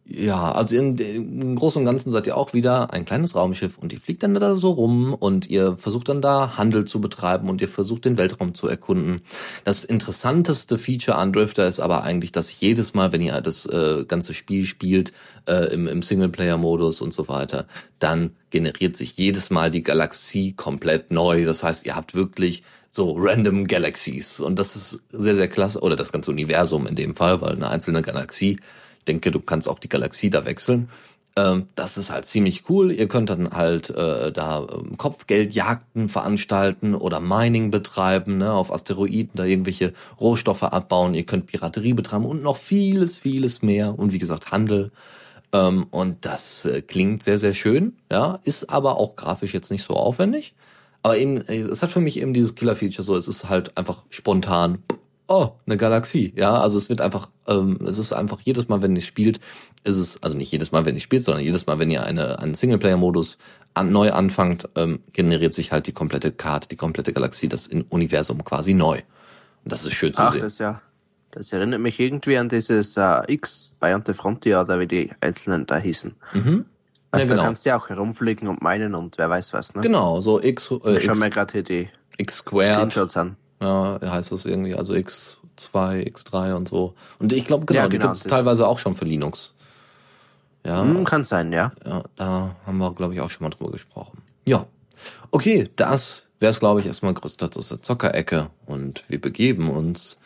ja, 0.09 0.53
also 0.53 0.75
in, 0.75 0.97
im 0.97 1.55
Großen 1.55 1.79
und 1.81 1.85
Ganzen 1.85 2.11
seid 2.11 2.27
ihr 2.27 2.37
auch 2.37 2.53
wieder 2.53 2.93
ein 2.93 3.03
kleines 3.03 3.35
Raumschiff 3.35 3.77
und 3.77 3.91
ihr 3.91 3.99
fliegt 3.99 4.23
dann 4.23 4.35
da 4.35 4.55
so 4.55 4.71
rum 4.71 5.13
und 5.13 5.49
ihr 5.49 5.75
versucht 5.77 6.07
dann 6.07 6.21
da 6.21 6.57
Handel 6.57 6.85
zu 6.85 7.01
betreiben 7.01 7.49
und 7.49 7.59
ihr 7.59 7.67
versucht 7.67 8.05
den 8.05 8.17
Weltraum 8.17 8.53
zu 8.53 8.69
erkunden. 8.69 9.21
Das 9.65 9.83
interessanteste 9.83 10.77
Feature 10.77 11.17
an 11.17 11.33
Drifter 11.33 11.67
ist 11.67 11.81
aber 11.81 12.03
eigentlich, 12.03 12.31
dass 12.31 12.57
jedes 12.57 12.93
Mal, 12.93 13.11
wenn 13.11 13.21
ihr 13.21 13.41
das 13.41 13.65
äh, 13.65 14.05
ganze 14.07 14.33
Spiel 14.33 14.65
spielt, 14.65 15.11
äh, 15.45 15.73
im, 15.73 15.87
im 15.87 16.01
Singleplayer-Modus 16.01 17.01
und 17.01 17.13
so 17.13 17.27
weiter, 17.27 17.67
dann 17.99 18.31
generiert 18.49 18.95
sich 18.95 19.17
jedes 19.17 19.49
Mal 19.49 19.71
die 19.71 19.83
Galaxie 19.83 20.53
komplett 20.53 21.11
neu. 21.11 21.43
Das 21.43 21.63
heißt, 21.63 21.85
ihr 21.85 21.97
habt 21.97 22.15
wirklich 22.15 22.63
so 22.89 23.13
random 23.17 23.67
Galaxies 23.67 24.39
und 24.39 24.57
das 24.57 24.77
ist 24.77 25.03
sehr, 25.11 25.35
sehr 25.35 25.49
klasse, 25.49 25.81
oder 25.81 25.97
das 25.97 26.13
ganze 26.13 26.31
Universum 26.31 26.87
in 26.87 26.95
dem 26.95 27.15
Fall, 27.15 27.41
weil 27.41 27.51
eine 27.51 27.69
einzelne 27.69 28.01
Galaxie 28.01 28.57
denke, 29.07 29.31
du 29.31 29.39
kannst 29.39 29.67
auch 29.67 29.79
die 29.79 29.89
Galaxie 29.89 30.29
da 30.29 30.45
wechseln. 30.45 30.89
Ähm, 31.37 31.67
das 31.75 31.97
ist 31.97 32.09
halt 32.09 32.25
ziemlich 32.25 32.67
cool. 32.69 32.91
Ihr 32.91 33.07
könnt 33.07 33.29
dann 33.29 33.51
halt 33.51 33.91
äh, 33.91 34.31
da 34.31 34.67
ähm, 34.71 34.97
Kopfgeldjagden 34.97 36.09
veranstalten 36.09 36.95
oder 36.95 37.19
Mining 37.19 37.69
betreiben, 37.69 38.37
ne, 38.37 38.51
auf 38.51 38.73
Asteroiden 38.73 39.31
da 39.35 39.45
irgendwelche 39.45 39.93
Rohstoffe 40.19 40.63
abbauen. 40.63 41.13
Ihr 41.13 41.25
könnt 41.25 41.45
Piraterie 41.45 41.93
betreiben 41.93 42.25
und 42.25 42.41
noch 42.41 42.57
vieles, 42.57 43.17
vieles 43.17 43.61
mehr. 43.61 43.97
Und 43.97 44.13
wie 44.13 44.19
gesagt, 44.19 44.51
Handel. 44.51 44.91
Ähm, 45.53 45.85
und 45.91 46.25
das 46.25 46.65
äh, 46.65 46.81
klingt 46.81 47.21
sehr, 47.23 47.37
sehr 47.37 47.53
schön, 47.53 47.93
ja, 48.11 48.39
ist 48.43 48.69
aber 48.69 48.97
auch 48.97 49.15
grafisch 49.15 49.53
jetzt 49.53 49.71
nicht 49.71 49.83
so 49.83 49.93
aufwendig. 49.93 50.55
Aber 51.03 51.17
eben, 51.17 51.37
äh, 51.47 51.59
es 51.59 51.83
hat 51.83 51.91
für 51.91 52.01
mich 52.01 52.19
eben 52.19 52.33
dieses 52.33 52.55
Killer-Feature 52.55 53.03
so, 53.03 53.15
es 53.15 53.27
ist 53.27 53.47
halt 53.47 53.77
einfach 53.77 54.03
spontan 54.09 54.79
oh, 55.27 55.51
eine 55.65 55.77
Galaxie. 55.77 56.33
Ja, 56.35 56.59
also 56.59 56.77
es 56.77 56.89
wird 56.89 57.01
einfach, 57.01 57.29
ähm, 57.47 57.79
es 57.85 57.97
ist 57.97 58.13
einfach 58.13 58.39
jedes 58.41 58.67
Mal, 58.67 58.81
wenn 58.81 58.95
ihr 58.95 59.01
spielt, 59.01 59.39
ist 59.83 59.97
es, 59.97 60.21
also 60.23 60.37
nicht 60.37 60.51
jedes 60.51 60.71
Mal, 60.71 60.85
wenn 60.85 60.95
ihr 60.95 61.01
spielt, 61.01 61.23
sondern 61.23 61.43
jedes 61.43 61.67
Mal, 61.67 61.79
wenn 61.79 61.91
ihr 61.91 62.03
eine, 62.03 62.39
einen 62.39 62.53
Singleplayer-Modus 62.53 63.37
an, 63.73 63.91
neu 63.91 64.11
anfangt, 64.11 64.69
ähm, 64.75 64.99
generiert 65.13 65.53
sich 65.53 65.71
halt 65.71 65.87
die 65.87 65.91
komplette 65.91 66.31
Karte, 66.31 66.67
die 66.67 66.75
komplette 66.75 67.13
Galaxie, 67.13 67.49
das 67.49 67.67
Universum 67.67 68.43
quasi 68.43 68.73
neu. 68.73 69.01
Und 69.63 69.71
das 69.71 69.85
ist 69.85 69.93
schön 69.93 70.13
zu 70.13 70.21
Ach, 70.21 70.31
sehen. 70.31 70.41
Das 70.41 70.57
ja, 70.59 70.81
das 71.31 71.51
erinnert 71.51 71.81
mich 71.81 71.99
irgendwie 71.99 72.37
an 72.37 72.49
dieses 72.49 72.97
äh, 72.97 73.21
X 73.27 73.73
bei 73.79 73.93
Ante 73.93 74.13
Frontier 74.13 74.61
oder 74.61 74.79
wie 74.79 74.87
die 74.87 75.11
Einzelnen 75.21 75.65
da 75.65 75.77
hießen. 75.77 76.15
Mhm. 76.33 76.65
Also 77.11 77.23
ja, 77.23 77.29
genau. 77.29 77.41
da 77.41 77.45
kannst 77.45 77.65
du 77.65 77.69
ja 77.69 77.77
auch 77.77 77.89
herumfliegen 77.89 78.47
und 78.47 78.61
meinen 78.61 78.95
und 78.95 79.17
wer 79.17 79.29
weiß 79.29 79.53
was, 79.53 79.73
ne? 79.73 79.81
Genau, 79.81 80.19
so 80.19 80.41
X. 80.41 80.71
Äh, 80.83 80.97
ich 80.97 81.03
schau 81.03 81.15
mir 81.15 81.29
gerade 81.29 81.51
hier 81.53 81.63
die 81.63 81.89
X 82.17 82.37
squared. 82.37 82.91
Screenshots 82.91 83.17
an. 83.17 83.37
Ja, 83.59 83.99
heißt 84.01 84.31
das 84.31 84.45
irgendwie, 84.45 84.75
also 84.75 84.93
X2, 84.93 86.07
X3 86.07 86.53
und 86.53 86.67
so. 86.67 86.93
Und 87.19 87.33
ich 87.33 87.45
glaube, 87.45 87.65
genau, 87.65 87.81
ja, 87.81 87.87
genau, 87.87 87.91
die 87.91 88.07
gibt 88.07 88.17
es 88.17 88.23
teilweise 88.23 88.67
auch 88.67 88.79
schon 88.79 88.93
für 88.93 89.05
Linux. 89.05 89.53
Ja. 90.65 90.81
Hm, 90.81 91.05
kann 91.05 91.23
sein, 91.23 91.53
ja. 91.53 91.71
Ja, 91.85 92.03
da 92.17 92.55
haben 92.65 92.77
wir, 92.77 92.93
glaube 92.93 93.13
ich, 93.13 93.21
auch 93.21 93.29
schon 93.29 93.45
mal 93.45 93.49
drüber 93.49 93.71
gesprochen. 93.71 94.21
Ja. 94.47 94.65
Okay, 95.31 95.69
das 95.75 96.27
wäre 96.39 96.51
es, 96.51 96.59
glaube 96.59 96.81
ich, 96.81 96.85
erstmal 96.85 97.13
größtenteils 97.13 97.57
aus 97.57 97.69
der 97.69 97.81
Zockerecke. 97.81 98.49
Und 98.65 99.03
wir 99.09 99.19
begeben 99.19 99.69
uns 99.69 100.17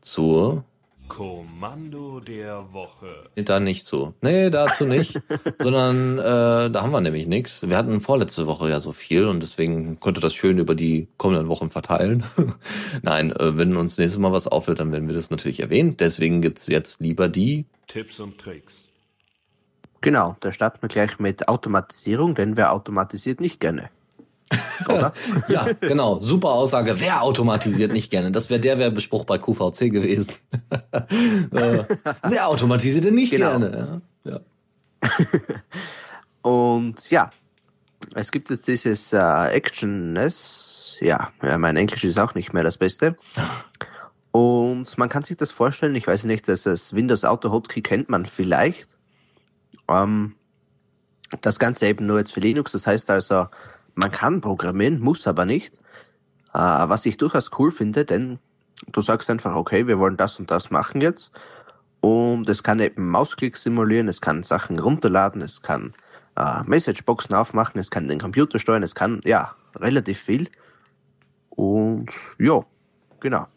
zur 0.00 0.64
Kommando 1.08 2.20
der 2.20 2.72
Woche. 2.72 3.30
Da 3.34 3.58
nicht 3.58 3.84
so. 3.84 4.14
Nee, 4.20 4.50
dazu 4.50 4.84
nicht. 4.84 5.20
sondern 5.58 6.18
äh, 6.18 6.70
da 6.70 6.82
haben 6.82 6.92
wir 6.92 7.00
nämlich 7.00 7.26
nichts. 7.26 7.68
Wir 7.68 7.76
hatten 7.76 8.00
vorletzte 8.00 8.46
Woche 8.46 8.68
ja 8.68 8.80
so 8.80 8.92
viel 8.92 9.26
und 9.26 9.42
deswegen 9.42 9.98
konnte 10.00 10.20
das 10.20 10.34
schön 10.34 10.58
über 10.58 10.74
die 10.74 11.08
kommenden 11.16 11.48
Wochen 11.48 11.70
verteilen. 11.70 12.24
Nein, 13.02 13.32
äh, 13.32 13.56
wenn 13.56 13.76
uns 13.76 13.98
nächstes 13.98 14.18
Mal 14.18 14.32
was 14.32 14.46
auffällt, 14.46 14.80
dann 14.80 14.92
werden 14.92 15.08
wir 15.08 15.14
das 15.14 15.30
natürlich 15.30 15.60
erwähnen. 15.60 15.96
Deswegen 15.96 16.40
gibt's 16.40 16.66
jetzt 16.66 17.00
lieber 17.00 17.28
die 17.28 17.66
Tipps 17.86 18.20
und 18.20 18.38
Tricks. 18.38 18.88
Genau, 20.00 20.36
da 20.40 20.52
starten 20.52 20.80
wir 20.82 20.88
gleich 20.88 21.18
mit 21.18 21.48
Automatisierung, 21.48 22.34
denn 22.34 22.56
wer 22.56 22.72
automatisiert 22.72 23.40
nicht 23.40 23.58
gerne? 23.58 23.90
Oder? 24.88 25.12
ja, 25.48 25.66
genau. 25.80 26.20
Super 26.20 26.50
Aussage. 26.50 27.00
Wer 27.00 27.22
automatisiert 27.22 27.92
nicht 27.92 28.10
gerne? 28.10 28.32
Das 28.32 28.50
wäre 28.50 28.60
der 28.60 28.78
Werbespruch 28.78 29.24
bei 29.24 29.38
QVC 29.38 29.90
gewesen. 29.90 30.34
äh, 30.92 31.84
wer 32.22 32.48
automatisiert 32.48 33.04
denn 33.04 33.14
nicht 33.14 33.30
genau. 33.30 33.58
gerne? 33.58 34.02
Ja. 34.24 34.32
ja. 34.32 34.40
Und 36.42 37.10
ja, 37.10 37.30
es 38.14 38.30
gibt 38.30 38.50
jetzt 38.50 38.66
dieses 38.66 39.12
äh, 39.12 39.18
Actionness. 39.18 40.96
Ja, 41.00 41.30
ja, 41.42 41.58
mein 41.58 41.76
Englisch 41.76 42.04
ist 42.04 42.18
auch 42.18 42.34
nicht 42.34 42.52
mehr 42.52 42.62
das 42.62 42.76
Beste. 42.76 43.16
Und 44.30 44.98
man 44.98 45.08
kann 45.08 45.22
sich 45.22 45.36
das 45.36 45.50
vorstellen, 45.50 45.94
ich 45.94 46.06
weiß 46.06 46.24
nicht, 46.24 46.48
dass 46.48 46.62
das 46.62 46.94
Windows 46.94 47.24
Auto 47.24 47.50
Hotkey 47.50 47.82
kennt 47.82 48.08
man 48.08 48.26
vielleicht. 48.26 48.88
Ähm, 49.88 50.34
das 51.40 51.58
Ganze 51.58 51.86
eben 51.86 52.06
nur 52.06 52.18
jetzt 52.18 52.32
für 52.32 52.40
Linux, 52.40 52.72
das 52.72 52.86
heißt 52.86 53.10
also, 53.10 53.48
man 53.98 54.12
kann 54.12 54.40
programmieren, 54.40 55.00
muss 55.00 55.26
aber 55.26 55.44
nicht. 55.44 55.74
Äh, 56.54 56.58
was 56.58 57.04
ich 57.04 57.16
durchaus 57.16 57.50
cool 57.58 57.70
finde, 57.70 58.04
denn 58.04 58.38
du 58.92 59.00
sagst 59.00 59.28
einfach, 59.28 59.56
okay, 59.56 59.86
wir 59.88 59.98
wollen 59.98 60.16
das 60.16 60.38
und 60.38 60.50
das 60.50 60.70
machen 60.70 61.00
jetzt. 61.00 61.32
Und 62.00 62.48
es 62.48 62.62
kann 62.62 62.78
eben 62.78 63.08
Mausklick 63.08 63.56
simulieren, 63.56 64.06
es 64.06 64.20
kann 64.20 64.44
Sachen 64.44 64.78
runterladen, 64.78 65.42
es 65.42 65.62
kann 65.62 65.94
äh, 66.36 66.62
Messageboxen 66.64 67.34
aufmachen, 67.34 67.80
es 67.80 67.90
kann 67.90 68.06
den 68.06 68.20
Computer 68.20 68.60
steuern, 68.60 68.84
es 68.84 68.94
kann, 68.94 69.20
ja, 69.24 69.56
relativ 69.74 70.20
viel. 70.20 70.48
Und 71.50 72.10
ja, 72.38 72.64
genau. 73.18 73.48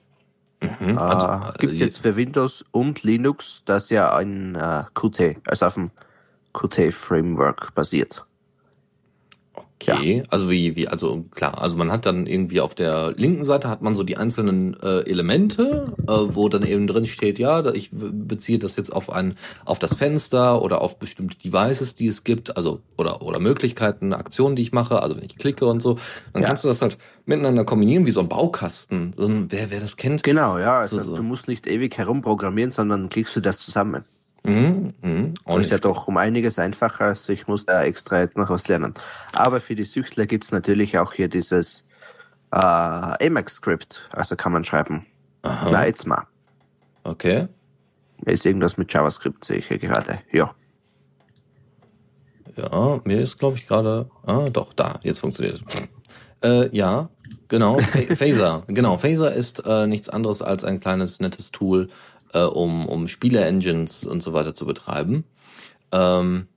Mhm, 0.60 0.98
Also, 0.98 1.28
also, 1.28 1.50
äh, 1.50 1.58
Gibt 1.60 1.74
es 1.74 1.82
äh, 1.82 1.84
jetzt 1.84 2.00
für 2.00 2.16
Windows 2.16 2.66
und 2.72 3.04
Linux, 3.04 3.62
das 3.66 3.92
ja 3.92 4.16
ein 4.16 4.56
äh, 4.56 4.86
Qt, 4.96 5.38
also 5.46 5.68
auf 5.68 5.76
dem 5.76 5.92
Qt-Framework 6.54 7.76
basiert. 7.76 8.26
Okay, 9.54 10.22
also 10.30 10.52
wie, 10.52 10.76
wie, 10.76 10.88
also 10.88 11.26
klar, 11.32 11.60
also 11.60 11.76
man 11.76 11.92
hat 11.92 12.06
dann 12.06 12.28
irgendwie 12.28 12.62
auf 12.62 12.76
der 12.76 13.14
linken 13.18 13.46
Seite 13.46 13.68
hat 13.68 13.82
man 13.82 13.96
so 13.96 14.04
die 14.04 14.16
einzelnen 14.16 14.80
äh, 14.82 15.00
Elemente, 15.10 15.98
äh, 16.08 16.12
wo 16.12 16.50
dann 16.50 16.64
eben 16.64 16.86
drin 16.86 17.08
steht, 17.08 17.40
ja, 17.40 17.64
da- 17.64 17.74
ich 17.74 17.90
beziehe 17.92 18.60
das 18.60 18.76
jetzt 18.76 18.92
auf 18.92 19.12
ein, 19.12 19.36
auf 19.66 19.80
das 19.80 19.96
Fenster 19.96 20.62
oder 20.62 20.82
auf 20.82 21.00
bestimmte 21.00 21.36
Devices, 21.38 21.96
die 21.96 22.06
es 22.06 22.24
gibt, 22.24 22.56
also 22.58 22.82
oder 22.96 23.24
oder 23.24 23.40
Möglichkeiten, 23.40 24.14
Aktionen, 24.14 24.56
die 24.56 24.62
ich 24.62 24.72
mache, 24.72 25.02
also 25.02 25.16
wenn 25.18 25.24
ich 25.26 25.36
klicke 25.36 25.66
und 25.66 25.82
so, 25.82 25.98
dann 26.32 26.44
Ja. 26.44 26.48
kannst 26.50 26.64
du 26.64 26.68
das 26.68 26.82
halt 26.84 27.00
miteinander 27.26 27.66
kombinieren 27.66 28.06
wie 28.06 28.12
so 28.12 28.20
ein 28.20 28.30
Baukasten. 28.30 29.14
So 29.18 29.28
ein, 29.28 29.52
wer 29.52 29.72
wer 29.72 29.80
das 29.80 29.98
kennt, 29.98 30.22
Genau, 30.24 30.60
ja, 30.60 30.78
also 30.80 30.98
So, 30.98 31.04
so. 31.10 31.16
du 31.16 31.24
musst 31.24 31.48
nicht 31.48 31.66
ewig 31.66 31.98
herumprogrammieren, 31.98 32.70
sondern 32.72 33.10
klickst 33.10 33.36
du 33.36 33.42
das 33.42 33.58
zusammen. 33.58 34.06
Mhm, 34.44 35.36
auch 35.46 35.56
Und 35.56 35.62
ist 35.62 35.70
ja 35.70 35.78
doch 35.78 36.08
um 36.08 36.18
einiges 36.18 36.58
einfacher, 36.58 37.06
als 37.06 37.30
ich 37.30 37.48
muss 37.48 37.66
da 37.66 37.84
extra 37.84 38.22
jetzt 38.22 38.38
noch 38.38 38.50
was 38.50 38.68
lernen. 38.68 38.94
Aber 39.34 39.62
für 39.62 39.76
die 39.76 39.84
Süchtler 39.84 40.26
gibt's 40.26 40.52
natürlich 40.52 40.98
auch 40.98 41.14
hier 41.14 41.28
dieses 41.28 41.88
äh, 42.52 43.26
Emacs-Script, 43.26 44.10
also 44.12 44.36
kann 44.36 44.52
man 44.52 44.64
schreiben. 44.64 45.06
Na, 45.44 45.86
jetzt 45.86 46.08
mal. 46.08 46.26
Okay. 47.04 47.48
Ist 48.26 48.46
irgendwas 48.46 48.78
mit 48.78 48.92
JavaScript, 48.94 49.46
sehe 49.46 49.58
ich 49.58 49.68
hier 49.68 49.78
gerade. 49.80 50.20
Ja. 50.32 50.54
Ja, 52.58 53.00
mir 53.06 53.22
ist, 53.22 53.38
glaube 53.40 53.58
ich, 53.58 53.68
gerade. 53.68 54.10
Ah, 54.26 54.50
doch, 54.50 54.74
da, 54.74 55.00
jetzt 55.04 55.20
funktioniert 55.20 55.62
es. 55.68 55.82
Äh, 56.44 56.76
ja, 56.76 57.10
genau. 57.48 57.80
Pha- 57.80 58.16
Phaser. 58.16 58.64
Genau, 58.68 58.98
Phaser 58.98 59.34
ist 59.34 59.64
äh, 59.66 59.88
nichts 59.88 60.10
anderes 60.10 60.42
als 60.42 60.64
ein 60.64 60.80
kleines, 60.80 61.20
nettes 61.20 61.52
Tool, 61.52 61.90
äh, 62.34 62.44
um, 62.44 62.88
um 62.88 63.08
Spiele-Engines 63.08 64.06
und 64.06 64.22
so 64.22 64.34
weiter 64.34 64.54
zu 64.54 64.66
betreiben. 64.66 65.26
Ähm, 65.92 66.48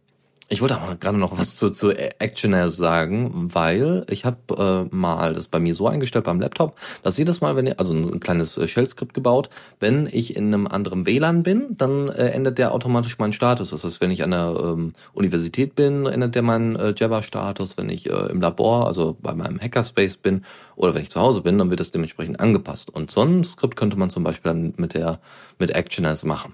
ich 0.48 0.60
wollte 0.60 0.78
aber 0.78 0.96
gerade 0.96 1.16
noch 1.16 1.38
was 1.38 1.56
zu, 1.56 1.70
zu 1.70 1.90
Actioner 1.90 2.68
sagen, 2.68 3.48
weil 3.54 4.04
ich 4.10 4.26
habe 4.26 4.88
äh, 4.90 4.94
mal 4.94 5.32
das 5.32 5.48
bei 5.48 5.58
mir 5.58 5.74
so 5.74 5.88
eingestellt 5.88 6.26
beim 6.26 6.38
Laptop, 6.38 6.76
dass 7.02 7.16
jedes 7.16 7.40
Mal, 7.40 7.56
wenn 7.56 7.66
ich, 7.66 7.78
also 7.78 7.94
ein, 7.94 8.04
ein 8.04 8.20
kleines 8.20 8.58
äh, 8.58 8.68
Shell-Skript 8.68 9.14
gebaut, 9.14 9.48
wenn 9.80 10.06
ich 10.10 10.36
in 10.36 10.52
einem 10.52 10.66
anderen 10.66 11.06
WLAN 11.06 11.42
bin, 11.42 11.76
dann 11.78 12.10
äh, 12.10 12.28
ändert 12.28 12.58
der 12.58 12.74
automatisch 12.74 13.18
meinen 13.18 13.32
Status. 13.32 13.70
Das 13.70 13.84
heißt, 13.84 14.02
wenn 14.02 14.10
ich 14.10 14.22
an 14.22 14.32
der 14.32 14.54
ähm, 14.62 14.92
Universität 15.14 15.74
bin, 15.74 16.04
ändert 16.04 16.34
der 16.34 16.42
meinen 16.42 16.76
äh, 16.76 16.94
Java-Status. 16.94 17.78
Wenn 17.78 17.88
ich 17.88 18.10
äh, 18.10 18.26
im 18.26 18.42
Labor, 18.42 18.86
also 18.86 19.16
bei 19.20 19.34
meinem 19.34 19.58
Hackerspace 19.58 20.18
bin, 20.18 20.44
oder 20.76 20.94
wenn 20.94 21.02
ich 21.02 21.10
zu 21.10 21.20
Hause 21.20 21.40
bin, 21.40 21.56
dann 21.56 21.70
wird 21.70 21.80
das 21.80 21.90
dementsprechend 21.90 22.40
angepasst. 22.40 22.90
Und 22.90 23.10
so 23.10 23.22
ein 23.22 23.44
Skript 23.44 23.76
könnte 23.76 23.96
man 23.96 24.10
zum 24.10 24.24
Beispiel 24.24 24.52
dann 24.52 24.74
mit 24.76 24.92
der 24.92 25.20
mit 25.58 25.70
Actioners 25.70 26.22
machen. 26.22 26.52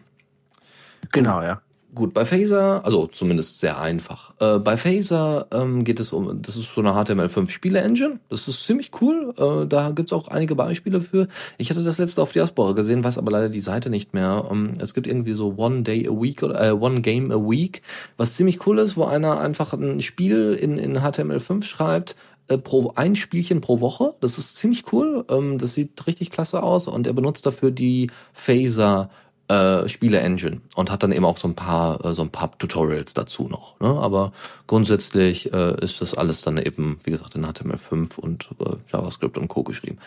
Genau, 1.13 1.43
ja. 1.43 1.61
Gut, 1.93 2.15
bei 2.15 2.25
Phaser, 2.25 2.85
also 2.85 3.09
zumindest 3.09 3.59
sehr 3.59 3.81
einfach. 3.81 4.33
Äh, 4.39 4.61
bei 4.61 4.77
Phaser 4.77 5.49
ähm, 5.51 5.83
geht 5.83 5.99
es 5.99 6.13
um, 6.13 6.41
das 6.41 6.57
ist 6.57 6.73
so 6.73 6.81
eine 6.81 6.91
HTML5-Spiele-Engine. 6.91 8.21
Das 8.29 8.47
ist 8.47 8.65
ziemlich 8.65 8.93
cool. 9.01 9.35
Äh, 9.37 9.67
da 9.67 9.91
gibt's 9.91 10.13
auch 10.13 10.29
einige 10.29 10.55
Beispiele 10.55 11.01
für. 11.01 11.27
Ich 11.59 11.69
hatte 11.69 11.83
das 11.83 11.99
letzte 11.99 12.23
auf 12.23 12.31
Diaspora 12.31 12.73
gesehen, 12.73 13.03
weiß 13.03 13.19
aber 13.19 13.33
leider 13.33 13.49
die 13.49 13.61
Seite 13.61 13.91
nicht 13.91 14.15
mehr. 14.15 14.47
Ähm, 14.49 14.75
es 14.79 14.95
gibt 14.95 15.09
irgendwie 15.09 15.33
so 15.33 15.55
One 15.57 15.83
Day 15.83 16.07
a 16.09 16.13
Week 16.13 16.45
oder 16.45 16.65
äh, 16.65 16.71
One 16.71 17.01
Game 17.01 17.33
a 17.33 17.37
Week, 17.37 17.83
was 18.17 18.37
ziemlich 18.37 18.65
cool 18.69 18.79
ist, 18.79 18.97
wo 18.97 19.05
einer 19.05 19.41
einfach 19.41 19.73
ein 19.73 20.01
Spiel 20.01 20.55
in, 20.61 20.79
in 20.79 20.99
HTML5 20.99 21.65
schreibt, 21.65 22.15
äh, 22.47 22.57
pro 22.57 22.93
ein 22.95 23.17
Spielchen 23.17 23.61
pro 23.61 23.81
Woche. 23.81 24.15
Das 24.21 24.39
ist 24.39 24.57
ziemlich 24.57 24.93
cool. 24.93 25.25
Ähm, 25.29 25.59
das 25.59 25.75
sieht 25.75 26.07
richtig 26.07 26.31
klasse 26.31 26.63
aus 26.63 26.87
und 26.87 27.09
er 27.09 27.15
benutzt 27.15 27.47
dafür 27.47 27.73
die 27.73 28.13
Phaser 28.33 29.11
äh, 29.51 29.89
Spiele-Engine 29.89 30.61
und 30.77 30.91
hat 30.93 31.03
dann 31.03 31.11
eben 31.11 31.25
auch 31.25 31.37
so 31.37 31.49
ein 31.49 31.55
paar 31.55 32.05
äh, 32.05 32.15
so 32.15 32.23
ein 32.23 32.31
paar 32.31 32.57
Tutorials 32.57 33.15
dazu 33.15 33.49
noch. 33.49 33.79
Ne? 33.81 33.89
Aber 33.89 34.33
grundsätzlich 34.69 35.53
äh, 35.53 35.75
ist 35.83 36.01
das 36.01 36.15
alles 36.15 36.43
dann 36.43 36.57
eben, 36.57 37.01
wie 37.03 37.11
gesagt, 37.11 37.35
in 37.35 37.45
HTML5 37.45 38.17
und 38.19 38.49
äh, 38.61 38.77
JavaScript 38.93 39.37
und 39.37 39.49
Co. 39.49 39.65
geschrieben. 39.65 39.99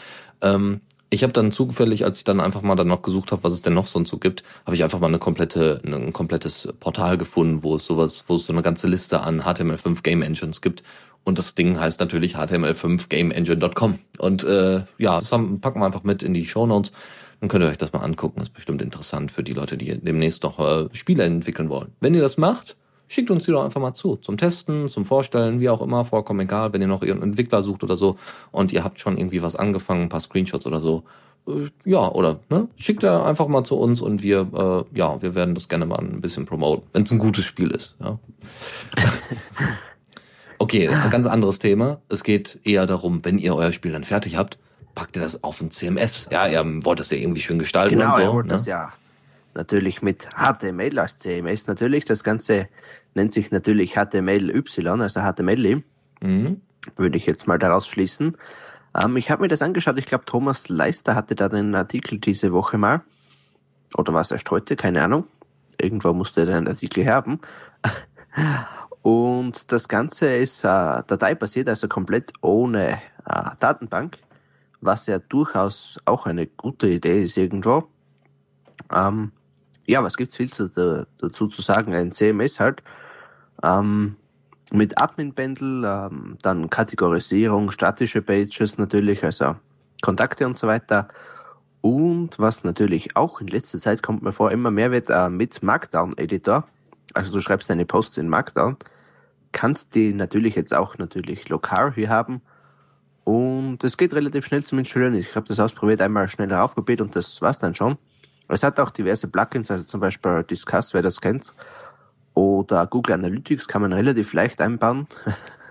Ähm, 0.42 0.80
ich 1.10 1.22
habe 1.22 1.34
dann 1.34 1.52
zufällig, 1.52 2.06
als 2.06 2.18
ich 2.18 2.24
dann 2.24 2.40
einfach 2.40 2.64
mal 2.64 2.76
dann 2.76 2.88
noch 2.88 3.04
gesucht 3.04 3.32
habe, 3.32 3.44
was 3.44 3.54
es 3.54 3.62
denn 3.62 3.76
noch 3.76 3.86
sonst 3.86 4.10
so 4.10 4.18
gibt, 4.18 4.44
habe 4.66 4.76
ich 4.76 4.84
einfach 4.84 5.00
mal 5.00 5.08
eine 5.08 5.20
komplette, 5.20 5.80
ein 5.86 6.12
komplettes 6.12 6.74
Portal 6.80 7.20
gefunden, 7.20 7.62
wo 7.62 7.76
es 7.76 7.86
sowas, 7.86 8.26
wo 8.28 8.38
es 8.38 8.48
so 8.48 8.54
eine 8.54 8.64
ganze 8.64 8.88
Liste 8.88 9.22
an 9.22 9.42
HTML5 9.42 10.02
Game 10.02 10.24
Engines 10.24 10.62
gibt. 10.62 10.84
Und 11.24 11.38
das 11.38 11.54
Ding 11.54 11.80
heißt 11.80 12.00
natürlich 12.00 12.36
HTML5GameEngine.com. 12.36 14.00
Und 14.18 14.44
äh, 14.44 14.86
ja, 14.98 15.20
das 15.20 15.32
haben, 15.32 15.62
packen 15.62 15.82
wir 15.82 15.86
einfach 15.86 16.04
mit 16.04 16.24
in 16.24 16.34
die 16.34 16.48
Show 16.48 16.66
Notes. 16.66 16.92
Dann 17.44 17.50
könnt 17.50 17.66
ihr 17.66 17.70
euch 17.70 17.78
das 17.78 17.92
mal 17.92 18.00
angucken. 18.00 18.36
Das 18.38 18.48
ist 18.48 18.54
bestimmt 18.54 18.82
interessant 18.82 19.30
für 19.30 19.44
die 19.44 19.52
Leute, 19.52 19.76
die 19.76 20.00
demnächst 20.00 20.44
noch 20.44 20.60
äh, 20.62 20.88
Spiele 20.94 21.26
entwickeln 21.26 21.68
wollen. 21.68 21.92
Wenn 22.00 22.14
ihr 22.14 22.22
das 22.22 22.38
macht, 22.38 22.78
schickt 23.10 23.30
uns 23.30 23.44
die 23.44 23.52
doch 23.52 23.66
einfach 23.66 23.82
mal 23.82 23.94
zu. 23.94 24.16
Zum 24.16 24.38
Testen, 24.38 24.88
zum 24.88 25.04
Vorstellen, 25.04 25.60
wie 25.60 25.68
auch 25.68 25.82
immer, 25.82 26.06
vollkommen 26.06 26.40
egal, 26.40 26.72
wenn 26.72 26.80
ihr 26.80 26.88
noch 26.88 27.02
irgendeinen 27.02 27.32
Entwickler 27.34 27.62
sucht 27.62 27.84
oder 27.84 27.98
so 27.98 28.16
und 28.54 28.72
ihr 28.72 28.86
habt 28.86 29.02
schon 29.02 29.18
irgendwie 29.18 29.42
was 29.42 29.58
angefangen, 29.58 30.04
ein 30.04 30.10
paar 30.10 30.22
Screenshots 30.22 30.66
oder 30.66 30.80
so. 30.80 31.04
Äh, 31.46 31.68
ja, 31.84 32.10
oder 32.10 32.40
ne? 32.50 32.70
Schickt 32.78 33.04
er 33.04 33.26
einfach 33.26 33.50
mal 33.50 33.66
zu 33.66 33.76
uns 33.76 34.00
und 34.00 34.24
wir, 34.24 34.48
äh, 34.94 34.98
ja, 34.98 35.22
wir 35.22 35.36
werden 35.36 35.54
das 35.54 35.68
gerne 35.68 35.86
mal 35.86 36.00
ein 36.00 36.22
bisschen 36.22 36.46
promoten, 36.46 36.88
wenn 36.94 37.04
es 37.04 37.12
ein 37.12 37.20
gutes 37.20 37.44
Spiel 37.44 37.72
ist. 37.72 37.98
Ja. 38.00 38.20
Okay, 40.60 40.88
ein 40.88 41.10
ganz 41.10 41.26
anderes 41.26 41.60
Thema. 41.60 42.00
Es 42.08 42.24
geht 42.24 42.58
eher 42.64 42.86
darum, 42.86 43.20
wenn 43.24 43.38
ihr 43.38 43.54
euer 43.54 43.74
Spiel 43.74 43.92
dann 43.92 44.06
fertig 44.06 44.38
habt, 44.38 44.58
packt 44.96 45.16
ihr 45.16 45.22
das 45.22 45.44
auf 45.44 45.62
ein 45.62 45.72
CMS. 45.72 46.30
Ja, 46.32 46.48
ihr 46.48 46.64
wollt 46.86 47.00
das 47.00 47.10
ja 47.12 47.18
irgendwie 47.18 47.42
schön 47.42 47.60
gestalten 47.60 47.98
Genau, 47.98 48.16
und 48.16 48.22
so. 48.22 48.34
holt 48.34 48.46
Ne? 48.48 48.54
das 48.54 48.66
ja 48.66 48.94
natürlich 49.56 50.02
mit 50.02 50.28
HTML 50.36 50.98
als 51.00 51.20
CMS 51.20 51.68
natürlich. 51.68 52.06
Das 52.06 52.24
Ganze 52.24 52.68
nennt 53.14 53.34
sich 53.34 53.52
natürlich 53.52 53.94
HTML-Y, 53.96 55.02
also 55.02 55.22
HTML, 55.22 55.84
Mhm. 56.22 56.62
würde 56.96 57.18
ich 57.18 57.26
jetzt 57.26 57.48
mal 57.48 57.60
daraus 57.60 57.88
schließen. 57.88 58.38
Ähm, 59.02 59.18
ich 59.18 59.30
habe 59.32 59.42
mir 59.44 59.48
das 59.48 59.62
angeschaut. 59.62 59.98
Ich 60.00 60.06
glaube, 60.06 60.26
Thomas 60.26 60.70
Leister 60.70 61.16
hatte 61.16 61.36
da 61.36 61.50
den 61.50 61.74
Artikel 61.76 62.20
diese 62.20 62.52
Woche 62.54 62.78
mal. 62.78 63.02
Oder 63.96 64.14
was 64.14 64.32
erst 64.32 64.50
heute, 64.50 64.76
keine 64.76 65.04
Ahnung. 65.04 65.26
Irgendwo 65.80 66.14
musste 66.14 66.42
er 66.42 66.46
den 66.48 66.68
Artikel 66.68 67.06
haben. 67.08 67.40
Und 69.02 69.72
das 69.72 69.88
Ganze 69.88 70.28
ist 70.36 70.64
äh, 70.64 70.68
dateibasiert, 71.08 71.68
also 71.70 71.88
komplett 71.88 72.32
ohne 72.42 73.02
äh, 73.28 73.50
Datenbank, 73.60 74.18
was 74.86 75.08
ja 75.08 75.20
durchaus 75.20 76.00
auch 76.06 76.26
eine 76.26 76.48
gute 76.48 76.88
Idee 76.88 77.24
ist 77.24 77.38
irgendwo. 77.38 77.88
Ähm, 78.92 79.32
ja, 79.86 80.04
was 80.04 80.18
gibt's 80.18 80.36
viel 80.36 80.52
zu, 80.52 80.70
da, 80.70 81.06
dazu 81.18 81.48
zu 81.48 81.62
sagen? 81.62 81.94
Ein 81.94 82.12
CMS 82.12 82.60
halt. 82.60 82.84
Ähm, 83.62 84.16
mit 84.72 84.98
Admin-Bundle, 84.98 86.10
ähm, 86.12 86.38
dann 86.42 86.70
Kategorisierung, 86.70 87.72
statische 87.72 88.22
Pages 88.22 88.78
natürlich, 88.78 89.24
also 89.24 89.56
Kontakte 90.02 90.48
und 90.48 90.58
so 90.58 90.68
weiter. 90.68 91.08
Und 91.82 92.40
was 92.40 92.64
natürlich 92.64 93.16
auch 93.16 93.42
in 93.42 93.48
letzter 93.48 93.78
Zeit 93.78 94.02
kommt 94.02 94.24
mir 94.24 94.32
vor, 94.32 94.52
immer 94.52 94.72
mehr 94.72 94.92
wird 94.92 95.10
äh, 95.10 95.30
mit 95.30 95.62
Markdown-Editor. 95.62 96.66
Also 97.14 97.34
du 97.34 97.42
schreibst 97.42 97.70
deine 97.70 97.86
Posts 97.86 98.18
in 98.18 98.30
Markdown, 98.30 98.78
kannst 99.52 99.94
die 99.94 100.14
natürlich 100.14 100.56
jetzt 100.56 100.74
auch 100.74 100.98
natürlich 100.98 101.50
lokal 101.50 101.94
hier 101.94 102.10
haben. 102.10 102.42
Und 103.24 103.84
es 103.84 103.98
geht 103.98 104.14
relativ 104.14 104.46
schnell 104.46 104.64
zum 104.64 104.80
Installieren. 104.80 105.16
Ich 105.16 105.36
habe 105.36 105.48
das 105.48 105.60
ausprobiert, 105.60 106.02
einmal 106.02 106.28
schnell 106.28 106.52
raufgebetet 106.52 107.02
und 107.08 107.16
das 107.16 107.42
war's 107.42 107.60
dann 107.60 107.76
schon. 107.76 107.98
Es 108.50 108.64
hat 108.64 108.80
auch 108.80 108.90
diverse 108.90 109.28
Plugins, 109.28 109.72
also 109.72 109.86
zum 109.86 110.02
Beispiel 110.02 110.44
Discuss, 110.44 110.94
wer 110.94 111.02
das 111.02 111.22
kennt. 111.22 111.54
Oder 112.34 112.86
Google 112.88 113.16
Analytics 113.16 113.68
kann 113.68 113.82
man 113.82 113.94
relativ 113.94 114.34
leicht 114.34 114.60
einbauen. 114.62 115.08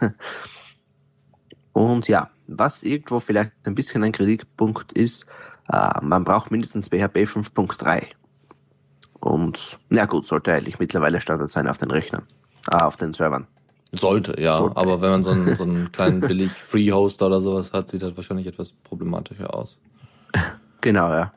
und 1.72 2.08
ja, 2.08 2.30
was 2.46 2.82
irgendwo 2.82 3.20
vielleicht 3.20 3.52
ein 3.64 3.74
bisschen 3.74 4.02
ein 4.04 4.12
Kritikpunkt 4.12 4.92
ist, 4.92 5.26
äh, 5.70 6.00
man 6.02 6.24
braucht 6.24 6.50
mindestens 6.50 6.88
PHP 6.88 7.24
5.3. 7.26 8.06
Und 9.20 9.78
na 9.88 10.06
gut, 10.06 10.26
sollte 10.26 10.52
eigentlich 10.52 10.78
mittlerweile 10.78 11.20
Standard 11.20 11.50
sein 11.50 11.68
auf 11.68 11.78
den 11.78 11.90
Rechnern, 11.90 12.26
äh, 12.70 12.76
auf 12.76 12.96
den 12.96 13.14
Servern. 13.14 13.46
Sollte, 13.92 14.40
ja. 14.40 14.56
Sollte. 14.56 14.76
Aber 14.76 15.02
wenn 15.02 15.10
man 15.10 15.22
so 15.22 15.30
einen, 15.30 15.54
so 15.54 15.64
einen 15.64 15.92
kleinen 15.92 16.20
billig 16.20 16.52
Free-Hoster 16.52 17.26
oder 17.26 17.42
sowas 17.42 17.72
hat, 17.72 17.88
sieht 17.88 18.02
das 18.02 18.16
wahrscheinlich 18.16 18.46
etwas 18.46 18.72
problematischer 18.84 19.54
aus. 19.54 19.78
Genau, 20.84 21.12
ja. 21.12 21.30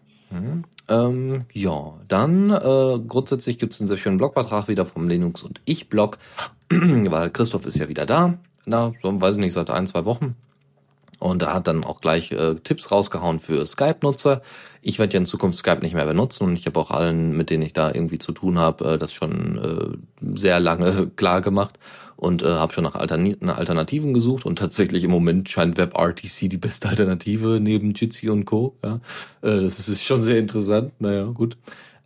Ähm, 0.88 1.39
ja, 1.53 1.93
dann 2.08 2.49
äh, 2.49 2.99
grundsätzlich 3.08 3.58
gibt 3.58 3.74
es 3.74 3.80
einen 3.80 3.88
sehr 3.88 3.97
schönen 3.97 4.18
Blogbeitrag 4.18 4.68
wieder 4.68 4.86
vom 4.86 5.08
Linux 5.08 5.43
und 5.43 5.62
ich 5.66 5.89
Blog, 5.89 6.18
weil 6.70 7.30
Christoph 7.30 7.66
ist 7.66 7.78
ja 7.78 7.88
wieder 7.88 8.06
da. 8.06 8.39
Na, 8.66 8.91
so 9.01 9.22
weiß 9.22 9.36
ich 9.36 9.41
nicht, 9.41 9.53
seit 9.53 9.70
ein, 9.70 9.88
zwei 9.88 10.06
Wochen. 10.06 10.36
Und 11.20 11.43
er 11.43 11.53
hat 11.53 11.68
dann 11.68 11.84
auch 11.84 12.01
gleich 12.01 12.32
äh, 12.32 12.56
Tipps 12.56 12.91
rausgehauen 12.91 13.39
für 13.39 13.66
Skype-Nutzer. 13.66 14.41
Ich 14.82 14.99
werde 14.99 15.14
ja 15.14 15.20
in 15.20 15.26
Zukunft 15.26 15.58
Skype 15.58 15.82
nicht 15.82 15.93
mehr 15.93 16.06
benutzen 16.06 16.43
und 16.43 16.60
ich 16.60 16.66
habe 16.66 16.80
auch 16.80 16.91
allen, 16.91 17.38
mit 17.38 17.49
denen 17.49 17.64
ich 17.64 17.74
da 17.74 17.91
irgendwie 17.91 18.20
zu 18.20 18.32
tun 18.32 18.60
habe, 18.60 18.93
äh, 18.93 18.97
das 18.97 19.14
schon 19.14 19.58
äh, 19.58 20.38
sehr 20.38 20.60
lange 20.60 21.08
klar 21.16 21.41
gemacht 21.41 21.80
und 22.18 22.43
äh, 22.43 22.47
habe 22.47 22.74
schon 22.74 22.84
nach 22.84 22.95
Altern 22.95 23.36
Alternativen 23.49 24.13
gesucht 24.13 24.45
und 24.45 24.57
tatsächlich 24.57 25.03
im 25.03 25.11
Moment 25.11 25.49
scheint 25.49 25.78
WebRTC 25.78 26.49
die 26.49 26.57
beste 26.57 26.89
Alternative 26.89 27.59
neben 27.61 27.91
Jitsi 27.91 28.30
und 28.30 28.45
Co. 28.45 28.76
Ja, 28.84 28.95
äh, 29.41 29.61
das 29.61 29.88
ist, 29.88 30.03
schon 30.03 30.22
sehr 30.22 30.39
interessant. 30.39 30.93
Naja, 30.99 31.26
gut. 31.26 31.57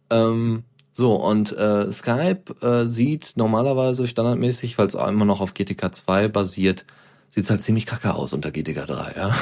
Ähm, 0.10 0.64
so, 0.94 1.16
und 1.16 1.56
äh, 1.58 1.92
Skype 1.92 2.56
äh, 2.62 2.86
sieht 2.86 3.34
normalerweise 3.36 4.08
standardmäßig, 4.08 4.78
weil 4.78 4.88
es 4.88 4.96
immer 4.96 5.26
noch 5.26 5.42
auf 5.42 5.54
GTK 5.54 5.94
2 5.94 6.28
basiert, 6.28 6.86
sieht 7.30 7.50
halt 7.50 7.62
ziemlich 7.62 7.86
kacke 7.86 8.14
aus 8.14 8.34
unter 8.34 8.52
GTK 8.52 8.86
3, 8.86 9.14
ja. 9.16 9.36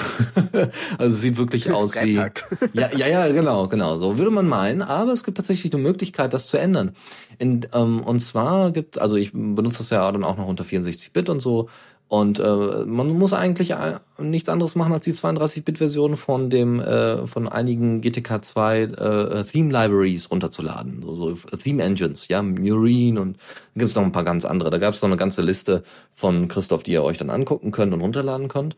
also 0.98 1.16
es 1.16 1.22
sieht 1.22 1.38
wirklich 1.38 1.72
aus 1.72 1.96
wie. 1.96 2.16
Ja, 2.16 2.90
ja, 2.96 3.08
ja, 3.08 3.28
genau, 3.30 3.68
genau. 3.68 3.98
So 4.00 4.18
würde 4.18 4.32
man 4.32 4.48
meinen, 4.48 4.82
aber 4.82 5.14
es 5.14 5.24
gibt 5.24 5.38
tatsächlich 5.38 5.74
eine 5.74 5.82
Möglichkeit, 5.82 6.34
das 6.34 6.48
zu 6.48 6.58
ändern. 6.58 6.96
In, 7.40 7.66
ähm, 7.74 8.02
und 8.02 8.20
zwar 8.20 8.72
gibt, 8.72 9.00
also 9.00 9.16
ich 9.16 9.32
benutze 9.32 9.80
das 9.80 9.90
ja 9.90 10.12
dann 10.12 10.24
auch 10.24 10.38
noch 10.38 10.48
unter 10.48 10.64
64-Bit 10.64 11.30
und 11.30 11.40
so, 11.40 11.70
und 12.10 12.40
äh, 12.40 12.86
man 12.86 13.10
muss 13.10 13.34
eigentlich 13.34 13.74
nichts 14.18 14.48
anderes 14.48 14.76
machen, 14.76 14.94
als 14.94 15.04
die 15.04 15.12
32-Bit-Version 15.12 16.16
von 16.16 16.50
dem 16.50 16.80
äh, 16.80 17.28
von 17.28 17.50
einigen 17.50 18.00
GTK 18.00 18.46
2 18.46 18.82
äh, 18.82 19.44
Theme 19.44 19.74
Libraries 19.74 20.32
runterzuladen, 20.32 21.02
so, 21.02 21.14
so 21.14 21.36
Theme 21.58 21.84
Engines, 21.84 22.30
ja, 22.30 22.42
Murine 22.42 23.20
und 23.20 23.34
dann 23.34 23.80
gibt 23.80 23.90
es 23.90 23.96
noch 23.96 24.04
ein 24.04 24.14
paar 24.14 24.24
ganz 24.24 24.46
andere. 24.46 24.70
Da 24.70 24.78
gab 24.78 24.94
es 24.94 25.02
noch 25.02 25.10
eine 25.10 25.18
ganze 25.18 25.42
Liste 25.42 25.84
von 26.14 26.48
Christoph, 26.48 26.84
die 26.84 26.94
ihr 26.94 27.04
euch 27.04 27.18
dann 27.18 27.30
angucken 27.30 27.72
könnt 27.72 27.94
und 27.94 28.00
runterladen 28.00 28.48
könnt. 28.48 28.78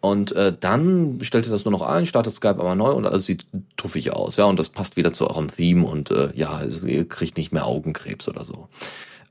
Und 0.00 0.32
äh, 0.32 0.56
dann 0.58 1.18
stellt 1.22 1.46
ihr 1.46 1.52
das 1.52 1.64
nur 1.64 1.72
noch 1.72 1.82
ein, 1.82 2.06
startet 2.06 2.32
Skype 2.32 2.58
aber 2.60 2.74
neu 2.76 2.92
und 2.92 3.04
alles 3.04 3.24
sieht 3.24 3.46
tuffig 3.76 4.14
aus, 4.14 4.36
ja, 4.36 4.44
und 4.44 4.58
das 4.58 4.70
passt 4.70 4.96
wieder 4.96 5.12
zu 5.12 5.28
eurem 5.28 5.50
Theme 5.50 5.86
und 5.86 6.10
äh, 6.10 6.30
ja, 6.34 6.62
ihr 6.86 7.06
kriegt 7.06 7.36
nicht 7.36 7.52
mehr 7.52 7.66
Augenkrebs 7.66 8.28
oder 8.28 8.44
so. 8.44 8.68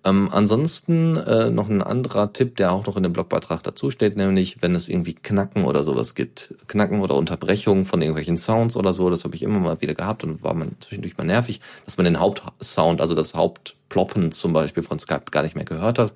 Ähm, 0.05 0.29
ansonsten 0.31 1.17
äh, 1.17 1.49
noch 1.49 1.67
ein 1.67 1.81
anderer 1.81 2.31
Tipp, 2.31 2.55
der 2.55 2.71
auch 2.71 2.85
noch 2.85 2.95
in 2.95 3.03
dem 3.03 3.11
Blogbeitrag 3.11 3.61
dazu 3.63 3.91
steht, 3.91 4.15
nämlich 4.15 4.61
wenn 4.61 4.73
es 4.73 4.87
irgendwie 4.87 5.13
Knacken 5.13 5.65
oder 5.65 5.83
sowas 5.83 6.15
gibt, 6.15 6.55
Knacken 6.67 7.01
oder 7.01 7.15
Unterbrechungen 7.15 7.83
von 7.83 8.01
irgendwelchen 8.01 8.37
Sounds 8.37 8.77
oder 8.77 8.93
so, 8.93 9.09
das 9.09 9.25
habe 9.25 9.35
ich 9.35 9.43
immer 9.43 9.59
mal 9.59 9.81
wieder 9.81 9.95
gehabt 9.95 10.23
und 10.23 10.41
war 10.41 10.53
man 10.53 10.77
zwischendurch 10.79 11.17
mal 11.17 11.25
nervig, 11.25 11.59
dass 11.83 11.97
man 11.97 12.05
den 12.05 12.19
Hauptsound, 12.21 13.01
also 13.01 13.13
das 13.13 13.33
Hauptploppen 13.33 14.31
zum 14.31 14.53
Beispiel 14.53 14.83
von 14.83 14.99
Skype 14.99 15.31
gar 15.31 15.43
nicht 15.43 15.55
mehr 15.55 15.65
gehört 15.65 15.99
hat. 15.99 16.13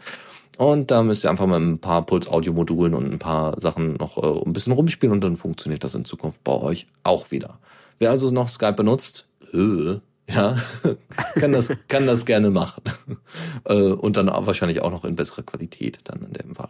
Und 0.58 0.92
da 0.92 1.04
müsst 1.04 1.26
ihr 1.26 1.30
einfach 1.30 1.48
mal 1.48 1.60
ein 1.60 1.80
paar 1.80 2.06
Puls-Audio-Modulen 2.06 2.94
und 2.94 3.12
ein 3.12 3.20
paar 3.20 3.60
Sachen 3.60 3.96
noch 3.96 4.18
äh, 4.18 4.46
ein 4.46 4.54
bisschen 4.54 4.74
rumspielen 4.74 5.12
und 5.12 5.22
dann 5.22 5.36
funktioniert 5.36 5.84
das 5.84 5.96
in 5.96 6.06
Zukunft 6.06 6.42
bei 6.44 6.54
euch 6.54 6.88
auch 7.04 7.32
wieder. 7.32 7.58
Wer 8.00 8.12
also 8.12 8.32
noch 8.32 8.48
Skype 8.48 8.74
benutzt, 8.74 9.26
äh, 9.54 10.00
ja, 10.30 10.56
kann 11.36 11.52
das, 11.52 11.74
kann 11.88 12.08
das 12.08 12.26
gerne 12.26 12.50
machen. 12.50 12.84
Äh, 13.66 13.94
und 13.94 14.18
dann 14.18 14.28
wahrscheinlich 14.28 14.82
auch 14.82 14.92
noch 14.92 15.06
in 15.06 15.16
besserer 15.16 15.44
Qualität 15.44 16.00
dann 16.04 16.22
in 16.22 16.34
dem 16.34 16.54
Fall. 16.54 16.70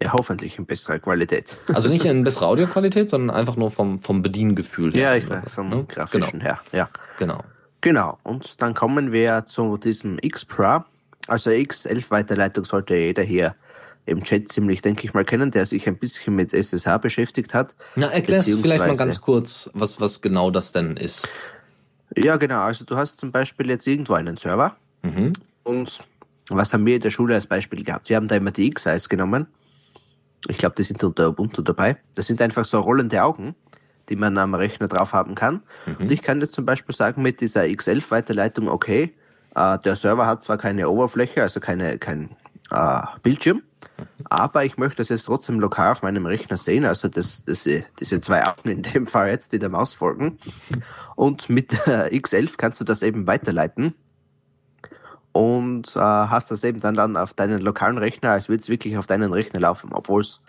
Ja, 0.00 0.12
hoffentlich 0.12 0.56
in 0.58 0.64
besserer 0.64 1.00
Qualität. 1.00 1.56
Also 1.74 1.88
nicht 1.88 2.04
in 2.04 2.22
besserer 2.22 2.46
Audioqualität, 2.46 3.10
sondern 3.10 3.36
einfach 3.36 3.56
nur 3.56 3.72
vom, 3.72 3.98
vom 3.98 4.22
Bediengefühl 4.22 4.92
her. 4.94 5.02
Ja, 5.02 5.16
ich 5.16 5.28
weiß, 5.28 5.52
vom 5.52 5.68
ne? 5.70 5.84
grafischen 5.88 6.38
genau. 6.38 6.44
her, 6.44 6.60
ja. 6.72 6.88
Genau. 7.18 7.42
Genau. 7.80 8.18
Und 8.22 8.62
dann 8.62 8.74
kommen 8.74 9.10
wir 9.10 9.44
zu 9.44 9.76
diesem 9.76 10.18
X-Pro. 10.20 10.84
Also 11.26 11.50
X11-Weiterleitung 11.50 12.64
sollte 12.64 12.94
jeder 12.94 13.24
hier 13.24 13.56
im 14.06 14.24
Chat 14.24 14.50
ziemlich, 14.50 14.80
denke 14.82 15.04
ich 15.04 15.14
mal, 15.14 15.24
kennen, 15.24 15.50
der 15.50 15.66
sich 15.66 15.86
ein 15.86 15.98
bisschen 15.98 16.34
mit 16.34 16.52
SSH 16.52 16.98
beschäftigt 16.98 17.52
hat. 17.52 17.74
Na, 17.96 18.06
erklärst 18.08 18.48
du 18.48 18.56
vielleicht 18.58 18.86
mal 18.86 18.96
ganz 18.96 19.20
kurz, 19.20 19.70
was, 19.74 20.00
was 20.00 20.20
genau 20.20 20.50
das 20.50 20.72
denn 20.72 20.96
ist. 20.96 21.28
Ja, 22.16 22.36
genau. 22.36 22.60
Also 22.60 22.84
du 22.84 22.96
hast 22.96 23.18
zum 23.18 23.32
Beispiel 23.32 23.68
jetzt 23.68 23.86
irgendwo 23.86 24.14
einen 24.14 24.36
Server 24.36 24.76
mhm. 25.02 25.32
und 25.62 26.00
was 26.50 26.72
haben 26.72 26.86
wir 26.86 26.96
in 26.96 27.02
der 27.02 27.10
Schule 27.10 27.34
als 27.34 27.46
Beispiel 27.46 27.84
gehabt? 27.84 28.08
Wir 28.08 28.16
haben 28.16 28.28
da 28.28 28.36
immer 28.36 28.50
die 28.50 28.66
X-Eyes 28.68 29.08
genommen. 29.08 29.46
Ich 30.48 30.56
glaube, 30.56 30.76
die 30.76 30.82
sind 30.82 31.02
unter 31.04 31.28
Ubuntu 31.28 31.62
dabei. 31.62 31.98
Das 32.14 32.26
sind 32.26 32.40
einfach 32.40 32.64
so 32.64 32.80
rollende 32.80 33.22
Augen, 33.22 33.54
die 34.08 34.16
man 34.16 34.38
am 34.38 34.54
Rechner 34.54 34.88
drauf 34.88 35.12
haben 35.12 35.34
kann. 35.34 35.62
Mhm. 35.84 35.96
Und 36.00 36.10
ich 36.10 36.22
kann 36.22 36.40
jetzt 36.40 36.54
zum 36.54 36.64
Beispiel 36.64 36.94
sagen, 36.94 37.22
mit 37.22 37.40
dieser 37.40 37.62
X11-Weiterleitung, 37.62 38.68
okay, 38.68 39.14
äh, 39.54 39.78
der 39.78 39.96
Server 39.96 40.26
hat 40.26 40.42
zwar 40.42 40.56
keine 40.56 40.88
Oberfläche, 40.88 41.42
also 41.42 41.60
keine, 41.60 41.98
kein 41.98 42.30
äh, 42.70 43.02
Bildschirm, 43.22 43.62
aber 44.24 44.64
ich 44.64 44.76
möchte 44.76 44.96
das 44.98 45.08
jetzt 45.08 45.24
trotzdem 45.24 45.60
lokal 45.60 45.92
auf 45.92 46.02
meinem 46.02 46.26
Rechner 46.26 46.56
sehen, 46.56 46.84
also 46.84 47.08
das, 47.08 47.44
das, 47.44 47.68
diese 47.98 48.20
zwei 48.20 48.46
Augen 48.46 48.68
in 48.68 48.82
dem 48.82 49.06
Fall 49.06 49.28
jetzt, 49.28 49.52
die 49.52 49.58
der 49.58 49.68
Maus 49.68 49.94
folgen. 49.94 50.38
Und 51.16 51.48
mit 51.48 51.72
der 51.86 52.12
X11 52.12 52.56
kannst 52.56 52.80
du 52.80 52.84
das 52.84 53.02
eben 53.02 53.26
weiterleiten 53.26 53.94
und 55.32 55.94
äh, 55.94 56.00
hast 56.00 56.50
das 56.50 56.64
eben 56.64 56.80
dann, 56.80 56.94
dann 56.94 57.16
auf 57.16 57.34
deinen 57.34 57.60
lokalen 57.60 57.98
Rechner, 57.98 58.32
als 58.32 58.48
würde 58.48 58.62
es 58.62 58.68
wirklich 58.68 58.96
auf 58.98 59.06
deinen 59.06 59.32
Rechner 59.32 59.60
laufen, 59.60 59.92
obwohl 59.92 60.22
es 60.22 60.40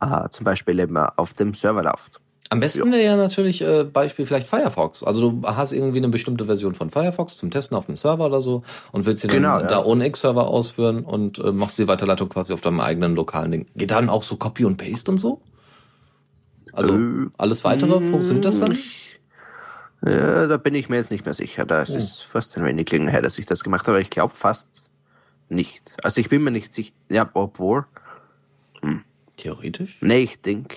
äh, 0.00 0.28
zum 0.28 0.44
Beispiel 0.44 0.78
eben 0.78 0.96
auf 0.96 1.34
dem 1.34 1.54
Server 1.54 1.82
läuft. 1.82 2.20
Am 2.50 2.60
besten 2.60 2.92
wäre 2.92 3.02
ja 3.04 3.16
natürlich 3.16 3.60
äh, 3.62 3.82
Beispiel 3.84 4.24
vielleicht 4.24 4.46
Firefox. 4.46 5.02
Also 5.02 5.30
du 5.30 5.42
hast 5.48 5.72
irgendwie 5.72 5.98
eine 5.98 6.08
bestimmte 6.08 6.46
Version 6.46 6.74
von 6.74 6.90
Firefox 6.90 7.36
zum 7.36 7.50
Testen 7.50 7.76
auf 7.76 7.88
einem 7.88 7.96
Server 7.96 8.26
oder 8.26 8.40
so 8.40 8.62
und 8.92 9.04
willst 9.04 9.22
sie 9.22 9.28
dann 9.28 9.38
Genau, 9.38 9.58
ja. 9.58 9.66
da 9.66 9.84
ohne 9.84 10.06
X-Server 10.06 10.46
ausführen 10.46 11.04
und 11.04 11.38
äh, 11.38 11.50
machst 11.52 11.78
die 11.78 11.88
Weiterleitung 11.88 12.28
quasi 12.28 12.52
auf 12.52 12.60
deinem 12.60 12.80
eigenen 12.80 13.16
lokalen 13.16 13.50
Ding. 13.50 13.66
Geht 13.74 13.90
dann 13.90 14.08
auch 14.08 14.22
so 14.22 14.36
Copy 14.36 14.64
und 14.64 14.76
Paste 14.76 15.10
und 15.10 15.18
so? 15.18 15.40
Also 16.72 16.94
Äh, 16.94 17.26
alles 17.36 17.64
weitere, 17.64 18.00
funktioniert 18.00 18.44
das 18.44 18.60
dann? 18.60 18.72
Ich, 18.72 19.18
äh, 20.02 20.46
da 20.46 20.56
bin 20.56 20.74
ich 20.76 20.88
mir 20.88 20.96
jetzt 20.96 21.10
nicht 21.10 21.24
mehr 21.24 21.34
sicher. 21.34 21.64
Das 21.64 21.90
Oh. 21.90 21.96
ist 21.96 22.22
fast 22.22 22.56
ein 22.56 22.64
wenig 22.64 22.88
länger 22.92 23.10
her, 23.10 23.22
dass 23.22 23.38
ich 23.38 23.46
das 23.46 23.64
gemacht 23.64 23.88
habe, 23.88 24.00
ich 24.00 24.10
glaube 24.10 24.34
fast 24.34 24.84
nicht. 25.48 25.96
Also 26.02 26.20
ich 26.20 26.28
bin 26.28 26.42
mir 26.44 26.50
nicht 26.52 26.72
sicher. 26.72 26.92
Ja, 27.08 27.28
obwohl. 27.34 27.86
Theoretisch? 29.36 29.98
Nee, 30.00 30.20
ich 30.20 30.40
denke, 30.40 30.76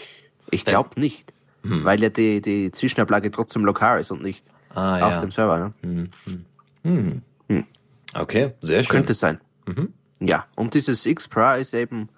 ich 0.52 0.66
glaube 0.66 1.00
nicht. 1.00 1.32
Hm. 1.64 1.84
Weil 1.84 2.02
ja 2.02 2.10
die, 2.10 2.42
die 2.42 2.72
Zwischenablage 2.72 3.32
trotzdem 3.32 3.66
lokal 3.66 4.00
ist 4.00 4.12
und 4.12 4.22
nicht 4.22 4.46
Ah 4.74 4.96
auf 5.06 5.14
ja. 5.14 5.22
dem 5.22 5.32
Server. 5.32 5.58
Ne? 5.58 5.74
Hm, 5.82 6.10
hm. 6.26 6.46
Hm. 6.84 7.22
Hm. 7.48 7.66
Okay, 8.14 8.54
sehr 8.62 8.84
schön. 8.84 8.98
Könnte 8.98 9.14
sein. 9.14 9.40
Mhm. 9.66 9.94
Ja, 10.20 10.46
und 10.56 10.74
dieses 10.74 11.06
X-Pro 11.06 11.56
ist 11.56 11.74
eben 11.74 12.10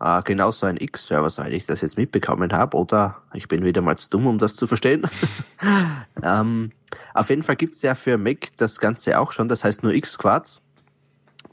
äh, 0.00 0.22
genauso 0.22 0.66
ein 0.66 0.76
X-Server, 0.76 1.30
seit 1.30 1.52
ich 1.52 1.66
das 1.66 1.80
jetzt 1.80 1.96
mitbekommen 1.96 2.52
habe. 2.52 2.76
Oder 2.76 3.18
ich 3.34 3.48
bin 3.48 3.64
wieder 3.64 3.82
mal 3.82 3.96
zu 3.96 4.10
dumm, 4.10 4.26
um 4.26 4.38
das 4.38 4.56
zu 4.56 4.66
verstehen. 4.66 5.06
ähm, 6.22 6.72
auf 7.14 7.30
jeden 7.30 7.42
Fall 7.42 7.56
gibt's 7.56 7.82
ja 7.82 7.94
für 7.94 8.18
Mac 8.18 8.48
das 8.56 8.78
Ganze 8.78 9.18
auch 9.18 9.32
schon, 9.32 9.48
das 9.48 9.64
heißt 9.64 9.82
nur 9.82 9.92
X-Quartz. 9.92 10.62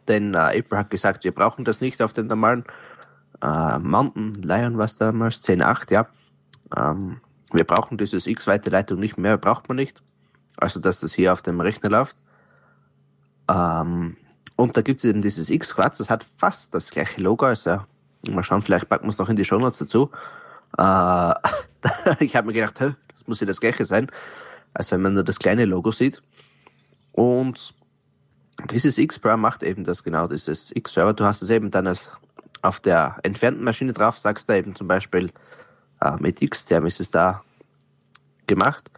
Denn 0.08 0.34
äh, 0.34 0.58
Apple 0.58 0.78
hat 0.78 0.90
gesagt, 0.90 1.24
wir 1.24 1.32
brauchen 1.32 1.66
das 1.66 1.82
nicht 1.82 2.02
auf 2.02 2.14
den 2.14 2.28
normalen 2.28 2.64
äh, 3.42 3.78
Mountain 3.78 4.34
Lion, 4.34 4.78
was 4.78 4.98
damals 4.98 5.44
10.8, 5.44 5.94
ja. 5.94 6.08
Ähm, 6.76 7.22
wir 7.52 7.64
brauchen 7.64 7.98
dieses 7.98 8.28
X-Weiterleitung 8.28 9.00
nicht 9.00 9.18
mehr, 9.18 9.38
braucht 9.38 9.68
man 9.70 9.78
nicht. 9.78 10.02
Also, 10.58 10.80
dass 10.80 11.00
das 11.00 11.14
hier 11.14 11.34
auf 11.34 11.42
dem 11.42 11.62
Rechner 11.62 11.90
läuft. 11.90 12.18
Ähm, 13.50 14.18
und 14.56 14.76
da 14.76 14.82
gibt 14.82 15.00
es 15.00 15.06
eben 15.06 15.22
dieses 15.22 15.50
X-Quartz, 15.50 15.98
das 15.98 16.10
hat 16.10 16.26
fast 16.38 16.74
das 16.74 16.92
gleiche 16.92 17.22
Logo. 17.22 17.46
Also, 17.46 17.80
mal 18.30 18.44
schauen, 18.44 18.62
vielleicht 18.62 18.90
packen 18.90 19.06
wir 19.06 19.10
es 19.10 19.18
noch 19.18 19.30
in 19.30 19.36
die 19.36 19.46
Shownotes 19.46 19.80
dazu. 19.80 20.12
Äh, 20.78 21.34
ich 22.20 22.36
habe 22.36 22.48
mir 22.48 22.54
gedacht, 22.54 22.80
hä, 22.80 22.96
das 23.12 23.28
muss 23.28 23.40
ja 23.40 23.48
das 23.48 23.62
gleiche 23.62 23.86
sein, 23.86 24.12
als 24.74 24.92
wenn 24.92 25.02
man 25.02 25.14
nur 25.14 25.24
das 25.24 25.40
kleine 25.40 25.66
Logo 25.66 25.92
sieht. 25.92 26.22
Und 27.14 27.74
dieses 28.70 28.98
X-Pro 28.98 29.38
macht 29.38 29.64
eben 29.64 29.84
das 29.86 30.04
genau, 30.04 30.28
dieses 30.28 30.76
X-Server. 30.76 31.14
Du 31.14 31.24
hast 31.24 31.42
es 31.42 31.50
eben 31.50 31.72
dann 31.72 31.88
als 31.88 32.12
auf 32.62 32.80
der 32.80 33.18
entfernten 33.24 33.64
Maschine 33.64 33.94
drauf, 33.94 34.20
sagst 34.20 34.50
da 34.50 34.56
eben 34.56 34.76
zum 34.76 34.88
Beispiel 34.88 35.32
mit 36.20 36.40
Xterm 36.40 36.86
ist 36.86 37.00
es 37.00 37.12
da 37.12 37.44
gemacht 38.48 38.92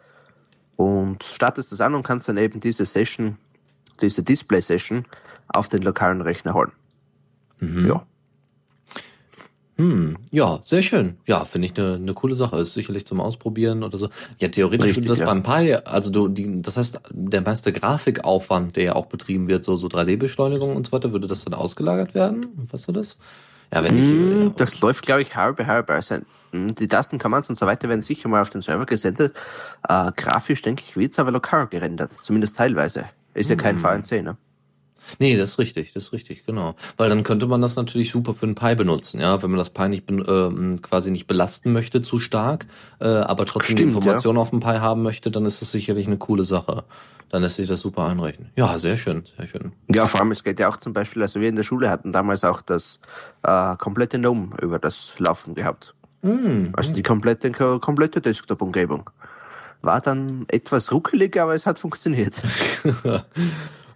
und 0.76 1.24
startest 1.24 1.72
das 1.72 1.82
an 1.82 1.96
und 1.96 2.04
kannst 2.04 2.28
dann 2.30 2.38
eben 2.38 2.60
diese 2.60 2.86
Session, 2.86 3.38
diese 4.02 4.24
Display-Session 4.24 5.06
auf 5.50 5.70
den 5.70 5.82
lokalen 5.82 6.22
Rechner 6.22 6.54
holen. 6.54 6.72
Mhm. 7.60 7.88
Ja. 7.88 8.06
Hm, 9.78 10.18
ja, 10.30 10.60
sehr 10.64 10.84
schön. 10.84 11.18
Ja, 11.26 11.44
finde 11.44 11.68
ich 11.68 11.80
eine 11.80 11.98
ne 11.98 12.14
coole 12.14 12.36
Sache. 12.36 12.58
Ist 12.58 12.74
sicherlich 12.74 13.06
zum 13.06 13.20
Ausprobieren 13.20 13.84
oder 13.84 13.98
so. 13.98 14.10
Ja, 14.40 14.50
theoretisch 14.50 14.90
Richtig, 14.90 14.98
würde 14.98 15.08
das 15.08 15.20
ja. 15.20 15.26
beim 15.26 15.42
Pi, 15.42 15.74
also 15.74 16.12
du, 16.12 16.28
die, 16.28 16.62
das 16.62 16.78
heißt, 16.78 17.02
der 17.10 17.42
meiste 17.42 17.72
Grafikaufwand, 17.72 18.76
der 18.76 18.84
ja 18.84 18.96
auch 18.96 19.08
betrieben 19.08 19.48
wird, 19.48 19.64
so, 19.64 19.78
so 19.78 19.88
3D-Beschleunigung 19.88 20.76
und 20.76 20.88
so 20.88 20.92
weiter, 20.92 21.14
würde 21.14 21.26
das 21.26 21.46
dann 21.46 21.56
ausgelagert 21.56 22.14
werden? 22.14 22.68
Weißt 22.72 22.88
du 22.88 22.92
das? 22.92 23.18
Ja, 23.74 23.84
wenn. 23.84 23.96
Mm, 23.96 24.44
ja, 24.44 24.50
Das 24.58 24.82
läuft, 24.82 25.06
glaube 25.06 25.22
ich, 25.22 25.36
halbe 25.36 25.66
halbe. 25.68 25.94
Also, 25.94 26.16
mm, 26.52 26.68
die 26.76 26.88
Tastenkommandos 26.88 27.50
und 27.50 27.58
so 27.58 27.66
weiter 27.66 27.88
werden 27.90 28.02
sicher 28.02 28.28
mal 28.30 28.42
auf 28.42 28.50
den 28.50 28.62
Server 28.62 28.86
gesendet. 28.86 29.34
Äh, 29.88 30.12
grafisch, 30.16 30.62
denke 30.62 30.84
ich, 30.86 30.98
wird's 30.98 31.20
aber 31.20 31.32
lokal 31.32 31.68
gerendert. 31.68 32.12
Zumindest 32.14 32.58
teilweise. 32.58 33.06
Ist 33.34 33.50
ja 33.50 33.56
kein 33.56 33.78
Mm. 33.78 33.80
VNC, 33.80 34.22
ne? 34.24 34.38
Nee, 35.20 35.38
das 35.38 35.52
ist 35.52 35.60
richtig, 35.60 35.94
das 35.94 36.06
ist 36.06 36.14
richtig, 36.14 36.46
genau. 36.46 36.76
Weil 36.98 37.10
dann 37.10 37.24
könnte 37.24 37.48
man 37.48 37.62
das 37.62 37.76
natürlich 37.76 38.12
super 38.12 38.34
für 38.34 38.48
ein 38.48 38.56
Pi 38.56 38.76
benutzen, 38.76 39.20
ja, 39.20 39.42
wenn 39.42 39.52
man 39.52 39.58
das 39.58 39.70
Pi 39.70 39.90
nicht 39.90 40.10
äh, 40.10 40.50
quasi 40.82 41.12
nicht 41.12 41.28
belasten 41.28 41.74
möchte 41.74 42.02
zu 42.02 42.20
stark, 42.20 42.66
äh, 43.00 43.08
aber 43.08 43.46
trotzdem 43.46 43.78
Stimmt, 43.78 43.80
die 43.80 43.96
Information 43.96 44.36
ja. 44.36 44.42
auf 44.42 44.50
dem 44.50 44.60
Pi 44.60 44.78
haben 44.78 45.04
möchte, 45.04 45.32
dann 45.32 45.46
ist 45.46 45.62
das 45.62 45.72
sicherlich 45.72 46.08
eine 46.08 46.18
coole 46.18 46.44
Sache. 46.44 46.84
Dann 47.30 47.44
lässt 47.44 47.56
sich 47.56 47.68
das 47.68 47.80
super 47.80 48.06
einrechnen. 48.08 48.50
Ja, 48.58 48.78
sehr 48.78 48.98
schön, 48.98 49.24
sehr 49.38 49.48
schön. 49.48 49.72
Ja, 49.94 50.06
vor 50.06 50.20
allem, 50.20 50.32
es 50.32 50.44
geht 50.44 50.60
ja 50.60 50.68
auch 50.68 50.78
zum 50.78 50.92
Beispiel, 50.92 51.22
also 51.22 51.40
wir 51.40 51.48
in 51.48 51.56
der 51.56 51.64
Schule 51.64 51.90
hatten 51.90 52.12
damals 52.12 52.44
auch 52.44 52.62
das 52.62 53.00
äh, 53.44 53.76
komplette 53.78 54.20
GNOME 54.20 54.58
über 54.62 54.80
das 54.80 55.16
Laufen 55.18 55.56
gehabt. 55.56 55.96
Mm, 56.24 56.74
also 56.74 56.94
die 56.94 57.04
komplette, 57.04 57.52
komplette 57.52 58.20
Desktop-Umgebung. 58.20 59.10
War 59.82 60.02
dann 60.02 60.46
etwas 60.50 60.92
ruckelig, 60.92 61.40
aber 61.40 61.56
es 61.56 61.66
hat 61.66 61.80
funktioniert. 61.80 62.36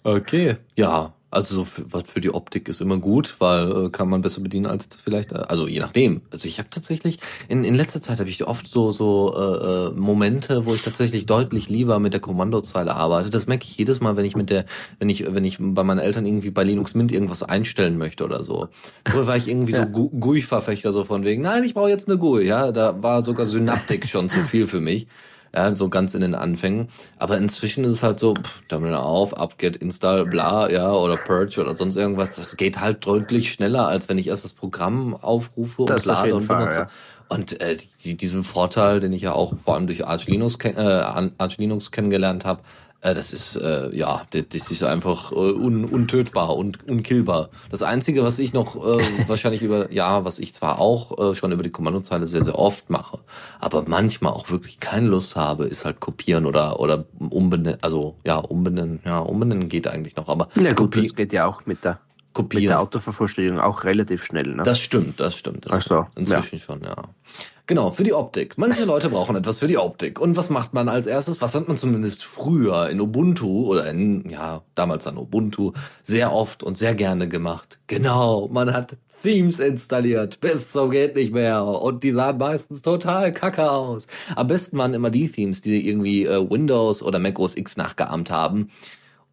okay, 0.05 0.57
ja, 0.75 1.13
also 1.35 1.55
so 1.55 1.65
für, 1.65 1.83
was 1.91 2.03
für 2.05 2.21
die 2.21 2.33
Optik 2.33 2.69
ist 2.69 2.79
immer 2.79 2.97
gut, 2.97 3.35
weil 3.39 3.87
äh, 3.87 3.89
kann 3.89 4.07
man 4.07 4.21
besser 4.21 4.39
bedienen 4.39 4.67
als 4.67 4.87
vielleicht, 5.03 5.33
äh, 5.33 5.35
also 5.35 5.67
je 5.67 5.79
nachdem. 5.79 6.21
Also 6.31 6.47
ich 6.47 6.59
habe 6.59 6.69
tatsächlich, 6.69 7.19
in, 7.49 7.65
in 7.65 7.75
letzter 7.75 8.01
Zeit 8.01 8.19
habe 8.19 8.29
ich 8.29 8.47
oft 8.47 8.67
so 8.67 8.91
so 8.91 9.35
äh, 9.35 9.87
äh, 9.87 9.91
Momente, 9.91 10.65
wo 10.65 10.73
ich 10.73 10.81
tatsächlich 10.81 11.25
deutlich 11.25 11.67
lieber 11.67 11.99
mit 11.99 12.13
der 12.13 12.21
Kommandozeile 12.21 12.95
arbeite. 12.95 13.29
Das 13.29 13.47
merke 13.47 13.65
ich 13.65 13.77
jedes 13.77 13.99
Mal, 13.99 14.15
wenn 14.15 14.23
ich 14.23 14.37
mit 14.37 14.49
der, 14.49 14.65
wenn 14.99 15.09
ich, 15.09 15.25
wenn 15.25 15.43
ich 15.43 15.57
bei 15.59 15.83
meinen 15.83 15.99
Eltern 15.99 16.25
irgendwie 16.25 16.51
bei 16.51 16.63
Linux 16.63 16.95
Mint 16.95 17.11
irgendwas 17.11 17.43
einstellen 17.43 17.97
möchte 17.97 18.23
oder 18.23 18.41
so. 18.41 18.69
Früher 19.05 19.27
war 19.27 19.35
ich 19.35 19.49
irgendwie 19.49 19.73
ja. 19.73 19.83
so 19.83 20.07
GUI-Verfechter 20.07 20.93
so 20.93 21.03
von 21.03 21.25
wegen, 21.25 21.41
nein, 21.41 21.65
ich 21.65 21.73
brauche 21.73 21.89
jetzt 21.89 22.07
eine 22.07 22.17
GUI, 22.17 22.45
ja. 22.45 22.71
Da 22.71 23.03
war 23.03 23.21
sogar 23.21 23.45
Synaptik 23.45 24.07
schon 24.07 24.29
zu 24.29 24.39
viel 24.45 24.67
für 24.67 24.79
mich 24.79 25.07
ja, 25.55 25.75
so 25.75 25.89
ganz 25.89 26.13
in 26.13 26.21
den 26.21 26.35
Anfängen. 26.35 26.89
Aber 27.17 27.37
inzwischen 27.37 27.83
ist 27.83 27.93
es 27.93 28.03
halt 28.03 28.19
so, 28.19 28.33
pff, 28.33 28.61
Terminal 28.67 29.01
auf, 29.01 29.33
upget, 29.33 29.77
install, 29.77 30.25
bla, 30.25 30.69
ja, 30.69 30.91
oder 30.91 31.17
purge 31.17 31.61
oder 31.61 31.75
sonst 31.75 31.95
irgendwas. 31.95 32.35
Das 32.35 32.57
geht 32.57 32.79
halt 32.79 33.05
deutlich 33.05 33.51
schneller, 33.51 33.87
als 33.87 34.09
wenn 34.09 34.17
ich 34.17 34.27
erst 34.27 34.43
das 34.43 34.53
Programm 34.53 35.15
aufrufe 35.15 35.85
das 35.85 36.05
und 36.05 36.13
lade 36.13 36.35
und 36.35 36.47
benutze. 36.47 36.79
Ja. 36.79 36.87
Und 37.27 37.59
äh, 37.59 37.77
die, 38.03 38.15
diesen 38.15 38.43
Vorteil, 38.43 38.99
den 38.99 39.11
ich 39.11 39.23
ja 39.23 39.33
auch 39.33 39.53
vor 39.63 39.73
allem 39.73 39.87
durch 39.87 40.05
Arch 40.05 40.27
Linux, 40.27 40.57
äh, 40.63 40.75
Arch 40.75 41.57
Linux 41.57 41.89
kennengelernt 41.91 42.45
habe, 42.45 42.61
äh, 42.61 42.84
das 43.13 43.31
ist, 43.33 43.55
äh, 43.55 43.95
ja, 43.95 44.23
das 44.31 44.71
ist 44.71 44.83
einfach 44.83 45.31
äh, 45.31 45.35
un, 45.35 45.85
untötbar 45.85 46.55
und 46.55 46.87
unkillbar. 46.87 47.49
Das 47.69 47.83
Einzige, 47.83 48.23
was 48.23 48.39
ich 48.39 48.53
noch 48.53 48.75
äh, 48.75 49.03
wahrscheinlich 49.27 49.61
über, 49.61 49.91
ja, 49.91 50.25
was 50.25 50.39
ich 50.39 50.53
zwar 50.53 50.79
auch 50.79 51.31
äh, 51.31 51.35
schon 51.35 51.51
über 51.51 51.63
die 51.63 51.69
Kommandozeile 51.69 52.27
sehr, 52.27 52.43
sehr 52.43 52.57
oft 52.57 52.89
mache, 52.89 53.19
aber 53.59 53.83
manchmal 53.87 54.33
auch 54.33 54.49
wirklich 54.49 54.79
keine 54.79 55.07
Lust 55.07 55.35
habe, 55.35 55.65
ist 55.65 55.85
halt 55.85 55.99
kopieren 55.99 56.45
oder, 56.45 56.79
oder 56.79 57.05
umbenennen, 57.19 57.77
also 57.81 58.15
ja, 58.25 58.37
umbenennen, 58.37 59.01
ja, 59.05 59.19
umbenennen 59.19 59.69
geht 59.69 59.87
eigentlich 59.87 60.15
noch, 60.15 60.27
aber. 60.27 60.49
Ja 60.55 60.73
gut, 60.73 60.95
das 60.95 61.13
geht 61.15 61.33
ja 61.33 61.45
auch 61.45 61.65
mit 61.65 61.83
der 61.83 61.99
kopieren. 62.35 62.63
Mit 62.63 62.69
der 62.69 62.79
Autovervollständigung 62.81 63.59
auch 63.59 63.83
relativ 63.83 64.23
schnell. 64.23 64.55
Ne? 64.55 64.63
Das 64.63 64.79
stimmt, 64.79 65.19
das 65.19 65.35
stimmt. 65.35 65.65
Das 65.65 65.71
Ach 65.71 65.81
so, 65.81 66.07
inzwischen 66.15 66.57
ja. 66.57 66.61
schon, 66.61 66.83
ja. 66.83 66.95
Genau, 67.67 67.89
für 67.89 68.03
die 68.03 68.13
Optik. 68.13 68.57
Manche 68.57 68.85
Leute 68.85 69.09
brauchen 69.09 69.35
etwas 69.35 69.59
für 69.59 69.67
die 69.67 69.79
Optik. 69.79 70.19
Und 70.19 70.37
was 70.37 70.51
macht 70.51 70.73
man 70.75 70.87
als 70.87 71.07
erstes? 71.07 71.41
Was 71.41 71.55
hat 71.55 71.67
man 71.67 71.77
zumindest 71.77 72.23
früher 72.23 72.89
in 72.89 73.01
Ubuntu 73.01 73.65
oder 73.65 73.89
in, 73.89 74.29
ja, 74.29 74.61
damals 74.75 75.07
an 75.07 75.17
Ubuntu 75.17 75.71
sehr 76.03 76.31
oft 76.31 76.61
und 76.61 76.77
sehr 76.77 76.93
gerne 76.93 77.27
gemacht? 77.27 77.79
Genau, 77.87 78.47
man 78.49 78.71
hat 78.71 78.97
Themes 79.23 79.57
installiert, 79.57 80.39
bis 80.41 80.71
zum 80.71 80.91
geht 80.91 81.15
nicht 81.15 81.33
mehr. 81.33 81.65
Und 81.65 82.03
die 82.03 82.11
sahen 82.11 82.37
meistens 82.37 82.83
total 82.83 83.31
kacke 83.33 83.71
aus. 83.71 84.05
Am 84.35 84.45
besten 84.45 84.77
waren 84.77 84.93
immer 84.93 85.09
die 85.09 85.27
Themes, 85.27 85.61
die 85.61 85.87
irgendwie 85.89 86.25
äh, 86.25 86.47
Windows 86.47 87.01
oder 87.01 87.17
Mac 87.17 87.39
OS 87.39 87.57
X 87.57 87.77
nachgeahmt 87.77 88.29
haben 88.29 88.69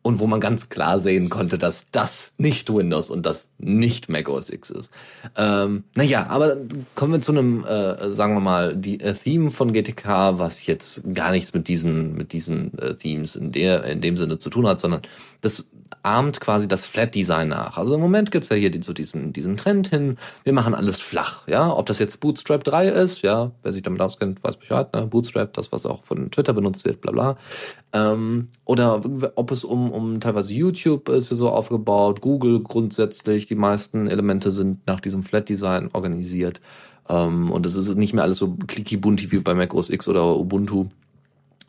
und 0.03 0.19
wo 0.19 0.27
man 0.27 0.41
ganz 0.41 0.69
klar 0.69 0.99
sehen 0.99 1.29
konnte, 1.31 1.59
dass 1.59 1.87
das 1.91 2.35
nicht 2.37 2.73
Windows 2.73 3.09
und 3.09 3.25
das 3.25 3.47
nicht 3.59 4.09
Mac 4.09 4.29
OS 4.29 4.51
X 4.51 4.71
ist. 4.71 4.91
Ähm, 5.37 5.85
naja, 5.95 6.27
aber 6.27 6.57
kommen 6.95 7.13
wir 7.13 7.21
zu 7.21 7.33
einem, 7.33 7.65
äh, 7.65 8.11
sagen 8.11 8.35
wir 8.35 8.41
mal, 8.41 8.77
die 8.77 9.01
äh, 9.01 9.15
Theme 9.15 9.51
von 9.53 9.73
GTK, 9.73 10.39
was 10.39 10.67
jetzt 10.67 11.15
gar 11.15 11.31
nichts 11.31 11.55
mit 11.55 11.69
diesen 11.69 12.17
mit 12.17 12.33
diesen 12.33 12.77
äh, 12.79 12.95
Themes 12.95 13.37
in 13.37 13.53
der 13.53 13.85
in 13.85 14.01
dem 14.01 14.17
Sinne 14.17 14.39
zu 14.39 14.51
tun 14.51 14.67
hat, 14.67 14.81
sondern 14.81 15.03
das 15.41 15.69
ahmt 16.03 16.41
quasi 16.41 16.69
das 16.69 16.87
Flat 16.87 17.15
Design 17.15 17.49
nach. 17.49 17.79
Also 17.79 17.95
im 17.95 18.01
Moment 18.01 18.31
gibt's 18.31 18.49
ja 18.49 18.57
hier 18.57 18.71
die, 18.71 18.81
so 18.81 18.93
diesen, 18.93 19.33
diesen 19.33 19.57
Trend 19.57 19.89
hin, 19.89 20.19
wir 20.45 20.53
machen 20.53 20.75
alles 20.75 21.01
flach, 21.01 21.47
ja. 21.49 21.75
Ob 21.75 21.87
das 21.87 21.99
jetzt 21.99 22.21
Bootstrap 22.21 22.65
3 22.65 22.89
ist, 22.89 23.23
ja, 23.23 23.53
wer 23.63 23.73
sich 23.73 23.83
damit 23.83 24.01
auskennt, 24.01 24.43
weiß 24.43 24.57
Bescheid, 24.57 24.93
ne? 24.95 25.07
Bootstrap, 25.07 25.53
das, 25.55 25.73
was 25.73 25.87
auch 25.87 26.03
von 26.03 26.31
Twitter 26.31 26.53
benutzt 26.53 26.85
wird, 26.85 27.01
bla 27.01 27.13
bla. 27.13 27.37
Ähm, 27.93 28.49
oder 28.65 29.01
ob 29.35 29.51
es 29.51 29.65
um, 29.65 29.91
um 29.91 30.21
teilweise 30.21 30.53
YouTube 30.53 31.09
ist 31.09 31.29
so 31.29 31.51
aufgebaut, 31.51 32.21
Google 32.21 32.61
grundsätzlich, 32.61 33.47
die 33.47 33.55
meisten 33.55 34.07
Elemente 34.07 34.51
sind 34.51 34.87
nach 34.87 35.01
diesem 35.01 35.23
Flat 35.23 35.49
Design 35.49 35.91
organisiert. 35.93 36.61
Ähm, 37.09 37.51
und 37.51 37.67
es 37.67 37.77
ist 37.77 37.95
nicht 37.97 38.15
mehr 38.15 38.23
alles 38.23 38.39
so 38.39 38.57
clicky 38.67 38.97
bunty 38.97 39.31
wie 39.33 39.39
bei 39.39 39.55
Mac 39.55 39.75
OS 39.75 39.91
X 39.91 40.09
oder 40.09 40.37
Ubuntu. 40.37 40.87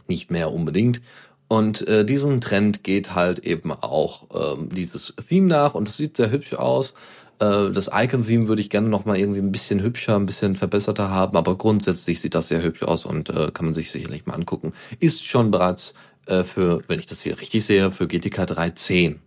Nicht 0.07 0.31
mehr 0.31 0.51
unbedingt. 0.51 1.01
Und 1.47 1.87
äh, 1.87 2.05
diesem 2.05 2.41
Trend 2.41 2.83
geht 2.83 3.13
halt 3.15 3.39
eben 3.39 3.71
auch 3.71 4.23
ähm, 4.33 4.69
dieses 4.69 5.13
Theme 5.27 5.47
nach 5.47 5.75
und 5.75 5.87
es 5.87 5.97
sieht 5.97 6.17
sehr 6.17 6.31
hübsch 6.31 6.53
aus. 6.53 6.93
Äh, 7.39 7.71
das 7.71 7.89
Icon-Theme 7.93 8.47
würde 8.47 8.61
ich 8.61 8.69
gerne 8.69 8.89
noch 8.89 9.05
mal 9.05 9.17
irgendwie 9.17 9.39
ein 9.39 9.51
bisschen 9.51 9.81
hübscher, 9.81 10.15
ein 10.15 10.25
bisschen 10.25 10.55
verbesserter 10.55 11.09
haben, 11.09 11.37
aber 11.37 11.57
grundsätzlich 11.57 12.21
sieht 12.21 12.35
das 12.35 12.47
sehr 12.47 12.63
hübsch 12.63 12.83
aus 12.83 13.05
und 13.05 13.29
äh, 13.29 13.51
kann 13.51 13.65
man 13.65 13.73
sich 13.73 13.91
sicherlich 13.91 14.25
mal 14.25 14.33
angucken. 14.33 14.73
Ist 14.99 15.25
schon 15.25 15.51
bereits 15.51 15.93
äh, 16.27 16.43
für, 16.43 16.81
wenn 16.87 16.99
ich 16.99 17.05
das 17.05 17.21
hier 17.21 17.39
richtig 17.39 17.65
sehe, 17.65 17.91
für 17.91 18.07
GTK 18.07 18.39
3.10. 18.39 19.17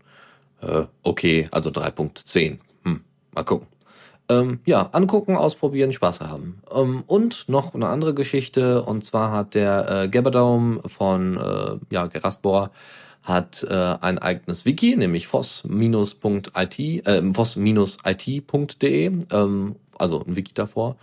Äh, 0.63 0.87
okay, 1.03 1.49
also 1.51 1.71
3.10. 1.71 2.59
Hm, 2.85 3.01
mal 3.33 3.45
gucken. 3.45 3.76
Ähm, 4.29 4.59
ja, 4.65 4.89
angucken, 4.93 5.37
ausprobieren, 5.37 5.93
Spaß 5.93 6.21
haben. 6.21 6.61
Ähm, 6.75 7.05
und 7.07 7.49
noch 7.49 7.75
eine 7.75 7.89
andere 7.89 8.13
Geschichte, 8.13 8.83
und 8.83 9.05
zwar 9.05 9.31
hat 9.31 9.55
der 9.55 9.89
äh, 9.89 10.09
Gabberdaum 10.09 10.81
von 10.87 11.37
äh, 11.37 11.77
ja, 11.91 12.07
Gerastbohr 12.07 12.71
hat 13.23 13.67
äh, 13.69 13.75
ein 14.01 14.19
eigenes 14.19 14.65
Wiki, 14.65 14.97
nämlich 14.97 15.27
foss-it, 15.27 16.89
äh, 16.89 17.33
foss-it.de, 17.33 19.13
ähm, 19.33 19.77
also 19.99 20.25
ein 20.25 20.37
Wiki 20.37 20.55
davor, 20.55 20.97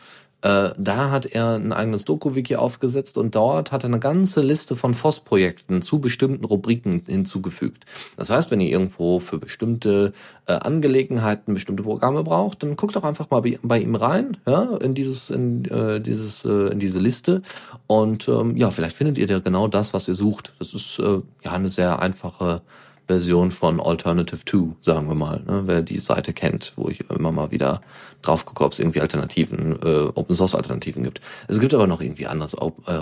äh, 0.43 0.71
da 0.77 1.09
hat 1.09 1.25
er 1.25 1.55
ein 1.55 1.71
eigenes 1.71 2.03
Doku-Wiki 2.03 2.57
aufgesetzt 2.57 3.17
und 3.17 3.33
dort 3.33 3.71
hat 3.71 3.83
er 3.83 3.87
eine 3.87 3.99
ganze 3.99 4.41
Liste 4.41 4.75
von 4.75 4.93
FOSS-Projekten 4.93 5.81
zu 5.81 5.99
bestimmten 5.99 6.43
Rubriken 6.43 7.03
hinzugefügt. 7.07 7.85
Das 8.17 8.29
heißt, 8.29 8.51
wenn 8.51 8.59
ihr 8.59 8.69
irgendwo 8.69 9.21
für 9.21 9.37
bestimmte 9.37 10.11
äh, 10.45 10.51
Angelegenheiten 10.51 11.53
bestimmte 11.53 11.83
Programme 11.83 12.23
braucht, 12.23 12.61
dann 12.61 12.75
guckt 12.75 12.97
doch 12.97 13.05
einfach 13.05 13.29
mal 13.29 13.39
bei, 13.39 13.57
bei 13.63 13.79
ihm 13.79 13.95
rein, 13.95 14.35
ja, 14.45 14.75
in 14.77 14.93
dieses, 14.93 15.29
in 15.29 15.63
äh, 15.65 16.01
dieses, 16.01 16.43
äh, 16.43 16.73
in 16.73 16.79
diese 16.79 16.99
Liste 16.99 17.41
und 17.87 18.27
ähm, 18.27 18.57
ja, 18.57 18.69
vielleicht 18.69 18.97
findet 18.97 19.17
ihr 19.17 19.27
da 19.27 19.39
genau 19.39 19.69
das, 19.69 19.93
was 19.93 20.09
ihr 20.09 20.15
sucht. 20.15 20.53
Das 20.59 20.73
ist 20.73 20.99
äh, 20.99 21.21
ja 21.45 21.51
eine 21.53 21.69
sehr 21.69 21.99
einfache 21.99 22.61
Version 23.07 23.51
von 23.51 23.79
Alternative 23.79 24.39
2, 24.45 24.75
sagen 24.81 25.07
wir 25.07 25.15
mal, 25.15 25.41
ne, 25.41 25.63
wer 25.65 25.81
die 25.81 25.99
Seite 25.99 26.33
kennt, 26.33 26.73
wo 26.75 26.89
ich 26.89 27.09
immer 27.09 27.31
mal 27.31 27.51
wieder 27.51 27.81
drauf 28.21 28.45
gucke, 28.45 28.63
ob 28.63 28.73
es 28.73 28.79
irgendwie 28.79 29.01
Alternativen, 29.01 29.77
äh, 29.83 30.09
Open 30.15 30.35
Source 30.35 30.55
Alternativen 30.55 31.03
gibt. 31.03 31.19
Es 31.47 31.59
gibt 31.59 31.73
aber 31.73 31.87
noch 31.87 32.01
irgendwie 32.01 32.27
anderes, 32.27 32.53
äh, 32.53 33.01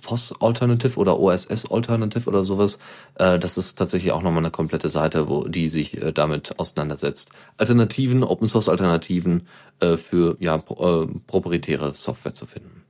FOSS 0.00 0.34
Alternative 0.40 0.98
oder 0.98 1.18
OSS 1.18 1.70
Alternative 1.70 2.28
oder 2.28 2.44
sowas. 2.44 2.78
Äh, 3.14 3.38
das 3.38 3.56
ist 3.56 3.76
tatsächlich 3.76 4.12
auch 4.12 4.22
nochmal 4.22 4.42
eine 4.42 4.50
komplette 4.50 4.88
Seite, 4.88 5.28
wo 5.28 5.48
die 5.48 5.68
sich 5.68 6.00
äh, 6.02 6.12
damit 6.12 6.58
auseinandersetzt. 6.58 7.30
Alternativen, 7.56 8.22
Open 8.22 8.46
Source 8.46 8.68
Alternativen 8.68 9.48
äh, 9.80 9.96
für 9.96 10.36
ja 10.40 10.58
pro, 10.58 11.04
äh, 11.04 11.06
proprietäre 11.26 11.94
Software 11.94 12.34
zu 12.34 12.46
finden. 12.46 12.82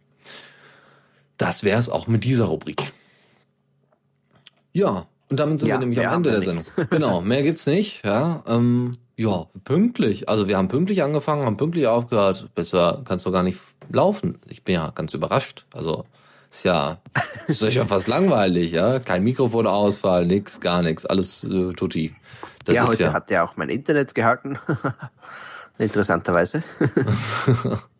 Das 1.39 1.65
wäre 1.65 1.79
es 1.79 1.89
auch 1.89 2.07
mit 2.07 2.25
dieser 2.25 2.47
Rubrik. 2.47 2.93
Ja, 4.73 5.07
und 5.31 5.39
damit 5.39 5.61
sind 5.61 5.69
ja, 5.69 5.77
wir 5.77 5.81
nämlich 5.81 6.07
am 6.07 6.15
Ende 6.15 6.31
der 6.31 6.43
Sendung. 6.43 6.65
genau, 6.91 7.21
mehr 7.21 7.43
gibt's 7.43 7.67
nicht. 7.67 8.05
Ja, 8.05 8.43
ähm, 8.49 8.97
ja, 9.17 9.47
pünktlich. 9.65 10.29
Also 10.29 10.49
wir 10.49 10.57
haben 10.57 10.69
pünktlich 10.69 11.03
angefangen, 11.03 11.45
haben 11.45 11.57
pünktlich 11.57 11.87
aufgehört. 11.87 12.49
Besser 12.55 13.03
kannst 13.05 13.27
du 13.27 13.31
gar 13.31 13.43
nicht 13.43 13.61
laufen. 13.91 14.39
Ich 14.49 14.65
bin 14.65 14.75
ja 14.75 14.91
ganz 14.91 15.15
überrascht. 15.15 15.67
Also 15.75 16.05
ist 16.51 16.65
ja, 16.65 16.99
ist 17.47 17.63
ja 17.63 17.85
fast 17.85 18.09
langweilig, 18.09 18.73
ja. 18.73 18.99
Kein 18.99 19.23
Mikrofonausfall, 19.23 20.27
nix, 20.27 20.61
gar 20.61 20.83
nichts, 20.83 21.07
alles 21.07 21.45
äh, 21.45 21.73
tutti. 21.75 22.15
Das 22.65 22.75
ja, 22.75 22.89
heute 22.89 23.03
ja 23.05 23.13
hat 23.13 23.31
ja 23.31 23.45
auch 23.45 23.57
mein 23.57 23.69
Internet 23.69 24.15
gehalten. 24.15 24.59
Interessanterweise. 25.79 26.65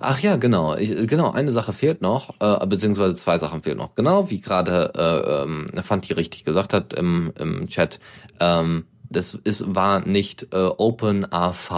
Ach 0.00 0.20
ja, 0.20 0.36
genau. 0.36 0.76
Ich, 0.76 0.94
genau, 1.06 1.30
eine 1.30 1.50
Sache 1.50 1.72
fehlt 1.72 2.02
noch, 2.02 2.34
äh, 2.40 2.66
beziehungsweise 2.66 3.14
zwei 3.14 3.38
Sachen 3.38 3.62
fehlen 3.62 3.78
noch. 3.78 3.94
Genau, 3.94 4.30
wie 4.30 4.40
gerade 4.40 4.92
äh, 4.94 5.42
ähm, 5.42 5.66
Fanti 5.82 6.12
richtig 6.12 6.44
gesagt 6.44 6.72
hat 6.72 6.94
im, 6.94 7.32
im 7.38 7.66
Chat. 7.66 8.00
Ähm, 8.40 8.84
das 9.10 9.34
ist, 9.34 9.74
war 9.74 10.06
nicht 10.06 10.48
äh, 10.52 10.66
OpenAV, 10.76 11.70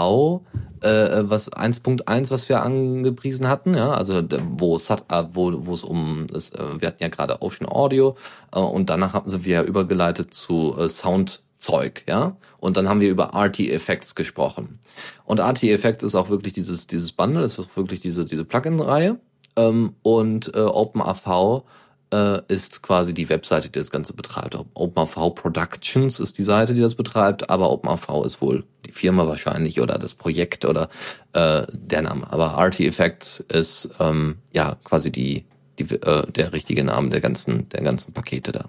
äh, 0.80 1.22
was 1.22 1.52
1.1, 1.52 2.30
was 2.30 2.48
wir 2.48 2.62
angepriesen 2.62 3.48
hatten, 3.48 3.74
ja, 3.74 3.90
also 3.92 4.22
wo 4.52 4.78
Sat, 4.78 5.04
äh, 5.10 5.24
wo 5.32 5.66
wo 5.66 5.74
es 5.74 5.84
um 5.84 6.26
das, 6.32 6.50
äh, 6.50 6.80
wir 6.80 6.88
hatten 6.88 7.02
ja 7.02 7.08
gerade 7.08 7.42
Ocean 7.42 7.68
Audio 7.68 8.16
äh, 8.52 8.60
und 8.60 8.88
danach 8.88 9.12
haben 9.12 9.28
sie 9.28 9.44
wir 9.44 9.62
übergeleitet 9.62 10.32
zu 10.32 10.74
äh, 10.78 10.88
Sound 10.88 11.42
Zeug, 11.58 12.04
ja. 12.08 12.36
Und 12.58 12.76
dann 12.76 12.88
haben 12.88 13.00
wir 13.00 13.10
über 13.10 13.34
RT 13.34 13.60
Effects 13.60 14.14
gesprochen. 14.14 14.78
Und 15.24 15.40
RT 15.40 15.64
Effects 15.64 16.02
ist 16.02 16.14
auch 16.14 16.28
wirklich 16.28 16.52
dieses, 16.52 16.86
dieses 16.86 17.12
Bundle, 17.12 17.44
ist 17.44 17.58
wirklich 17.76 18.00
diese, 18.00 18.26
diese 18.26 18.44
Plugin-Reihe. 18.44 19.18
Ähm, 19.56 19.94
und 20.02 20.54
äh, 20.54 20.60
OpenAV 20.60 21.64
äh, 22.12 22.40
ist 22.48 22.82
quasi 22.82 23.14
die 23.14 23.28
Webseite, 23.28 23.68
die 23.68 23.78
das 23.78 23.90
Ganze 23.90 24.14
betreibt. 24.14 24.56
OpenAV 24.74 25.34
Productions 25.34 26.20
ist 26.20 26.38
die 26.38 26.42
Seite, 26.42 26.74
die 26.74 26.80
das 26.80 26.94
betreibt, 26.94 27.50
aber 27.50 27.70
OpenAV 27.70 28.24
ist 28.24 28.40
wohl 28.40 28.64
die 28.86 28.92
Firma 28.92 29.26
wahrscheinlich 29.26 29.80
oder 29.80 29.98
das 29.98 30.14
Projekt 30.14 30.64
oder 30.64 30.88
äh, 31.32 31.66
der 31.72 32.02
Name. 32.02 32.30
Aber 32.32 32.58
RT 32.58 32.80
Effects 32.80 33.40
ist 33.48 33.90
ähm, 34.00 34.36
ja 34.52 34.76
quasi 34.84 35.12
die 35.12 35.44
die, 35.78 35.94
äh, 35.94 36.30
der 36.30 36.52
richtige 36.52 36.84
Name 36.84 37.10
der 37.10 37.20
ganzen, 37.20 37.68
der 37.68 37.82
ganzen 37.82 38.12
Pakete 38.12 38.52
da, 38.52 38.66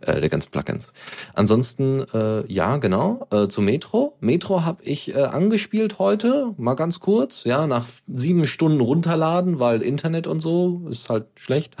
äh, 0.00 0.20
der 0.20 0.28
ganzen 0.28 0.50
Plugins. 0.50 0.92
Ansonsten, 1.34 2.00
äh, 2.12 2.44
ja, 2.52 2.76
genau, 2.76 3.26
äh, 3.30 3.48
zu 3.48 3.62
Metro. 3.62 4.16
Metro 4.20 4.64
habe 4.64 4.82
ich 4.84 5.14
äh, 5.14 5.22
angespielt 5.22 5.98
heute, 5.98 6.54
mal 6.56 6.74
ganz 6.74 7.00
kurz, 7.00 7.44
ja, 7.44 7.66
nach 7.66 7.86
sieben 8.06 8.46
Stunden 8.46 8.80
runterladen, 8.80 9.58
weil 9.58 9.82
Internet 9.82 10.26
und 10.26 10.40
so 10.40 10.86
ist 10.88 11.10
halt 11.10 11.26
schlecht. 11.36 11.76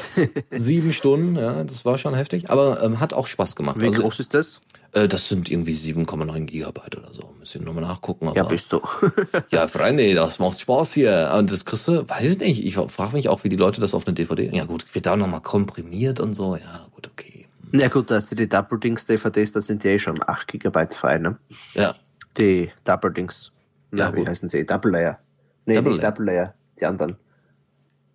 sieben 0.50 0.92
Stunden, 0.92 1.36
ja, 1.36 1.64
das 1.64 1.84
war 1.84 1.98
schon 1.98 2.14
heftig, 2.14 2.50
aber 2.50 2.82
ähm, 2.82 3.00
hat 3.00 3.14
auch 3.14 3.26
Spaß 3.26 3.56
gemacht. 3.56 3.80
Wie 3.80 3.86
also, 3.86 4.02
groß 4.02 4.20
ist 4.20 4.34
das? 4.34 4.60
Äh, 4.96 5.08
das 5.08 5.28
sind 5.28 5.50
irgendwie 5.50 5.74
7,9 5.74 6.46
Gigabyte 6.46 6.96
oder 6.96 7.12
so. 7.12 7.34
Müssen 7.38 7.60
wir 7.60 7.66
nochmal 7.66 7.84
nachgucken. 7.84 8.28
Aber, 8.28 8.36
ja, 8.36 8.44
bist 8.44 8.72
du. 8.72 8.80
ja, 9.50 9.68
Freunde, 9.68 10.14
das 10.14 10.38
macht 10.38 10.58
Spaß 10.58 10.94
hier. 10.94 11.34
Und 11.38 11.52
das 11.52 11.66
kriegst 11.66 11.86
du, 11.86 12.08
weiß 12.08 12.32
ich 12.32 12.38
nicht. 12.38 12.64
Ich 12.64 12.76
frage 12.76 13.12
mich 13.12 13.28
auch, 13.28 13.44
wie 13.44 13.50
die 13.50 13.56
Leute 13.56 13.82
das 13.82 13.92
auf 13.92 14.06
eine 14.06 14.14
DVD. 14.14 14.50
Ja 14.54 14.64
gut, 14.64 14.94
wird 14.94 15.04
da 15.04 15.16
nochmal 15.16 15.42
komprimiert 15.42 16.18
und 16.18 16.32
so. 16.32 16.56
Ja, 16.56 16.86
gut, 16.92 17.08
okay. 17.08 17.46
Ja 17.72 17.88
gut, 17.88 18.10
da 18.10 18.14
hast 18.14 18.30
du 18.30 18.36
die 18.36 18.48
Double-Dings-DVDs, 18.48 19.52
das 19.52 19.66
sind 19.66 19.84
ja 19.84 19.90
eh 19.90 19.98
schon 19.98 20.18
8 20.26 20.48
Gigabyte 20.48 20.94
frei, 20.94 21.18
ne? 21.18 21.36
Ja. 21.74 21.94
Die 22.38 22.70
Double-Dings. 22.84 23.52
Ja, 23.92 24.14
wie 24.14 24.20
gut. 24.20 24.28
heißen 24.28 24.48
sie? 24.48 24.64
Double 24.64 24.92
Layer. 24.92 25.18
Nee, 25.66 25.74
Double 25.74 25.92
nicht 25.92 26.04
Double 26.04 26.24
Layer. 26.24 26.54
Die 26.80 26.86
anderen. 26.86 27.16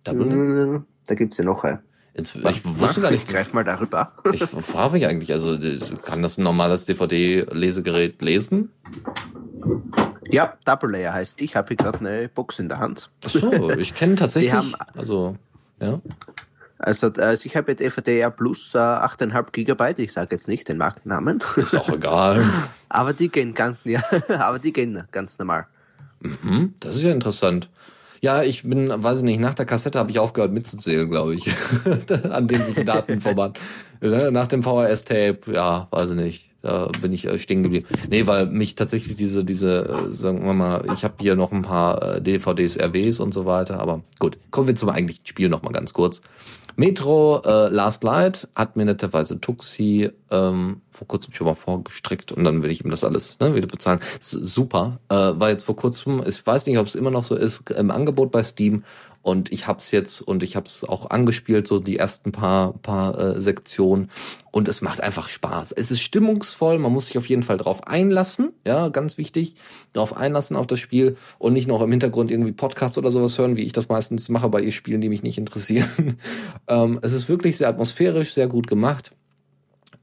Double 0.02 0.26
Layer? 0.26 0.84
Da 1.06 1.14
gibt's 1.14 1.38
ja 1.38 1.44
noch 1.44 1.62
eine. 1.62 1.80
Jetzt, 2.14 2.36
ich 2.36 2.64
wusste 2.64 3.00
gar 3.00 3.10
nicht. 3.10 3.28
Ich 3.28 3.34
greif 3.34 3.52
mal 3.52 3.64
darüber. 3.64 4.12
ich 4.32 4.44
frage 4.44 4.92
mich 4.94 5.06
eigentlich, 5.06 5.32
also 5.32 5.58
kann 6.04 6.22
das 6.22 6.36
ein 6.36 6.44
normales 6.44 6.84
DVD-Lesegerät 6.84 8.20
lesen? 8.20 8.70
Ja, 10.30 10.54
Double 10.64 10.90
Layer 10.90 11.14
heißt. 11.14 11.40
Ich 11.40 11.56
habe 11.56 11.68
hier 11.68 11.76
gerade 11.76 12.00
eine 12.00 12.28
Box 12.28 12.58
in 12.58 12.68
der 12.68 12.78
Hand. 12.78 13.10
Ach 13.24 13.30
so, 13.30 13.70
ich 13.70 13.94
kenne 13.94 14.14
tatsächlich. 14.16 14.52
haben, 14.52 14.74
also, 14.94 15.36
ja. 15.80 16.00
Also, 16.78 17.12
also 17.12 17.46
ich 17.46 17.56
habe 17.56 17.74
DVD 17.74 18.28
Plus 18.30 18.74
äh, 18.74 18.78
8,5 18.78 19.52
Gigabyte. 19.52 20.00
Ich 20.00 20.12
sage 20.12 20.34
jetzt 20.34 20.48
nicht 20.48 20.68
den 20.68 20.78
Markennamen. 20.78 21.42
Ist 21.56 21.74
auch 21.76 21.88
egal. 21.90 22.44
aber 22.88 23.12
die 23.12 23.28
gehen 23.28 23.54
ganz, 23.54 23.78
ja, 23.84 24.02
aber 24.28 24.58
die 24.58 24.72
gehen 24.72 25.04
ganz 25.12 25.38
normal. 25.38 25.66
Mhm, 26.20 26.74
das 26.80 26.96
ist 26.96 27.02
ja 27.02 27.12
interessant. 27.12 27.68
Ja, 28.24 28.44
ich 28.44 28.62
bin, 28.62 28.88
weiß 28.88 29.18
ich 29.18 29.24
nicht, 29.24 29.40
nach 29.40 29.54
der 29.54 29.66
Kassette 29.66 29.98
habe 29.98 30.12
ich 30.12 30.20
aufgehört 30.20 30.52
mitzuzählen, 30.52 31.10
glaube 31.10 31.34
ich. 31.34 31.50
An 32.30 32.46
dem 32.46 32.84
Datenformat. 32.84 33.58
nach 34.00 34.46
dem 34.46 34.62
VHS-Tape, 34.62 35.52
ja, 35.52 35.88
weiß 35.90 36.10
ich 36.10 36.16
nicht. 36.16 36.51
Da 36.62 36.88
bin 37.00 37.12
ich 37.12 37.26
äh, 37.26 37.38
stehen 37.38 37.62
geblieben. 37.62 37.86
Nee, 38.08 38.26
weil 38.26 38.46
mich 38.46 38.76
tatsächlich 38.76 39.16
diese, 39.16 39.44
diese, 39.44 39.88
äh, 39.88 40.12
sagen 40.12 40.44
wir 40.44 40.54
mal, 40.54 40.84
ich 40.94 41.04
habe 41.04 41.14
hier 41.20 41.34
noch 41.34 41.52
ein 41.52 41.62
paar 41.62 42.16
äh, 42.16 42.22
DVDs, 42.22 42.78
RWs 42.78 43.20
und 43.20 43.34
so 43.34 43.44
weiter, 43.46 43.80
aber 43.80 44.02
gut. 44.18 44.38
Kommen 44.50 44.68
wir 44.68 44.76
zum 44.76 44.88
eigentlichen 44.88 45.26
Spiel 45.26 45.48
nochmal 45.48 45.72
ganz 45.72 45.92
kurz. 45.92 46.22
Metro 46.76 47.42
äh, 47.44 47.68
Last 47.68 48.02
Light 48.04 48.48
hat 48.54 48.76
mir 48.76 48.84
netterweise 48.84 49.40
Tuxi 49.40 50.10
ähm, 50.30 50.80
vor 50.90 51.06
kurzem 51.06 51.34
schon 51.34 51.46
mal 51.46 51.54
vorgestrickt 51.54 52.32
und 52.32 52.44
dann 52.44 52.62
will 52.62 52.70
ich 52.70 52.82
ihm 52.82 52.90
das 52.90 53.04
alles 53.04 53.38
ne, 53.40 53.54
wieder 53.54 53.66
bezahlen. 53.66 54.00
Super. 54.20 54.98
Äh, 55.08 55.14
war 55.14 55.50
jetzt 55.50 55.64
vor 55.64 55.76
kurzem, 55.76 56.22
ich 56.26 56.46
weiß 56.46 56.66
nicht, 56.66 56.78
ob 56.78 56.86
es 56.86 56.94
immer 56.94 57.10
noch 57.10 57.24
so 57.24 57.34
ist, 57.34 57.68
im 57.70 57.90
Angebot 57.90 58.30
bei 58.30 58.42
Steam 58.42 58.84
und 59.22 59.52
ich 59.52 59.66
hab's 59.66 59.90
jetzt 59.92 60.20
und 60.20 60.42
ich 60.42 60.56
hab's 60.56 60.84
auch 60.84 61.10
angespielt, 61.10 61.66
so 61.66 61.78
die 61.78 61.96
ersten 61.96 62.32
paar, 62.32 62.74
paar 62.74 63.18
äh, 63.18 63.40
Sektionen. 63.40 64.10
Und 64.50 64.68
es 64.68 64.82
macht 64.82 65.00
einfach 65.00 65.28
Spaß. 65.28 65.72
Es 65.72 65.90
ist 65.90 66.02
stimmungsvoll, 66.02 66.78
man 66.78 66.92
muss 66.92 67.06
sich 67.06 67.16
auf 67.16 67.28
jeden 67.28 67.42
Fall 67.42 67.56
drauf 67.56 67.86
einlassen, 67.86 68.52
ja, 68.66 68.88
ganz 68.88 69.16
wichtig, 69.16 69.54
drauf 69.92 70.16
einlassen 70.16 70.56
auf 70.56 70.66
das 70.66 70.80
Spiel 70.80 71.16
und 71.38 71.54
nicht 71.54 71.68
noch 71.68 71.80
im 71.80 71.90
Hintergrund 71.90 72.30
irgendwie 72.30 72.52
Podcasts 72.52 72.98
oder 72.98 73.10
sowas 73.10 73.38
hören, 73.38 73.56
wie 73.56 73.62
ich 73.62 73.72
das 73.72 73.88
meistens 73.88 74.28
mache 74.28 74.48
bei 74.48 74.60
ihr 74.60 74.72
Spielen, 74.72 75.00
die 75.00 75.08
mich 75.08 75.22
nicht 75.22 75.38
interessieren. 75.38 76.18
ähm, 76.68 76.98
es 77.02 77.12
ist 77.12 77.28
wirklich 77.28 77.56
sehr 77.56 77.68
atmosphärisch, 77.68 78.34
sehr 78.34 78.48
gut 78.48 78.66
gemacht 78.66 79.12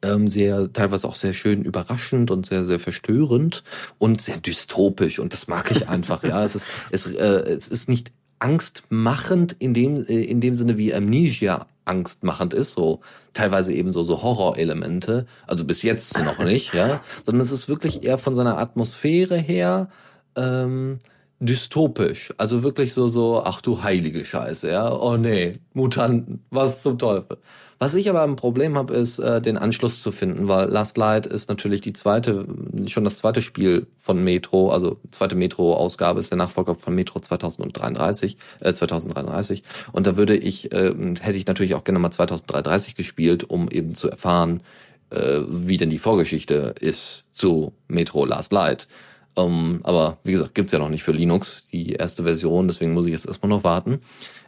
ähm, 0.01 0.27
sehr 0.27 0.71
teilweise 0.71 1.07
auch 1.07 1.15
sehr 1.15 1.33
schön 1.33 1.63
überraschend 1.63 2.31
und 2.31 2.45
sehr 2.45 2.65
sehr 2.65 2.79
verstörend 2.79 3.63
und 3.97 4.21
sehr 4.21 4.37
dystopisch 4.37 5.19
und 5.19 5.33
das 5.33 5.47
mag 5.47 5.71
ich 5.71 5.89
einfach 5.89 6.23
ja 6.23 6.43
es 6.43 6.55
ist 6.55 6.67
es, 6.91 7.13
äh, 7.13 7.25
es 7.25 7.67
ist 7.67 7.89
nicht 7.89 8.11
angstmachend 8.39 9.55
in 9.59 9.73
dem, 9.73 10.05
äh, 10.05 10.23
in 10.23 10.41
dem 10.41 10.55
Sinne 10.55 10.77
wie 10.77 10.93
Amnesia 10.93 11.67
angstmachend 11.85 12.53
ist, 12.53 12.73
so 12.73 13.01
teilweise 13.33 13.73
eben 13.73 13.91
so, 13.91 14.03
so 14.03 14.21
Horrorelemente, 14.21 15.25
also 15.47 15.65
bis 15.65 15.81
jetzt 15.81 16.17
noch 16.19 16.39
nicht, 16.39 16.73
ja, 16.73 17.01
sondern 17.25 17.41
es 17.41 17.51
ist 17.51 17.67
wirklich 17.67 18.03
eher 18.03 18.17
von 18.17 18.35
seiner 18.35 18.57
Atmosphäre 18.57 19.37
her, 19.37 19.89
ähm, 20.35 20.99
dystopisch. 21.39 22.33
Also 22.37 22.63
wirklich 22.63 22.93
so, 22.93 23.07
so, 23.07 23.41
ach 23.43 23.61
du 23.61 23.81
heilige 23.81 24.25
Scheiße, 24.25 24.69
ja. 24.69 24.91
Oh 24.93 25.15
nee, 25.15 25.53
Mutanten, 25.73 26.43
was 26.49 26.83
zum 26.83 26.97
Teufel. 26.97 27.37
Was 27.81 27.93
ich 27.93 28.09
aber 28.09 28.23
ein 28.23 28.35
Problem 28.35 28.77
habe, 28.77 28.93
ist, 28.93 29.19
äh, 29.19 29.41
den 29.41 29.57
Anschluss 29.57 30.01
zu 30.01 30.11
finden, 30.11 30.49
weil 30.49 30.67
Last 30.67 30.97
Light 30.97 31.25
ist 31.25 31.47
natürlich 31.47 31.79
die 31.79 31.93
zweite, 31.93 32.45
schon 32.87 33.05
das 33.05 33.15
zweite 33.15 33.41
Spiel 33.41 33.87
von 33.99 34.21
Metro, 34.21 34.69
also 34.69 34.97
zweite 35.11 35.35
Metro-Ausgabe 35.35 36.19
ist 36.19 36.29
der 36.29 36.37
Nachfolger 36.37 36.75
von 36.75 36.93
Metro 36.93 37.21
2033, 37.21 38.35
äh, 38.59 38.73
2033. 38.73 39.63
Und 39.93 40.07
da 40.07 40.17
würde 40.17 40.35
ich, 40.35 40.73
äh, 40.73 40.93
hätte 41.21 41.37
ich 41.37 41.47
natürlich 41.47 41.73
auch 41.73 41.85
gerne 41.85 41.99
mal 41.99 42.11
2033 42.11 42.95
gespielt, 42.95 43.49
um 43.49 43.69
eben 43.69 43.95
zu 43.95 44.09
erfahren, 44.09 44.61
äh, 45.09 45.39
wie 45.47 45.77
denn 45.77 45.89
die 45.89 45.99
Vorgeschichte 45.99 46.75
ist 46.81 47.27
zu 47.31 47.71
Metro 47.87 48.25
Last 48.25 48.51
Light. 48.51 48.89
Um, 49.35 49.45
ähm, 49.45 49.79
aber 49.83 50.17
wie 50.23 50.31
gesagt, 50.31 50.55
gibt's 50.55 50.73
ja 50.73 50.79
noch 50.79 50.89
nicht 50.89 51.03
für 51.03 51.11
Linux, 51.11 51.67
die 51.71 51.93
erste 51.93 52.23
Version, 52.23 52.67
deswegen 52.67 52.93
muss 52.93 53.05
ich 53.05 53.13
jetzt 53.13 53.27
erstmal 53.27 53.49
noch 53.49 53.63
warten. 53.63 54.01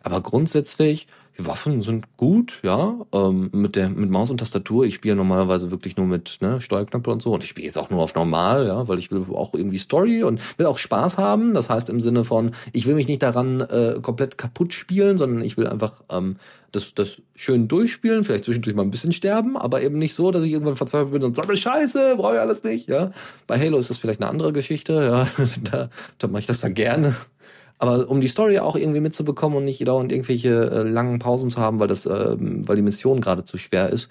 Aber 0.03 0.21
grundsätzlich 0.21 1.07
Waffen 1.37 1.81
sind 1.81 2.17
gut, 2.17 2.59
ja, 2.63 2.95
ähm, 3.13 3.49
mit 3.53 3.75
der 3.75 3.89
mit 3.89 4.09
Maus 4.09 4.29
und 4.31 4.39
Tastatur. 4.39 4.85
Ich 4.85 4.95
spiele 4.95 5.15
normalerweise 5.15 5.71
wirklich 5.71 5.97
nur 5.97 6.05
mit 6.05 6.37
ne, 6.41 6.61
Steuerknöpfe 6.61 7.09
und 7.09 7.21
so 7.21 7.33
und 7.33 7.43
ich 7.43 7.49
spiele 7.49 7.65
jetzt 7.65 7.77
auch 7.77 7.89
nur 7.89 8.01
auf 8.01 8.15
normal, 8.15 8.67
ja, 8.67 8.87
weil 8.87 8.99
ich 8.99 9.11
will 9.11 9.25
auch 9.33 9.53
irgendwie 9.53 9.77
Story 9.77 10.23
und 10.23 10.41
will 10.57 10.65
auch 10.65 10.77
Spaß 10.77 11.17
haben. 11.17 11.53
Das 11.53 11.69
heißt 11.69 11.89
im 11.89 11.99
Sinne 11.99 12.23
von, 12.23 12.51
ich 12.73 12.85
will 12.85 12.95
mich 12.95 13.07
nicht 13.07 13.23
daran 13.23 13.61
äh, 13.61 13.99
komplett 14.01 14.37
kaputt 14.37 14.73
spielen, 14.73 15.17
sondern 15.17 15.43
ich 15.43 15.57
will 15.57 15.67
einfach 15.67 15.93
ähm, 16.11 16.37
das, 16.71 16.93
das 16.93 17.21
schön 17.35 17.67
durchspielen, 17.67 18.23
vielleicht 18.23 18.45
zwischendurch 18.45 18.75
mal 18.75 18.83
ein 18.83 18.91
bisschen 18.91 19.11
sterben, 19.11 19.57
aber 19.57 19.81
eben 19.81 19.97
nicht 19.97 20.13
so, 20.13 20.31
dass 20.31 20.43
ich 20.43 20.51
irgendwann 20.51 20.75
verzweifelt 20.75 21.11
bin 21.11 21.23
und 21.23 21.35
sage, 21.35 21.55
Scheiße, 21.55 22.15
brauche 22.17 22.35
ich 22.35 22.39
alles 22.39 22.63
nicht, 22.63 22.87
ja. 22.87 23.11
Bei 23.47 23.59
Halo 23.59 23.77
ist 23.77 23.89
das 23.89 23.97
vielleicht 23.97 24.21
eine 24.21 24.29
andere 24.29 24.53
Geschichte, 24.53 24.93
ja, 24.93 25.45
da, 25.71 25.89
da 26.17 26.27
mache 26.27 26.39
ich 26.39 26.45
das 26.45 26.61
dann 26.61 26.73
gerne. 26.73 27.15
Aber 27.81 28.07
um 28.09 28.21
die 28.21 28.27
Story 28.27 28.59
auch 28.59 28.75
irgendwie 28.75 28.99
mitzubekommen 28.99 29.57
und 29.57 29.65
nicht 29.65 29.85
dauernd 29.87 30.11
irgendwelche 30.11 30.69
äh, 30.69 30.83
langen 30.83 31.17
Pausen 31.17 31.49
zu 31.49 31.59
haben, 31.59 31.79
weil 31.79 31.87
das, 31.87 32.05
äh, 32.05 32.35
weil 32.37 32.75
die 32.75 32.83
Mission 32.83 33.21
gerade 33.21 33.43
zu 33.43 33.57
schwer 33.57 33.89
ist. 33.89 34.07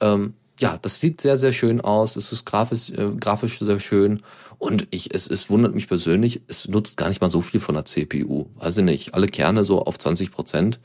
Ähm, 0.00 0.34
ja, 0.60 0.76
das 0.76 1.00
sieht 1.00 1.22
sehr, 1.22 1.38
sehr 1.38 1.54
schön 1.54 1.80
aus. 1.80 2.16
Es 2.16 2.30
ist 2.30 2.44
grafisch, 2.44 2.90
äh, 2.90 3.12
grafisch 3.18 3.58
sehr 3.58 3.80
schön. 3.80 4.22
Und 4.58 4.86
ich, 4.90 5.14
es, 5.14 5.26
es 5.30 5.48
wundert 5.48 5.74
mich 5.74 5.88
persönlich, 5.88 6.42
es 6.46 6.68
nutzt 6.68 6.98
gar 6.98 7.08
nicht 7.08 7.22
mal 7.22 7.30
so 7.30 7.40
viel 7.40 7.58
von 7.58 7.74
der 7.74 7.86
CPU. 7.86 8.48
Weiß 8.56 8.76
ich 8.76 8.84
nicht. 8.84 9.14
Alle 9.14 9.28
Kerne 9.28 9.64
so 9.64 9.82
auf 9.82 9.98
20 9.98 10.30
Prozent. 10.30 10.78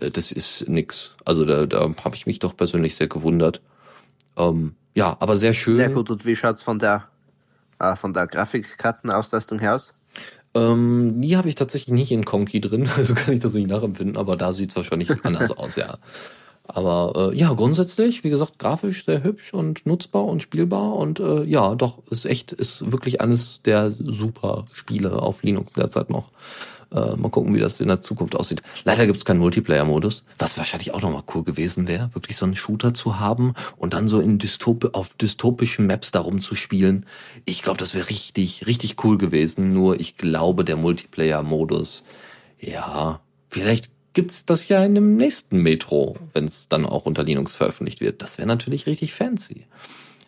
Äh, 0.00 0.10
das 0.10 0.32
ist 0.32 0.66
nix. 0.66 1.14
Also 1.26 1.44
da, 1.44 1.66
da 1.66 1.80
habe 2.02 2.16
ich 2.16 2.24
mich 2.24 2.38
doch 2.38 2.56
persönlich 2.56 2.96
sehr 2.96 3.08
gewundert. 3.08 3.60
Ähm, 4.38 4.74
ja, 4.94 5.18
aber 5.20 5.36
sehr 5.36 5.52
schön. 5.52 5.76
Sehr 5.76 5.90
gut. 5.90 6.08
Und 6.08 6.24
wie 6.24 6.34
schaut's 6.34 6.62
von 6.62 6.78
der, 6.78 7.08
äh, 7.78 7.94
von 7.94 8.14
der 8.14 8.26
Grafikkartenauslastung 8.26 9.58
her 9.58 9.74
aus? 9.74 9.92
Ähm, 10.54 11.20
die 11.20 11.36
habe 11.36 11.48
ich 11.48 11.54
tatsächlich 11.54 11.92
nicht 11.92 12.12
in 12.12 12.24
Conky 12.24 12.60
drin, 12.60 12.88
also 12.96 13.14
kann 13.14 13.34
ich 13.34 13.40
das 13.40 13.54
nicht 13.54 13.68
nachempfinden, 13.68 14.16
aber 14.16 14.36
da 14.36 14.52
sieht's 14.52 14.76
wahrscheinlich 14.76 15.10
anders 15.24 15.50
aus, 15.50 15.76
ja. 15.76 15.98
Aber 16.66 17.30
äh, 17.32 17.36
ja, 17.36 17.52
grundsätzlich, 17.52 18.24
wie 18.24 18.30
gesagt, 18.30 18.58
grafisch 18.58 19.04
sehr 19.04 19.22
hübsch 19.22 19.52
und 19.52 19.84
nutzbar 19.84 20.24
und 20.24 20.40
spielbar 20.40 20.94
und 20.94 21.20
äh, 21.20 21.44
ja, 21.44 21.74
doch, 21.74 21.98
ist 22.10 22.24
echt, 22.24 22.52
ist 22.52 22.90
wirklich 22.90 23.20
eines 23.20 23.60
der 23.62 23.90
super 23.90 24.64
Spiele 24.72 25.20
auf 25.20 25.42
Linux 25.42 25.72
derzeit 25.74 26.08
noch. 26.08 26.30
Äh, 26.94 27.16
mal 27.16 27.28
gucken, 27.28 27.54
wie 27.54 27.58
das 27.60 27.80
in 27.80 27.88
der 27.88 28.00
Zukunft 28.00 28.36
aussieht. 28.36 28.62
Leider 28.84 29.06
gibt 29.06 29.18
es 29.18 29.24
keinen 29.24 29.40
Multiplayer-Modus, 29.40 30.24
was 30.38 30.56
wahrscheinlich 30.58 30.94
auch 30.94 31.02
nochmal 31.02 31.24
cool 31.34 31.42
gewesen 31.42 31.88
wäre, 31.88 32.10
wirklich 32.14 32.36
so 32.36 32.44
einen 32.44 32.54
Shooter 32.54 32.94
zu 32.94 33.18
haben 33.18 33.54
und 33.76 33.94
dann 33.94 34.06
so 34.06 34.20
in 34.20 34.38
Dystop 34.38 34.90
auf 34.94 35.14
dystopischen 35.14 35.86
Maps 35.86 36.12
darum 36.12 36.40
zu 36.40 36.54
spielen. 36.54 37.06
Ich 37.46 37.62
glaube, 37.62 37.78
das 37.78 37.94
wäre 37.94 38.08
richtig, 38.08 38.66
richtig 38.68 39.02
cool 39.02 39.18
gewesen. 39.18 39.72
Nur 39.72 39.98
ich 39.98 40.16
glaube, 40.16 40.64
der 40.64 40.76
Multiplayer-Modus, 40.76 42.04
ja, 42.60 43.20
vielleicht 43.48 43.90
gibt's 44.12 44.46
das 44.46 44.68
ja 44.68 44.84
in 44.84 44.94
dem 44.94 45.16
nächsten 45.16 45.58
Metro, 45.58 46.16
wenn 46.32 46.44
es 46.44 46.68
dann 46.68 46.86
auch 46.86 47.06
unter 47.06 47.24
Linux 47.24 47.56
veröffentlicht 47.56 48.00
wird. 48.00 48.22
Das 48.22 48.38
wäre 48.38 48.46
natürlich 48.46 48.86
richtig 48.86 49.12
fancy. 49.12 49.66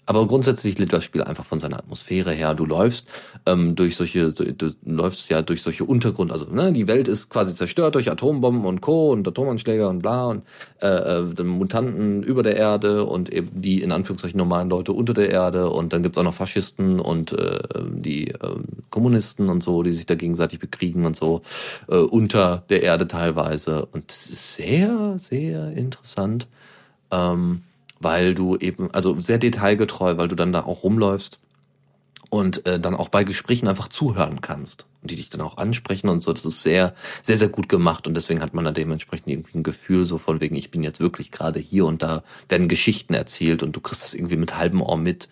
Aber 0.07 0.26
grundsätzlich 0.28 0.78
lebt 0.78 0.92
das 0.92 1.02
Spiel 1.02 1.22
einfach 1.22 1.44
von 1.44 1.59
seiner 1.59 1.78
Atmosphäre 1.78 2.30
her. 2.30 2.54
Du 2.54 2.64
läufst 2.64 3.09
ähm, 3.44 3.74
durch 3.74 3.96
solche, 3.96 4.32
du 4.32 4.70
läufst 4.84 5.28
ja 5.28 5.42
durch 5.42 5.62
solche 5.62 5.84
Untergrund, 5.84 6.30
also 6.30 6.46
ne, 6.46 6.72
die 6.72 6.86
Welt 6.86 7.09
ist 7.09 7.28
quasi 7.28 7.54
zerstört 7.54 7.96
durch 7.96 8.11
Atombomben 8.11 8.64
und 8.64 8.80
Co. 8.80 9.11
und 9.11 9.26
Atomanschläge 9.26 9.88
und 9.88 9.98
bla 9.98 10.26
und 10.26 10.44
äh, 10.80 10.86
äh, 10.86 11.42
Mutanten 11.42 12.22
über 12.22 12.44
der 12.44 12.57
Erde 12.57 13.04
und 13.04 13.32
eben 13.32 13.50
die 13.61 13.82
in 13.82 13.90
Anführungszeichen 13.90 14.38
normalen 14.38 14.70
Leute 14.70 14.92
unter 14.92 15.12
der 15.12 15.30
Erde 15.30 15.70
und 15.70 15.92
dann 15.92 16.04
gibt's 16.04 16.18
auch 16.18 16.22
noch 16.22 16.34
Faschisten 16.34 17.00
und 17.00 17.32
äh, 17.32 17.59
die 17.90 18.28
äh, 18.28 18.36
Kommunisten 18.90 19.48
und 19.48 19.62
so, 19.62 19.82
die 19.82 19.92
sich 19.92 20.07
da 20.07 20.14
gegenseitig 20.14 20.61
bekriegen 20.61 21.04
und 21.04 21.16
so 21.16 21.42
äh, 21.88 21.96
unter 21.96 22.62
der 22.68 22.82
Erde 22.84 23.09
teilweise. 23.09 23.86
Und 23.86 24.11
das 24.11 24.30
ist 24.30 24.54
sehr, 24.54 25.16
sehr 25.18 25.72
interessant. 25.72 26.46
Ähm, 27.11 27.62
weil 28.01 28.34
du 28.34 28.57
eben, 28.57 28.90
also 28.92 29.18
sehr 29.18 29.38
detailgetreu, 29.38 30.16
weil 30.16 30.28
du 30.28 30.34
dann 30.34 30.53
da 30.53 30.64
auch 30.64 30.82
rumläufst 30.84 31.38
und 32.28 32.66
äh, 32.66 32.80
dann 32.80 32.94
auch 32.94 33.09
bei 33.09 33.24
Gesprächen 33.24 33.68
einfach 33.68 33.88
zuhören 33.88 34.40
kannst 34.40 34.86
und 35.03 35.11
die 35.11 35.16
dich 35.16 35.30
dann 35.30 35.40
auch 35.40 35.57
ansprechen 35.57 36.09
und 36.09 36.20
so. 36.20 36.32
Das 36.32 36.44
ist 36.44 36.62
sehr, 36.62 36.94
sehr, 37.22 37.38
sehr 37.38 37.49
gut 37.49 37.68
gemacht 37.68 38.07
und 38.07 38.14
deswegen 38.14 38.42
hat 38.42 38.55
man 38.55 38.64
da 38.64 38.72
dementsprechend 38.72 39.28
irgendwie 39.28 39.59
ein 39.59 39.62
Gefühl 39.62 40.05
so 40.05 40.18
von 40.18 40.40
wegen, 40.40 40.57
ich 40.57 40.70
bin 40.70 40.82
jetzt 40.82 41.01
wirklich 41.01 41.30
gerade 41.30 41.61
hier 41.61 41.86
und 41.86 42.03
da 42.03 42.22
werden 42.49 42.68
Geschichten 42.68 43.14
erzählt 43.14 43.62
und 43.62 43.76
du 43.76 43.80
kriegst 43.80 44.03
das 44.03 44.14
irgendwie 44.14 44.36
mit 44.36 44.57
halbem 44.57 44.82
Ohr 44.82 44.97
mit. 44.97 45.28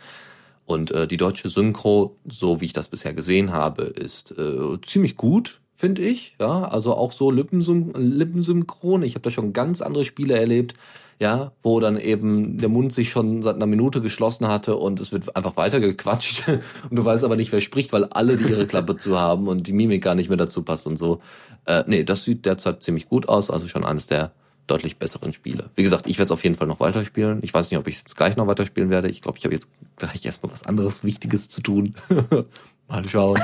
Und 0.66 0.92
äh, 0.92 1.06
die 1.06 1.18
deutsche 1.18 1.50
Synchro, 1.50 2.16
so 2.26 2.62
wie 2.62 2.66
ich 2.66 2.72
das 2.72 2.88
bisher 2.88 3.12
gesehen 3.12 3.52
habe, 3.52 3.82
ist 3.82 4.32
äh, 4.38 4.80
ziemlich 4.80 5.18
gut, 5.18 5.60
finde 5.74 6.00
ich. 6.00 6.36
Ja, 6.40 6.64
also 6.68 6.94
auch 6.94 7.12
so 7.12 7.30
Lippensyn 7.30 7.92
Lippensynchron. 7.92 9.02
Ich 9.02 9.14
habe 9.14 9.24
da 9.24 9.30
schon 9.30 9.52
ganz 9.52 9.82
andere 9.82 10.06
Spiele 10.06 10.38
erlebt 10.38 10.74
ja, 11.18 11.52
wo 11.62 11.80
dann 11.80 11.96
eben 11.96 12.58
der 12.58 12.68
Mund 12.68 12.92
sich 12.92 13.10
schon 13.10 13.42
seit 13.42 13.56
einer 13.56 13.66
Minute 13.66 14.00
geschlossen 14.00 14.48
hatte 14.48 14.76
und 14.76 15.00
es 15.00 15.12
wird 15.12 15.36
einfach 15.36 15.56
weitergequatscht 15.56 16.48
und 16.90 16.96
du 16.96 17.04
weißt 17.04 17.24
aber 17.24 17.36
nicht, 17.36 17.52
wer 17.52 17.60
spricht, 17.60 17.92
weil 17.92 18.04
alle 18.04 18.36
die 18.36 18.50
ihre 18.50 18.66
Klappe 18.66 18.96
zu 18.96 19.18
haben 19.18 19.48
und 19.48 19.66
die 19.66 19.72
Mimik 19.72 20.02
gar 20.02 20.14
nicht 20.14 20.28
mehr 20.28 20.38
dazu 20.38 20.62
passt 20.62 20.86
und 20.86 20.98
so. 20.98 21.20
Äh, 21.66 21.84
nee, 21.86 22.04
das 22.04 22.24
sieht 22.24 22.46
derzeit 22.46 22.82
ziemlich 22.82 23.08
gut 23.08 23.28
aus, 23.28 23.50
also 23.50 23.68
schon 23.68 23.84
eines 23.84 24.06
der 24.06 24.32
deutlich 24.66 24.96
besseren 24.96 25.32
Spiele. 25.32 25.70
Wie 25.74 25.82
gesagt, 25.82 26.06
ich 26.06 26.18
werde 26.18 26.24
es 26.24 26.30
auf 26.30 26.42
jeden 26.42 26.56
Fall 26.56 26.66
noch 26.66 26.80
weiterspielen. 26.80 27.40
Ich 27.42 27.52
weiß 27.52 27.70
nicht, 27.70 27.78
ob 27.78 27.86
ich 27.86 27.98
jetzt 27.98 28.16
gleich 28.16 28.36
noch 28.36 28.46
weiterspielen 28.46 28.90
werde. 28.90 29.08
Ich 29.08 29.20
glaube, 29.20 29.38
ich 29.38 29.44
habe 29.44 29.54
jetzt 29.54 29.68
gleich 29.96 30.24
erstmal 30.24 30.52
was 30.52 30.64
anderes 30.64 31.04
Wichtiges 31.04 31.48
zu 31.48 31.60
tun. 31.60 31.94
Mal 32.88 33.08
schauen. 33.08 33.40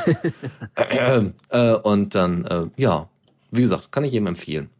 äh, 1.48 1.74
und 1.74 2.14
dann, 2.14 2.44
äh, 2.44 2.66
ja, 2.76 3.08
wie 3.50 3.62
gesagt, 3.62 3.92
kann 3.92 4.04
ich 4.04 4.12
jedem 4.12 4.28
empfehlen. 4.28 4.70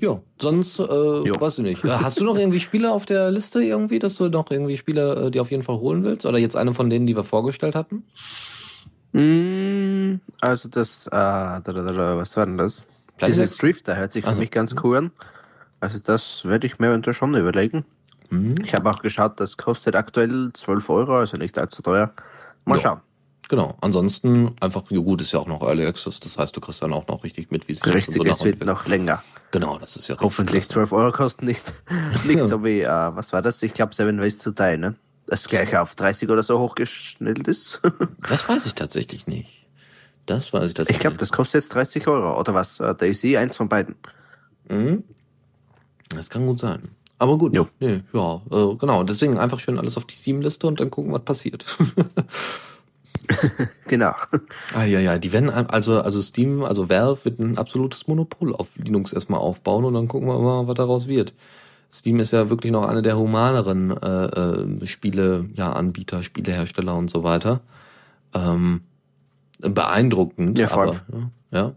Ja, 0.00 0.20
sonst 0.40 0.78
äh, 0.78 0.82
weiß 0.82 1.58
ich 1.58 1.64
nicht. 1.64 1.84
Äh, 1.84 1.90
hast 1.90 2.18
du 2.18 2.24
noch 2.24 2.36
irgendwie 2.36 2.60
Spiele 2.60 2.90
auf 2.90 3.04
der 3.04 3.30
Liste 3.30 3.62
irgendwie, 3.62 3.98
dass 3.98 4.14
du 4.16 4.28
noch 4.28 4.50
irgendwie 4.50 4.78
Spiele, 4.78 5.26
äh, 5.26 5.30
die 5.30 5.40
auf 5.40 5.50
jeden 5.50 5.62
Fall 5.62 5.76
holen 5.78 6.04
willst? 6.04 6.24
Oder 6.24 6.38
jetzt 6.38 6.56
eine 6.56 6.72
von 6.72 6.88
denen, 6.88 7.06
die 7.06 7.14
wir 7.14 7.24
vorgestellt 7.24 7.74
hatten? 7.74 8.04
Mm, 9.12 10.20
also 10.40 10.68
das, 10.70 11.06
äh, 11.06 11.10
was 11.10 12.36
war 12.36 12.46
denn 12.46 12.56
das? 12.56 12.86
Dieses 13.26 13.58
Drifter 13.58 13.96
hört 13.96 14.12
sich 14.12 14.24
für 14.24 14.30
also. 14.30 14.40
mich 14.40 14.50
ganz 14.50 14.74
cool 14.82 14.96
an. 14.96 15.10
Also 15.80 15.98
das 15.98 16.44
werde 16.46 16.66
ich 16.66 16.78
mir 16.78 17.02
schon 17.12 17.34
überlegen. 17.34 17.84
Mhm. 18.30 18.56
Ich 18.64 18.74
habe 18.74 18.90
auch 18.90 19.00
geschaut, 19.00 19.38
das 19.38 19.56
kostet 19.58 19.96
aktuell 19.96 20.50
12 20.54 20.88
Euro, 20.88 21.18
also 21.18 21.36
nicht 21.36 21.58
allzu 21.58 21.82
teuer. 21.82 22.12
Mal 22.64 22.76
ja. 22.76 22.82
schauen. 22.82 23.00
Genau. 23.48 23.76
Ansonsten 23.80 24.54
einfach, 24.60 24.84
ja 24.90 25.00
gut, 25.00 25.20
ist 25.20 25.32
ja 25.32 25.40
auch 25.40 25.46
noch 25.46 25.62
Early 25.62 25.84
Access. 25.84 26.20
Das 26.20 26.38
heißt, 26.38 26.56
du 26.56 26.60
kriegst 26.60 26.82
dann 26.82 26.92
auch 26.92 27.06
noch 27.08 27.24
richtig 27.24 27.50
mit, 27.50 27.68
wie 27.68 27.74
sich 27.74 27.84
richtig, 27.84 28.22
das 28.22 28.38
so 28.38 28.44
es 28.46 28.58
wird 28.58 28.64
noch 28.64 28.86
länger. 28.86 29.22
Genau, 29.50 29.78
das 29.78 29.96
ist 29.96 30.08
ja 30.08 30.16
Hoffentlich 30.20 30.68
12 30.68 30.92
Euro 30.92 31.12
kosten 31.12 31.44
nicht. 31.44 31.72
nicht 32.24 32.46
so 32.46 32.64
wie, 32.64 32.80
äh, 32.80 32.86
was 32.86 33.32
war 33.32 33.42
das? 33.42 33.62
Ich 33.62 33.74
glaube, 33.74 33.94
Seven 33.94 34.20
Ways 34.20 34.38
to 34.38 34.50
Die, 34.50 34.76
ne? 34.76 34.94
Das 35.26 35.48
gleich 35.48 35.76
auf 35.76 35.94
30 35.94 36.28
oder 36.30 36.42
so 36.42 36.58
hochgeschnittelt 36.58 37.48
ist. 37.48 37.80
das 38.28 38.48
weiß 38.48 38.66
ich 38.66 38.74
tatsächlich 38.74 39.26
nicht. 39.26 39.66
Das 40.26 40.52
weiß 40.52 40.68
ich 40.68 40.74
tatsächlich 40.74 40.96
Ich 40.96 41.00
glaube, 41.00 41.16
das 41.16 41.32
kostet 41.32 41.62
jetzt 41.62 41.74
30 41.74 42.06
Euro. 42.06 42.38
Oder 42.38 42.54
was? 42.54 42.78
Äh, 42.80 42.94
Daisy, 42.94 43.36
eins 43.36 43.56
von 43.56 43.68
beiden. 43.68 43.96
Mhm. 44.68 45.04
Das 46.08 46.30
kann 46.30 46.46
gut 46.46 46.58
sein. 46.58 46.90
Aber 47.18 47.36
gut, 47.36 47.54
jo. 47.54 47.68
nee, 47.80 48.02
ja, 48.14 48.40
äh, 48.50 48.74
genau. 48.76 49.04
Deswegen 49.04 49.38
einfach 49.38 49.60
schön 49.60 49.78
alles 49.78 49.96
auf 49.98 50.06
die 50.06 50.16
Steam-Liste 50.16 50.66
und 50.66 50.80
dann 50.80 50.90
gucken, 50.90 51.12
was 51.12 51.22
passiert. 51.22 51.66
genau. 53.86 54.12
Ah 54.74 54.84
ja, 54.84 55.00
ja, 55.00 55.18
die 55.18 55.32
werden 55.32 55.50
also 55.50 56.00
also 56.00 56.20
Steam, 56.20 56.62
also 56.62 56.88
Valve 56.88 57.24
wird 57.24 57.38
ein 57.38 57.58
absolutes 57.58 58.06
Monopol 58.08 58.54
auf 58.54 58.76
Linux 58.76 59.12
erstmal 59.12 59.40
aufbauen 59.40 59.84
und 59.84 59.94
dann 59.94 60.08
gucken 60.08 60.28
wir 60.28 60.38
mal, 60.38 60.66
was 60.66 60.74
daraus 60.74 61.06
wird. 61.06 61.34
Steam 61.92 62.20
ist 62.20 62.32
ja 62.32 62.48
wirklich 62.50 62.72
noch 62.72 62.86
eine 62.86 63.02
der 63.02 63.18
humaneren 63.18 63.90
äh, 63.90 64.26
äh, 64.26 64.86
Spiele, 64.86 65.46
ja, 65.54 65.72
Anbieter, 65.72 66.22
Spielehersteller 66.22 66.94
und 66.94 67.10
so 67.10 67.24
weiter. 67.24 67.60
Ähm, 68.32 68.82
beeindruckend, 69.58 70.58
ja, 70.58 70.70
aber 70.70 70.94
ja, 70.94 71.30
ja. 71.50 71.72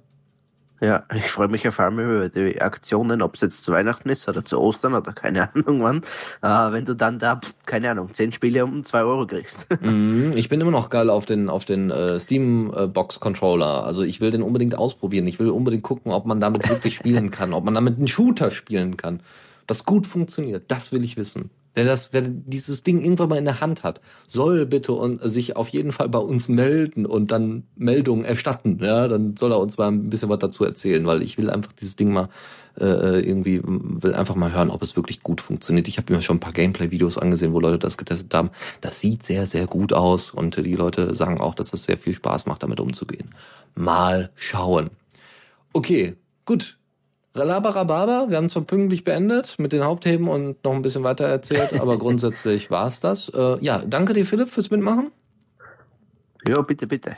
Ja, 0.84 1.06
ich 1.16 1.32
freue 1.32 1.48
mich 1.48 1.66
vor 1.66 1.86
allem 1.86 1.98
über 1.98 2.28
die 2.28 2.62
Aktionen, 2.62 3.22
ob 3.22 3.36
es 3.36 3.42
jetzt 3.42 3.64
zu 3.64 3.72
Weihnachten 3.72 4.10
ist 4.10 4.28
oder 4.28 4.44
zu 4.44 4.60
Ostern 4.60 4.94
oder 4.94 5.14
keine 5.14 5.50
Ahnung 5.56 5.82
wann, 5.82 6.04
äh, 6.42 6.74
wenn 6.74 6.84
du 6.84 6.94
dann 6.94 7.20
da, 7.20 7.40
keine 7.66 7.90
Ahnung, 7.90 8.14
zehn 8.14 8.34
Spiele 8.34 8.66
um 8.66 8.84
zwei 8.84 9.04
Euro 9.04 9.26
kriegst. 9.26 9.68
Mm, 9.84 10.32
ich 10.36 10.48
bin 10.48 10.62
immer 10.62 10.72
noch 10.72 10.90
geil 10.90 11.10
auf 11.10 11.26
den, 11.26 11.50
auf 11.50 11.66
den 11.66 11.90
äh, 11.92 12.18
Steam 12.18 12.72
äh. 12.74 13.84
Also 13.84 14.04
ich 14.04 14.22
will 14.22 14.32
den 14.32 14.42
unbedingt 14.42 14.76
ausprobieren. 14.76 15.28
Ich 15.28 15.40
will 15.40 15.50
unbedingt 15.50 15.84
gucken, 15.84 16.12
ob 16.12 16.26
man 16.26 16.40
damit 16.40 16.70
wirklich 16.70 16.96
spielen 16.96 17.32
kann, 17.32 17.54
ob 17.54 17.66
man 17.66 17.74
damit 17.74 17.98
einen 17.98 18.08
Shooter 18.08 18.50
spielen 18.52 18.96
kann. 18.96 19.20
Das 19.68 19.84
gut 19.84 20.08
funktioniert, 20.08 20.66
das 20.70 20.94
will 20.94 21.04
ich 21.04 21.18
wissen. 21.18 21.50
Wer 21.76 21.86
das, 21.86 22.14
wer 22.14 22.22
dieses 22.22 22.84
Ding 22.84 23.02
irgendwann 23.02 23.30
mal 23.30 23.38
in 23.38 23.46
der 23.46 23.62
Hand 23.62 23.84
hat, 23.84 24.00
soll 24.28 24.66
bitte 24.66 24.94
und 24.94 25.20
sich 25.24 25.56
auf 25.56 25.70
jeden 25.70 25.92
Fall 25.92 26.08
bei 26.10 26.20
uns 26.20 26.48
melden 26.48 27.06
und 27.06 27.32
dann 27.32 27.64
Meldungen 27.76 28.26
erstatten. 28.26 28.80
Ja, 28.82 29.08
dann 29.08 29.36
soll 29.36 29.52
er 29.52 29.60
uns 29.60 29.78
mal 29.78 29.88
ein 29.88 30.10
bisschen 30.10 30.30
was 30.30 30.40
dazu 30.40 30.64
erzählen, 30.66 31.06
weil 31.06 31.24
ich 31.24 31.38
will 31.38 31.50
einfach 31.50 31.74
dieses 31.74 31.96
Ding 31.96 32.14
mal 32.14 32.30
äh, 32.80 33.20
irgendwie 33.20 33.62
will 33.64 34.14
einfach 34.14 34.36
mal 34.36 34.52
hören, 34.52 34.72
ob 34.72 34.82
es 34.82 34.96
wirklich 34.96 35.22
gut 35.22 35.42
funktioniert. 35.42 35.88
Ich 35.88 35.98
habe 35.98 36.14
mir 36.14 36.22
schon 36.22 36.38
ein 36.38 36.42
paar 36.42 36.54
Gameplay-Videos 36.54 37.18
angesehen, 37.18 37.54
wo 37.54 37.60
Leute 37.60 37.80
das 37.80 37.98
getestet 37.98 38.34
haben. 38.34 38.50
Das 38.82 39.00
sieht 39.00 39.24
sehr, 39.24 39.46
sehr 39.46 39.68
gut 39.68 39.94
aus 39.94 40.32
und 40.32 40.58
die 40.58 40.76
Leute 40.76 41.16
sagen 41.16 41.40
auch, 41.40 41.56
dass 41.56 41.74
es 41.74 41.84
sehr 41.84 41.98
viel 41.98 42.14
Spaß 42.14 42.46
macht, 42.46 42.64
damit 42.64 42.80
umzugehen. 42.80 43.30
Mal 43.76 44.32
schauen. 44.36 44.90
Okay, 45.74 46.16
gut. 46.46 46.78
Ralabarababa, 47.36 48.30
wir 48.30 48.38
haben 48.38 48.50
zwar 48.50 48.64
pünktlich 48.64 49.04
beendet 49.04 49.58
mit 49.58 49.74
den 49.74 49.84
Hauptthemen 49.84 50.28
und 50.28 50.64
noch 50.64 50.74
ein 50.74 50.84
bisschen 50.84 51.04
weiter 51.04 51.26
erzählt, 51.26 51.74
aber 51.80 51.98
grundsätzlich 51.98 52.70
war's 52.70 53.00
das. 53.00 53.30
Äh, 53.30 53.58
ja, 53.62 53.80
danke 53.80 54.14
dir, 54.14 54.26
Philipp, 54.26 54.50
fürs 54.50 54.70
Mitmachen. 54.70 55.12
Ja, 56.48 56.62
bitte, 56.62 56.88
bitte. 56.88 57.16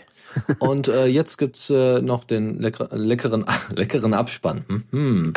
Und 0.60 0.90
äh, 0.90 1.06
jetzt 1.06 1.38
gibt's 1.38 1.70
äh, 1.70 2.02
noch 2.02 2.26
den 2.26 2.60
lecker, 2.60 2.90
leckeren, 2.92 3.46
leckeren 3.76 4.14
Abspann. 4.14 4.66
Mhm. 4.92 5.34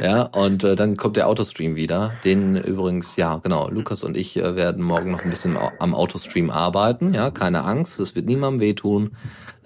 Ja, 0.00 0.22
und 0.22 0.62
äh, 0.62 0.76
dann 0.76 0.96
kommt 0.96 1.16
der 1.16 1.26
Autostream 1.26 1.74
wieder. 1.74 2.12
Den 2.24 2.56
übrigens, 2.56 3.16
ja, 3.16 3.38
genau, 3.38 3.68
Lukas 3.68 4.04
und 4.04 4.16
ich 4.16 4.36
äh, 4.36 4.54
werden 4.54 4.84
morgen 4.84 5.10
noch 5.10 5.22
ein 5.22 5.30
bisschen 5.30 5.58
am 5.80 5.94
Autostream 5.94 6.50
arbeiten. 6.50 7.12
Ja, 7.12 7.32
keine 7.32 7.64
Angst, 7.64 7.98
es 7.98 8.14
wird 8.14 8.26
niemandem 8.26 8.60
wehtun. 8.60 9.16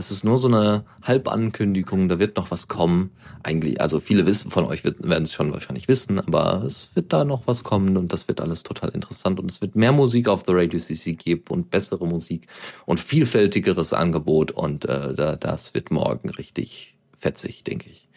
Es 0.00 0.10
ist 0.10 0.24
nur 0.24 0.38
so 0.38 0.48
eine 0.48 0.86
Halbankündigung, 1.02 2.08
da 2.08 2.18
wird 2.18 2.36
noch 2.36 2.50
was 2.50 2.68
kommen. 2.68 3.10
Eigentlich, 3.42 3.82
also 3.82 4.00
viele 4.00 4.24
wissen 4.24 4.50
von 4.50 4.64
euch 4.64 4.82
werden 4.82 5.24
es 5.24 5.34
schon 5.34 5.52
wahrscheinlich 5.52 5.88
wissen, 5.88 6.18
aber 6.18 6.62
es 6.64 6.88
wird 6.94 7.12
da 7.12 7.26
noch 7.26 7.46
was 7.46 7.64
kommen 7.64 7.98
und 7.98 8.10
das 8.10 8.26
wird 8.26 8.40
alles 8.40 8.62
total 8.62 8.88
interessant 8.90 9.38
und 9.38 9.50
es 9.50 9.60
wird 9.60 9.76
mehr 9.76 9.92
Musik 9.92 10.28
auf 10.28 10.44
The 10.46 10.54
Radio 10.54 10.80
CC 10.80 11.12
geben 11.12 11.44
und 11.50 11.70
bessere 11.70 12.06
Musik 12.06 12.46
und 12.86 12.98
vielfältigeres 12.98 13.92
Angebot 13.92 14.52
und 14.52 14.86
äh, 14.86 15.12
da, 15.12 15.36
das 15.36 15.74
wird 15.74 15.90
morgen 15.90 16.30
richtig 16.30 16.96
fetzig, 17.18 17.62
denke 17.62 17.90
ich. 17.90 18.08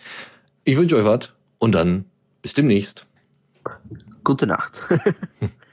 Ich 0.64 0.78
wünsche 0.78 0.96
euch 0.96 1.04
was 1.04 1.34
und 1.60 1.76
dann 1.76 2.06
bis 2.42 2.54
demnächst. 2.54 3.08
Gute 4.24 4.48
Nacht. 4.48 4.80